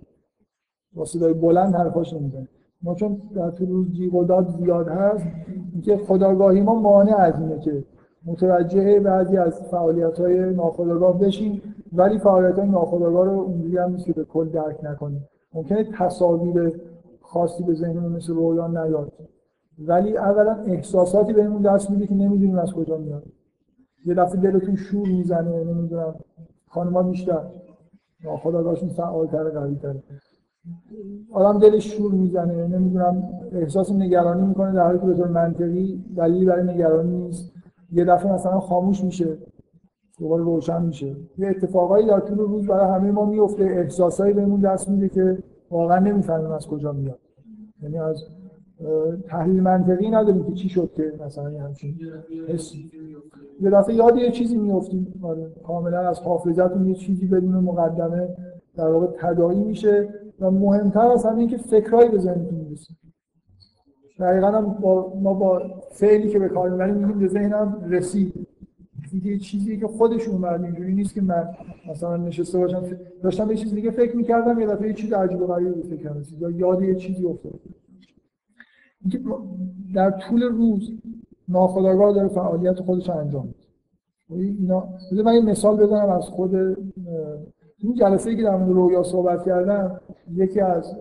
با 0.97 1.05
صدای 1.05 1.35
بلند 1.35 1.75
حرفاش 1.75 2.13
نمی‌زنه 2.13 2.49
ما 2.83 2.95
چون 2.95 3.21
در 3.35 3.51
طول 3.51 3.69
روز 3.69 3.93
جیغ 3.93 4.15
و 4.15 4.43
زیاد 4.43 4.89
هست 4.89 5.27
اینکه 5.73 5.97
خداگاهی 5.97 6.61
ما 6.61 6.75
مانع 6.75 7.17
از 7.17 7.41
اینه 7.41 7.59
که 7.59 7.85
متوجه 8.27 9.01
بعضی 9.01 9.37
از 9.37 9.63
فعالیت 9.63 10.21
های 10.21 10.55
ناخودآگاه 10.55 11.19
بشیم 11.19 11.63
ولی 11.93 12.19
فعالیت 12.19 12.59
های 12.59 12.69
ناخودآگاه 12.69 13.27
رو 13.27 13.33
اونجوری 13.33 13.79
هم 13.79 13.91
نیست 13.91 14.05
که 14.05 14.13
به 14.13 14.25
کل 14.25 14.49
درک 14.49 14.85
نکنیم 14.85 15.29
ممکنه 15.55 15.85
تصاویر 15.99 16.81
خاصی 17.21 17.65
به 17.65 17.75
ذهنمون 17.75 18.13
مثل 18.13 18.35
رویان 18.35 18.79
نیاد. 18.79 19.13
ولی 19.79 20.17
اولا 20.17 20.53
احساساتی 20.67 21.33
بهمون 21.33 21.63
دست 21.63 21.91
میده 21.91 22.07
که 22.07 22.15
نمی‌دونیم 22.15 22.59
از 22.59 22.73
کجا 22.73 22.97
میاد. 22.99 23.23
یه 24.07 24.15
دفعه 24.15 24.41
دلتون 24.41 24.77
شور 24.77 25.09
می‌زنه 25.09 25.65
نمی‌دونم 25.65 26.15
خانم‌ها 26.69 27.03
بیشتر. 27.03 27.41
ناخودآگاهشون 28.25 28.89
فعال‌تر 28.89 29.51
قوی‌تر. 29.51 29.95
آدم 31.33 31.59
دلش 31.59 31.97
شور 31.97 32.13
می‌زنه 32.13 32.67
نمی‌دونم 32.67 33.23
احساس 33.53 33.93
نگرانی 33.93 34.47
می‌کنه 34.47 34.73
در 34.73 34.85
حالی 34.85 34.99
که 34.99 35.07
به 35.07 35.15
طور 35.15 35.29
منطقی 35.29 36.05
دلیلی 36.17 36.47
برای 36.47 36.75
نگرانی 36.75 37.19
نیست. 37.19 37.53
یه 37.93 38.05
دفعه 38.05 38.33
مثلا 38.33 38.61
خاموش 38.61 39.05
میشه 39.05 39.39
دوباره 40.19 40.43
روشن 40.43 40.83
میشه. 40.83 41.17
یه 41.39 41.49
اتفاقایی 41.49 42.07
در 42.07 42.21
طول 42.21 42.39
روز 42.39 42.67
برای 42.67 43.01
همه 43.01 43.11
ما 43.11 43.25
میفته 43.25 43.65
احساسایی 43.65 44.35
بهمون 44.35 44.61
دست 44.61 44.89
میده 44.89 45.09
که 45.09 45.39
واقعا 45.71 45.99
نمی‌فهمیم 45.99 46.51
از 46.51 46.67
کجا 46.67 46.93
میاد. 46.93 47.19
یعنی 47.83 47.99
از 47.99 48.25
تحلیل 49.29 49.63
منطقی 49.63 50.11
نداریم 50.11 50.45
که 50.45 50.53
چی 50.53 50.69
شد 50.69 50.91
که 50.97 51.13
مثلا 51.27 51.61
همچین 51.61 51.99
یه 53.61 53.71
دفعه 53.71 53.95
یاد 53.95 54.17
یه 54.17 54.31
چیزی 54.31 54.57
میفتیم 54.57 55.21
آره 55.23 55.51
کاملا 55.67 56.01
از 56.01 56.21
حافظتون 56.21 56.87
یه 56.87 56.95
چیزی 56.95 57.27
بدون 57.27 57.55
مقدمه 57.55 58.29
در 58.77 58.89
واقع 58.89 59.07
تداعی 59.19 59.65
میشه 59.65 60.09
و 60.41 60.51
مهمتر 60.51 61.07
از 61.07 61.25
همه 61.25 61.39
اینکه 61.39 61.57
فکرایی 61.57 62.09
به 62.09 62.19
ذهنتون 62.19 62.59
می‌رسه. 62.59 62.95
دقیقا 64.21 64.61
با 64.61 65.13
ما 65.23 65.35
با 65.35 65.63
فعلی 65.91 66.29
که 66.29 66.39
به 66.39 66.49
کار 66.49 66.71
می‌بریم 66.71 66.95
میگیم 66.95 67.19
به 67.19 67.29
ذهنم 67.29 67.85
رسید. 67.89 68.47
دیگه 69.11 69.39
چیزی 69.39 69.79
که 69.79 69.87
خودش 69.87 70.29
اومد 70.29 70.65
اینجوری 70.65 70.95
نیست 70.95 71.15
که 71.15 71.21
من 71.21 71.49
مثلا 71.91 72.17
نشسته 72.17 72.59
باشم. 72.59 72.83
داشتم 73.23 73.49
به 73.49 73.57
چیز 73.57 73.75
دیگه 73.75 73.91
فکر 73.91 74.17
می‌کردم 74.17 74.61
یه 74.61 74.67
دفعه 74.67 74.89
یه 74.89 74.95
چیز 74.95 75.13
عجیب 75.13 75.43
و 75.43 75.47
غریبی 75.47 75.83
فکر 75.83 76.03
کردم. 76.03 76.23
یا 76.39 76.51
یاد 76.51 76.83
یه 76.83 76.95
چیزی 76.95 77.27
افتاد. 77.27 77.61
در 79.95 80.11
طول 80.11 80.43
روز 80.43 80.93
ناخودآگاه 81.49 82.15
داره 82.15 82.29
فعالیت 82.29 82.81
خودش 82.81 83.11
انجام 83.11 83.47
میده. 83.47 84.57
اینا 84.59 84.89
من 85.25 85.35
یه 85.35 85.41
مثال 85.41 85.77
بزنم 85.77 86.09
از 86.09 86.25
خود 86.25 86.55
این 87.79 87.95
جلسه 87.95 88.31
ای 88.31 88.37
که 88.37 88.43
در 88.43 88.57
مورد 88.57 88.71
رویا 88.71 89.03
صحبت 89.03 89.45
کردم 89.45 90.01
یکی 90.35 90.61
از 90.61 90.97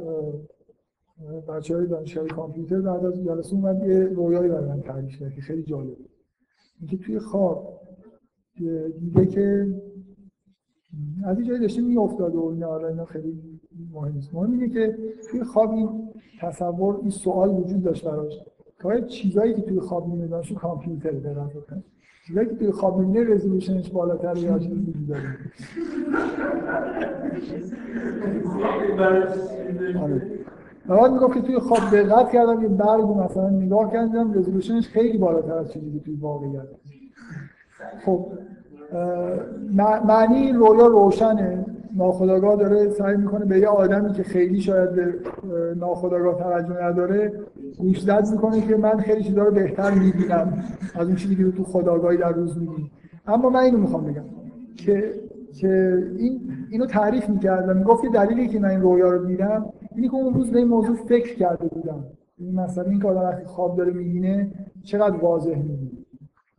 بچه 1.47 1.75
های 1.75 1.87
دانشگاه 1.87 2.27
کامپیوتر 2.27 2.81
بعد 2.81 3.05
از 3.05 3.23
جلسه 3.23 3.53
اومد 3.53 3.87
یه 3.87 4.03
رویایی 4.03 4.49
برای 4.49 4.69
من 4.69 4.81
تعریف 4.81 5.19
کرد 5.19 5.33
که 5.33 5.41
خیلی 5.41 5.63
جالب 5.63 5.97
اینکه 6.79 6.97
توی 6.97 7.19
خواب 7.19 7.81
دیگه 8.99 9.25
که 9.25 9.67
از 11.25 11.37
این 11.37 11.47
جایی 11.47 11.59
داشته 11.59 11.81
میافتاد 11.81 12.35
و 12.35 12.45
اینا 12.45 12.87
اینا 12.87 13.05
خیلی 13.05 13.59
مهم 13.91 14.13
نیست. 14.13 14.33
مهم 14.33 14.51
اینه 14.51 14.69
که 14.69 14.97
توی 15.31 15.43
خواب 15.43 15.71
این 15.71 16.09
تصور 16.41 16.99
این 17.01 17.09
سوال 17.09 17.49
وجود 17.49 17.83
داشت 17.83 18.05
براش. 18.05 18.33
که 18.83 19.01
چیزایی 19.07 19.53
که 19.53 19.61
توی 19.61 19.79
خواب 19.79 20.07
می‌بینن 20.07 20.41
شو 20.41 20.55
کامپیوتر 20.55 21.11
دارن 21.11 21.49
چیزایی 22.27 22.47
که 22.47 22.55
توی 22.55 22.71
خواب 22.71 22.99
می‌بینه 22.99 23.33
رزولوشنش 23.33 23.91
بالاتر 23.91 24.37
یا 24.37 24.59
چیزی 24.59 24.81
دیگه 24.81 25.07
داره؟ 25.07 25.37
آره. 30.03 30.39
می‌گفت 30.85 31.33
که 31.33 31.41
توی 31.41 31.59
خواب 31.59 31.79
دقت 31.91 32.31
کردم 32.31 32.61
یه 32.61 32.67
برگ 32.67 33.05
مثلا 33.25 33.49
نگاه 33.49 33.91
کردم 33.91 34.33
رزولوشنش 34.33 34.87
خیلی 34.87 35.17
بالاتر 35.17 35.53
از 35.53 35.71
چیزی 35.71 35.91
که 35.91 35.99
توی 35.99 36.15
واقعیت. 36.15 36.67
خب 38.05 38.25
معنی 40.07 40.35
این 40.35 40.55
رویا 40.55 40.87
روشنه. 40.87 41.65
ناخداگاه 41.95 42.55
داره 42.55 42.89
سعی 42.89 43.17
می‌کنه 43.17 43.45
به 43.45 43.59
یه 43.59 43.67
آدمی 43.67 44.13
که 44.13 44.23
خیلی 44.23 44.61
شاید 44.61 44.95
به 44.95 45.15
ناخداگاه 45.77 46.35
توجه 46.35 46.83
نداره 46.83 47.33
گوشزد 47.77 48.27
می‌کنه 48.31 48.61
که 48.61 48.77
من 48.77 48.97
خیلی 48.97 49.23
چیزا 49.23 49.43
رو 49.43 49.51
بهتر 49.51 49.91
می‌بینم 49.91 50.63
از 50.95 51.07
اون 51.07 51.15
چیزی 51.15 51.35
که 51.35 51.51
تو 51.51 51.63
خداگاهی 51.63 52.17
در 52.17 52.31
روز 52.31 52.57
می‌بینی. 52.57 52.91
اما 53.27 53.49
من 53.49 53.59
اینو 53.59 53.77
می‌خوام 53.77 54.05
بگم 54.05 54.23
که 54.75 55.13
که 55.53 56.03
این 56.17 56.41
اینو 56.69 56.85
تعریف 56.85 57.29
می‌کرد 57.29 57.69
و 57.69 57.73
می‌گفت 57.73 58.01
که 58.01 58.09
دلیلی 58.09 58.47
که 58.47 58.59
من 58.59 58.69
این 58.69 58.81
رویا 58.81 59.11
رو 59.11 59.25
دیدم 59.25 59.65
اینی 59.99 60.09
که 60.09 60.15
اون 60.15 60.33
روز 60.33 60.51
به 60.51 60.59
این 60.59 60.67
موضوع 60.67 60.95
فکر 60.95 61.35
کرده 61.35 61.67
بودم. 61.67 62.03
این 62.37 62.55
مثلا 62.55 62.83
این 62.83 62.99
که 62.99 63.07
آدم 63.07 63.21
وقتی 63.21 63.45
خواب 63.45 63.77
داره 63.77 63.91
می‌بینه 63.91 64.51
چقدر 64.83 65.15
واضح 65.15 65.55
می‌بینه. 65.55 65.91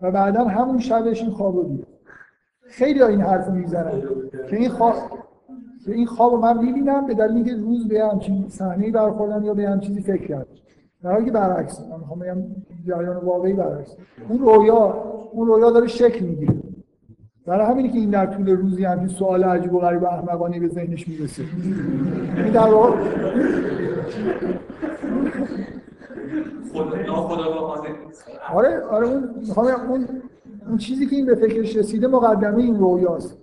و 0.02 0.10
بعدا 0.10 0.44
همون 0.44 0.78
شبش 0.78 1.22
این 1.22 1.30
خواب 1.30 1.56
رو 1.56 1.78
خیلی 2.62 3.02
این 3.02 3.20
حرف 3.20 3.48
می‌زنن. 3.48 4.02
که 4.50 4.56
این 4.56 4.68
خواب 4.68 4.94
که 5.84 5.92
این 5.92 6.06
خواب 6.06 6.34
من 6.34 6.64
می‌بینم 6.64 7.06
به 7.06 7.14
دلیل 7.14 7.36
اینکه 7.36 7.54
روز 7.54 7.88
به 7.88 8.04
همچین 8.04 8.48
صحنه 8.48 8.90
برخوردم 8.90 9.44
یا 9.44 9.54
به 9.54 9.68
هم 9.68 9.80
چیزی 9.80 10.00
فکر 10.00 10.26
کردم. 10.26 10.46
در 11.02 11.12
حالی 11.12 11.24
که 11.24 11.30
برعکس 11.30 11.80
من 11.90 11.98
می‌خوام 11.98 12.18
بگم 12.18 12.42
جریان 12.86 13.16
واقعی 13.16 13.52
برعکس. 13.52 13.96
اون 14.28 14.38
رویا 14.38 15.04
اون 15.32 15.46
رویا 15.46 15.70
داره 15.70 15.86
شکل 15.86 16.24
می‌گیره. 16.24 16.54
برای 17.50 17.66
همینی 17.66 17.88
که 17.88 17.98
این 17.98 18.10
در 18.10 18.26
طول 18.26 18.50
روزی 18.50 18.84
همین 18.84 19.08
سوال 19.08 19.44
عجیب 19.44 19.74
و 19.74 19.78
غریب 19.78 20.02
و 20.02 20.06
احمقانه 20.06 20.60
به 20.60 20.68
ذهنش 20.68 21.08
می‌رسه. 21.08 21.42
این 22.36 22.52
در 22.52 22.58
واقع 22.58 22.96
آره 28.52 28.80
آره 28.80 29.06
اون 29.06 29.24
اون 29.88 30.06
اون 30.68 30.78
چیزی 30.78 31.06
که 31.06 31.16
این 31.16 31.26
به 31.26 31.34
فکرش 31.34 31.76
رسیده 31.76 32.06
مقدمه 32.06 32.58
این 32.58 32.78
رویاست. 32.78 33.38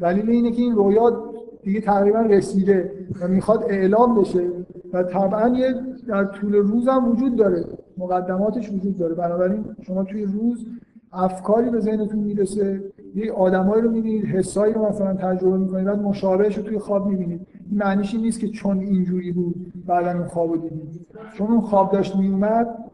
دلیل 0.00 0.30
اینه 0.30 0.50
که 0.50 0.62
این 0.62 0.74
رویا 0.74 1.22
دیگه 1.62 1.80
تقریبا 1.80 2.20
رسیده 2.20 2.92
و 3.20 3.28
می‌خواد 3.28 3.64
اعلام 3.68 4.20
بشه 4.20 4.50
و 4.92 5.02
طبعا 5.02 5.48
یه 5.48 5.74
در 6.08 6.24
طول 6.24 6.54
روز 6.54 6.88
هم 6.88 7.10
وجود 7.10 7.36
داره. 7.36 7.64
مقدماتش 7.98 8.70
وجود 8.72 8.98
داره. 8.98 9.14
بنابراین 9.14 9.64
شما 9.86 10.04
توی 10.04 10.24
روز 10.24 10.66
افکاری 11.12 11.70
به 11.70 11.80
ذهنتون 11.80 12.18
می‌رسه 12.18 12.84
یه 13.14 13.32
آدمایی 13.32 13.82
رو 13.82 13.90
می‌بینید 13.90 14.24
حسایی 14.24 14.74
رو 14.74 14.88
مثلا 14.88 15.14
تجربه 15.14 15.58
می‌کنید 15.58 15.84
بعد 15.84 15.98
مشابهش 15.98 16.58
رو 16.58 16.62
توی 16.62 16.78
خواب 16.78 17.06
می‌بینید. 17.06 17.46
این 17.70 17.78
معنیش 17.78 18.14
این 18.14 18.22
نیست 18.22 18.40
که 18.40 18.48
چون 18.48 18.80
اینجوری 18.80 19.32
بود 19.32 19.72
بعدا 19.86 20.10
اون 20.10 20.26
خواب 20.26 20.50
رو 20.50 20.56
دیدید. 20.56 21.06
چون 21.34 21.46
اون 21.46 21.60
خواب 21.60 21.92
داشت 21.92 22.16
میومد 22.16 22.90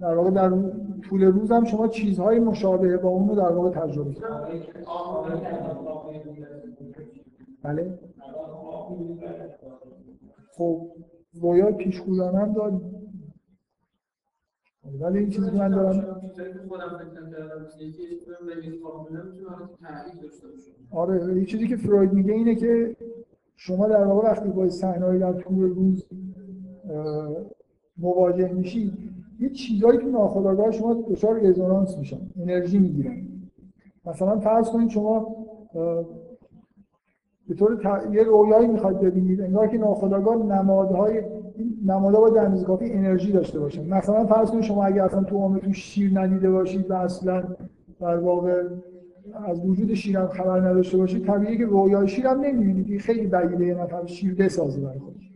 در 0.00 0.14
واقع 0.14 0.30
در 0.30 0.52
طول 1.02 1.24
روز 1.24 1.52
هم 1.52 1.64
شما 1.64 1.88
چیزهای 1.88 2.38
مشابه 2.38 2.96
با 2.96 3.08
اون 3.08 3.28
رو 3.28 3.34
در 3.34 3.52
واقع 3.52 3.70
تجربه 3.70 4.14
کنید. 4.14 4.24
بله. 7.62 7.98
خب 10.56 10.86
رویا 11.40 11.72
پیشگویانه 11.72 12.38
هم 12.38 12.52
داریم. 12.52 12.80
ولی 15.00 15.18
این 15.18 15.30
چیزی 15.30 15.50
که 15.50 15.56
من 15.56 15.68
دارم 15.68 16.20
آره 20.90 21.24
این 21.24 21.44
چیزی 21.44 21.68
که 21.68 21.76
فروید 21.76 22.12
میگه 22.12 22.32
اینه 22.32 22.54
که 22.54 22.96
شما 23.56 23.88
در 23.88 24.04
واقع 24.04 24.28
وقتی 24.28 24.48
با 24.48 24.68
صحنه‌ای 24.68 25.18
در 25.18 25.32
طول 25.32 25.62
روز 25.62 26.06
مواجه 27.98 28.52
میشید 28.52 28.92
یه 29.40 29.50
چیزایی 29.50 29.98
که 29.98 30.04
ناخودآگاه 30.04 30.70
شما 30.70 30.94
دچار 30.94 31.40
رزونانس 31.40 31.98
میشن 31.98 32.20
انرژی 32.36 32.78
می‌گیرن. 32.78 33.26
مثلا 34.06 34.40
فرض 34.40 34.68
کنید 34.70 34.90
شما 34.90 35.36
به 37.48 37.54
طور 37.54 37.80
یه 38.12 38.22
رویایی 38.22 38.66
می‌خواید 38.66 39.00
ببینید 39.00 39.40
انگار 39.40 39.68
که 39.68 39.78
ناخودآگاه 39.78 40.36
نمادهای 40.36 41.22
نمادها 41.86 42.20
با 42.20 42.30
در 42.30 42.56
کافی 42.62 42.92
انرژی 42.92 43.32
داشته 43.32 43.60
باشن. 43.60 43.88
مثلا 43.88 44.26
فرض 44.26 44.50
کنید 44.50 44.62
شما 44.62 44.84
اگه 44.84 45.02
اصلا 45.02 45.22
تو 45.22 45.36
عمرتون 45.36 45.72
شیر 45.72 46.20
ندیده 46.20 46.50
باشید 46.50 46.90
و 46.90 46.94
اصلا 46.94 47.42
در 48.00 48.16
واقع 48.16 48.62
از 49.46 49.66
وجود 49.66 49.94
شیر 49.94 50.18
هم 50.18 50.28
خبر 50.28 50.60
نداشته 50.60 50.96
باشید 50.96 51.26
طبیعیه 51.26 51.58
که 51.58 51.64
رویای 51.64 52.08
شیر 52.08 52.26
هم 52.26 52.40
نمی‌بینید. 52.40 53.00
خیلی 53.00 53.26
بعیده 53.26 53.66
یه 53.66 53.74
نفر 53.74 54.06
شیر 54.06 54.34
بسازه 54.34 54.80
برای 54.80 54.98
خودش. 54.98 55.30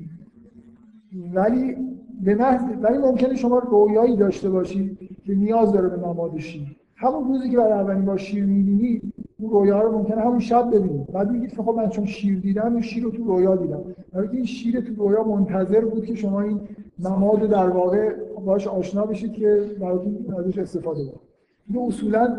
ولی 1.35 1.77
به 2.25 2.35
ولی 2.83 2.99
ممکنه 2.99 3.35
شما 3.35 3.59
رویایی 3.59 4.17
داشته 4.17 4.51
باشید 4.51 4.99
که 5.25 5.35
نیاز 5.35 5.73
داره 5.73 5.89
به 5.89 5.97
نماد 5.97 6.39
شیر. 6.39 6.77
همون 6.97 7.29
روزی 7.29 7.51
که 7.51 7.57
برای 7.57 7.73
اولین 7.73 8.05
بار 8.05 8.19
شیر 8.19 8.45
می‌بینید 8.45 9.15
اون 9.41 9.51
رویا 9.51 9.83
رو 9.83 9.99
ممکنه 9.99 10.21
همون 10.21 10.39
شب 10.39 10.71
ببینید 10.75 11.07
بعد 11.07 11.31
میگید 11.31 11.51
که 11.51 11.63
خب 11.63 11.75
من 11.77 11.89
چون 11.89 12.07
شیر 12.07 12.41
دیدم 12.41 12.73
این 12.73 12.83
شیر 12.83 13.05
رو 13.05 13.11
تو 13.11 13.25
رویا 13.25 13.57
دیدم. 13.57 13.81
ولی 14.13 14.29
این 14.37 14.45
شیر 14.45 14.81
تو 14.81 14.95
رویا 14.95 15.25
منتظر 15.25 15.85
بود 15.85 16.05
که 16.05 16.15
شما 16.15 16.41
این 16.41 16.61
نماد 16.99 17.41
در 17.41 17.69
واقع 17.69 18.13
باش 18.45 18.67
آشنا 18.67 19.07
بشید 19.07 19.33
که 19.33 19.61
براتون 19.81 20.35
ازش 20.39 20.59
استفاده 20.59 21.05
کنید 21.05 21.21
این 21.69 21.87
اصولا 21.87 22.39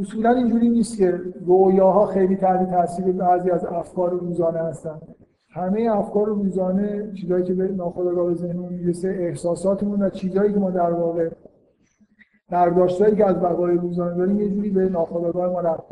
اصولا 0.00 0.30
اینجوری 0.30 0.68
نیست 0.68 0.98
که 0.98 1.20
رویاها 1.46 2.06
خیلی 2.06 2.36
تحت 2.36 2.70
تاثیر 2.70 3.12
بعضی 3.12 3.50
از 3.50 3.64
افکار 3.64 4.10
روزانه 4.10 4.58
هستن. 4.58 5.00
همه 5.52 5.90
افکار 5.92 6.26
روزانه 6.26 7.12
چیزایی 7.20 7.44
که 7.44 7.54
به 7.54 7.68
ناخودآگاه 7.68 8.26
به 8.26 8.34
ذهنمون 8.34 8.72
می‌رسه 8.72 9.08
احساساتمون 9.08 10.02
و 10.02 10.10
چیزایی 10.10 10.52
که 10.52 10.58
ما 10.58 10.70
در 10.70 10.92
واقع 10.92 11.30
برداشتایی 12.50 13.16
که 13.16 13.26
از 13.26 13.36
بقای 13.36 13.76
روزانه 13.76 14.16
داریم 14.16 14.40
یه 14.40 14.48
جوری 14.48 14.70
به 14.70 14.88
ناخودآگاه 14.88 15.52
ما 15.52 15.60
رفت 15.60 15.82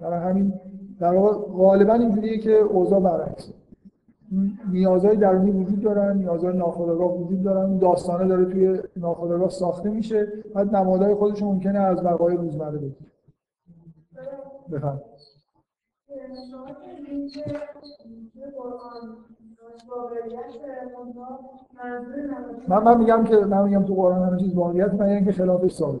برای 0.00 0.18
همین 0.18 0.52
در 1.00 1.14
واقع 1.14 1.32
غالبا 1.32 1.92
اینجوریه 1.92 2.38
که 2.38 2.52
اوضاع 2.52 3.00
برعکسه 3.00 3.52
نیازهای 4.72 5.16
درونی 5.16 5.50
وجود 5.50 5.80
دارن 5.80 6.16
نیازهای 6.16 6.56
ناخودآگاه 6.56 7.18
وجود 7.18 7.42
دارن. 7.42 7.78
داستانه 7.78 8.28
داره 8.28 8.44
توی 8.44 8.78
ناخودآگاه 8.96 9.48
ساخته 9.48 9.90
میشه. 9.90 10.32
بعد 10.54 10.76
نمادهای 10.76 11.14
خودش 11.14 11.42
ممکنه 11.42 11.78
از 11.78 12.02
بقای 12.02 12.36
روزمره 12.36 12.78
بگیره. 12.78 13.10
بفهم 14.72 15.00
من 22.68 22.82
من 22.82 22.98
میگم 22.98 23.24
که 23.24 23.36
من 23.36 23.64
میگم 23.64 23.84
تو 23.84 23.94
قرآن 23.94 24.22
همه 24.22 24.38
چیز 24.38 24.54
واقعیت 24.54 24.94
من 24.94 25.06
اینکه 25.06 25.32
خلافش 25.32 25.72
ثابت 25.72 26.00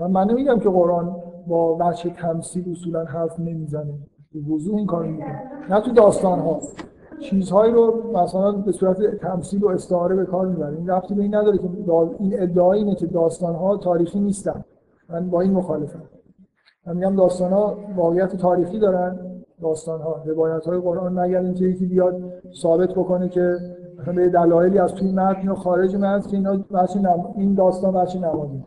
من, 0.00 0.10
من 0.10 0.30
نمیگم 0.30 0.58
که 0.58 0.68
قرآن 0.68 1.16
با 1.46 1.74
بچه 1.74 2.10
تمثیل 2.10 2.70
اصولا 2.70 3.04
حرف 3.04 3.40
نمی‌زنه. 3.40 3.94
به 4.34 4.54
وضوح 4.54 4.76
این 4.76 4.86
کار 4.86 5.06
می‌کنه. 5.06 5.42
نه 5.70 5.80
تو 5.80 5.92
داستان 5.92 6.38
ها 6.38 6.60
چیزهایی 7.20 7.72
رو 7.72 8.12
مثلا 8.14 8.52
به 8.52 8.72
صورت 8.72 9.16
تمثیل 9.16 9.64
و 9.64 9.68
استعاره 9.68 10.16
به 10.16 10.24
کار 10.24 10.46
می‌بره. 10.46 10.76
این 10.76 10.88
رفتی 10.88 11.14
به 11.14 11.22
این 11.22 11.34
نداره 11.34 11.58
که 11.58 11.64
این 12.18 12.42
ادعا 12.42 12.72
اینه 12.72 12.94
که 12.94 13.06
داستان 13.06 13.54
ها 13.54 13.76
تاریخی 13.76 14.20
نیستن. 14.20 14.64
من 15.08 15.30
با 15.30 15.40
این 15.40 15.52
مخالفم. 15.52 16.02
من 16.86 16.96
میگم 16.96 17.16
داستان 17.16 17.52
ها 17.52 17.76
واقعیت 17.96 18.36
تاریخی 18.36 18.78
دارن. 18.78 19.18
داستان 19.62 20.00
ها 20.00 20.22
روایت 20.26 20.64
های 20.66 20.78
قرآن 20.78 21.18
مگر 21.18 21.40
اینکه 21.40 21.64
یکی 21.64 21.86
بیاد 21.86 22.22
ثابت 22.62 22.90
بکنه 22.90 23.28
که 23.28 23.56
مثلا 23.98 24.14
به 24.14 24.28
دلایلی 24.28 24.78
از 24.78 24.94
توی 24.94 25.12
متن 25.12 25.46
یا 25.46 25.54
خارج 25.54 25.96
متن 25.96 26.30
که 26.30 26.36
اینا 26.36 26.58
این 27.36 27.54
داستان 27.54 27.94
بچه 27.94 28.18
نمادی 28.18 28.64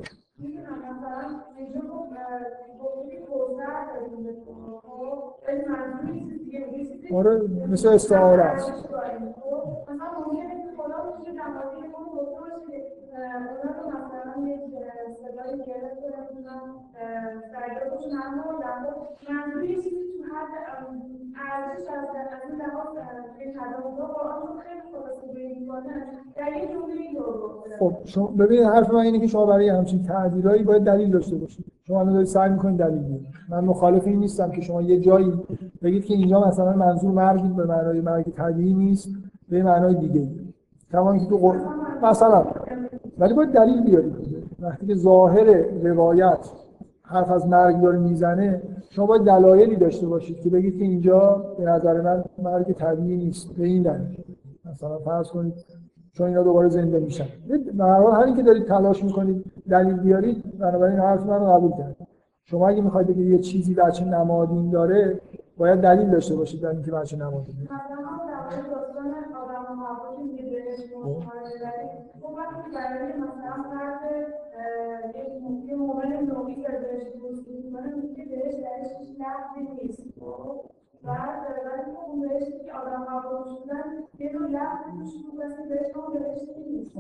آره 7.14 7.42
مثل 7.72 7.88
استعاره 7.88 8.44
است. 8.44 8.74
خب 27.80 27.94
شما 28.06 28.28
ببینید 28.28 28.66
حرف 28.66 28.90
من 28.90 29.00
اینه 29.00 29.20
که 29.20 29.28
شما 29.28 29.46
برای 29.46 29.70
همچین 29.70 30.04
تعبیرایی 30.04 30.64
باید 30.64 30.84
دلیل 30.84 31.12
داشته 31.12 31.36
باشید. 31.36 31.73
شما 31.88 32.00
الان 32.00 32.14
دارید 32.14 32.28
سعی 32.28 32.52
می‌کنید 32.52 32.80
دلیل 32.80 33.00
بیارید 33.00 33.28
من 33.50 33.64
مخالف 33.64 34.08
این 34.08 34.20
نیستم 34.20 34.52
که 34.52 34.62
شما 34.62 34.82
یه 34.82 35.00
جایی 35.00 35.34
بگید 35.82 36.06
که 36.06 36.14
اینجا 36.14 36.48
مثلا 36.48 36.74
منظور 36.74 37.12
مرگ 37.12 37.56
به 37.56 37.66
معنای 37.66 38.02
مرگ 38.02 38.26
طبیعی 38.36 38.74
نیست 38.74 39.10
به 39.50 39.64
معنای 39.64 39.96
دیگه 39.96 40.28
تمام 40.92 41.20
که 41.20 41.26
تو 41.26 41.56
مثلا 42.04 42.46
ولی 43.18 43.34
باید 43.34 43.52
دلیل 43.52 43.84
بیارید. 43.84 44.14
وقتی 44.60 44.88
که 44.88 44.96
ظاهر 44.96 45.46
روایت 45.84 46.50
حرف 47.04 47.32
از 47.32 47.48
مرگ 47.48 47.82
داره 47.82 48.00
می‌زنه 48.00 48.62
شما 48.90 49.06
باید 49.06 49.22
دلایلی 49.22 49.76
داشته 49.76 50.08
باشید 50.08 50.40
که 50.40 50.50
بگید 50.50 50.78
که 50.78 50.84
اینجا 50.84 51.46
به 51.58 51.66
نظر 51.66 52.02
من 52.02 52.24
مرگ 52.44 52.74
طبیعی 52.74 53.18
نیست. 53.18 53.56
به 53.58 53.66
این 53.66 53.84
دلیل. 53.84 54.18
مثلا 54.66 54.98
فرض 54.98 55.28
کنید 55.28 55.54
چون 56.14 56.28
اینا 56.28 56.44
دوباره 56.44 56.70
زنده 56.70 57.00
میشن. 57.00 57.26
در 57.78 57.86
همین 58.22 58.36
که 58.36 58.44
دارید 58.44 58.66
تلاش 58.66 59.04
می‌کنید 59.04 59.46
دلیل 59.70 59.94
بیارید 59.94 60.58
بنابراین 60.60 61.00
حرف 61.00 61.26
من 61.26 61.40
رو 61.40 61.46
قبول 61.46 61.72
کرد 61.72 61.96
شما 62.44 62.68
اگه 62.68 62.82
می‌خواید 62.82 63.08
بگید 63.08 63.28
یه 63.28 63.40
چیزی 63.40 63.74
بچه 63.74 64.06
نمادین 64.06 64.72
داره 64.72 65.22
باید 65.58 65.82
دلیل 65.82 66.10
داشته 66.10 66.36
باشید 66.36 66.62
در 66.62 66.70
اینکه 66.70 66.92
بچه 66.92 67.18
نمادین 67.18 67.56
داره. 67.56 67.70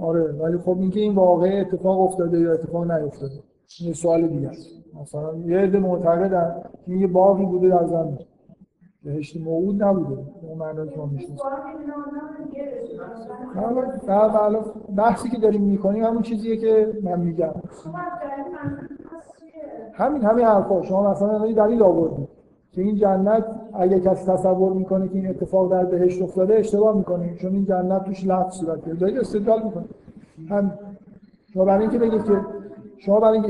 آره 0.02 0.32
ولی 0.32 0.58
خب 0.58 0.78
اینکه 0.80 1.00
این 1.00 1.16
واقع 1.16 1.66
اتفاق 1.68 2.02
افتاده 2.02 2.40
یا 2.40 2.54
اتفاق 2.54 2.92
نیفتاده. 2.92 3.34
این 3.82 3.94
سوال 3.94 4.28
دیگه 4.28 4.50
است. 4.50 4.70
مثلا 5.02 5.36
یه 5.36 5.58
عده 5.58 5.80
معتقدن 5.80 6.64
که 6.86 6.92
یه 6.92 7.08
باقی 7.08 7.46
بوده 7.46 7.70
در 7.70 7.86
زمین. 7.86 8.18
بهشت 9.04 9.38
موعود 9.42 9.84
نبوده. 9.84 10.22
اون 10.42 10.58
معنی 10.58 10.90
که 10.90 10.98
ما 10.98 11.06
می‌شناسیم. 11.06 11.48
حالا 14.32 14.62
بحثی 14.98 15.30
که 15.30 15.38
داریم 15.38 15.62
می‌کنیم 15.62 16.04
همون 16.04 16.22
چیزیه 16.22 16.58
که 16.58 16.94
من 17.04 17.20
میگم. 17.20 17.54
همین 19.94 20.24
همین 20.24 20.46
حرفا. 20.46 20.82
شما 20.84 21.12
مثلا 21.12 21.52
دلیل 21.54 21.84
آوردید. 21.84 22.43
که 22.74 22.82
این 22.82 22.96
جنت 22.96 23.46
اگه 23.74 24.00
کسی 24.00 24.32
تصور 24.32 24.74
می‌کنه 24.74 25.08
که 25.08 25.16
این 25.16 25.30
اتفاق 25.30 25.72
در 25.72 25.86
بهشت 25.86 26.22
افتاده 26.22 26.56
اشتباه 26.56 26.98
می‌کنه. 26.98 27.36
چون 27.36 27.54
این 27.54 27.66
جنت 27.66 28.04
توش 28.04 28.28
لفظ 28.28 28.56
صورت 28.56 28.86
گرفته 28.86 28.94
دارید 28.94 29.18
استدلال 29.18 29.64
می‌کنه 29.64 29.84
هم 30.50 30.80
شما 31.54 31.66
برای 31.66 31.82
اینکه 31.82 32.00
بگید 32.00 32.24
که 32.24 32.40
شما 32.98 33.20
برای 33.20 33.42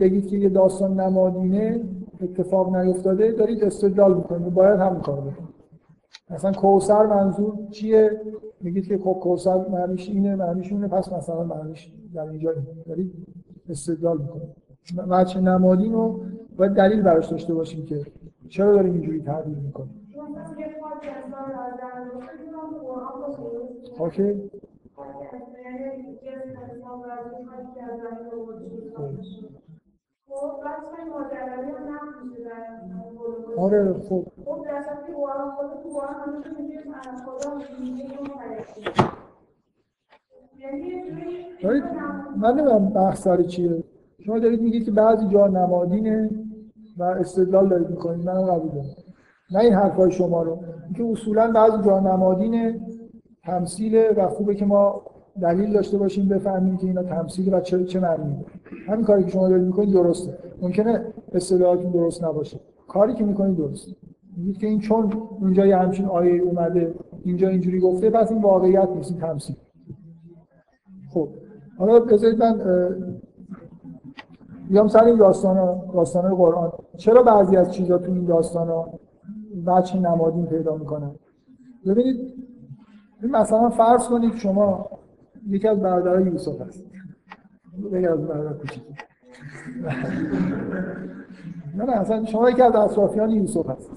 بگید 0.00 0.26
که 0.26 0.36
یه 0.36 0.48
داستان 0.48 1.00
نمادینه 1.00 1.80
اتفاق 2.22 2.76
نیفتاده 2.76 3.32
دارید 3.32 3.64
استدلال 3.64 4.14
می‌کنید. 4.14 4.54
باید 4.54 4.80
هم 4.80 5.00
کار 5.00 5.20
بکنید. 5.20 5.48
مثلا 6.30 6.52
کوسر 6.52 7.06
منظور 7.06 7.54
چیه؟ 7.70 8.20
میگید 8.60 8.86
که 8.86 8.98
خب 8.98 9.18
کوسر 9.22 9.68
معنیش 9.68 10.08
اینه 10.08 10.36
معنیش 10.36 10.72
اینه 10.72 10.88
پس 10.88 11.12
مثلا 11.12 11.44
معنیش 11.44 11.92
در 12.14 12.22
اینجا 12.22 12.52
دارید 12.86 13.12
استدلال 13.68 14.18
می‌کنید. 14.18 14.48
بچه 15.10 15.40
نمادین 15.40 15.92
رو 15.92 16.20
باید 16.56 16.72
دلیل 16.72 17.02
براش 17.02 17.26
داشته 17.28 17.54
باشیم 17.54 17.86
که 17.86 18.06
چرا 18.48 18.72
داریم 18.72 18.92
اینجوری 18.92 19.22
تعبیر 19.22 19.56
می‌کنیم؟ 19.56 20.08
اوکی. 23.98 24.50
آره 33.58 33.94
خب. 34.08 34.26
دارید 41.62 41.84
من 42.36 42.52
نمی‌دونم 42.52 42.88
بحث 42.88 43.22
سر 43.22 43.42
چیه؟ 43.42 43.84
شما 44.26 44.38
دارید 44.38 44.62
میگید 44.62 44.84
که 44.84 44.90
بعضی 44.90 45.28
جا 45.28 45.46
نمادینه. 45.46 46.30
و 46.98 47.02
استدلال 47.02 47.68
دارید 47.68 47.90
می‌کنید 47.90 48.26
من 48.26 48.46
قبول 48.46 48.70
دارم. 48.70 48.86
نه 49.50 49.58
این 49.58 49.72
حرفای 49.72 50.10
شما 50.10 50.42
رو. 50.42 50.58
که 50.96 51.04
اصولا 51.04 51.52
بعضی 51.52 51.82
جا 51.84 52.00
نمادین 52.00 52.80
تمثیل 53.44 54.04
و 54.16 54.28
خوبه 54.28 54.54
که 54.54 54.64
ما 54.64 55.02
دلیل 55.42 55.72
داشته 55.72 55.98
باشیم 55.98 56.28
بفهمیم 56.28 56.76
که 56.76 56.86
اینا 56.86 57.02
تمثیل 57.02 57.54
و 57.54 57.60
چه 57.60 57.84
چه 57.84 58.00
معنی 58.00 58.44
همین 58.86 59.04
کاری 59.04 59.24
که 59.24 59.30
شما 59.30 59.48
دارید 59.48 59.66
می‌کنید 59.66 59.92
درسته. 59.92 60.38
ممکنه 60.62 61.04
اصطلاحاتون 61.32 61.90
درست 61.90 62.24
نباشه. 62.24 62.60
کاری 62.88 63.14
که 63.14 63.24
می‌کنید 63.24 63.56
درست 63.56 63.88
میگید 64.36 64.58
که 64.58 64.66
این 64.66 64.80
چون 64.80 65.12
اونجا 65.40 65.66
یه 65.66 65.76
همچین 65.76 66.06
آیه 66.06 66.42
اومده 66.42 66.94
اینجا 67.24 67.48
اینجوری 67.48 67.80
گفته 67.80 68.10
پس 68.10 68.32
این 68.32 68.42
واقعیت 68.42 68.88
نیست 68.88 69.10
این 69.10 69.20
تمثیل. 69.20 69.56
خب. 71.14 71.28
حالا 71.78 72.00
بذارید 72.00 72.42
من 72.42 72.60
بیام 74.68 74.88
سر 74.88 75.04
این 75.04 75.16
داستان 75.16 75.80
داستان 75.94 76.34
قرآن 76.34 76.72
چرا 76.96 77.22
بعضی 77.22 77.56
از 77.56 77.72
چیزا 77.72 77.98
تو 77.98 78.12
این 78.12 78.24
داستان 78.24 78.84
بچه 79.66 79.98
نمادین 79.98 80.46
پیدا 80.46 80.76
می‌کنن؟ 80.76 81.10
ببینید 81.86 82.34
مثلا 83.22 83.70
فرض 83.70 84.08
کنید 84.08 84.34
شما 84.34 84.88
یکی 85.46 85.68
از 85.68 85.80
برادرای 85.80 86.24
یوسف 86.24 86.60
هست. 86.60 86.84
یکی 87.92 88.06
از 88.06 88.26
برادر 88.26 88.52
کوچیک. 88.52 88.82
نه 91.76 91.84
نه 91.84 91.92
اصلا 91.92 92.24
شما 92.24 92.50
یکی 92.50 92.62
از 92.62 92.74
اطرافیان 92.74 93.30
یوسف 93.30 93.70
هست. 93.70 93.90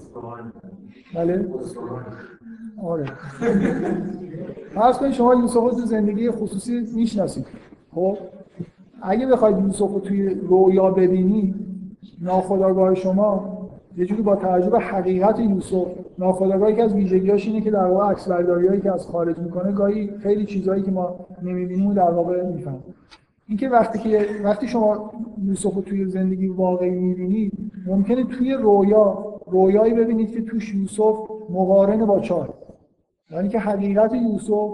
بله؟ 1.14 1.48
آره. 2.82 3.04
فرض 4.74 4.98
کنید 4.98 5.12
شما 5.12 5.34
یوسف 5.34 5.54
رو 5.56 5.70
تو 5.70 5.86
زندگی 5.86 6.30
خصوصی 6.30 6.80
می‌شناسید. 6.94 7.46
خب؟ 7.94 8.18
اگه 9.02 9.26
بخواید 9.26 9.58
یوسف 9.58 9.92
رو 9.92 10.00
توی 10.00 10.28
رویا 10.34 10.90
ببینی 10.90 11.54
ناخداگاه 12.20 12.94
شما 12.94 13.58
یه 13.96 14.04
جوری 14.06 14.22
با 14.22 14.36
توجه 14.36 14.70
به 14.70 14.78
حقیقت 14.78 15.40
یوسف 15.40 15.86
ناخودآگاه 16.18 16.72
که 16.72 16.82
از 16.82 16.94
ویژگیاش 16.94 17.46
اینه 17.46 17.60
که 17.60 17.70
در 17.70 17.86
واقع 17.86 18.10
عکس 18.10 18.30
هایی 18.30 18.80
که 18.80 18.92
از 18.92 19.06
خارج 19.06 19.38
می‌کنه 19.38 19.72
گاهی 19.72 20.10
خیلی 20.18 20.46
چیزهایی 20.46 20.82
که 20.82 20.90
ما 20.90 21.26
نمی‌بینیم 21.42 21.94
در 21.94 22.10
واقع 22.10 22.42
میفهم 22.42 22.82
اینکه 23.48 23.68
وقتی 23.68 23.98
که 23.98 24.26
وقتی 24.44 24.68
شما 24.68 25.10
یوسف 25.44 25.74
رو 25.74 25.82
توی 25.82 26.04
زندگی 26.04 26.46
واقعی 26.46 26.90
می‌بینید 26.90 27.52
ممکنه 27.86 28.24
توی 28.24 28.54
رویا 28.54 29.24
رویایی 29.46 29.94
ببینید 29.94 30.32
که 30.32 30.42
توش 30.42 30.74
یوسف 30.74 31.18
مقارن 31.50 32.06
با 32.06 32.20
چاه. 32.20 32.48
یعنی 33.30 33.48
که 33.48 33.58
حقیقت 33.58 34.14
یوسف 34.14 34.70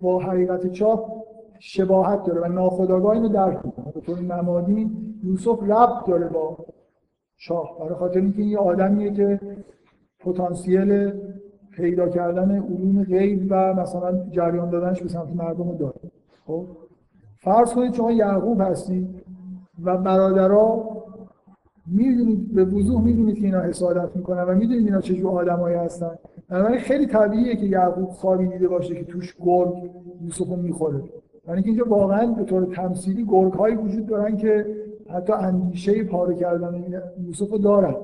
با 0.00 0.18
حقیقت 0.18 0.72
چاه 0.72 1.21
شباهت 1.64 2.24
داره 2.24 2.40
و 2.40 2.52
ناخودآگاه 2.52 3.12
اینو 3.12 3.28
درک 3.28 3.66
می‌کنه. 3.66 3.92
به 3.94 4.00
طور 4.00 4.20
نمادی 4.20 4.90
یوسف 5.24 5.62
ربط 5.62 6.06
داره 6.06 6.28
با 6.28 6.56
شاه. 7.36 7.78
برای 7.80 7.94
خاطر 7.94 8.20
اینکه 8.20 8.42
یه 8.42 8.58
آدمیه 8.58 9.12
که 9.12 9.40
پتانسیل 10.20 11.12
پیدا 11.76 12.08
کردن 12.08 12.50
علوم 12.50 13.04
غیب 13.04 13.46
و 13.50 13.74
مثلا 13.74 14.24
جریان 14.30 14.70
دادنش 14.70 15.02
به 15.02 15.08
سمت 15.08 15.28
مردم 15.36 15.68
رو 15.68 15.74
داره. 15.74 16.00
خب؟ 16.46 16.66
فرض 17.36 17.74
کنید 17.74 17.92
شما 17.92 18.12
یعقوب 18.12 18.60
هستید 18.60 19.24
و 19.84 19.96
برادرها 19.96 21.02
می‌دونید 21.86 22.54
به 22.54 22.64
وضوح 22.64 23.02
می‌دونید 23.02 23.38
که 23.38 23.44
اینا 23.44 23.60
حسادت 23.60 24.16
می‌کنن 24.16 24.42
و 24.42 24.54
می‌دونید 24.54 24.86
اینا 24.86 25.00
چه 25.00 25.14
جور 25.14 25.30
آدمایی 25.30 25.76
هستن. 25.76 26.18
بنابراین 26.48 26.80
خیلی 26.80 27.06
طبیعیه 27.06 27.56
که 27.56 27.66
یعقوب 27.66 28.08
خوابی 28.08 28.46
دیده 28.46 28.68
باشه 28.68 28.94
که 28.94 29.04
توش 29.04 29.36
گرگ 29.40 29.74
یوسف 30.22 30.48
رو 30.48 30.56
می‌خوره. 30.56 31.02
یعنی 31.48 31.62
که 31.62 31.68
اینجا 31.68 31.84
واقعا 31.88 32.26
به 32.26 32.44
طور 32.44 32.74
تمثیلی 32.74 33.24
گرگ 33.24 33.52
هایی 33.52 33.76
وجود 33.76 34.06
دارن 34.06 34.36
که 34.36 34.76
حتی 35.08 35.32
اندیشه 35.32 36.04
پاره 36.04 36.34
کردن 36.34 36.84
یوسف 37.20 37.50
رو 37.50 37.58
دارن. 37.58 37.94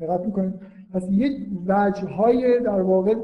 دقت 0.00 0.26
می‌کنید؟ 0.26 0.54
پس 0.92 1.08
یه 1.10 1.46
وجه 1.66 2.08
های 2.08 2.60
در 2.60 2.82
واقع 2.82 3.14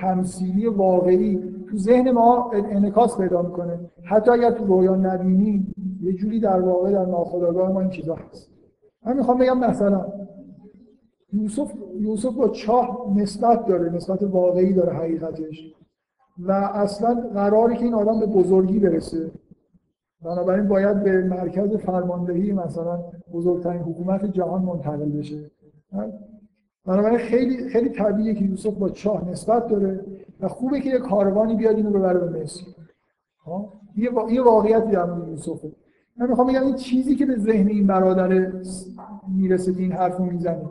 تمثیلی 0.00 0.66
واقعی 0.66 1.42
تو 1.70 1.76
ذهن 1.76 2.10
ما 2.10 2.50
انعکاس 2.54 3.18
پیدا 3.18 3.42
می‌کنه. 3.42 3.80
حتی 4.02 4.30
اگر 4.30 4.50
تو 4.50 4.64
رویا 4.64 4.94
نبینیم 4.96 5.74
یه 6.02 6.12
جوری 6.12 6.40
در 6.40 6.60
واقع 6.60 6.92
در 6.92 7.04
ناخودآگاه 7.04 7.72
ما 7.72 7.80
این 7.80 7.90
چیزا 7.90 8.14
هست. 8.14 8.50
من 9.06 9.16
می‌خوام 9.16 9.38
بگم 9.38 9.58
مثلا 9.58 10.06
یوسف 11.32 11.72
یوسف 11.98 12.34
با 12.34 12.48
چاه 12.48 13.12
نسبت 13.16 13.66
داره 13.66 13.92
نسبت 13.92 14.22
واقعی 14.22 14.72
داره 14.72 14.92
حقیقتش. 14.92 15.74
و 16.38 16.52
اصلا 16.52 17.14
قراری 17.34 17.76
که 17.76 17.84
این 17.84 17.94
آدم 17.94 18.20
به 18.20 18.26
بزرگی 18.26 18.78
برسه. 18.78 19.30
بنابراین 20.22 20.68
باید 20.68 21.02
به 21.02 21.24
مرکز 21.24 21.76
فرماندهی 21.76 22.52
مثلا 22.52 22.98
بزرگترین 23.32 23.82
حکومت 23.82 24.24
جهان 24.24 24.62
منتقل 24.62 25.08
بشه. 25.08 25.50
بنابراین 26.86 27.18
خیلی 27.18 27.68
خیلی 27.68 27.88
طبیعیه 27.88 28.34
که 28.34 28.44
یوسف 28.44 28.74
با 28.74 28.88
چاه 28.88 29.30
نسبت 29.30 29.66
داره 29.66 30.04
و 30.40 30.48
خوبه 30.48 30.80
که 30.80 30.90
یه 30.90 30.98
کاروانی 30.98 31.54
بیاد 31.54 31.76
اینو 31.76 31.90
ببره 31.90 32.18
به 32.18 32.42
مصر. 32.42 32.62
یه, 33.96 34.10
یه 34.30 34.42
واقعیتی 34.42 34.90
در 34.90 35.08
یوسفه 35.28 35.72
من 36.16 36.28
می‌خوام 36.28 36.48
بگم 36.48 36.62
این 36.62 36.74
چیزی 36.74 37.16
که 37.16 37.26
به 37.26 37.36
ذهن 37.36 37.68
این 37.68 37.86
برادر 37.86 38.52
می‌رسه 39.28 39.74
این 39.78 39.92
حرفو 39.92 40.24
می‌زنه. 40.24 40.68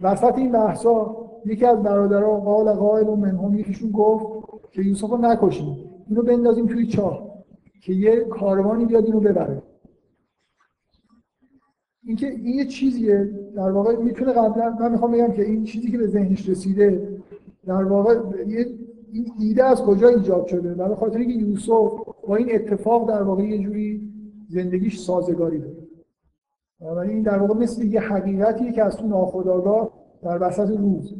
وسط 0.00 0.38
این 0.38 0.52
بحثا 0.52 1.16
یکی 1.46 1.66
از 1.66 1.82
برادرها 1.82 2.40
قال 2.40 2.72
قائل 2.72 3.06
منهم 3.06 3.58
یکیشون 3.58 3.90
گفت 3.90 4.35
که 4.76 4.82
یوسف 4.82 5.10
رو 5.10 5.16
نکشیم. 5.16 5.76
اینو 6.08 6.22
بندازیم 6.22 6.66
توی 6.66 6.86
چاه 6.86 7.44
که 7.82 7.92
یه 7.92 8.20
کاروانی 8.20 8.84
بیاد 8.84 9.04
اینو 9.04 9.20
ببره. 9.20 9.62
اینکه 12.04 12.26
این 12.26 12.54
یه 12.54 12.66
چیزیه. 12.66 13.30
در 13.56 13.70
واقع 13.70 13.96
می‌تونه 13.96 14.32
قبلا 14.32 14.76
من 14.80 14.92
می‌خوام 14.92 15.12
بگم 15.12 15.32
که 15.32 15.42
این 15.44 15.64
چیزی 15.64 15.90
که 15.90 15.98
به 15.98 16.06
ذهنش 16.06 16.48
رسیده 16.48 17.18
در 17.66 17.84
واقع 17.84 18.14
یه 18.46 18.66
این 19.12 19.32
ایده 19.38 19.64
از 19.64 19.82
کجا 19.82 20.08
ایجاد 20.08 20.46
شده؟ 20.46 20.74
برای 20.74 20.94
خاطر 20.94 21.18
اینکه 21.18 21.46
یوسف 21.46 21.92
با 22.28 22.36
این 22.36 22.54
اتفاق 22.54 23.08
در 23.08 23.22
واقع 23.22 23.42
یه 23.42 23.58
جوری 23.58 24.12
زندگیش 24.48 24.98
سازگاری 24.98 25.58
داره 25.58 25.86
ولی 26.80 27.12
این 27.12 27.22
در 27.22 27.38
واقع 27.38 27.54
مثل 27.54 27.84
یه 27.84 28.00
حقیقتیه 28.00 28.72
که 28.72 28.84
از 28.84 28.96
تو 28.96 29.06
ناخودآگاه 29.06 29.92
در 30.22 30.38
وسط 30.40 30.70
روز 30.70 31.14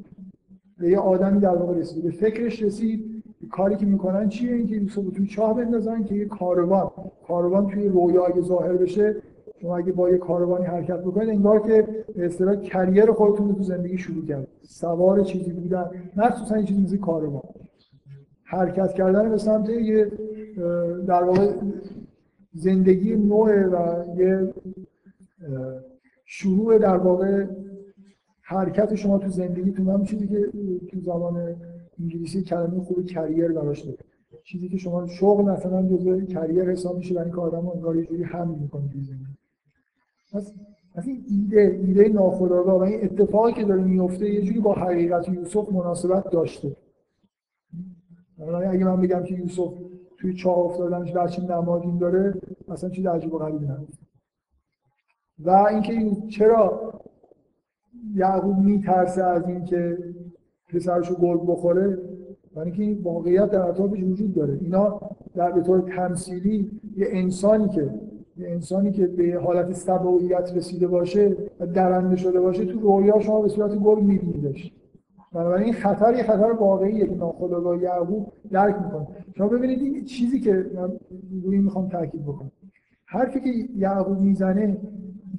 به 0.79 0.91
یه 0.91 0.99
آدمی 0.99 1.41
در 1.41 1.57
واقع 1.57 1.75
رسید 1.75 2.03
به 2.03 2.11
فکرش 2.11 2.63
رسید 2.63 3.16
کاری 3.51 3.77
که 3.77 3.87
می‌کنن 3.87 4.29
چیه؟ 4.29 4.53
اینکه 4.53 4.77
یوسف 4.77 5.17
رو 5.19 5.27
چاه 5.27 5.57
بندازن 5.57 6.05
که 6.05 6.15
یه 6.15 6.25
کاروان 6.25 6.91
کاروان 7.29 7.67
توی 7.67 7.89
رویا 7.89 8.27
اگه 8.27 8.41
ظاهر 8.41 8.73
بشه 8.73 9.17
شما 9.61 9.77
اگه 9.77 9.93
با 9.93 10.11
یه 10.11 10.19
کاروانی 10.19 10.67
حرکت 10.67 11.01
بکنید 11.01 11.29
انگار 11.29 11.61
که 11.61 12.05
به 12.17 12.27
اصطلاح 12.27 12.57
کریر 12.57 13.13
خودتون 13.13 13.49
رو 13.49 13.55
تو 13.55 13.63
زندگی 13.63 13.99
شروع 13.99 14.27
کرد 14.27 14.47
سوار 14.63 15.25
چیزی 15.25 15.53
بودن 15.53 15.91
مخصوصا 16.17 16.59
یه 16.59 16.65
چیزی 16.65 16.83
مثل 16.83 16.97
کاروان. 16.97 17.43
حرکت 18.45 18.93
کردن 18.93 19.31
به 19.31 19.39
سمت 19.39 19.69
یه 19.69 20.13
در 21.07 21.23
واقع 21.23 21.53
زندگی 22.55 23.17
نوع 23.17 23.67
و 23.67 24.05
یه 24.19 24.55
شروع 26.25 26.79
در 26.79 26.97
واقع 26.97 27.47
حرکت 28.43 28.95
شما 28.95 29.19
تو 29.19 29.29
زندگی 29.29 29.73
تو 29.73 29.91
هم 29.91 30.05
چیزی 30.05 30.29
که 30.29 30.51
تو 30.91 31.01
زمان 31.01 31.57
انگلیسی 32.01 32.43
کلمه 32.43 32.81
خوب 32.81 33.07
کریر 33.07 33.53
براش 33.53 33.81
داره. 33.81 33.99
چیزی 34.45 34.69
که 34.69 34.77
شما 34.77 35.07
شغل 35.07 35.45
مثلا 35.45 35.89
جزء 35.89 36.21
کریر 36.21 36.71
حساب 36.71 36.97
میشه 36.97 37.15
برای 37.15 37.27
اینکه 37.27 37.41
آدمو 37.41 37.71
انگار 37.71 37.97
یه 37.97 38.05
جوری 38.05 38.25
می‌کنه 38.61 38.89
تو 38.89 39.01
زندگی. 39.01 39.37
پس 40.95 41.07
این 41.07 41.25
ایده 41.29 41.81
ایده 41.87 42.09
ناخودآگاه 42.09 42.79
و 42.79 42.83
این 42.83 43.05
اتفاقی 43.05 43.53
که 43.53 43.65
داره 43.65 43.85
میفته 43.85 44.31
یه 44.31 44.43
جوری 44.43 44.61
با 44.61 44.75
حقیقت 44.75 45.29
یوسف 45.29 45.73
مناسبت 45.73 46.31
داشته. 46.31 46.77
اگه 48.71 48.85
من 48.85 49.01
بگم 49.01 49.23
که 49.23 49.35
یوسف 49.35 49.73
توی 50.19 50.35
چاه 50.35 50.59
افتادنش 50.59 51.13
بچه 51.13 51.43
نمادین 51.43 51.99
داره 51.99 52.41
مثلا 52.69 52.91
چیز 52.91 53.07
عجیب 53.07 53.35
و 53.35 53.39
غریبی 53.39 53.67
و 55.39 55.51
اینکه 55.51 56.17
چرا 56.29 56.93
یعقوب 58.15 58.59
میترسه 58.59 59.25
از 59.25 59.49
اینکه 59.49 59.99
پسرشو 60.73 61.15
گرگ 61.21 61.47
بخوره 61.47 61.99
برای 62.55 62.69
اینکه 62.69 62.83
این 62.83 62.99
واقعیت 63.03 63.51
در 63.51 63.69
اطرافش 63.69 64.03
وجود 64.03 64.35
داره. 64.35 64.59
اینا 64.61 65.01
در 65.35 65.53
به 65.53 65.61
طور 65.61 65.81
تمثیلی 65.97 66.71
یه 66.97 67.07
انسانی 67.11 67.69
که 67.69 67.91
یه 68.37 68.49
انسانی 68.49 68.93
که 68.93 69.07
به 69.07 69.41
حالت 69.45 69.73
سبوعیت 69.73 70.53
رسیده 70.57 70.87
باشه 70.87 71.37
و 71.61 71.67
درنده 71.67 72.17
شده 72.17 72.41
باشه 72.41 72.65
تو 72.65 72.81
رویا 72.81 73.21
شما 73.21 73.43
به 73.43 73.49
صورت 73.49 73.79
گرگ 73.83 74.03
میبینیدش. 74.03 74.73
بنابراین 75.33 75.65
این 75.65 75.75
خطر 75.75 76.15
یه 76.15 76.23
خطر 76.23 76.53
واقعیه 76.53 77.07
که 77.07 77.15
ناخودآگاه 77.15 77.83
یعقوب 77.83 78.33
درک 78.51 78.77
می‌کنه. 78.83 79.07
شما 79.39 79.49
ببینید 79.49 79.81
این 79.81 80.05
چیزی 80.05 80.41
که 80.41 80.67
من 80.75 80.93
روی 81.45 81.59
می‌خوام 81.59 81.89
تاکید 81.89 82.23
بکنم. 82.23 82.51
حرفی 83.07 83.41
که 83.41 83.51
یعقوب 83.77 84.21
می‌زنه 84.21 84.77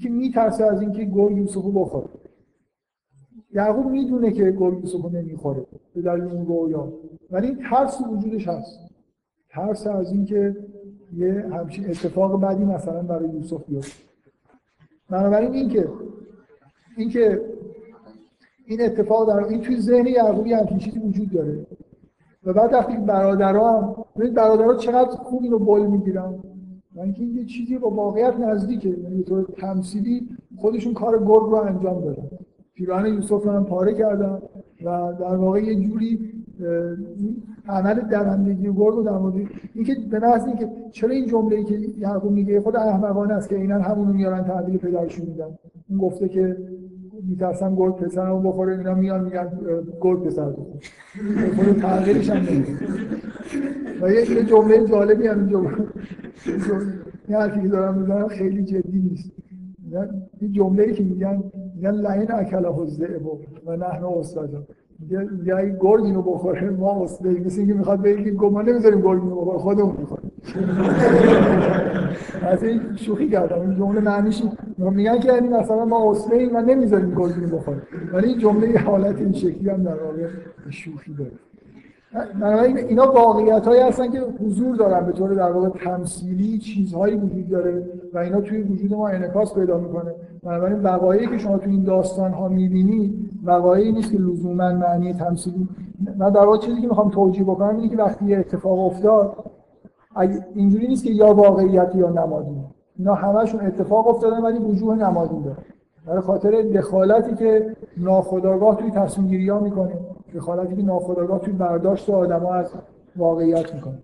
که 0.01 0.09
میترسه 0.09 0.65
از 0.65 0.81
اینکه 0.81 1.03
گرگ 1.03 1.37
یوسف 1.37 1.63
رو 1.63 1.71
بخوره. 1.71 2.07
یعقوب 3.57 3.85
می‌دونه 3.85 4.31
که 4.31 4.51
گرگ 4.51 4.79
یوسف 4.79 5.01
رو 5.01 5.09
نمی‌خوره 5.09 5.65
به 5.93 6.01
دلیل 6.01 6.23
اون 6.23 6.45
رویا 6.45 6.93
ولی 7.31 7.47
این 7.47 7.57
ترس 7.69 8.01
وجودش 8.11 8.47
هست. 8.47 8.79
ترس 9.49 9.87
از 9.87 10.11
اینکه 10.11 10.55
یه 11.15 11.45
همچین 11.51 11.85
اتفاق 11.89 12.41
بعدی 12.41 12.65
مثلا 12.65 13.03
برای 13.03 13.29
یوسف 13.29 13.63
بیفته. 13.67 14.03
بنابراین 15.09 15.53
اینکه 15.53 15.89
اینکه 16.97 17.41
این 18.65 18.81
اتفاق 18.81 19.27
در 19.27 19.43
این 19.43 19.61
توی 19.61 19.81
ذهن 19.81 20.07
یعقوبی 20.07 20.53
همچین 20.53 20.77
چیزی 20.77 20.99
وجود 20.99 21.31
داره. 21.31 21.65
و 22.43 22.53
بعد 22.53 22.73
وقتی 22.73 22.97
برادرها 22.97 23.81
هم 23.81 24.05
ببینید 24.15 24.33
برادرها 24.33 24.75
چقدر 24.75 25.09
خوب 25.09 25.43
اینو 25.43 25.59
بول 25.59 25.87
می‌گیرن. 25.87 26.33
و 26.95 26.99
اینکه 27.01 27.23
یه 27.23 27.45
چیزی 27.45 27.77
با 27.77 27.89
واقعیت 27.89 28.39
نزدیکه. 28.39 28.89
یعنی 28.89 29.23
طور 29.23 29.45
تمثیلی 29.57 30.29
خودشون 30.57 30.93
کار 30.93 31.19
گرگ 31.19 31.49
رو 31.49 31.55
انجام 31.55 32.01
دادن. 32.01 32.36
پیراهن 32.77 33.13
یوسف 33.13 33.43
رو 33.43 33.51
هم 33.51 33.65
پاره 33.65 33.93
کردن 33.93 34.39
و 34.83 35.13
در 35.19 35.35
واقع 35.35 35.59
یه 35.63 35.75
جوری 35.75 36.19
عمل 37.69 37.93
درندگی 37.99 38.63
گرگ 38.63 38.95
رو 38.95 39.03
در 39.03 39.17
مورد 39.17 39.35
اینکه 39.73 39.95
به 40.11 40.19
نظر 40.19 40.47
اینکه 40.47 40.69
چرا 40.91 41.09
این 41.09 41.25
جمله 41.25 41.55
ای 41.55 41.63
که 41.63 41.79
یعقوب 41.97 42.31
میگه 42.31 42.61
خود 42.61 42.75
احمقانه 42.75 43.33
است 43.33 43.49
که 43.49 43.55
اینا 43.55 43.79
همونو 43.81 44.13
میارن 44.13 44.43
تحویل 44.43 44.77
پدرشون 44.77 45.25
میدن. 45.25 45.45
اون 45.89 45.99
گفته 45.99 46.29
که 46.29 46.57
میترسم 47.29 47.75
گرگ 47.75 47.95
پسرمو 47.95 48.41
بخوره 48.41 48.77
اینا 48.77 48.93
میان 48.93 49.23
میگن 49.23 49.47
گرگ 50.01 50.23
پسر 50.23 50.51
خود 51.55 51.79
تغییرش 51.81 52.29
هم 52.29 52.45
و 54.01 54.11
یه 54.11 54.43
جمله 54.43 54.87
جالبی 54.87 55.27
هم 55.27 55.39
اینجا 55.39 55.61
این 57.27 57.37
حرفی 57.37 57.61
که 57.61 57.67
دارم 57.67 57.97
می‌زنم 57.97 58.27
خیلی 58.27 58.63
جدی 58.63 58.99
نیست. 58.99 59.31
این 60.39 60.51
جمله 60.51 60.83
ای 60.83 60.93
که 60.93 61.03
میگن 61.03 61.43
میگن 61.75 61.91
لعین 61.91 62.31
اکل 62.31 62.65
حزده 62.65 63.21
و 63.65 63.75
نحن 63.75 64.03
استادا 64.03 64.63
میگه 64.99 65.55
اگه 65.55 65.77
گرگ 65.79 66.03
اینو 66.03 66.21
بخوره 66.21 66.69
ما 66.69 67.03
استاده 67.03 67.39
مثل 67.39 67.59
اینکه 67.59 67.73
می‌خواد 67.73 68.01
بگه 68.01 68.31
ما 68.31 68.61
نمی‌ذاریم 68.61 69.01
گرگ 69.01 69.23
اینو 69.23 69.35
بخوره 69.35 69.57
خودمون 69.57 69.95
می‌خوریم. 69.99 70.31
این 72.61 72.95
شوخی 72.95 73.29
کردم. 73.29 73.61
این 73.61 73.75
جمله 73.75 74.01
معنیش 74.01 74.43
میگن 74.77 75.19
که 75.19 75.33
یعنی 75.33 75.47
مثلا 75.47 75.85
ما 75.85 76.11
اصله 76.11 76.35
ایم 76.35 76.55
و 76.55 76.61
نمی‌ذاریم 76.61 77.13
گلدون 77.13 77.45
بخوریم. 77.45 77.81
ولی 78.13 78.27
این 78.27 78.37
جمله 78.37 78.79
حالت 78.79 79.17
این 79.17 79.33
شکلی 79.33 79.69
هم 79.69 79.83
در 79.83 80.03
واقع 80.03 80.27
شوخی 80.69 81.13
داره. 81.13 81.31
بنابراین 82.13 82.77
اینا 82.77 83.11
واقعیت 83.11 83.67
هایی 83.67 83.81
هستن 83.81 84.11
که 84.11 84.19
حضور 84.45 84.75
دارن 84.75 85.05
به 85.05 85.11
طور 85.11 85.33
در 85.33 85.51
واقع 85.51 85.69
تمثیلی 85.69 86.57
چیزهایی 86.57 87.15
وجود 87.15 87.49
داره 87.49 87.83
و 88.13 88.17
اینا 88.17 88.41
توی 88.41 88.61
وجود 88.61 88.93
ما 88.93 89.07
انعکاس 89.07 89.53
پیدا 89.53 89.77
می‌کنه. 89.77 90.11
بنابراین 90.43 90.79
وقایعی 90.79 91.27
که 91.27 91.37
شما 91.37 91.57
توی 91.57 91.71
این 91.71 91.83
داستان 91.83 92.31
ها 92.31 92.47
می‌بینید 92.47 93.29
وقایعی 93.43 93.91
نیست 93.91 94.11
که 94.11 94.17
لزوما 94.17 94.73
معنی 94.73 95.13
تمثیلی. 95.13 95.67
من 96.17 96.29
در 96.29 96.45
واقع 96.45 96.57
چیزی 96.57 96.81
که 96.81 96.87
می‌خوام 96.87 97.09
توجیه 97.09 97.43
بکنم 97.43 97.75
اینه 97.75 97.89
که 97.89 97.97
وقتی 97.97 98.25
یه 98.25 98.37
اتفاق 98.37 98.79
افتاد 98.79 99.35
اینجوری 100.55 100.87
نیست 100.87 101.03
که 101.03 101.11
یا 101.11 101.33
واقعیت 101.33 101.95
یا 101.95 102.09
نمادین. 102.09 102.63
اینا 102.99 103.13
همشون 103.13 103.65
اتفاق 103.65 104.07
افتادن 104.07 104.41
ولی 104.41 104.59
وجوه 104.59 104.95
نمادین 104.95 105.41
داره. 105.41 105.57
برای 106.05 106.21
خاطر 106.21 106.61
دخالتی 106.61 107.35
که 107.35 107.75
ناخودآگاه 107.97 108.75
توی 108.75 108.91
تصمیم 108.91 109.27
گیری 109.27 109.49
ها 109.49 109.59
می‌کنه. 109.59 109.93
دخالتی 110.33 110.75
که 110.75 110.81
ناخودآگاه 110.81 111.39
توی 111.39 111.53
برداشت 111.53 112.09
آدما 112.09 112.53
از 112.53 112.73
واقعیت 113.15 113.73
می‌کنه. 113.73 113.97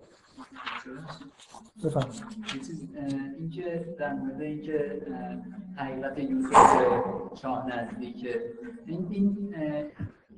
بفهم 1.85 2.09
اینکه 3.39 3.95
در 3.99 4.13
مورد 4.13 4.41
اینکه 4.41 5.01
حقیقت 5.75 6.19
یوسف 6.19 6.81
شاه 7.41 7.67
نزدیکه. 7.67 8.41
این 8.85 9.07
این 9.09 9.55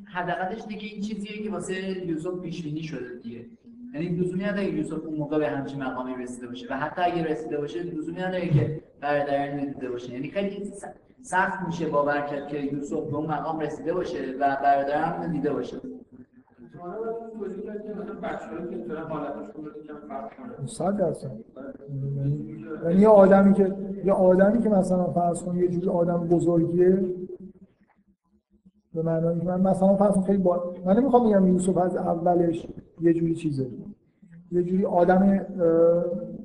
حداقلش 0.05 0.63
دیگه 0.67 0.87
این 0.87 1.01
چیزیه 1.01 1.43
که 1.43 1.51
واسه 1.51 2.07
یوسف 2.07 2.39
پیش 2.39 2.63
بینی 2.63 2.83
شده 2.83 3.19
دیگه. 3.23 3.45
یعنی 3.93 4.07
لزومی 4.07 4.43
نداره 4.43 4.65
یوسف 4.65 5.05
اون 5.05 5.15
موقع 5.15 5.39
به 5.39 5.49
همچین 5.49 5.83
مقامی 5.83 6.23
رسیده 6.23 6.47
باشه. 6.47 6.67
و 6.69 6.77
حتی 6.77 7.01
اگه 7.01 7.23
رسیده 7.23 7.57
باشه 7.57 7.83
لزومی 7.83 8.19
نداره 8.19 8.49
که 8.49 8.81
برادران 9.01 9.65
دیده 9.65 9.89
باشه. 9.89 10.13
یعنی 10.13 10.29
خیلی 10.29 10.71
سخت 11.25 11.65
میشه 11.67 11.89
باور 11.89 12.21
کرد 12.21 12.47
که 12.47 12.57
یوسف 12.59 13.03
به 13.03 13.15
اون 13.15 13.25
مقام 13.25 13.59
رسیده 13.59 13.93
باشه 13.93 14.17
و 14.39 14.57
برادران 14.63 15.31
دیده 15.31 15.53
باشه. 15.53 15.77
صد 20.65 20.97
درصد. 20.97 21.31
یعنی 22.83 23.01
یه 23.01 23.07
آدمی 23.07 23.53
که 23.53 23.75
یه 24.05 24.13
آدمی 24.13 24.63
که 24.63 24.69
مثلا 24.69 25.11
فرض 25.11 25.43
کن 25.43 25.57
یه 25.57 25.67
جوری 25.67 25.89
آدم 25.89 26.27
بزرگیه 26.27 27.05
به 28.93 29.01
معنای 29.01 29.35
من 29.35 29.61
مثلا 29.61 29.95
فرض 29.95 30.25
خیلی 30.25 30.37
با 30.37 30.73
من 30.85 30.97
نمی‌خوام 30.97 31.27
بگم 31.27 31.47
یوسف 31.47 31.77
از 31.77 31.95
اولش 31.95 32.67
یه 33.01 33.13
جوری 33.13 33.35
چیزه. 33.35 33.67
یه 34.51 34.63
جوری 34.63 34.85
آدم 34.85 35.45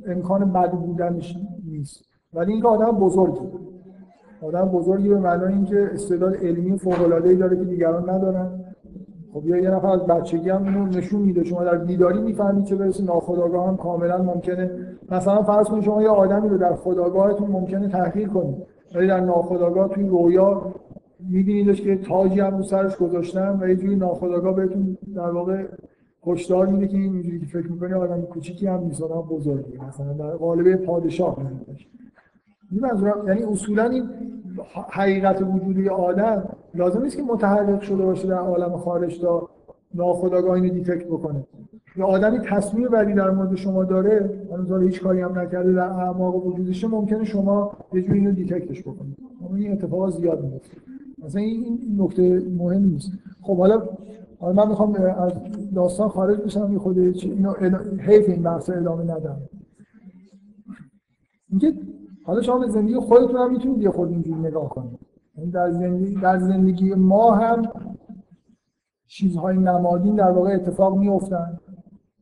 امکان 0.07 0.52
بد 0.52 0.70
بودنش 0.73 1.36
نیست. 1.65 2.05
ولی 2.35 2.52
اینکه 2.52 2.69
آدم 2.69 2.93
بزرگی 2.93 3.69
آدم 4.42 4.64
بزرگی 4.64 5.08
به 5.08 5.18
معنای 5.18 5.52
اینکه 5.52 5.90
استعداد 5.92 6.34
علمی 6.34 6.78
فوق 6.78 7.02
العاده 7.02 7.34
داره 7.34 7.56
که 7.56 7.64
دیگران 7.64 8.10
ندارن. 8.10 8.64
خب 9.32 9.46
یه 9.46 9.70
نفر 9.70 9.88
از 9.88 10.06
بچگی 10.06 10.50
هم 10.50 10.64
اینو 10.64 10.86
نشون 10.86 11.22
میده. 11.22 11.44
شما 11.44 11.64
در 11.64 11.78
بیداری 11.78 12.20
می‌فهمید 12.20 12.64
چه 12.64 12.76
برسه. 12.76 13.04
ناخودآگاه 13.04 13.68
هم 13.68 13.76
کاملا 13.76 14.22
ممکنه. 14.22 14.70
مثلا 15.10 15.42
فرض 15.42 15.66
کنید 15.66 15.82
شما 15.82 16.02
یه 16.02 16.08
آدمی 16.08 16.48
رو 16.48 16.58
در 16.58 16.74
خودآگاهتون 16.74 17.50
ممکنه 17.50 17.88
تحقیر 17.88 18.28
کنید. 18.28 18.56
ولی 18.94 19.06
در 19.06 19.20
ناخودآگاه 19.20 19.88
توی 19.88 20.08
رویا 20.08 20.74
میبینیدش 21.28 21.82
که 21.82 21.96
تاجی 21.96 22.40
هم 22.40 22.56
رو 22.56 22.62
سرش 22.62 22.96
گذاشتن 22.96 23.58
و 23.60 23.68
یه 23.68 23.76
جوری 23.76 23.96
ناخودآگاه 23.96 24.54
بهتون 24.54 24.96
در 25.14 25.30
واقع 25.30 25.64
هشدار 26.26 26.66
میده 26.66 26.88
که 26.88 26.96
اینجوری 26.96 27.40
که 27.40 27.46
فکر 27.46 27.72
می‌کنی 27.72 27.92
آدم 27.92 28.22
کوچیکی 28.22 28.66
هم 28.66 28.80
نیست. 28.80 29.02
بزرگی 29.02 29.78
مثلا 29.88 30.12
در 30.12 30.36
قالب 30.36 30.76
پادشاه 30.76 31.38
این 31.38 31.76
منظورم 32.70 33.28
یعنی 33.28 33.42
اصولا 33.42 33.84
این 33.84 34.09
حقیقت 34.90 35.42
وجودی 35.42 35.88
آدم 35.88 36.48
لازم 36.74 37.02
نیست 37.02 37.16
که 37.16 37.22
متحرک 37.22 37.82
شده 37.82 38.05
باشه 38.05 38.28
در 38.28 38.34
عالم 38.34 38.76
خارج 38.76 39.20
تا 39.20 39.48
ناخودآگاه 39.94 40.55
اینو 40.55 40.68
detect 40.68 41.06
بکنه. 41.06 41.47
یا 41.97 42.06
آدمی 42.06 42.38
تصمیم 42.38 42.88
بعدی 42.88 43.14
در 43.14 43.30
مورد 43.30 43.55
شما 43.55 43.84
داره 43.84 44.40
هنوز 44.52 44.82
هیچ 44.82 45.02
کاری 45.02 45.20
هم 45.20 45.38
نکرده 45.38 45.72
در 45.72 45.88
اعماق 45.88 46.47
وجودش 46.47 46.84
ممکنه 46.84 47.24
شما 47.24 47.72
یه 47.92 48.02
جوری 48.02 48.18
اینو 48.18 48.32
detect 48.32 48.70
ش 48.70 48.82
بکنید. 48.82 49.16
اما 49.47 49.56
این 49.56 49.72
اتفاق 49.72 50.10
زیاد 50.10 50.44
میفته 50.44 50.76
مثلا 51.24 51.40
این 51.40 51.97
نکته 51.98 52.42
مهم 52.59 52.84
نیست. 52.84 53.12
خب 53.42 53.56
حالا 53.56 53.82
حالا 54.40 54.52
من 54.52 54.68
می‌خوام 54.68 54.94
از 54.94 55.32
داستان 55.74 56.09
خارج 56.09 56.38
بشم 56.38 56.72
یه 56.72 56.78
خود 56.78 56.98
اینو 56.98 57.52
حیف 57.98 58.28
این 58.28 58.42
بحث 58.42 58.70
ادامه 58.70 59.02
ندم. 59.02 59.36
اینکه 61.51 61.72
حالا 62.31 62.43
شما 62.43 62.59
به 62.59 62.69
زندگی 62.69 62.94
خودتون 62.94 63.36
هم 63.36 63.52
می‌تونید 63.52 63.82
یه 63.82 63.90
خود 63.90 64.11
اینجوری 64.11 64.40
نگاه 64.40 64.69
کنید. 64.69 64.98
یعنی 65.36 65.51
در 65.51 65.73
زندگی 65.73 66.15
در 66.15 66.39
زندگی 66.39 66.94
ما 66.94 67.35
هم 67.35 67.73
چیزهای 69.07 69.57
نمادین 69.57 70.16
در 70.16 70.31
واقع 70.31 70.55
اتفاق 70.55 70.98
میفتن 70.98 71.59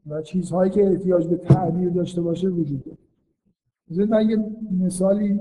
و 0.06 0.22
چیزهایی 0.22 0.70
که 0.70 0.86
احتیاج 0.86 1.26
به 1.26 1.36
تعبیر 1.36 1.90
داشته 1.90 2.22
باشه 2.22 2.48
وجود 2.48 2.84
داره. 2.84 4.06
من 4.06 4.30
یه 4.30 4.44
مثالی 4.80 5.40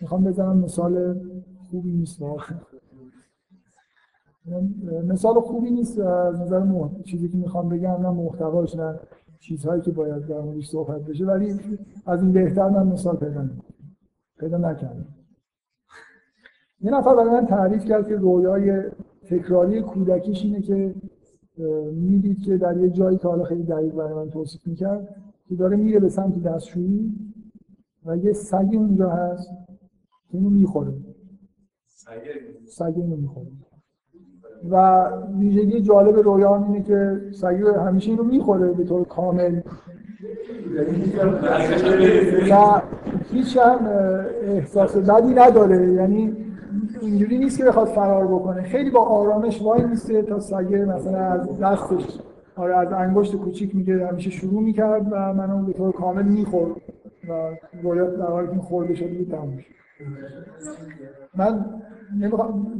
می‌خوام 0.00 0.24
بزنم. 0.24 0.58
مثال 0.58 1.20
خوبی 1.70 1.92
نیست 1.92 2.22
واقعا. 2.22 2.58
مثال 5.04 5.40
خوبی 5.40 5.70
نیست 5.70 5.98
از 5.98 6.40
نظر 6.40 6.88
چیزی 7.04 7.28
که 7.28 7.36
می‌خوام 7.36 7.68
بگم. 7.68 7.96
نه 8.02 8.10
محتواش 8.10 8.76
نه 8.76 9.00
چیزهایی 9.40 9.82
که 9.82 9.90
باید 9.90 10.26
در 10.26 10.40
موردش 10.40 10.68
صحبت 10.68 11.02
بشه 11.02 11.26
ولی 11.26 11.60
از 12.06 12.22
این 12.22 12.32
بهتر 12.32 12.68
من 12.68 12.86
مثال 12.86 13.16
پیدا 13.16 13.44
پیدا 14.42 14.58
نکردم. 14.58 15.06
یه 16.80 16.90
نفر 16.90 17.14
برای 17.14 17.30
من 17.30 17.46
تعریف 17.46 17.84
کرد 17.84 18.08
که 18.08 18.16
رویای 18.16 18.82
تکراری 19.24 19.80
کودکیش 19.80 20.44
اینه 20.44 20.60
که 20.60 20.94
می‌دید 21.92 22.42
که 22.42 22.56
در 22.56 22.76
یه 22.76 22.90
جایی 22.90 23.18
که 23.18 23.28
حالا 23.28 23.44
خیلی 23.44 23.62
دقیق 23.62 23.94
برای 23.94 24.14
من 24.14 24.30
توصیف 24.30 24.66
می‌کرد 24.66 25.16
که 25.48 25.54
داره 25.54 25.76
میره 25.76 26.00
به 26.00 26.08
سمت 26.08 26.42
دستشویی 26.42 27.14
و 28.06 28.16
یه 28.16 28.32
سگی 28.32 28.76
اونجا 28.76 29.10
هست 29.10 29.48
که 30.30 30.38
اینو 30.38 30.50
می‌خوره. 30.50 30.92
سگ؟ 32.66 32.92
اینو 32.96 33.16
می‌خوره. 33.16 33.46
و 34.70 35.06
ویژگی 35.38 35.80
جالب 35.80 36.16
رویان 36.16 36.64
اینه 36.64 36.82
که 36.82 37.20
سگی 37.32 37.62
همیشه 37.62 38.10
اینو 38.10 38.22
می‌خوره 38.22 38.72
به 38.72 38.84
طور 38.84 39.04
کامل. 39.04 39.60
و 42.50 42.80
هیچ 43.32 43.56
هم 43.56 43.86
احساس 44.42 44.96
بدی 44.96 45.34
نداره. 45.34 45.92
یعنی 45.92 46.36
اینجوری 47.00 47.38
نیست 47.38 47.58
که 47.58 47.64
بخواد 47.64 47.88
فرار 47.88 48.26
بکنه. 48.26 48.62
خیلی 48.62 48.90
با 48.90 49.00
آرامش 49.00 49.62
وای 49.62 49.84
میسته 49.84 50.22
تا 50.22 50.40
سگه 50.40 50.84
مثلا 50.84 51.18
از 51.18 51.58
دستش 51.58 52.18
آره 52.56 52.76
از 52.76 52.92
انگشت 52.92 53.36
کوچیک 53.36 53.76
میگه 53.76 54.06
همیشه 54.06 54.30
شروع 54.30 54.62
می‌کرد 54.62 55.06
و 55.10 55.34
منو 55.34 55.66
به 55.66 55.72
طور 55.72 55.92
کامل 55.92 56.22
می‌خورد 56.22 56.76
و 57.28 57.50
باید 57.82 58.16
در 58.16 58.26
حالی 58.26 58.48
که 58.48 58.58
خورده 58.58 58.94
شده 58.94 59.08
بود 59.08 59.34
من 61.34 61.64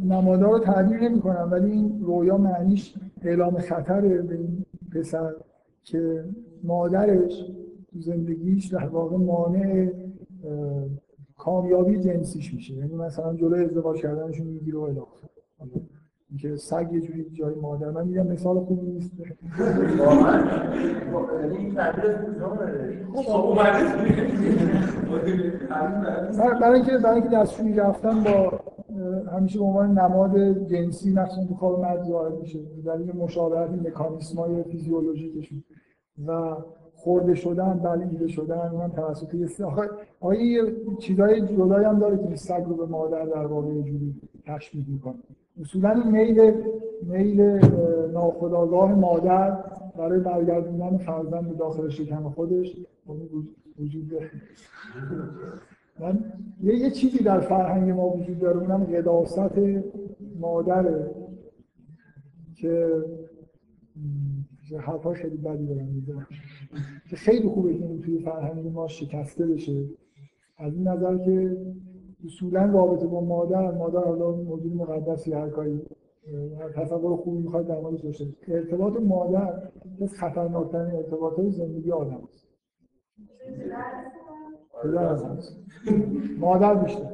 نمادار 0.05 0.51
رو 0.51 0.59
تعبیر 0.59 1.01
نمی 1.01 1.21
کنم 1.21 1.49
ولی 1.53 1.71
این 1.71 2.03
رویا 2.05 2.37
معنیش 2.37 2.95
اعلام 3.23 3.59
خطره 3.59 4.23
به 4.23 4.35
این 4.35 4.65
پسر 4.95 5.33
که 5.85 6.25
مادرش 6.63 7.51
تو 7.93 8.01
زندگیش 8.01 8.67
در 8.67 8.89
واقع 8.89 9.17
مانع 9.17 9.91
کامیابی 11.39 12.01
جنسیش 12.01 12.55
میشه. 12.55 12.75
یعنی 12.75 12.95
مثلا 12.95 13.35
جلوی 13.35 13.65
ازدواج 13.65 14.01
کردنشون 14.01 14.47
می‌گیره 14.47 14.79
و 14.79 14.83
الاخر 14.83 15.29
اینکه 16.31 16.57
سگ 16.57 16.89
یه 16.93 17.01
جوری 17.01 17.31
جای 17.33 17.55
مادر 17.55 17.91
من 17.91 18.09
میگم 18.09 18.27
مثال 18.27 18.61
خوبی 18.61 18.87
نیست. 18.87 19.13
برای 26.61 26.75
اینکه 26.75 26.99
برای 26.99 27.21
اینکه 27.21 27.37
دستشویی 27.37 27.75
رفتن 27.75 28.25
با 28.25 28.61
همیشه 29.33 29.59
به 29.59 29.65
عنوان 29.65 29.99
نماد 29.99 30.67
جنسی 30.67 31.13
مخصوصا 31.13 31.47
تو 31.47 31.55
خواب 31.55 31.81
مرد 31.81 32.05
ظاهر 32.05 32.37
میشه. 32.37 32.59
دلیل 32.87 33.17
مشابهت 33.17 33.71
مکانیسمای 33.71 34.63
فیزیولوژیکشون. 34.63 35.65
و 36.27 36.57
خورده 36.95 37.35
شدن 37.35 37.79
بلعیده 37.79 38.29
شدن 38.29 38.71
من 38.75 38.93
توسط 38.93 39.35
یه 39.35 39.67
آخه 39.67 39.83
آیا 40.21 40.65
چیزای 40.99 41.41
جدایی 41.41 41.85
هم 41.85 41.99
داره 41.99 42.29
که 42.29 42.37
سگ 42.37 42.65
رو 42.67 42.75
به 42.75 42.87
مادر 42.87 43.25
در 43.25 43.47
واقع 43.47 43.75
یه 43.75 43.83
جوری 43.83 44.15
تشبیه 44.47 44.85
می‌کنه. 44.89 45.15
اصولا 45.61 45.91
این 45.91 46.11
میل 46.11 46.53
میل 47.03 47.41
ناخودآگاه 48.13 48.95
مادر 48.95 49.59
برای 49.97 50.21
برگردوندن 50.21 50.97
فرزند 50.97 51.49
به 51.49 51.55
داخل 51.55 51.89
شکم 51.89 52.31
خودش 52.31 52.77
وجود 53.79 54.09
داره. 54.11 54.31
من 56.01 56.25
یه, 56.63 56.75
یه 56.75 56.91
چیزی 56.91 57.19
در 57.19 57.41
فرهنگ 57.41 57.91
ما 57.91 58.09
وجود 58.09 58.39
داره 58.39 58.59
اونم 58.59 58.85
قداست 58.85 59.39
مادره 60.41 61.11
که 62.55 63.03
حرفا 64.79 65.13
خیلی 65.13 65.37
بدی 65.37 65.67
دارم 65.67 65.87
می‌زنم 65.87 66.27
که 67.11 67.17
خیلی 67.17 67.49
خوبه 67.49 67.75
که 67.75 67.99
توی 68.05 68.19
فرهنگ 68.19 68.67
ما 68.67 68.89
شکسته 68.89 69.47
بشه. 69.47 69.85
از 70.59 70.75
این 70.75 70.89
نظر 70.89 71.19
که 71.19 71.57
اصولا 72.25 72.65
رابطه 72.65 73.07
با 73.07 73.21
مادر 73.21 73.71
مادر 73.71 74.05
حالا 74.05 74.31
موجود 74.31 74.77
مقدسی 74.77 75.33
هر 75.33 75.49
کاری 75.49 75.81
تصور 76.75 77.17
خوبی 77.17 77.39
می‌خواد 77.39 77.67
در 77.67 77.81
موردش 77.81 78.01
داشته 78.01 78.27
ارتباط 78.49 79.01
مادر 79.01 79.63
از 80.01 80.15
خطرناکترین 80.15 80.95
ارتباط 80.95 81.41
زندگی 81.41 81.93
آدم 81.93 82.21
است. 82.29 82.49
مادر 86.39 86.75
بیشتر. 86.75 87.13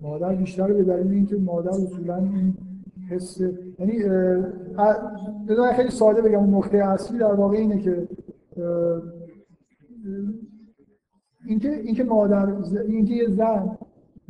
مادر 0.00 0.34
بیشتر 0.34 0.72
به 0.72 0.82
دلیل 0.82 1.12
اینکه 1.12 1.36
مادر 1.36 1.70
اصولا 1.70 2.16
این 2.16 2.54
حس 3.10 3.40
یعنی 3.78 3.98
بدون 5.48 5.72
خیلی 5.72 5.90
ساده 5.90 6.22
بگم 6.22 6.38
اون 6.38 6.54
نقطه 6.54 6.78
اصلی 6.78 7.18
در 7.18 7.34
واقع 7.34 7.56
اینه 7.56 7.78
که 7.78 8.08
اینکه 11.46 11.70
اینکه 11.70 12.04
مادر 12.04 12.54
اینکه 12.88 13.14
یه 13.14 13.28
زن 13.28 13.78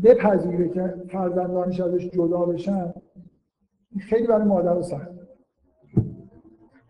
بپذیره 0.02 0.68
که 0.68 0.94
فرزندانش 1.08 1.80
ازش 1.80 2.10
جدا 2.10 2.38
بشن 2.38 2.94
خیلی 3.98 4.26
برای 4.26 4.44
مادر 4.44 4.74
رو 4.74 4.82
سخت. 4.82 5.10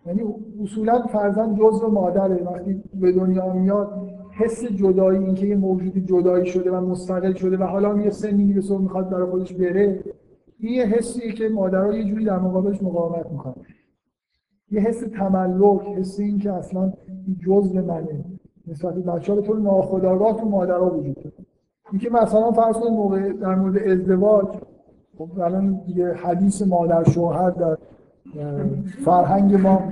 یعنی 0.06 0.22
اصولا 0.62 1.02
فرزند 1.02 1.58
جزء 1.58 1.86
مادره. 1.88 2.44
وقتی 2.44 2.82
به 2.94 3.12
دنیا 3.12 3.52
میاد 3.52 4.10
حس 4.32 4.64
جدایی 4.64 5.24
اینکه 5.24 5.46
یه 5.46 5.56
موجود 5.56 6.06
جدایی 6.06 6.46
شده 6.46 6.70
و 6.70 6.80
مستقل 6.80 7.32
شده 7.32 7.56
و 7.56 7.62
حالا 7.62 7.98
یه 7.98 8.10
سنی 8.10 8.44
می‌رسه 8.44 8.74
و 8.74 8.78
می‌خواد 8.78 9.10
برای 9.10 9.30
خودش 9.30 9.54
بره 9.54 10.04
این 10.60 10.74
یه 10.74 10.84
حسیه 10.84 11.32
که 11.32 11.48
مادرها 11.48 11.94
یه 11.94 12.04
جوری 12.04 12.24
در 12.24 12.38
مقابلش 12.38 12.82
مقاومت 12.82 13.30
می‌کنن. 13.30 13.54
یه 14.70 14.80
حس 14.80 15.00
تملک 15.00 15.82
حس 15.82 16.20
این 16.20 16.38
که 16.38 16.52
اصلا 16.52 16.92
جزء 17.46 17.82
منه. 17.82 18.24
نسبت 18.66 18.94
به 18.94 19.00
بچه‌ها 19.00 19.40
به 19.40 19.46
طور 19.46 19.58
ناخودآگاه 19.58 20.36
تو 20.36 20.48
مادرها 20.48 20.90
وجود 20.90 21.14
داره. 21.14 21.32
اینکه 21.90 22.10
مثلا 22.10 22.50
فرض 22.50 22.76
کنید 22.76 22.92
موقع 22.92 23.32
در 23.32 23.54
مورد 23.54 23.78
ازدواج 23.78 24.46
خب 25.18 25.40
الان 25.40 25.80
دیگه 25.86 26.14
حدیث 26.14 26.62
مادر 26.62 27.04
شوهر 27.04 27.50
در 27.50 27.78
فرهنگ 29.04 29.54
ما 29.54 29.82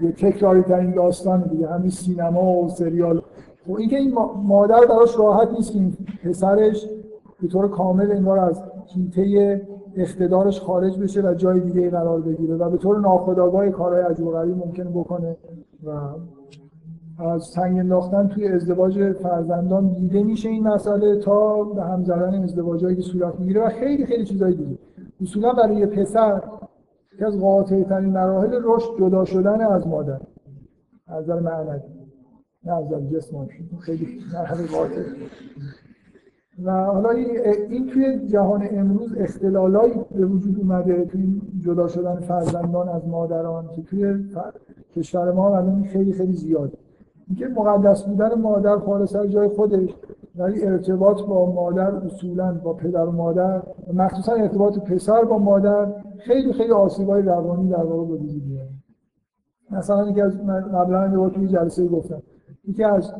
دیگه 0.00 0.12
تکراری 0.12 0.62
ترین 0.62 0.90
داستان 0.90 1.42
دیگه 1.42 1.68
همین 1.68 1.90
سینما 1.90 2.52
و 2.52 2.68
سریال. 2.68 3.22
خب 3.66 3.72
اینکه 3.72 3.96
این 3.96 4.14
مادر 4.44 4.80
براش 4.88 5.18
راحت 5.18 5.48
نیست 5.52 5.72
که 5.72 5.80
پسرش 6.28 6.86
به 7.42 7.48
طور 7.48 7.68
کامل 7.68 8.12
انگار 8.12 8.38
از 8.38 8.62
کیته 8.86 9.62
اقتدارش 9.96 10.60
خارج 10.60 10.98
بشه 10.98 11.22
و 11.22 11.34
جای 11.34 11.60
دیگه 11.60 11.90
قرار 11.90 12.20
بگیره 12.20 12.54
و 12.54 12.70
به 12.70 12.76
طور 12.76 13.00
ناخودآگاه 13.00 13.70
کارهای 13.70 14.02
عجیب 14.02 14.26
و 14.26 14.36
ممکنه 14.36 14.90
بکنه 14.90 15.36
و 15.84 15.90
از 17.18 17.42
سنگ 17.42 17.78
انداختن 17.78 18.28
توی 18.28 18.48
ازدواج 18.48 19.12
فرزندان 19.12 19.92
دیده 19.92 20.22
میشه 20.22 20.48
این 20.48 20.68
مسئله 20.68 21.16
تا 21.16 21.62
به 21.62 21.82
هم 21.82 22.04
زدن 22.04 22.42
ازدواجایی 22.42 22.96
که 22.96 23.02
صورت 23.02 23.40
می‌گیره 23.40 23.66
و 23.66 23.68
خیلی 23.68 24.06
خیلی 24.06 24.24
چیزای 24.24 24.54
دیگه. 24.54 24.78
اصولا 25.20 25.52
برای 25.52 25.86
پسر 25.86 26.42
که 27.18 27.26
از 27.26 27.40
قاطع 27.40 27.82
ترین 27.82 28.10
مراحل 28.10 28.60
رشد 28.64 28.98
جدا 28.98 29.24
شدن 29.24 29.60
از 29.60 29.86
مادر. 29.86 30.20
از 31.06 31.24
نظر 31.24 31.40
معنوی 31.40 31.80
نه 32.64 32.72
از 32.72 32.84
نظر 32.84 33.00
جسمانی. 33.00 33.50
خیلی 33.80 34.20
مرحله 34.34 34.66
قاطع. 34.66 35.02
و 36.64 36.84
حالا 36.84 37.10
این 37.10 37.86
توی 37.86 38.26
جهان 38.26 38.68
امروز 38.70 39.14
اختلالایی 39.16 39.94
به 40.10 40.26
وجود 40.26 40.58
اومده 40.58 41.04
توی 41.04 41.40
جدا 41.60 41.88
شدن 41.88 42.20
فرزندان 42.20 42.88
از 42.88 43.08
مادران 43.08 43.68
که 43.76 43.82
توی 43.82 44.24
کشور 44.96 45.32
ما 45.32 45.56
الان 45.56 45.84
خیلی 45.84 46.12
خیلی 46.12 46.32
زیاده 46.32 46.78
اینکه 47.28 47.48
مقدس 47.48 48.04
بودن 48.04 48.34
مادر 48.34 48.78
خالص 48.78 49.10
سر 49.10 49.26
جای 49.26 49.48
خودش 49.48 49.94
ولی 50.36 50.64
ارتباط 50.64 51.22
با 51.22 51.52
مادر 51.52 51.90
اصولا 51.94 52.52
با 52.52 52.72
پدر 52.72 53.04
و 53.04 53.12
مادر 53.12 53.62
مخصوصا 53.94 54.32
ارتباط 54.32 54.78
پسر 54.78 55.24
با 55.24 55.38
مادر 55.38 55.92
خیلی 56.18 56.52
خیلی 56.52 56.72
آسیبای 56.72 57.22
روانی 57.22 57.68
در 57.68 57.84
واقع 57.84 58.08
به 58.08 58.14
وجود 58.14 58.42
میاره 58.46 58.70
مثلا 59.70 60.10
یکی 60.10 60.20
از 60.20 60.38
قبلا 60.74 61.28
توی 61.28 61.48
جلسه 61.48 61.88
گفتم 61.88 62.22
یکی 62.64 62.84
از 62.84 63.12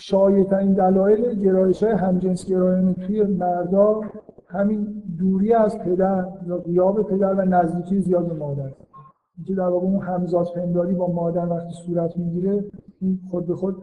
شایع‌ترین 0.00 0.72
دلایل 0.72 1.40
گرایش 1.40 1.82
های 1.82 1.92
همجنس 1.92 2.46
گرایانه 2.46 2.92
توی 2.94 3.22
مردا 3.22 4.00
همین 4.46 5.02
دوری 5.18 5.52
از 5.52 5.78
پدر 5.78 6.24
یا 6.46 6.58
غیاب 6.58 7.02
پدر 7.02 7.34
و 7.34 7.44
نزدیکی 7.44 8.00
زیاد 8.00 8.28
به 8.28 8.34
مادر 8.34 8.70
اینکه 9.36 9.54
در 9.54 9.68
واقع 9.68 9.86
اون 9.86 10.02
همزاد 10.02 10.46
پنداری 10.54 10.94
با 10.94 11.12
مادر 11.12 11.46
وقتی 11.46 11.74
صورت 11.86 12.16
می‌گیره 12.16 12.64
این 13.00 13.20
خود 13.30 13.46
به 13.46 13.54
خود 13.54 13.76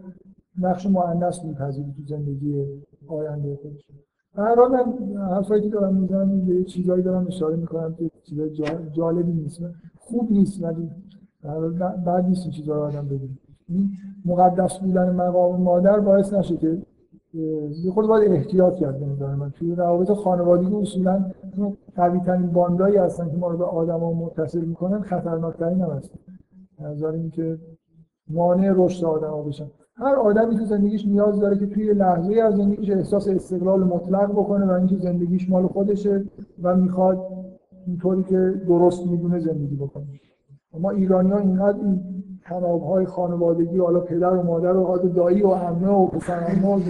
نقش 0.61 0.85
مؤنث 0.85 1.43
میپذیره 1.43 1.87
تو 1.97 2.03
زندگی 2.05 2.65
آینده 3.07 3.55
خودش. 3.55 3.87
هر 4.35 4.55
حال 4.55 4.71
من 4.71 5.17
حرفایی 5.17 5.61
که 5.61 5.69
دارم 5.69 5.95
می‌زنم 5.95 6.41
به 6.41 6.63
چیزایی 6.63 7.03
دارم 7.03 7.27
اشاره 7.27 7.55
می‌کنم 7.55 7.95
که 7.95 8.11
چیزای 8.23 8.49
جالبی 8.91 9.31
نیست. 9.31 9.61
خوب 9.97 10.31
نیست 10.31 10.63
ولی 10.63 10.89
بعد 12.05 12.25
نیست 12.25 12.43
این 12.43 12.51
چیزا 12.51 12.75
رو 12.75 12.81
آدم 12.81 13.07
این 13.69 13.89
مقدس 14.25 14.79
بودن 14.79 15.15
مقام 15.15 15.61
مادر 15.61 15.99
باعث 15.99 16.33
نشه 16.33 16.57
که 16.57 16.77
یه 17.83 17.91
خود 17.91 18.07
باید 18.07 18.31
احتیاط 18.31 18.75
کرد 18.75 19.19
به 19.19 19.35
من 19.35 19.51
توی 19.51 19.75
روابط 19.75 20.11
خانوادگی 20.11 20.75
اصولا 20.75 21.25
قوی 21.95 22.19
ترین 22.19 22.47
باندایی 22.47 22.97
هستن 22.97 23.29
که 23.29 23.37
ما 23.37 23.47
رو 23.47 23.57
به 23.57 23.65
آدما 23.65 24.13
متصل 24.13 24.61
می‌کنن 24.61 25.01
خطرناکترین 25.01 25.81
هم 25.81 25.89
هستن. 25.89 26.19
نظر 26.79 27.11
اینکه 27.11 27.57
مانع 28.29 28.73
رشد 28.75 29.05
آدما 29.05 29.41
بشن. 29.41 29.65
هر 29.95 30.15
آدمی 30.15 30.55
تو 30.55 30.65
زندگیش 30.65 31.05
نیاز 31.05 31.39
داره 31.39 31.57
که 31.57 31.67
توی 31.67 31.93
لحظه 31.93 32.41
از 32.41 32.55
زندگیش 32.55 32.89
احساس 32.89 33.27
استقلال 33.27 33.83
مطلق 33.83 34.31
بکنه 34.31 34.65
و 34.65 34.71
اینکه 34.71 34.97
زندگیش 34.97 35.49
مال 35.49 35.67
خودشه 35.67 36.23
و 36.63 36.75
می‌خواد 36.75 37.19
اینطوری 37.87 38.23
که 38.23 38.61
درست 38.67 39.07
می‌دونه 39.07 39.39
زندگی 39.39 39.75
بکنه. 39.75 40.05
ما 40.79 40.89
ایرانی 40.89 41.31
ها 41.31 41.37
اینقدر 41.37 41.77
این 41.77 42.23
تناب 42.49 42.83
های 42.83 43.05
خانوادگی 43.05 43.79
حالا 43.79 43.99
پدر 43.99 44.33
و 44.33 44.43
مادر 44.43 44.75
و 44.75 44.85
حالا 44.85 45.07
دایی 45.07 45.43
و 45.43 45.49
عمه 45.49 45.89
و 45.89 46.07
پسر. 46.07 46.33
عمه 46.33 46.81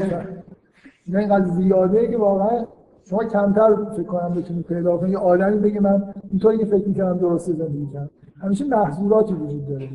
اینا 1.06 1.20
اینقدر 1.20 1.46
زیاده 1.46 2.08
که 2.08 2.18
واقعا 2.18 2.66
شما 3.10 3.24
کمتر 3.24 3.76
فکر 3.76 4.04
کنم 4.04 4.34
بتونید 4.38 4.66
پیدا 4.66 4.98
کنید. 4.98 5.12
یه 5.12 5.18
آدمی 5.18 5.58
بگه 5.58 5.80
من 5.80 6.14
اینطوری 6.32 6.58
که 6.58 6.66
فکر 6.66 6.88
می‌کردم 6.88 7.18
درسته 7.18 7.54
زندگی 7.54 7.88
کردم 7.94 8.10
همیشه 8.42 8.66
محظوراتی 8.66 9.34
وجود 9.34 9.68
داره 9.68 9.90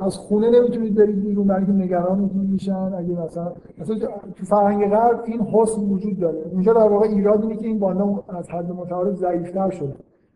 از 0.00 0.16
خونه 0.16 0.50
نمی‌تونید 0.50 0.94
برید 0.94 1.22
بیرون 1.22 1.46
برای 1.46 1.72
نگران 1.72 2.30
میشن 2.34 2.92
اگه 2.98 3.24
مثلا 3.24 3.52
مثلا 3.78 3.96
تو 4.36 4.44
فرهنگ 4.44 4.90
غرب 4.90 5.20
این 5.24 5.40
حسن 5.40 5.80
وجود 5.80 6.20
داره. 6.20 6.38
اونجا 6.52 6.72
در 6.72 6.88
واقع 6.88 7.08
ایراد 7.08 7.42
اینه 7.42 7.56
که 7.56 7.66
این 7.66 7.78
باندا 7.78 8.24
از 8.28 8.50
حد 8.50 8.72
متعارف 8.72 9.14
ضعیف‌تر 9.14 9.70
شده. 9.70 9.94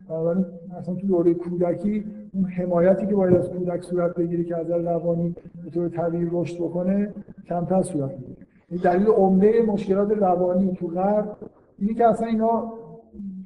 بنابراین 0.08 0.46
مثلا 0.78 0.94
تو 0.94 1.06
دوره 1.06 1.34
کودکی 1.34 2.04
اون 2.34 2.44
حمایتی 2.44 3.06
که 3.06 3.14
باید 3.14 3.36
از 3.36 3.50
کودک 3.50 3.82
صورت 3.82 4.14
بگیره 4.14 4.44
که 4.44 4.56
از 4.56 4.70
روانی 4.70 5.34
به 5.64 5.70
طور 5.70 5.88
طبیعی 5.88 6.28
رشد 6.32 6.56
بکنه 6.56 7.14
کمتر 7.48 7.82
صورت 7.82 8.10
می‌گیره. 8.10 8.46
این 8.68 8.80
دلیل 8.80 9.06
عمده 9.06 9.62
مشکلات 9.62 10.10
روانی 10.10 10.72
تو 10.72 10.86
غرب 10.86 11.36
اینه 11.78 11.94
که 11.94 12.06
اصلا 12.06 12.26
اینا 12.26 12.72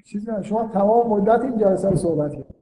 چیز 0.05 0.29
نه 0.29 0.43
شما 0.43 0.69
تمام 0.69 1.11
مدت 1.11 1.45
این 1.45 1.59
جلسه 1.59 1.91
رو 1.91 1.97
صحبت 1.97 2.33
کردید. 2.33 2.55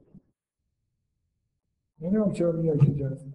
نمی‌دونم 2.01 2.31
چرا 2.31 2.51
میاد 2.51 2.83
این 2.83 2.95
جلسه؟ 2.95 3.25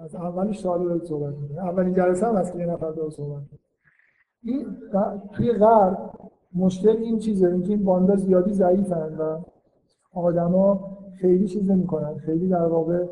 از 0.00 0.14
اولش 0.14 0.58
سوال 0.58 0.84
رو 0.84 1.04
صحبت 1.04 1.34
می‌کنه 1.34 1.58
اولین 1.58 1.94
جلسه 1.94 2.26
هم 2.26 2.36
از 2.36 2.52
که 2.52 2.58
یه 2.58 2.66
نفر 2.66 2.90
داره 2.90 3.10
صحبت 3.10 3.42
این 4.42 4.66
توی 5.32 5.52
غرب 5.52 6.10
مشکل 6.54 6.96
این 6.96 7.18
چیزه 7.18 7.48
اینکه 7.48 7.68
این 7.68 7.84
باندا 7.84 8.16
زیادی 8.16 8.52
ضعیفن 8.52 9.16
و 9.18 9.38
آدما 10.14 10.98
خیلی 11.20 11.46
چیز 11.48 11.70
نمی‌کنن. 11.70 12.14
خیلی 12.14 12.48
در 12.48 12.66
واقع 12.66 13.04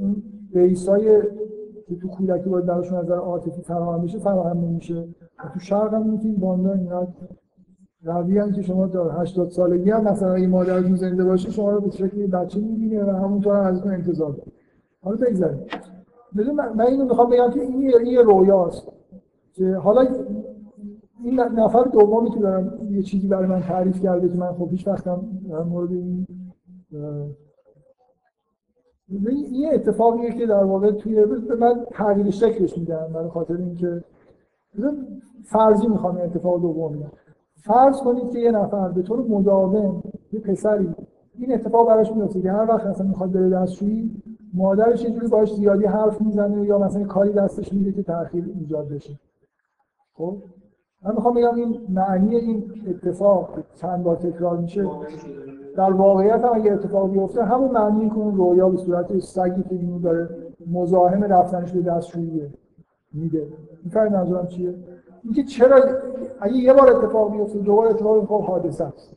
اون 0.00 0.22
بیسای 0.54 1.22
که 1.86 1.96
تو 1.96 2.08
کودکی 2.08 2.50
باید 2.50 2.66
براشون 2.66 2.98
نظر 2.98 3.16
عاطفی 3.16 3.62
فراهم 3.62 4.02
بشه 4.02 4.18
فراهم 4.18 4.58
نمیشه. 4.58 5.08
و 5.38 5.48
تو 5.54 5.60
شرق 5.60 5.94
هم 5.94 6.20
این 6.22 6.36
باندا 6.36 6.72
اینقدر 6.72 7.08
هم 8.42 8.52
که 8.52 8.62
شما 8.62 8.88
تا 8.88 9.10
80 9.10 9.50
سالگی 9.50 9.90
هم 9.90 10.04
مثلا 10.04 10.34
این 10.34 10.50
مادرتون 10.50 10.96
زنده 10.96 11.24
باشه 11.24 11.50
شما 11.50 11.70
رو 11.70 11.80
به 11.80 11.90
شکلی 11.90 12.26
بچه 12.26 12.60
می‌بینه 12.60 13.04
و 13.04 13.10
همونطور 13.10 13.56
هم 13.56 13.64
ازتون 13.64 13.92
انتظار 13.92 14.32
داره. 14.32 14.52
حالا 15.02 15.16
بگذاریم. 15.16 15.60
من 16.76 16.86
اینو 16.86 17.04
می‌خوام 17.04 17.30
بگم 17.30 17.50
که 17.50 17.60
این 17.60 18.06
یه 18.06 18.22
رویاست. 18.22 18.88
که 19.52 19.74
حالا 19.74 20.06
این 21.24 21.40
نفر 21.40 21.82
دومی 21.82 22.30
که 22.30 22.40
دارم 22.40 22.92
یه 22.92 23.02
چیزی 23.02 23.28
برای 23.28 23.46
من 23.46 23.60
تعریف 23.60 24.02
کرده 24.02 24.28
که 24.28 24.34
من 24.34 24.52
خب 24.52 24.68
هیچ 24.70 24.88
وقتم 24.88 25.28
در 25.50 25.62
مورد 25.62 25.92
این 25.92 26.26
یه 29.52 29.70
اتفاقیه 29.72 30.32
که 30.32 30.46
در 30.46 30.64
واقع 30.64 30.92
توی 30.92 31.24
من 31.60 31.86
تغییر 31.90 32.30
شکلش 32.30 32.78
میدم 32.78 33.12
برای 33.14 33.28
خاطر 33.28 33.56
اینکه 33.56 34.04
فرضی 35.44 35.86
می‌خوام 35.86 36.16
اتفاق 36.16 36.60
دوم 36.60 36.92
میدم 36.92 37.12
فرض 37.54 38.00
کنید 38.00 38.30
که 38.30 38.38
یه 38.38 38.50
نفر 38.50 38.88
به 38.88 39.02
طور 39.02 39.18
مداوم 39.18 40.02
یه 40.32 40.40
پسری 40.40 40.94
این 41.38 41.54
اتفاق 41.54 41.88
براش 41.88 42.12
میفته 42.12 42.42
که 42.42 42.52
هر 42.52 42.66
وقت 42.68 42.86
اصلا 42.86 43.06
می‌خواد 43.06 43.32
بره 43.32 43.50
دستشویی 43.50 44.22
مادرش 44.54 45.04
یه 45.04 45.10
جوری 45.10 45.26
باش 45.26 45.54
زیادی 45.54 45.84
حرف 45.84 46.20
می‌زنه 46.20 46.64
یا 46.64 46.78
مثلا 46.78 47.04
کاری 47.04 47.32
دستش 47.32 47.72
میده 47.72 47.92
که 47.92 48.02
تأخیر 48.02 48.44
ایجاد 48.60 48.88
بشه. 48.88 49.18
خب؟ 50.14 50.36
من 51.04 51.14
می‌خوام 51.14 51.34
بگم 51.34 51.54
این 51.54 51.80
معنی 51.88 52.36
این 52.36 52.72
اتفاق 52.88 53.48
چند 53.74 54.02
بار 54.02 54.16
تکرار 54.16 54.56
میشه. 54.56 54.86
در 55.76 55.92
واقعیت 55.92 56.44
هم 56.44 56.54
اگه 56.54 56.72
اتفاق 56.72 57.10
بیفته 57.10 57.44
همون 57.44 57.70
معنی 57.70 58.10
که 58.10 58.16
اون 58.16 58.36
رویا 58.36 58.68
به 58.68 58.76
صورت 58.76 59.18
سگی 59.18 59.62
که 59.62 59.74
اینو 59.74 59.98
داره 59.98 60.28
مزاحم 60.72 61.24
رفتنش 61.24 61.72
به 61.72 61.80
دستشویی 61.80 62.52
میده. 63.12 63.46
این 63.94 64.12
منظورم 64.12 64.46
چیه؟ 64.46 64.74
اینکه 65.24 65.42
چرا 65.42 65.76
اگه 66.40 66.56
یه 66.56 66.72
بار 66.72 66.90
اتفاق 66.90 67.32
بیفته 67.32 67.58
دوباره 67.58 67.90
اتفاق 67.90 68.26
خب 68.26 68.42
حادثه 68.42 68.84
است. 68.84 69.16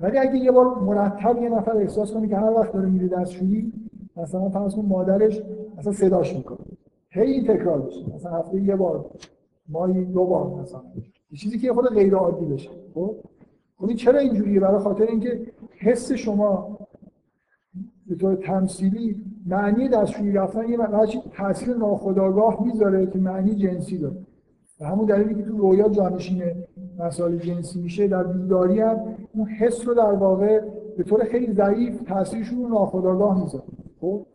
ولی 0.00 0.18
اگه 0.18 0.36
یه 0.36 0.52
بار 0.52 0.78
مرتب 0.78 1.42
یه 1.42 1.48
نفر 1.48 1.76
احساس 1.76 2.14
کنه 2.14 2.28
که 2.28 2.36
هر 2.36 2.50
وقت 2.50 2.72
داره 2.72 2.88
میره 2.88 3.08
دستشویی 3.08 3.72
مثلا 4.16 4.48
فرض 4.48 4.74
کن 4.74 4.82
مادرش 4.82 5.42
مثلا 5.78 5.92
صداش 5.92 6.36
می‌کنه. 6.36 6.58
هی 7.10 7.32
این 7.32 7.44
تکرار 7.44 7.80
بشه 7.80 8.14
مثلا 8.14 8.32
هفته 8.32 8.60
یه 8.60 8.76
بار. 8.76 9.04
ماهی 9.68 10.04
دو 10.04 10.24
بار 10.24 10.60
مثلا. 10.60 10.82
یه 11.30 11.38
چیزی 11.38 11.58
که 11.58 11.72
خود 11.72 11.88
غیر 11.88 12.14
عادی 12.14 12.44
بشه. 12.44 12.70
خب؟ 12.94 13.16
خب 13.78 13.92
چرا 13.92 14.18
اینجوریه؟ 14.18 14.60
برای 14.60 14.80
خاطر 14.80 15.04
اینکه 15.04 15.46
حس 15.78 16.12
شما 16.12 16.78
به 18.06 18.14
طور 18.14 18.34
تمثیلی 18.34 19.24
معنی 19.46 19.88
دستشویی 19.88 20.32
رفتن 20.32 20.68
یه 20.68 20.78
تاثیر 21.32 21.76
ناخودآگاه 21.76 22.66
می‌ذاره 22.66 23.06
که 23.06 23.18
معنی 23.18 23.54
جنسی 23.54 23.98
داره. 23.98 24.16
و 24.80 24.84
همون 24.84 25.06
دلیلی 25.06 25.34
که 25.34 25.42
تو 25.42 25.56
رویا 25.56 25.88
جانشین 25.88 26.42
مسائل 26.98 27.36
جنسی 27.36 27.80
میشه 27.80 28.08
در 28.08 28.24
بیداری 28.24 28.80
هم 28.80 29.16
اون 29.34 29.48
حس 29.48 29.88
رو 29.88 29.94
در 29.94 30.12
واقع 30.12 30.60
به 30.96 31.02
طور 31.02 31.24
خیلی 31.24 31.52
ضعیف 31.52 32.02
تاثیرش 32.02 32.48
رو 32.48 32.68
ناخودآگاه 32.68 33.42
می‌ذاره. 33.42 33.64
خب؟ 34.00 34.26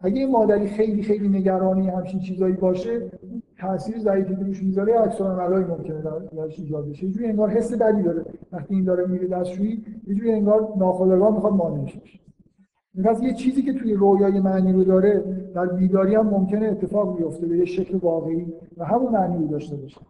اگه 0.00 0.20
این 0.20 0.30
مادری 0.30 0.66
خیلی 0.66 1.02
خیلی 1.02 1.28
نگرانی 1.28 1.88
همچین 1.88 2.20
چیزایی 2.20 2.54
باشه 2.54 3.10
تاثیر 3.58 3.98
ضعیفی 3.98 4.36
که 4.36 4.44
روش 4.44 4.62
می‌ذاره 4.62 5.00
اکثر 5.00 5.24
عملایی 5.24 5.64
ممکنه 5.64 6.02
درش 6.36 6.58
ایجاد 6.58 6.88
بشه. 6.88 7.06
یه 7.06 7.28
انگار 7.28 7.48
حس 7.48 7.74
بدی 7.74 8.02
داره. 8.02 8.24
وقتی 8.52 8.74
این 8.74 8.84
داره 8.84 9.06
میره 9.06 9.26
دستشویی 9.26 9.84
یه 10.06 10.14
جوری 10.14 10.32
انگار 10.32 10.72
ناخودآگاه 10.76 11.34
می‌خواد 11.34 11.52
مانعش 11.52 11.96
بشه. 11.96 12.18
پس 13.04 13.22
یه 13.22 13.34
چیزی 13.34 13.62
که 13.62 13.72
توی 13.72 13.94
رویای 13.94 14.40
معنی 14.40 14.72
رو 14.72 14.84
داره 14.84 15.24
در 15.54 15.66
بیداری 15.66 16.14
هم 16.14 16.26
ممکنه 16.26 16.66
اتفاق 16.66 17.16
بیفته 17.16 17.46
به 17.46 17.56
یه 17.58 17.64
شکل 17.64 17.98
واقعی 17.98 18.46
و 18.76 18.84
همون 18.84 19.12
معنی 19.12 19.38
رو 19.38 19.46
داشته 19.46 19.76
باشه. 19.76 20.00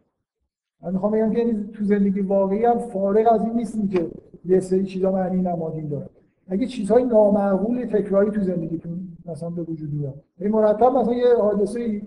من 0.83 0.93
می‌خوام 0.93 1.13
بگم 1.13 1.31
که 1.31 1.39
یعنی 1.39 1.65
تو 1.73 1.85
زندگی 1.85 2.21
واقعی 2.21 2.65
هم 2.65 2.79
فارغ 2.79 3.33
از 3.33 3.45
این 3.45 3.53
نیستیم 3.53 3.89
که 3.89 4.07
یه 4.45 4.61
سری 4.61 4.85
چیزا 4.85 5.13
معنی 5.13 5.43
نمادین 5.43 5.89
داره. 5.89 6.09
اگه 6.49 6.67
چیزهای 6.67 7.05
نامعقول 7.05 7.85
تکراری 7.85 8.31
تو 8.31 8.41
زندگیتون 8.41 9.09
مثلا 9.27 9.51
به 9.51 9.63
وجود 9.63 9.93
میاد. 9.93 10.15
این 10.41 10.53
مرتب 10.53 10.93
مثلا 10.93 11.15
یه 11.15 11.37
حادثه 11.41 12.03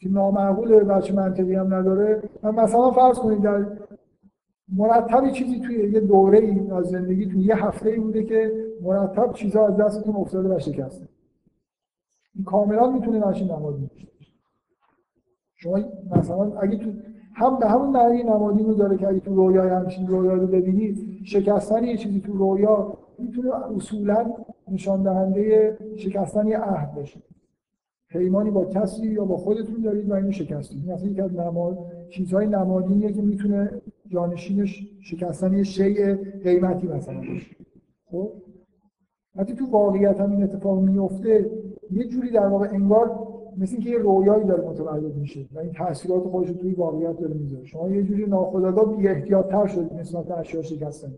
که 0.00 0.08
نامعقول 0.08 0.84
بچه 0.84 1.14
منطقی 1.14 1.54
هم 1.54 1.74
نداره. 1.74 2.22
مثلا 2.42 2.90
فرض 2.90 3.18
کنید 3.18 3.42
در 3.42 3.66
مرتب 4.72 5.30
چیزی 5.30 5.60
توی 5.60 5.90
یه 5.90 6.00
دوره 6.00 6.38
ای 6.38 6.70
از 6.70 6.86
زندگی 6.86 7.26
توی 7.26 7.42
یه 7.42 7.66
هفته 7.66 7.90
ای 7.90 7.98
بوده 7.98 8.24
که 8.24 8.52
مرتب 8.82 9.32
چیزها 9.32 9.66
از 9.68 9.76
دستتون 9.76 10.16
افتاده 10.16 10.56
و 10.56 10.58
شکسته. 10.58 11.08
این 12.34 12.44
کاملا 12.44 12.90
می‌تونه 12.90 13.28
نشین 13.28 13.50
نمادین 13.50 13.90
شما 15.56 15.78
مثلا 16.16 16.58
اگه 16.60 16.76
تو 16.76 16.92
هم 17.34 17.58
به 17.58 17.68
همون 17.68 17.90
معنی 17.90 18.22
نمادین 18.22 18.66
رو 18.66 18.74
داره 18.74 18.96
که 18.96 19.08
اگه 19.08 19.20
تو 19.20 19.34
رویا 19.34 19.78
همچین 19.78 20.08
رویا 20.08 20.32
رو 20.32 20.46
ببینید 20.46 21.24
شکستن 21.24 21.84
یه 21.84 21.96
چیزی 21.96 22.20
تو 22.20 22.32
رویا 22.32 22.98
می‌تونه 23.18 23.50
اصولا 23.76 24.32
نشان 24.68 25.02
دهنده 25.02 25.78
شکستن 25.96 26.46
یه 26.46 26.58
عهد 26.58 26.94
باشه. 26.94 27.20
پیمانی 28.10 28.50
با 28.50 28.64
کسی 28.64 29.06
یا 29.06 29.24
با 29.24 29.36
خودتون 29.36 29.80
دارید 29.80 30.10
و 30.10 30.14
اینو 30.14 30.32
شکستید. 30.32 30.90
این 30.90 31.10
یکی 31.10 31.20
از 31.20 31.34
نماد 31.34 31.78
چیزهای 32.10 32.46
نمادینیه 32.46 33.12
که 33.12 33.22
می‌تونه 33.22 33.70
جانشینش 34.08 34.88
شکستن 35.00 35.52
یه 35.52 35.62
شیء 35.62 36.16
قیمتی 36.44 36.86
مثلا 36.86 37.18
باشه. 37.18 37.56
خب؟ 38.10 38.32
وقتی 39.36 39.54
تو 39.54 39.66
واقعیت 39.70 40.20
هم 40.20 40.30
این 40.30 40.42
اتفاق 40.42 40.80
میفته 40.80 41.50
یه 41.90 42.04
جوری 42.04 42.30
در 42.30 42.46
واقع 42.46 42.68
انگار 42.72 43.26
مثل 43.56 43.72
اینکه 43.72 43.90
یه 43.90 43.98
رویایی 43.98 44.44
داره 44.44 44.68
متولد 44.68 45.16
میشه 45.16 45.46
و 45.54 45.58
این 45.58 45.72
تاثیرات 45.72 46.22
خودش 46.22 46.50
توی 46.50 46.72
واقعیت 46.72 47.18
داره 47.18 47.34
می‌ذاره. 47.34 47.64
شما 47.64 47.88
یه 47.88 48.02
جوری 48.02 48.26
ناخودآگاه 48.26 48.96
بی 48.96 49.08
احتیاط 49.08 49.48
تر 49.48 49.66
شدید 49.66 49.92
نسبت 49.92 50.24
به 50.24 50.38
اشیاء 50.38 50.62
شکستن 50.62 51.14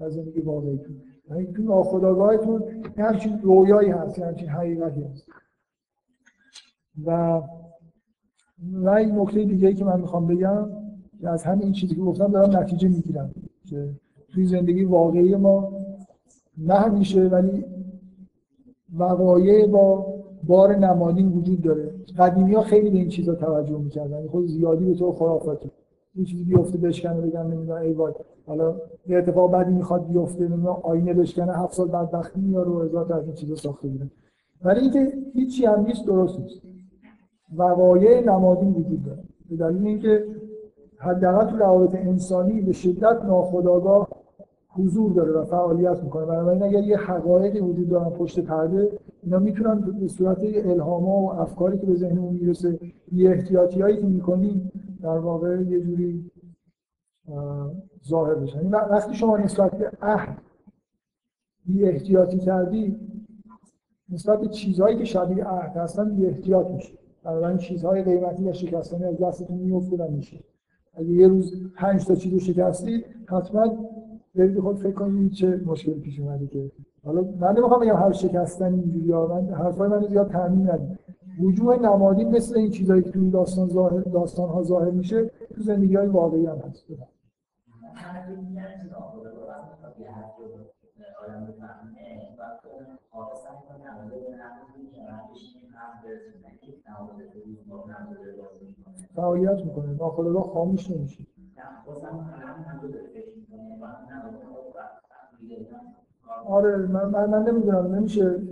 از 0.00 0.12
زندگی 0.12 0.40
واقعیتون. 0.40 0.96
یعنی 1.30 1.46
تو 1.46 1.62
ناخودآگاهتون 1.62 2.62
همچین 2.98 3.40
رویایی 3.42 3.90
هست 3.90 4.18
همچین 4.18 4.48
حقیقتی 4.48 5.02
هست. 5.02 5.28
و 7.06 7.40
و 8.72 8.88
این 8.88 9.18
نکته 9.18 9.44
دیگه 9.44 9.74
که 9.74 9.84
من 9.84 10.00
می‌خوام 10.00 10.26
بگم 10.26 10.68
که 11.20 11.28
از 11.28 11.44
همین 11.44 11.72
چیزی 11.72 11.94
که 11.94 12.00
گفتم 12.00 12.26
دارم 12.26 12.56
نتیجه 12.56 12.88
می‌گیرم 12.88 13.30
که 13.70 13.88
توی 14.28 14.46
زندگی 14.46 14.84
واقعی 14.84 15.36
ما 15.36 15.72
نه 16.58 16.74
همیشه 16.74 17.28
ولی 17.28 17.64
وقایع 18.98 19.66
با 19.66 20.14
بار 20.46 20.76
نمادین 20.76 21.28
وجود 21.28 21.62
داره. 21.62 21.94
قدیمی 22.18 22.54
ها 22.54 22.62
خیلی 22.62 22.90
به 22.90 22.98
این 22.98 23.08
چیزا 23.08 23.34
توجه 23.34 23.78
می‌کردن. 23.78 24.16
یعنی 24.16 24.28
خود 24.28 24.46
زیادی 24.46 24.84
به 24.84 24.94
طور 24.94 25.14
خرافاتی. 25.14 25.70
این 26.14 26.24
چیزی 26.24 26.44
بیفته 26.44 26.78
بشکنه 26.78 27.20
بگن 27.20 27.46
نمی‌دونم 27.46 27.82
ای 27.82 27.92
وای. 27.92 28.12
حالا 28.46 28.76
یه 29.06 29.18
اتفاق 29.18 29.52
بدی 29.52 29.72
می‌خواد 29.72 30.08
بیفته 30.08 30.44
نمی‌دونم 30.48 30.76
آینه 30.82 31.14
بشکنه 31.14 31.52
هفت 31.52 31.74
سال 31.74 31.88
بعد 31.88 32.10
بختی 32.10 32.40
میاره 32.40 32.70
و 32.70 32.80
هزار 32.80 33.12
از 33.12 33.24
این 33.24 33.34
چیزا 33.34 33.54
ساخته 33.54 33.88
بودن 33.88 34.10
ولی 34.64 34.80
اینکه 34.80 35.12
هیچی 35.34 35.66
هم 35.66 35.80
نیست 35.80 36.06
درست 36.06 36.40
نیست. 36.40 36.62
وقایع 37.56 38.20
نمادین 38.20 38.72
وجود 38.72 39.04
داره. 39.04 39.22
به 39.50 39.56
دلیل 39.56 39.86
اینکه 39.86 40.24
حداقل 40.98 41.50
تو 41.50 41.56
روابط 41.56 41.94
انسانی 41.94 42.60
به 42.60 42.72
شدت 42.72 43.22
ناخودآگاه 43.24 44.08
حضور 44.68 45.12
داره 45.12 45.32
و 45.32 45.44
فعالیت 45.44 46.02
می‌کنه. 46.02 46.26
بنابراین 46.26 46.62
اگر 46.62 46.82
یه 46.82 46.96
حقایقی 46.96 47.60
وجود 47.60 47.88
دارن 47.88 48.10
پشت 48.10 48.40
پرده 48.40 48.98
اینا 49.22 49.38
می‌تونن 49.38 49.80
به 49.80 50.08
صورت 50.08 50.38
الهام 50.42 51.04
و 51.04 51.28
افکاری 51.28 51.78
که 51.78 51.86
به 51.86 51.94
ذهنمون 51.94 52.34
می‌رسه 52.34 52.78
یه 53.12 53.30
احتیاطی 53.30 53.80
هایی 53.80 53.96
که 53.96 54.06
می‌کنیم 54.06 54.72
در 55.02 55.18
واقع 55.18 55.62
یه 55.62 55.80
جوری 55.80 56.30
ظاهر 58.08 58.34
بشن 58.34 58.58
یعنی 58.58 58.70
وقتی 58.70 59.14
شما 59.14 59.36
نسبت 59.36 59.70
به 59.70 59.90
عهد 60.02 60.38
بی 61.66 61.84
احتیاطی 61.84 62.38
کردی 62.38 62.96
نسبت 64.12 64.40
به 64.40 64.48
چیزهایی 64.48 64.98
که 64.98 65.04
شبیه 65.04 65.44
عهد 65.44 65.76
هستن 65.76 66.14
بی 66.14 66.26
احتیاط 66.26 66.66
میشه 66.66 66.98
بنابراین 67.24 67.58
چیزهای 67.58 68.02
قیمتی 68.02 68.44
و 68.44 68.52
شکستنی 68.52 69.04
از 69.04 69.18
دستتون 69.18 69.56
میفته 69.56 69.96
و 69.96 70.10
میشه. 70.10 70.38
اگه 70.94 71.08
یه 71.08 71.28
روز 71.28 71.52
پنج 71.76 72.06
تا 72.06 72.14
چیزو 72.14 72.38
شکستید 72.38 73.04
حتما 73.26 73.76
برید 74.34 74.60
خود 74.60 74.76
فکر 74.76 74.92
کنید 74.92 75.32
چه 75.32 75.60
مشکل 75.66 75.92
پیش 75.92 76.20
اومده 76.20 76.46
که. 76.46 76.70
حالا 77.04 77.22
من 77.40 77.52
نمی‌خوام 77.56 77.80
بگم 77.80 77.96
هر 77.96 78.12
شکستن 78.12 78.74
اینجوری 78.74 79.12
ها 79.12 79.26
من 79.26 79.54
حرفای 79.54 79.88
من 79.88 80.06
زیاد 80.06 80.30
تعمین 80.30 80.70
ندید 80.70 80.98
وجوه 81.40 81.76
نمادین 81.76 82.28
مثل 82.28 82.58
این 82.58 82.70
چیزایی 82.70 83.02
که 83.02 83.10
توی 83.10 83.30
داستان 83.30 83.68
ظاهر 83.68 84.00
داستان 84.00 84.48
ها 84.48 84.62
ظاهر 84.62 84.90
میشه 84.90 85.30
تو 85.54 85.62
زندگی 85.62 85.94
های 85.96 86.06
واقعی 86.06 86.46
هم 86.46 86.58
هست. 86.58 86.84
فعالیت 99.14 99.64
می‌کنه. 99.64 99.92
ناخودآگاه 99.92 100.42
خاموش 100.42 100.90
نمیشه. 100.90 101.26
آره 106.46 106.76
من, 106.76 107.26
من, 107.26 107.42
نمی‌دونم. 107.42 107.94
نمیشه 107.94 108.42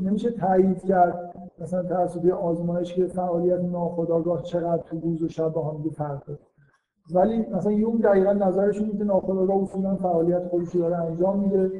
نمیشه 0.00 0.30
تایید 0.30 0.84
کرد. 0.84 1.34
مثلا 1.58 1.82
توسط 1.82 2.26
آزمایش 2.30 2.94
که 2.94 3.06
فعالیت 3.06 3.60
ناخودآگاه 3.60 4.42
چقدر 4.42 4.82
تو 4.82 5.00
روز 5.00 5.22
و 5.22 5.28
شب 5.28 5.48
با 5.48 5.70
هم 5.70 5.90
فرق 5.90 6.24
داره. 6.24 6.38
ولی 7.10 7.46
مثلا 7.52 7.72
یوم 7.72 7.98
دقیقا 7.98 8.32
نظرشون 8.32 8.86
میده 8.86 9.04
ناخودآگاه 9.04 9.62
اصولا 9.62 9.96
فعالیت 9.96 10.48
خودش 10.48 10.76
داره 10.76 10.96
انجام 10.96 11.40
میده. 11.40 11.70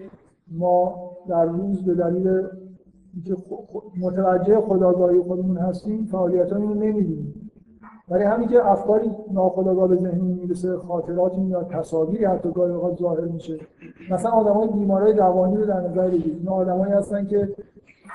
ما 0.49 1.11
در 1.29 1.45
روز 1.45 1.85
به 1.85 1.95
دلیل 1.95 2.29
اینکه 3.15 3.43
متوجه 4.01 4.61
خداگاهی 4.61 5.21
خودمون 5.21 5.57
هستیم 5.57 6.05
فعالیت 6.05 6.53
رو 6.53 6.59
نمی‌دونیم 6.59 7.51
ولی 8.09 8.25
همین 8.25 8.49
که 8.49 8.67
افکاری 8.67 9.11
ناخودآگاه 9.33 9.89
به 9.89 9.97
ذهنمون 9.97 10.39
می‌رسه 10.39 10.77
خاطراتی 10.77 11.41
میاد 11.41 11.69
تصاویری 11.69 12.25
حتی 12.25 12.51
گاهی 12.51 12.73
اوقات 12.73 12.99
ظاهر 12.99 13.25
میشه. 13.25 13.59
مثلا 14.11 14.31
آدمای 14.31 14.69
بیمارای 14.69 15.13
روانی 15.13 15.57
رو 15.57 15.67
در 15.67 15.81
نظر 15.81 16.09
بگیرید. 16.09 16.39
اینا 16.39 16.53
آدمایی 16.53 16.93
هستن 16.93 17.27
که 17.27 17.49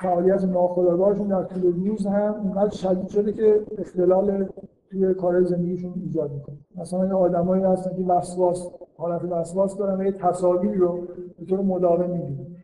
فعالیت 0.02 0.44
ناخودآگاهشون 0.44 1.28
در 1.28 1.42
طول 1.42 1.86
روز 1.86 2.06
هم 2.06 2.34
اونقدر 2.34 2.70
شدید 2.70 3.08
شده 3.08 3.32
که 3.32 3.60
اختلال 3.78 4.48
توی 4.90 5.14
کار 5.14 5.42
زندگیشون 5.42 5.92
ایجاد 5.96 6.32
می‌کنه. 6.32 6.58
مثلا 6.76 7.06
یه 7.06 7.12
آدمایی 7.12 7.62
هستن 7.62 7.96
که 7.96 8.02
وسواس 8.02 8.70
حالت 8.96 9.24
وسواس 9.24 9.76
دارن 9.76 10.00
و 10.00 10.04
یه 10.04 10.12
تصاویری 10.12 10.78
رو 10.78 11.06
به 11.38 11.44
طور 11.44 11.60
مداوم 11.60 12.10
می‌بینن. 12.10 12.56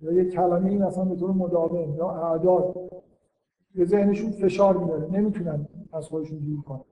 یا 0.00 0.12
یه 0.12 0.24
کلمه 0.24 0.70
این 0.70 0.82
مثلا 0.82 1.04
به 1.04 1.16
طور 1.16 1.30
مداوم 1.30 1.94
یا 1.96 2.10
اعداد. 2.10 2.74
به 3.74 3.84
ذهنشون 3.84 4.30
فشار 4.30 4.76
میاره 4.76 5.10
نمی‌تونن 5.10 5.68
از 5.92 6.06
خودشون 6.06 6.38
دور 6.38 6.62
کنن. 6.62 6.84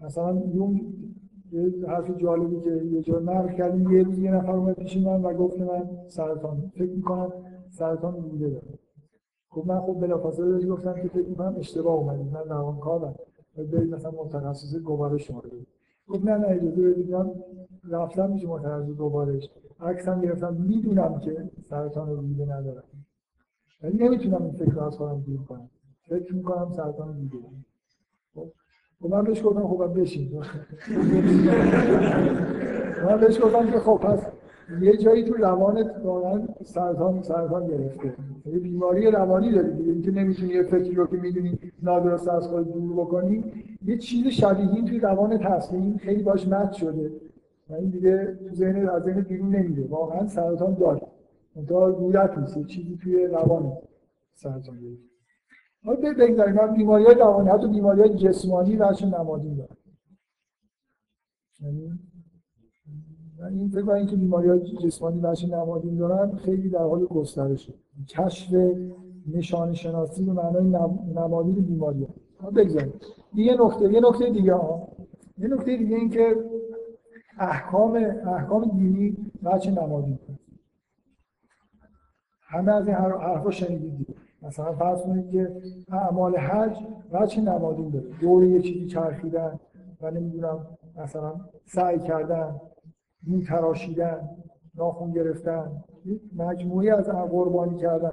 مثلا 0.00 0.42
یون 0.54 0.94
یه 1.52 1.86
حرف 1.88 2.10
جالبی 2.16 2.60
که 2.60 2.70
یه 2.70 3.02
جا 3.02 3.18
نقل 3.18 3.52
کردیم 3.52 3.90
یه 3.90 4.02
روز 4.02 4.18
یه 4.18 4.30
نفر 4.30 4.52
اومد 4.52 4.74
پیش 4.74 4.96
من 4.96 5.22
و 5.22 5.34
گفت 5.34 5.60
من 5.60 5.90
سرطان. 6.08 6.72
فکر 6.74 6.90
می‌کنم 6.90 7.32
سرطان 7.70 8.14
روده 8.14 8.48
داره 8.48 8.78
خب 9.50 9.64
من 9.66 9.80
خب 9.80 10.00
بلافاصله 10.00 10.66
گفتم 10.66 10.94
که 10.94 11.08
فکر 11.08 11.26
می‌کنم 11.28 11.54
اشتباه 11.58 11.94
اومدید 11.94 12.32
من 12.32 12.44
روانکاوم. 12.48 13.14
برید 13.56 13.94
مثلا 13.94 14.10
متخصص 14.10 14.76
گوارش 14.76 15.30
ما 15.30 15.40
رو 15.40 15.50
گفت 16.08 16.24
نه 16.24 16.36
نه 16.36 16.46
اجازه 16.46 16.90
بدید 16.90 17.10
من 17.10 17.30
رفتم 17.90 18.30
میشه 18.30 18.46
متخصص 18.46 18.90
گوارش. 18.90 19.50
عکس 19.80 20.08
هم 20.08 20.20
گرفتم. 20.20 20.54
می‌دونم 20.54 21.20
که 21.20 21.50
سرطان 21.70 22.08
روده 22.08 22.44
ندارم. 22.44 22.84
ولی 23.82 24.04
نمی‌تونم 24.04 24.42
این 24.42 24.52
فکر 24.52 24.80
از 24.80 24.96
خودم 24.96 25.20
دور 25.20 25.44
کنم. 25.44 25.70
فکر 26.08 26.34
می‌کنم 26.34 26.72
سرطان 26.72 27.08
روده 27.08 27.38
خب 28.34 28.52
خب 29.00 29.06
من 29.10 29.24
بهش 29.24 29.42
گفتم 29.44 29.68
خب 29.68 30.00
بشین. 30.00 30.32
من 33.04 33.20
بهش 33.20 33.40
گفتم 33.40 33.70
که 33.70 33.78
خب 33.78 33.96
پس 34.02 34.26
یه 34.82 34.96
جایی 34.96 35.24
تو 35.24 35.34
روانت 35.34 36.00
واقعا 36.04 36.48
سرطان 36.64 37.22
سرطان 37.22 37.66
گرفته. 37.66 38.14
یه 38.46 38.58
بیماری 38.58 39.10
روانی 39.10 39.52
داری 39.52 39.72
دیگه. 39.72 39.92
اینکه 39.92 40.10
نمی‌تونی 40.10 40.52
یه 40.52 40.62
فکری 40.62 40.94
رو 40.94 41.06
که 41.06 41.16
می‌دونی 41.16 41.58
نادرست 41.82 42.28
از 42.28 42.46
خود 42.46 42.72
دور 42.72 42.92
بکنی 42.92 43.44
یه 43.84 43.98
چیز 43.98 44.26
شبیه 44.26 44.74
این 44.74 44.84
توی 44.84 45.00
روانت 45.00 45.42
هست 45.42 45.72
این 45.72 45.98
خیلی 45.98 46.22
باش 46.22 46.48
مت 46.48 46.72
شده. 46.72 47.12
و 47.70 47.74
این 47.74 47.90
دیگه 47.90 48.38
تو 48.48 48.54
ذهن 48.54 48.88
از 48.88 49.02
ذهن 49.02 49.20
بیرون 49.20 49.56
نمیده 49.56 49.86
واقعا 49.86 50.26
سرطان 50.26 50.74
داره. 50.74 51.02
منتها 51.56 51.86
رویت 51.86 52.38
نیست. 52.38 52.66
چیزی 52.66 52.98
توی 53.02 53.26
روان 53.26 53.72
سرطان 54.34 54.80
گرفته. 54.80 55.08
حالا 55.84 56.00
بگذاریم 56.00 56.54
من 56.54 56.74
بیماری 56.74 57.04
های 57.04 57.14
روانی 57.14 57.48
حتی 57.48 57.68
بیماری 57.68 58.00
های 58.00 58.14
جسمانی 58.14 58.76
وجه 58.76 59.06
نمادین 59.06 59.56
دارم. 59.56 59.76
یعنی 61.60 61.98
این 63.46 63.68
فکر 63.68 63.90
اینکه 63.90 64.16
بیماری 64.16 64.48
های 64.48 64.60
جسمانی 64.60 65.20
وجه 65.20 65.48
نمادین 65.48 65.96
دارن 65.96 66.36
خیلی 66.36 66.68
در 66.68 66.78
حال 66.78 67.04
گسترشه. 67.04 67.74
کشف 68.08 68.54
نشان 69.34 69.72
شناسی 69.72 70.24
به 70.24 70.32
معنای 70.32 70.64
نمادین 71.14 71.54
بیماری 71.54 72.06
ها. 72.40 72.50
بگذاریم. 72.50 72.92
یه 73.34 73.56
نکته 73.60 73.92
یه 73.92 74.00
نکته 74.00 74.30
دیگه 74.30 74.54
ها. 74.54 74.88
یه 75.38 75.48
نکته 75.48 75.76
دیگه 75.76 75.96
این 75.96 76.10
که 76.10 76.36
احکام 77.38 77.94
احکام 78.26 78.64
دینی 78.64 79.16
وجه 79.42 79.70
نمادین. 79.70 80.18
همه 82.42 82.72
از 82.72 82.88
این 82.88 82.96
حرفا 82.96 83.50
شنیدید 83.50 84.16
مثلا 84.42 84.72
فرض 84.72 85.02
کنید 85.02 85.30
که 85.30 85.52
اعمال 85.92 86.36
حج 86.36 86.76
وجه 87.12 87.40
نمادین 87.40 87.90
داره. 87.90 88.06
دور 88.20 88.60
چیزی 88.60 88.86
چرخیدن 88.86 89.60
و 90.00 90.10
نمی‌دونم 90.10 90.66
مثلا 90.96 91.34
سعی 91.64 91.98
کردن 91.98 92.60
مو 93.28 93.42
تراشیدن 93.42 94.28
ناخون 94.74 95.10
گرفتن 95.10 95.84
مجموعی 96.36 96.90
از 96.90 97.08
قربانی 97.08 97.76
کردن. 97.76 98.12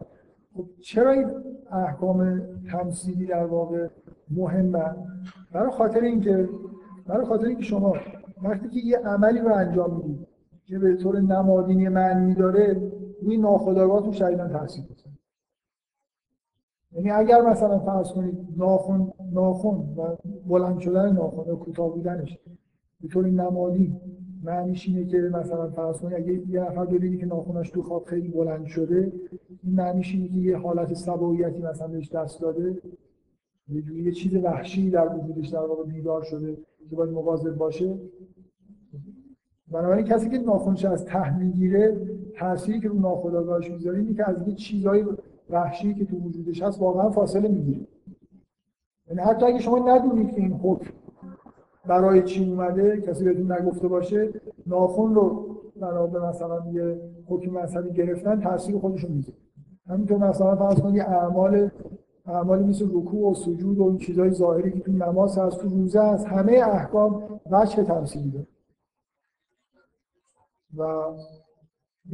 خب 0.55 0.65
چرا 0.81 1.11
این 1.11 1.27
احکام 1.71 2.41
تمثیلی 2.71 3.25
در 3.25 3.45
واقع 3.45 3.87
مهمه 4.31 4.95
برای 5.53 5.71
خاطر 5.71 5.99
اینکه 5.99 6.49
برای 7.05 7.25
خاطر 7.25 7.45
اینکه 7.45 7.63
شما 7.63 7.93
وقتی 8.43 8.69
که 8.69 8.79
یه 8.79 8.97
عملی 8.97 9.39
رو 9.39 9.53
انجام 9.53 9.97
می‌دید 9.97 10.27
که 10.65 10.79
به 10.79 10.95
طور 10.95 11.19
نمادینی 11.19 11.89
معنی 11.89 12.35
داره 12.35 12.91
روی 13.21 13.37
ناخودآگاهتون 13.37 14.11
شدیداً 14.11 14.47
تاثیر 14.47 14.85
یعنی 16.91 17.11
اگر 17.11 17.41
مثلا 17.41 17.79
فرض 17.79 18.11
کنید 18.11 18.47
ناخون 18.57 19.11
ناخون 19.31 19.95
و 19.97 20.15
بلند 20.47 20.79
شدن 20.79 21.13
ناخون 21.13 21.53
و 21.53 21.55
کوتاه 21.55 21.89
بودنش 21.89 22.39
به 23.01 23.07
طور 23.07 23.25
نمادی 23.25 23.95
معنیش 24.45 24.87
اینه 24.87 25.05
که 25.05 25.17
مثلا 25.17 25.69
فرض 25.69 25.97
کنید 25.97 26.13
اگه 26.13 26.49
یه 26.49 26.61
نفر 26.61 26.85
ببینی 26.85 27.17
که 27.17 27.25
ناخونش 27.25 27.69
تو 27.69 27.81
خواب 27.81 28.05
خیلی 28.05 28.27
بلند 28.27 28.65
شده 28.65 29.11
این 29.63 29.75
معنیش 29.75 30.13
اینه 30.13 30.27
که 30.27 30.37
یه 30.37 30.57
حالت 30.57 30.93
سباییتی 30.93 31.61
مثلا 31.61 31.87
بهش 31.87 32.11
دست 32.11 32.41
داده. 32.41 32.77
یه 33.69 33.81
جوری 33.81 34.03
یه 34.03 34.11
چیز 34.11 34.35
وحشی 34.35 34.89
در 34.89 35.15
وجودش 35.15 35.47
در 35.47 35.59
واقع 35.59 35.83
بیدار 35.83 36.23
شده 36.23 36.57
که 36.89 36.95
باید 36.95 37.09
مواظب 37.09 37.55
باشه. 37.55 37.95
بنابراین 39.71 40.05
کسی 40.05 40.29
که 40.29 40.37
ناخونش 40.37 40.85
از 40.85 41.05
ته 41.05 41.37
می‌گیره 41.37 41.97
تأثیری 42.35 42.79
که 42.79 42.87
رو 42.87 42.99
ناخودآگاهش 42.99 43.71
می‌ذاره 43.71 43.99
اینه 43.99 44.13
که 44.13 44.29
از 44.29 44.47
یه 44.47 44.53
چیزایی 44.53 45.05
وحشی 45.49 45.93
که 45.93 46.05
تو 46.05 46.17
وجودش 46.17 46.63
هست 46.63 46.81
واقعا 46.81 47.09
فاصله 47.09 47.47
می‌گیره. 47.47 47.87
یعنی 49.07 49.21
حتی 49.21 49.45
اگه 49.45 49.59
شما 49.59 49.95
ندونید 49.95 50.31
که 50.31 50.41
این 50.41 50.53
حکم 50.53 50.91
برای 51.87 52.23
چی 52.23 52.49
اومده؟ 52.49 53.01
کسی 53.01 53.23
بهتون 53.23 53.51
نگفته 53.51 53.87
باشه 53.87 54.29
ناخون 54.67 55.15
رو 55.15 55.55
برای 55.81 56.09
به 56.09 56.19
مثلا 56.19 56.71
یه 56.71 57.01
حکم 57.27 57.51
مذهبی 57.51 57.93
گرفتن 57.93 58.41
تاثیر 58.41 58.77
خودشون 58.77 59.11
می‌ذاره 59.11 59.37
همینطور 59.89 60.17
مثلا 60.17 60.55
فرض 60.55 60.79
کنید 60.79 61.01
اعمال 61.01 61.69
اعمالی 62.25 62.63
مثل 62.63 62.85
رکوع 62.85 63.31
و 63.31 63.33
سجود 63.33 63.77
و 63.77 63.83
این 63.83 63.97
چیزهای 63.97 64.31
ظاهری 64.31 64.71
که 64.71 64.79
تو 64.79 64.91
نماز 64.91 65.37
هست 65.37 65.59
تو 65.59 65.69
روزه 65.69 66.01
هست 66.01 66.25
همه 66.27 66.51
احکام 66.51 67.23
وجه 67.51 67.83
تمثیلی 67.83 68.31
داره 68.31 68.47
و 70.77 70.85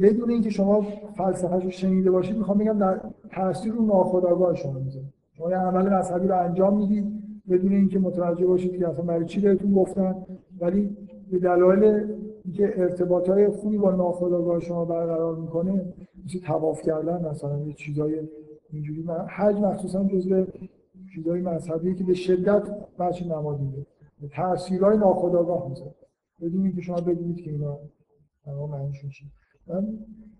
بدون 0.00 0.30
اینکه 0.30 0.50
شما 0.50 0.86
فلسفه‌شو 1.16 1.70
شنیده 1.70 2.10
باشید 2.10 2.36
می‌خوام 2.36 2.58
بگم 2.58 2.78
در 2.78 3.00
تاثیر 3.30 3.72
رو 3.72 3.86
ناخودآگاه 3.86 4.54
شما 4.54 4.72
می‌ذاره 4.72 5.06
شما 5.32 5.50
یه 5.50 5.56
عمل 5.56 5.92
مذهبی 5.92 6.28
رو 6.28 6.38
انجام 6.38 6.76
می‌دید 6.76 7.21
بدون 7.50 7.72
اینکه 7.72 7.98
متوجه 7.98 8.46
باشید 8.46 8.78
که 8.78 8.88
اصلا 8.88 9.04
برای 9.04 9.24
چی 9.24 9.40
بهتون 9.40 9.72
گفتن 9.72 10.26
ولی 10.60 10.96
به 11.30 11.38
دلایل 11.38 12.14
اینکه 12.44 12.72
ارتباطهای 12.76 13.48
خوبی 13.48 13.78
با 13.78 13.90
ناخودآگاه 13.90 14.60
شما 14.60 14.84
برقرار 14.84 15.36
می‌کنه 15.36 15.92
مثل 16.24 16.38
تواف 16.38 16.82
کردن 16.82 17.28
مثلا 17.28 17.58
یه 17.58 17.72
چیزای 17.72 18.28
اینجوری. 18.70 19.02
من 19.02 19.26
حج 19.28 19.56
مخصوصا 19.56 20.04
جزء 20.04 20.44
چیزای 21.14 21.40
مذهبی 21.40 21.94
که 21.94 22.04
به 22.04 22.14
شدت 22.14 22.62
بچه 22.98 23.26
نمادی 23.26 23.64
میده. 23.64 23.86
تاثیرهای 24.30 24.96
ناخودآگاه 24.96 25.68
می‌ذاره. 25.68 25.94
بدون 26.40 26.64
اینکه 26.64 26.80
شما 26.80 26.96
بدونید 26.96 27.36
که 27.36 27.50
اینا 27.50 27.78
معنیشون 28.46 29.10
چیه. 29.10 29.28
من 29.66 29.88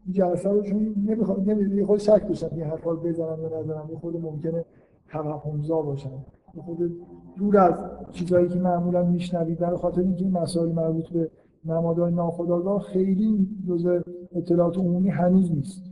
این 0.07 0.15
جلسه 0.15 0.51
رو 0.51 0.63
چون 0.63 0.95
نمی‌خوام 1.07 1.51
نمی‌دونی 1.51 1.85
خود 1.85 1.99
شک 1.99 2.29
داشتم 2.29 2.57
این 2.57 2.65
حرفا 2.65 2.95
بزنم 2.95 3.43
یا 3.43 3.61
نزنم 3.61 3.89
یه 3.91 3.97
خود 3.97 4.17
ممکنه 4.17 4.65
توهمزا 5.09 5.83
باشم. 5.83 6.25
خود 6.61 6.79
دور 7.37 7.59
از 7.59 7.75
چیزایی 8.13 8.49
که 8.49 8.59
معمولا 8.59 9.03
میشنوید 9.03 9.59
در 9.59 9.77
خاطر 9.77 10.01
اینکه 10.01 10.25
این 10.25 10.33
مسائل 10.33 10.73
مربوط 10.73 11.09
به 11.09 11.31
نمادهای 11.65 12.13
ناخودآگاه 12.13 12.83
خیلی 12.83 13.49
جزء 13.69 14.01
اطلاعات 14.33 14.79
عمومی 14.79 15.09
هنوز 15.09 15.53
نیست. 15.53 15.83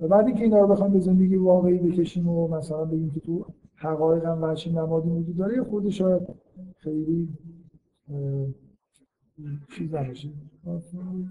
و 0.00 0.08
بعدی 0.08 0.32
که 0.32 0.44
اینا 0.44 0.58
رو 0.58 0.66
بخوام 0.66 0.92
به 0.92 1.00
زندگی 1.00 1.36
واقعی 1.36 1.78
بکشیم 1.78 2.28
و 2.28 2.48
مثلا 2.48 2.84
بگیم 2.84 3.10
که 3.10 3.20
تو 3.20 3.46
حقایق 3.74 4.24
هم 4.24 4.42
وحشی 4.42 4.72
نمادی 4.72 5.08
وجود 5.08 5.36
داره 5.36 5.62
خود 5.62 5.88
شاید 5.88 6.22
خیلی 6.76 7.28
چیز 9.76 9.94
نباشه. 9.94 10.28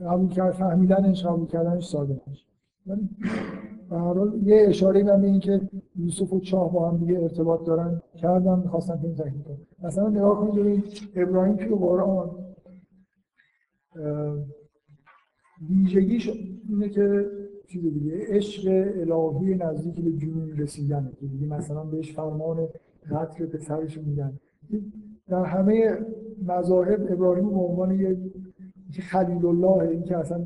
قبول 0.06 0.30
کرد 0.30 0.52
فهمیدنش 0.54 1.26
قبول 1.26 1.48
کردنش 1.48 1.86
ساده 1.88 2.22
هر 2.88 2.98
حال 3.90 4.42
یه 4.44 4.66
اشاره 4.68 5.04
من 5.04 5.22
به 5.22 5.28
این 5.28 5.40
که 5.40 5.62
یوسف 5.96 6.34
و 6.34 6.40
چاه 6.40 6.74
با 6.74 6.90
هم 6.90 6.98
دیگه 6.98 7.20
ارتباط 7.20 7.66
دارن 7.66 8.02
کردم 8.16 8.60
می‌خواستم 8.60 9.00
این 9.04 9.16
تکلیف 9.16 9.44
کنم 9.44 9.58
مثلا 9.84 10.10
نگاه 10.10 10.40
کنید 10.40 10.56
ببینید 10.56 10.84
ابراهیم 11.16 11.56
توی 11.56 11.76
قرآن 11.76 12.30
ویژگیش 15.70 16.30
اینه 16.70 16.90
که 16.90 17.26
چیز 17.68 17.84
دیگه 17.84 18.12
عشق 18.28 18.68
الهی 18.96 19.56
نزدیک 19.56 20.06
به 20.06 20.12
جنون 20.12 20.58
رسیدن 20.58 21.12
دیگه 21.22 21.48
مثلا 21.48 21.84
بهش 21.84 22.14
فرمان 22.14 22.68
قتل 23.12 23.46
پسرش 23.46 23.98
میدن. 23.98 24.40
در 25.28 25.44
همه 25.46 25.98
مذاهب 26.48 27.12
ابراهیم 27.12 27.50
به 27.50 27.56
عنوان 27.56 28.00
یه 28.00 28.18
خلیل 29.02 29.46
الله 29.46 29.90
این 29.90 30.04
که 30.04 30.18
اصلا 30.18 30.46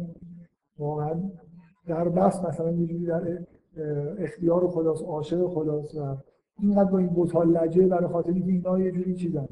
واقعا 0.79 1.21
در 1.87 2.09
بس 2.09 2.45
مثلا 2.45 2.71
یه 2.71 2.85
جوری 2.85 3.05
در 3.05 3.39
اختیار 4.19 4.67
خداست 4.67 5.03
عاشق 5.03 5.47
خداست 5.47 5.95
و 5.95 6.17
اینقدر 6.59 6.91
با 6.91 6.97
این 6.97 7.07
بوتال 7.07 7.57
لجه 7.57 7.87
برای 7.87 8.07
خاطر 8.07 8.31
اینکه 8.31 8.51
اینا 8.51 8.79
یه 8.79 8.91
جوری 8.91 9.15
چیزن. 9.15 9.47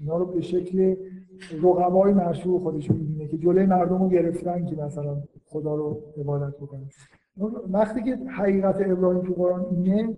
اینا 0.00 0.16
رو 0.18 0.26
به 0.26 0.40
شکل 0.40 0.96
رقبای 1.62 2.12
مرشوع 2.12 2.60
خودش 2.60 2.90
می‌بینه 2.90 3.28
که 3.28 3.38
جلوی 3.38 3.66
مردم 3.66 4.02
رو 4.02 4.08
گرفتن 4.08 4.64
که 4.64 4.76
مثلا 4.76 5.22
خدا 5.44 5.74
رو 5.74 6.02
عبادت 6.16 6.56
بکنن 6.56 6.88
وقتی 7.70 8.02
که 8.02 8.16
حقیقت 8.16 8.76
ابراهیم 8.80 9.22
تو 9.22 9.32
قرآن 9.32 9.66
اینه 9.70 10.16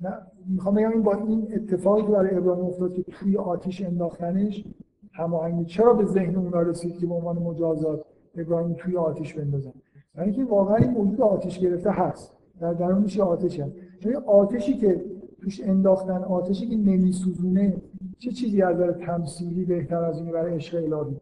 نه 0.00 0.18
می‌خوام 0.46 0.74
بگم 0.74 0.90
این 0.90 1.02
با 1.02 1.14
این 1.14 1.48
اتفاقی 1.54 2.02
که 2.02 2.08
برای 2.08 2.34
ابراهیم 2.36 2.64
افتاد 2.64 2.92
که 2.94 3.02
توی 3.02 3.36
آتیش 3.36 3.82
انداختنش 3.82 4.64
هماهنگی. 5.12 5.64
چرا 5.64 5.94
به 5.94 6.04
ذهن 6.04 6.36
اونا 6.36 6.62
رسید 6.62 6.98
که 6.98 7.06
به 7.06 7.14
عنوان 7.14 7.38
مجازات 7.38 8.04
ابراهیم 8.36 8.74
توی 8.78 8.96
آتیش 8.96 9.34
بندازن؟ 9.34 9.72
یعنی 10.18 10.32
که 10.32 10.44
واقعا 10.44 10.76
این 10.76 10.90
موجود 10.90 11.20
آتش 11.20 11.58
گرفته 11.58 11.90
هست. 11.90 12.32
در 12.60 12.72
درونش 12.72 13.20
آتش 13.20 13.60
هست 13.60 13.72
یعنی 14.04 14.16
آتشی 14.16 14.74
که 14.74 15.04
توش 15.40 15.60
انداختن 15.60 16.22
آتشی 16.24 16.66
که 16.66 16.76
نمیسوزونه 16.76 17.82
چه 18.18 18.30
چیزی 18.30 18.62
از 18.62 18.76
نظر 18.76 18.92
تمثیلی 18.92 19.64
بهتر 19.64 20.04
از 20.04 20.18
این 20.18 20.32
برای 20.32 20.54
عشق 20.54 20.76
الهی؟ 20.76 21.16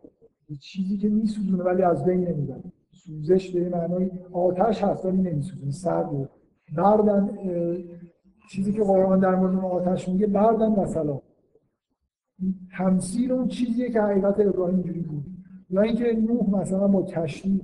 چیزی 0.60 0.96
که 0.96 1.08
میسوزونه 1.08 1.62
ولی 1.64 1.82
از 1.82 2.04
بین 2.04 2.28
نمی‌بره. 2.28 2.62
سوزش 2.90 3.50
به 3.50 3.68
معنای 3.68 4.10
آتش 4.32 4.84
هست 4.84 5.04
ولی 5.04 5.16
نمیسوزونه. 5.16 5.70
سرد. 5.70 6.30
بردن 6.76 7.38
چیزی 8.50 8.72
که 8.72 8.82
قرآن 8.82 9.18
در 9.18 9.34
مورد 9.34 9.64
آتش 9.64 10.08
میگه 10.08 10.26
بردن 10.26 10.68
مثلا. 10.68 11.20
تمثیل 12.76 13.32
اون 13.32 13.48
چیزیه 13.48 13.90
که 13.90 14.00
حقیقت 14.00 14.40
ابراهیم 14.40 14.74
اینجوری 14.74 15.00
بود. 15.00 15.24
یا 15.70 15.80
اینکه 15.80 16.12
نوح 16.12 16.60
مثلا 16.60 16.88
با 16.88 17.02
کشتی 17.02 17.60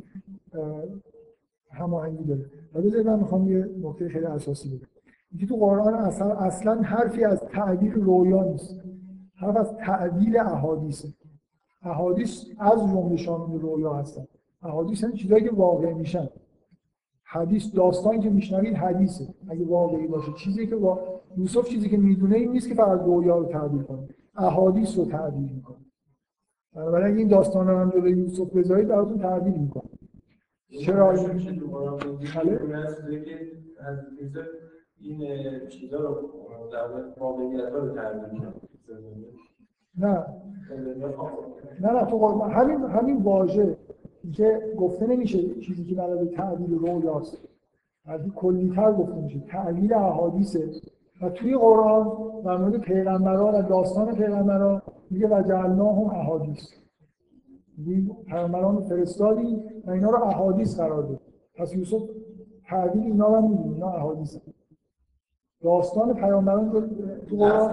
هماهنگی 1.78 2.24
داره. 2.24 2.50
و 2.74 2.80
بذارید 2.82 3.06
من 3.06 3.18
می‌خوام 3.18 3.52
یه 3.52 3.70
نکته 3.82 4.08
خیلی 4.08 4.24
اساسی 4.24 4.68
بگم. 4.68 4.86
اینکه 5.30 5.46
تو 5.46 5.56
قرآن 5.56 5.94
اصلا, 5.94 6.34
اصلا 6.34 6.82
حرفی 6.82 7.24
از 7.24 7.40
تعبیر 7.40 7.92
رویا 7.94 8.42
نیست. 8.44 8.80
حرف 9.36 9.56
از 9.56 9.76
تعبیر 9.76 10.40
احادیث 10.40 11.06
احادیث 11.82 12.44
از 12.58 12.80
جمله 12.80 13.16
شامل 13.16 13.60
رویا 13.60 13.94
هستن. 13.94 14.24
احادیث 14.62 15.04
هم 15.04 15.12
چیزایی 15.12 15.44
که 15.44 15.50
واقع 15.50 15.92
میشن. 15.92 16.28
حدیث 17.22 17.74
داستان 17.74 18.20
که 18.20 18.30
میشنوید 18.30 18.74
حدیثه. 18.74 19.24
اگه 19.48 19.64
واقعی 19.64 20.06
باشه. 20.06 20.32
چیزی 20.32 20.66
که 20.66 20.76
با 20.76 21.00
یوسف 21.36 21.68
چیزی 21.68 21.88
که 21.88 21.96
می‌دونه 21.96 22.36
این 22.36 22.52
نیست 22.52 22.68
که 22.68 22.74
فقط 22.74 23.00
رویا 23.00 23.38
رو 23.38 23.44
تعبیر 23.44 23.82
کنه. 23.82 24.08
احادیث 24.36 24.98
رو 24.98 25.04
تعبیر 25.04 25.52
می‌کنه. 25.52 25.76
بنابراین 26.74 27.16
این 27.16 27.28
داستان 27.28 27.68
رو 27.68 27.78
هم 27.78 27.90
جلوی 27.90 28.12
یوسف 28.12 28.52
بذارید 28.56 28.88
براتون 28.88 29.18
تعبیر 29.18 29.54
می‌کنه. 29.54 29.87
چرا؟ 30.70 31.14
این 35.00 35.68
چیزا 35.68 35.98
رو 35.98 36.30
در 36.72 36.88
واقعیت 37.18 37.72
رو 37.72 37.94
تعبیر 37.94 38.40
نه. 39.98 40.26
نه 41.80 41.92
نه 41.92 42.04
تو 42.04 42.42
همین 42.42 42.82
همین 42.82 43.22
واژه 43.22 43.76
که 44.32 44.74
گفته 44.78 45.06
نمیشه 45.06 45.60
چیزی 45.60 45.84
که 45.84 45.94
برای 45.94 46.26
تعبیر 46.28 46.70
رویاست 46.70 47.38
از 48.04 48.20
کلیتر 48.36 48.92
گفته 48.92 49.20
میشه. 49.20 49.40
تعبیر 49.40 49.94
احادیثه. 49.94 50.70
و 51.22 51.30
توی 51.30 51.56
قرآن 51.56 52.08
در 52.44 52.56
مورد 52.56 52.80
پیغمبران 52.80 53.54
و 53.54 53.62
داستان 53.62 54.14
پیغمبران 54.14 54.82
میگه 55.10 55.28
و 55.28 55.34
هم 55.34 55.80
احادیث. 55.80 56.60
پیغمبران 58.26 58.76
رو 58.76 58.82
فرستادی 58.82 59.62
و 59.86 59.90
اینا 59.90 60.10
رو 60.10 60.24
احادیث 60.24 60.80
قرار 60.80 61.02
داد. 61.02 61.20
پس 61.54 61.74
یوسف 61.74 62.02
تعبیر 62.68 63.02
اینا 63.02 63.28
رو 63.28 63.48
می‌دونه 63.48 63.74
اینا 63.74 63.88
احادیث. 63.88 64.36
داستان 65.62 66.14
پیامبران 66.14 66.70
تو 67.28 67.36
قرآن 67.36 67.70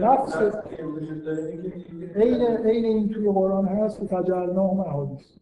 نفس 0.00 0.36
عین 2.14 2.42
عین 2.42 2.84
این 2.84 3.08
توی 3.08 3.32
قرآن 3.32 3.64
هست 3.64 4.00
که 4.00 4.06
هم 4.70 4.80
احادیث. 4.80 5.36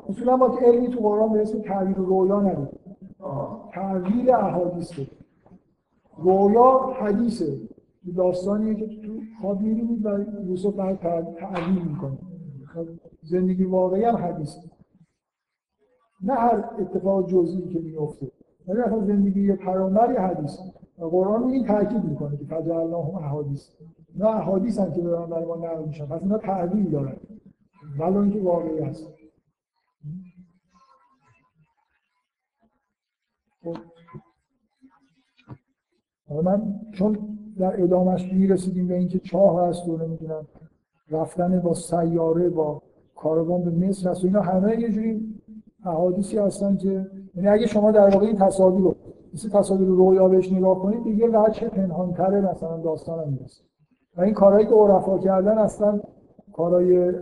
اصولا 0.08 0.36
با 0.36 0.58
علمی 0.62 0.88
تو 0.88 1.00
قرآن 1.00 1.32
به 1.32 1.42
اسم 1.42 1.58
رویا 1.94 2.40
ندید 2.40 2.68
تعویل 3.72 4.30
احادیث 4.30 4.92
بود. 4.94 5.10
رویا 6.18 6.78
حدیثه. 7.00 7.60
داستانیه 8.16 8.74
که 8.74 8.86
تو 8.86 9.20
خواب 9.40 9.60
می‌بینید 9.60 10.06
و 10.06 10.18
یوسف 10.48 10.74
بعد 10.74 11.00
تعویل 11.34 11.82
می‌کنه. 11.82 12.18
زندگی 13.22 13.64
واقعی 13.64 14.04
هم 14.04 14.16
حدیثه. 14.16 14.60
نه 16.22 16.34
هر 16.34 16.64
اتفاق 16.78 17.30
جزئی 17.30 17.68
که 17.68 17.78
میفته 17.80 18.30
ولی 18.68 18.80
اصلا 18.80 19.04
زندگی 19.06 19.46
یه 19.46 19.56
پیامبری 19.56 20.16
حدیث 20.16 20.58
و 20.98 21.04
قرآن 21.04 21.50
این 21.50 21.66
تاکید 21.66 22.04
می‌کنه 22.04 22.36
که 22.36 22.44
فجعلناهم 22.44 23.14
احادیث. 23.14 23.68
نه 24.16 24.26
احادیث 24.26 24.78
هم 24.78 24.92
که 24.92 25.02
دارن 25.02 25.30
برای 25.30 25.44
ما 25.44 25.56
نقل 25.56 25.84
میشن. 25.84 26.06
پس 26.06 26.22
اینا 26.22 26.38
تعبیر 26.38 26.90
دارن. 26.90 27.16
ولی 27.98 28.16
اینکه 28.16 28.40
واقعی 28.40 28.78
هست. 28.78 29.08
خب. 33.64 33.76
من 36.30 36.80
چون 36.92 37.18
در 37.58 37.82
ادامش 37.82 38.32
می‌رسیدیم 38.32 38.88
به 38.88 38.94
اینکه 38.94 39.18
چاه 39.18 39.68
هست 39.68 39.88
و 39.88 39.96
نمی‌دونم 39.96 40.46
رفتن 41.10 41.60
با 41.60 41.74
سیاره 41.74 42.48
با 42.48 42.82
کاروان 43.16 43.62
به 43.64 43.86
مصر 43.86 44.10
هست 44.10 44.24
و 44.24 44.26
اینا 44.26 44.40
همه 44.40 44.80
یه 44.80 44.92
جوری 44.92 45.34
احادیثی 45.84 46.38
هستن 46.38 46.76
که 46.76 47.06
یعنی 47.34 47.48
اگه 47.48 47.66
شما 47.66 47.90
در 47.90 48.08
واقع 48.08 48.26
این 48.26 48.36
تصاویر 48.36 48.80
رو 48.80 48.94
مثل 49.34 49.48
تصاویر 49.48 49.88
رویا 49.88 50.28
بهش 50.28 50.52
نگاه 50.52 50.78
کنید 50.78 51.04
دیگه 51.04 51.28
وجه 51.28 51.68
پنهانتره 51.68 52.40
مثلا 52.40 52.76
داستان 52.76 53.18
هم 53.18 53.32
می‌رسه 53.32 53.62
و 54.16 54.20
این 54.20 54.34
کارهایی 54.34 54.66
که 54.66 54.74
عرفا 54.74 55.18
کردن 55.18 55.58
اصلا 55.58 56.00
کارهای 56.52 57.12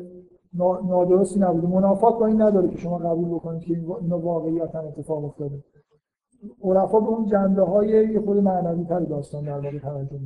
نادرستی 0.88 1.40
نبوده 1.40 1.66
منافات 1.66 2.18
با 2.18 2.26
این 2.26 2.42
نداره 2.42 2.68
که 2.68 2.76
شما 2.76 2.98
قبول 2.98 3.28
بکنید 3.28 3.62
که 3.62 3.80
اینا 4.00 4.18
واقعیتا 4.18 4.80
اتفاق 4.80 5.24
افتاده. 5.24 5.62
عرفا 6.64 7.00
به 7.00 7.06
اون 7.06 7.26
جنبه 7.26 7.62
های 7.62 8.20
خود 8.20 8.36
معنوی 8.36 8.84
تر 8.84 9.00
داستان 9.00 9.44
در 9.44 9.52
واقع 9.52 9.78
توجه 9.78 10.18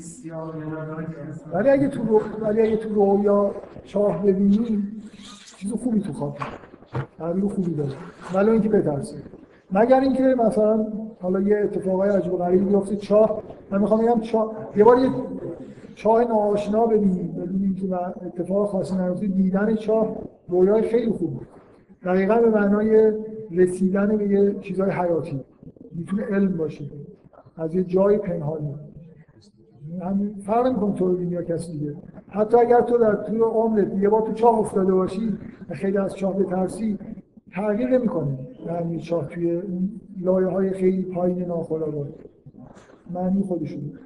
سیاه 0.00 0.56
ولی 1.52 1.68
اگه 1.70 1.88
تو 1.88 2.02
رو... 2.04 2.20
ولی 2.40 2.62
اگه 2.62 2.76
تو 2.76 2.94
رویا 2.94 3.54
چاه 3.84 4.22
ببینی 4.22 5.02
چیز 5.56 5.72
خوبی 5.72 6.00
تو 6.00 6.12
خواب 6.12 6.38
تعبیر 7.18 7.48
خوبی 7.48 7.74
داره. 7.74 7.96
ولی 8.34 8.50
اینکه 8.50 8.68
بترسی 8.68 9.16
مگر 9.72 10.00
اینکه 10.00 10.22
مثلا 10.22 10.86
حالا 11.20 11.40
یه 11.40 11.56
اتفاقای 11.56 12.10
عجب 12.10 12.30
غریبی 12.30 12.64
بیفته 12.64 12.96
چاه 12.96 13.42
من 13.70 13.80
می‌خوام 13.80 14.00
بگم 14.00 14.20
چاه 14.20 14.52
یه 14.76 14.84
بار 14.84 14.98
یه 14.98 15.10
چاه 15.94 16.24
ناآشنا 16.24 16.86
ببینیم 16.86 17.32
ببینیم 17.32 17.74
که 17.74 17.96
اتفاق 18.26 18.68
خاصی 18.68 18.96
نیفته. 18.96 19.26
دیدن 19.26 19.74
چاه 19.74 20.16
رویای 20.48 20.82
خیلی 20.82 21.10
خوب 21.10 21.30
بود. 21.30 21.46
دقیقا 22.04 22.34
به 22.34 22.50
معنای 22.50 23.12
رسیدن 23.50 24.16
به 24.16 24.28
یه 24.28 24.54
چیزهای 24.60 24.90
حیاتی. 24.90 25.40
می‌تونه 25.92 26.22
علم 26.22 26.56
باشه. 26.56 26.84
از 27.56 27.74
یه 27.74 27.84
جای 27.84 28.18
پنهانی 28.18 28.74
همین 30.02 30.34
فرق 30.46 30.66
نمی‌کنه 30.66 30.94
تو 30.94 31.12
ببینی 31.12 31.30
یا 31.30 31.42
کسی 31.42 31.72
دیگه. 31.72 31.94
حتی 32.28 32.56
اگر 32.56 32.80
تو 32.80 32.98
در 32.98 33.14
طول 33.14 33.40
عمرت 33.40 33.98
یه 33.98 34.08
بار 34.08 34.22
تو 34.22 34.32
چاه 34.32 34.58
افتاده 34.58 34.94
باشی 34.94 35.38
خیلی 35.72 35.98
از 35.98 36.14
چاه 36.14 36.36
بترسی 36.36 36.98
تغییر 37.52 37.98
نمی‌کنه. 37.98 38.38
یعنی 38.66 39.00
چاه 39.00 39.28
توی 39.28 39.62
لایه 40.20 40.48
های 40.48 40.70
خیلی 40.70 41.02
پایین 41.02 41.42
ناخودآگاه 41.42 42.06
معنی 43.10 43.42
خودشون. 43.42 43.98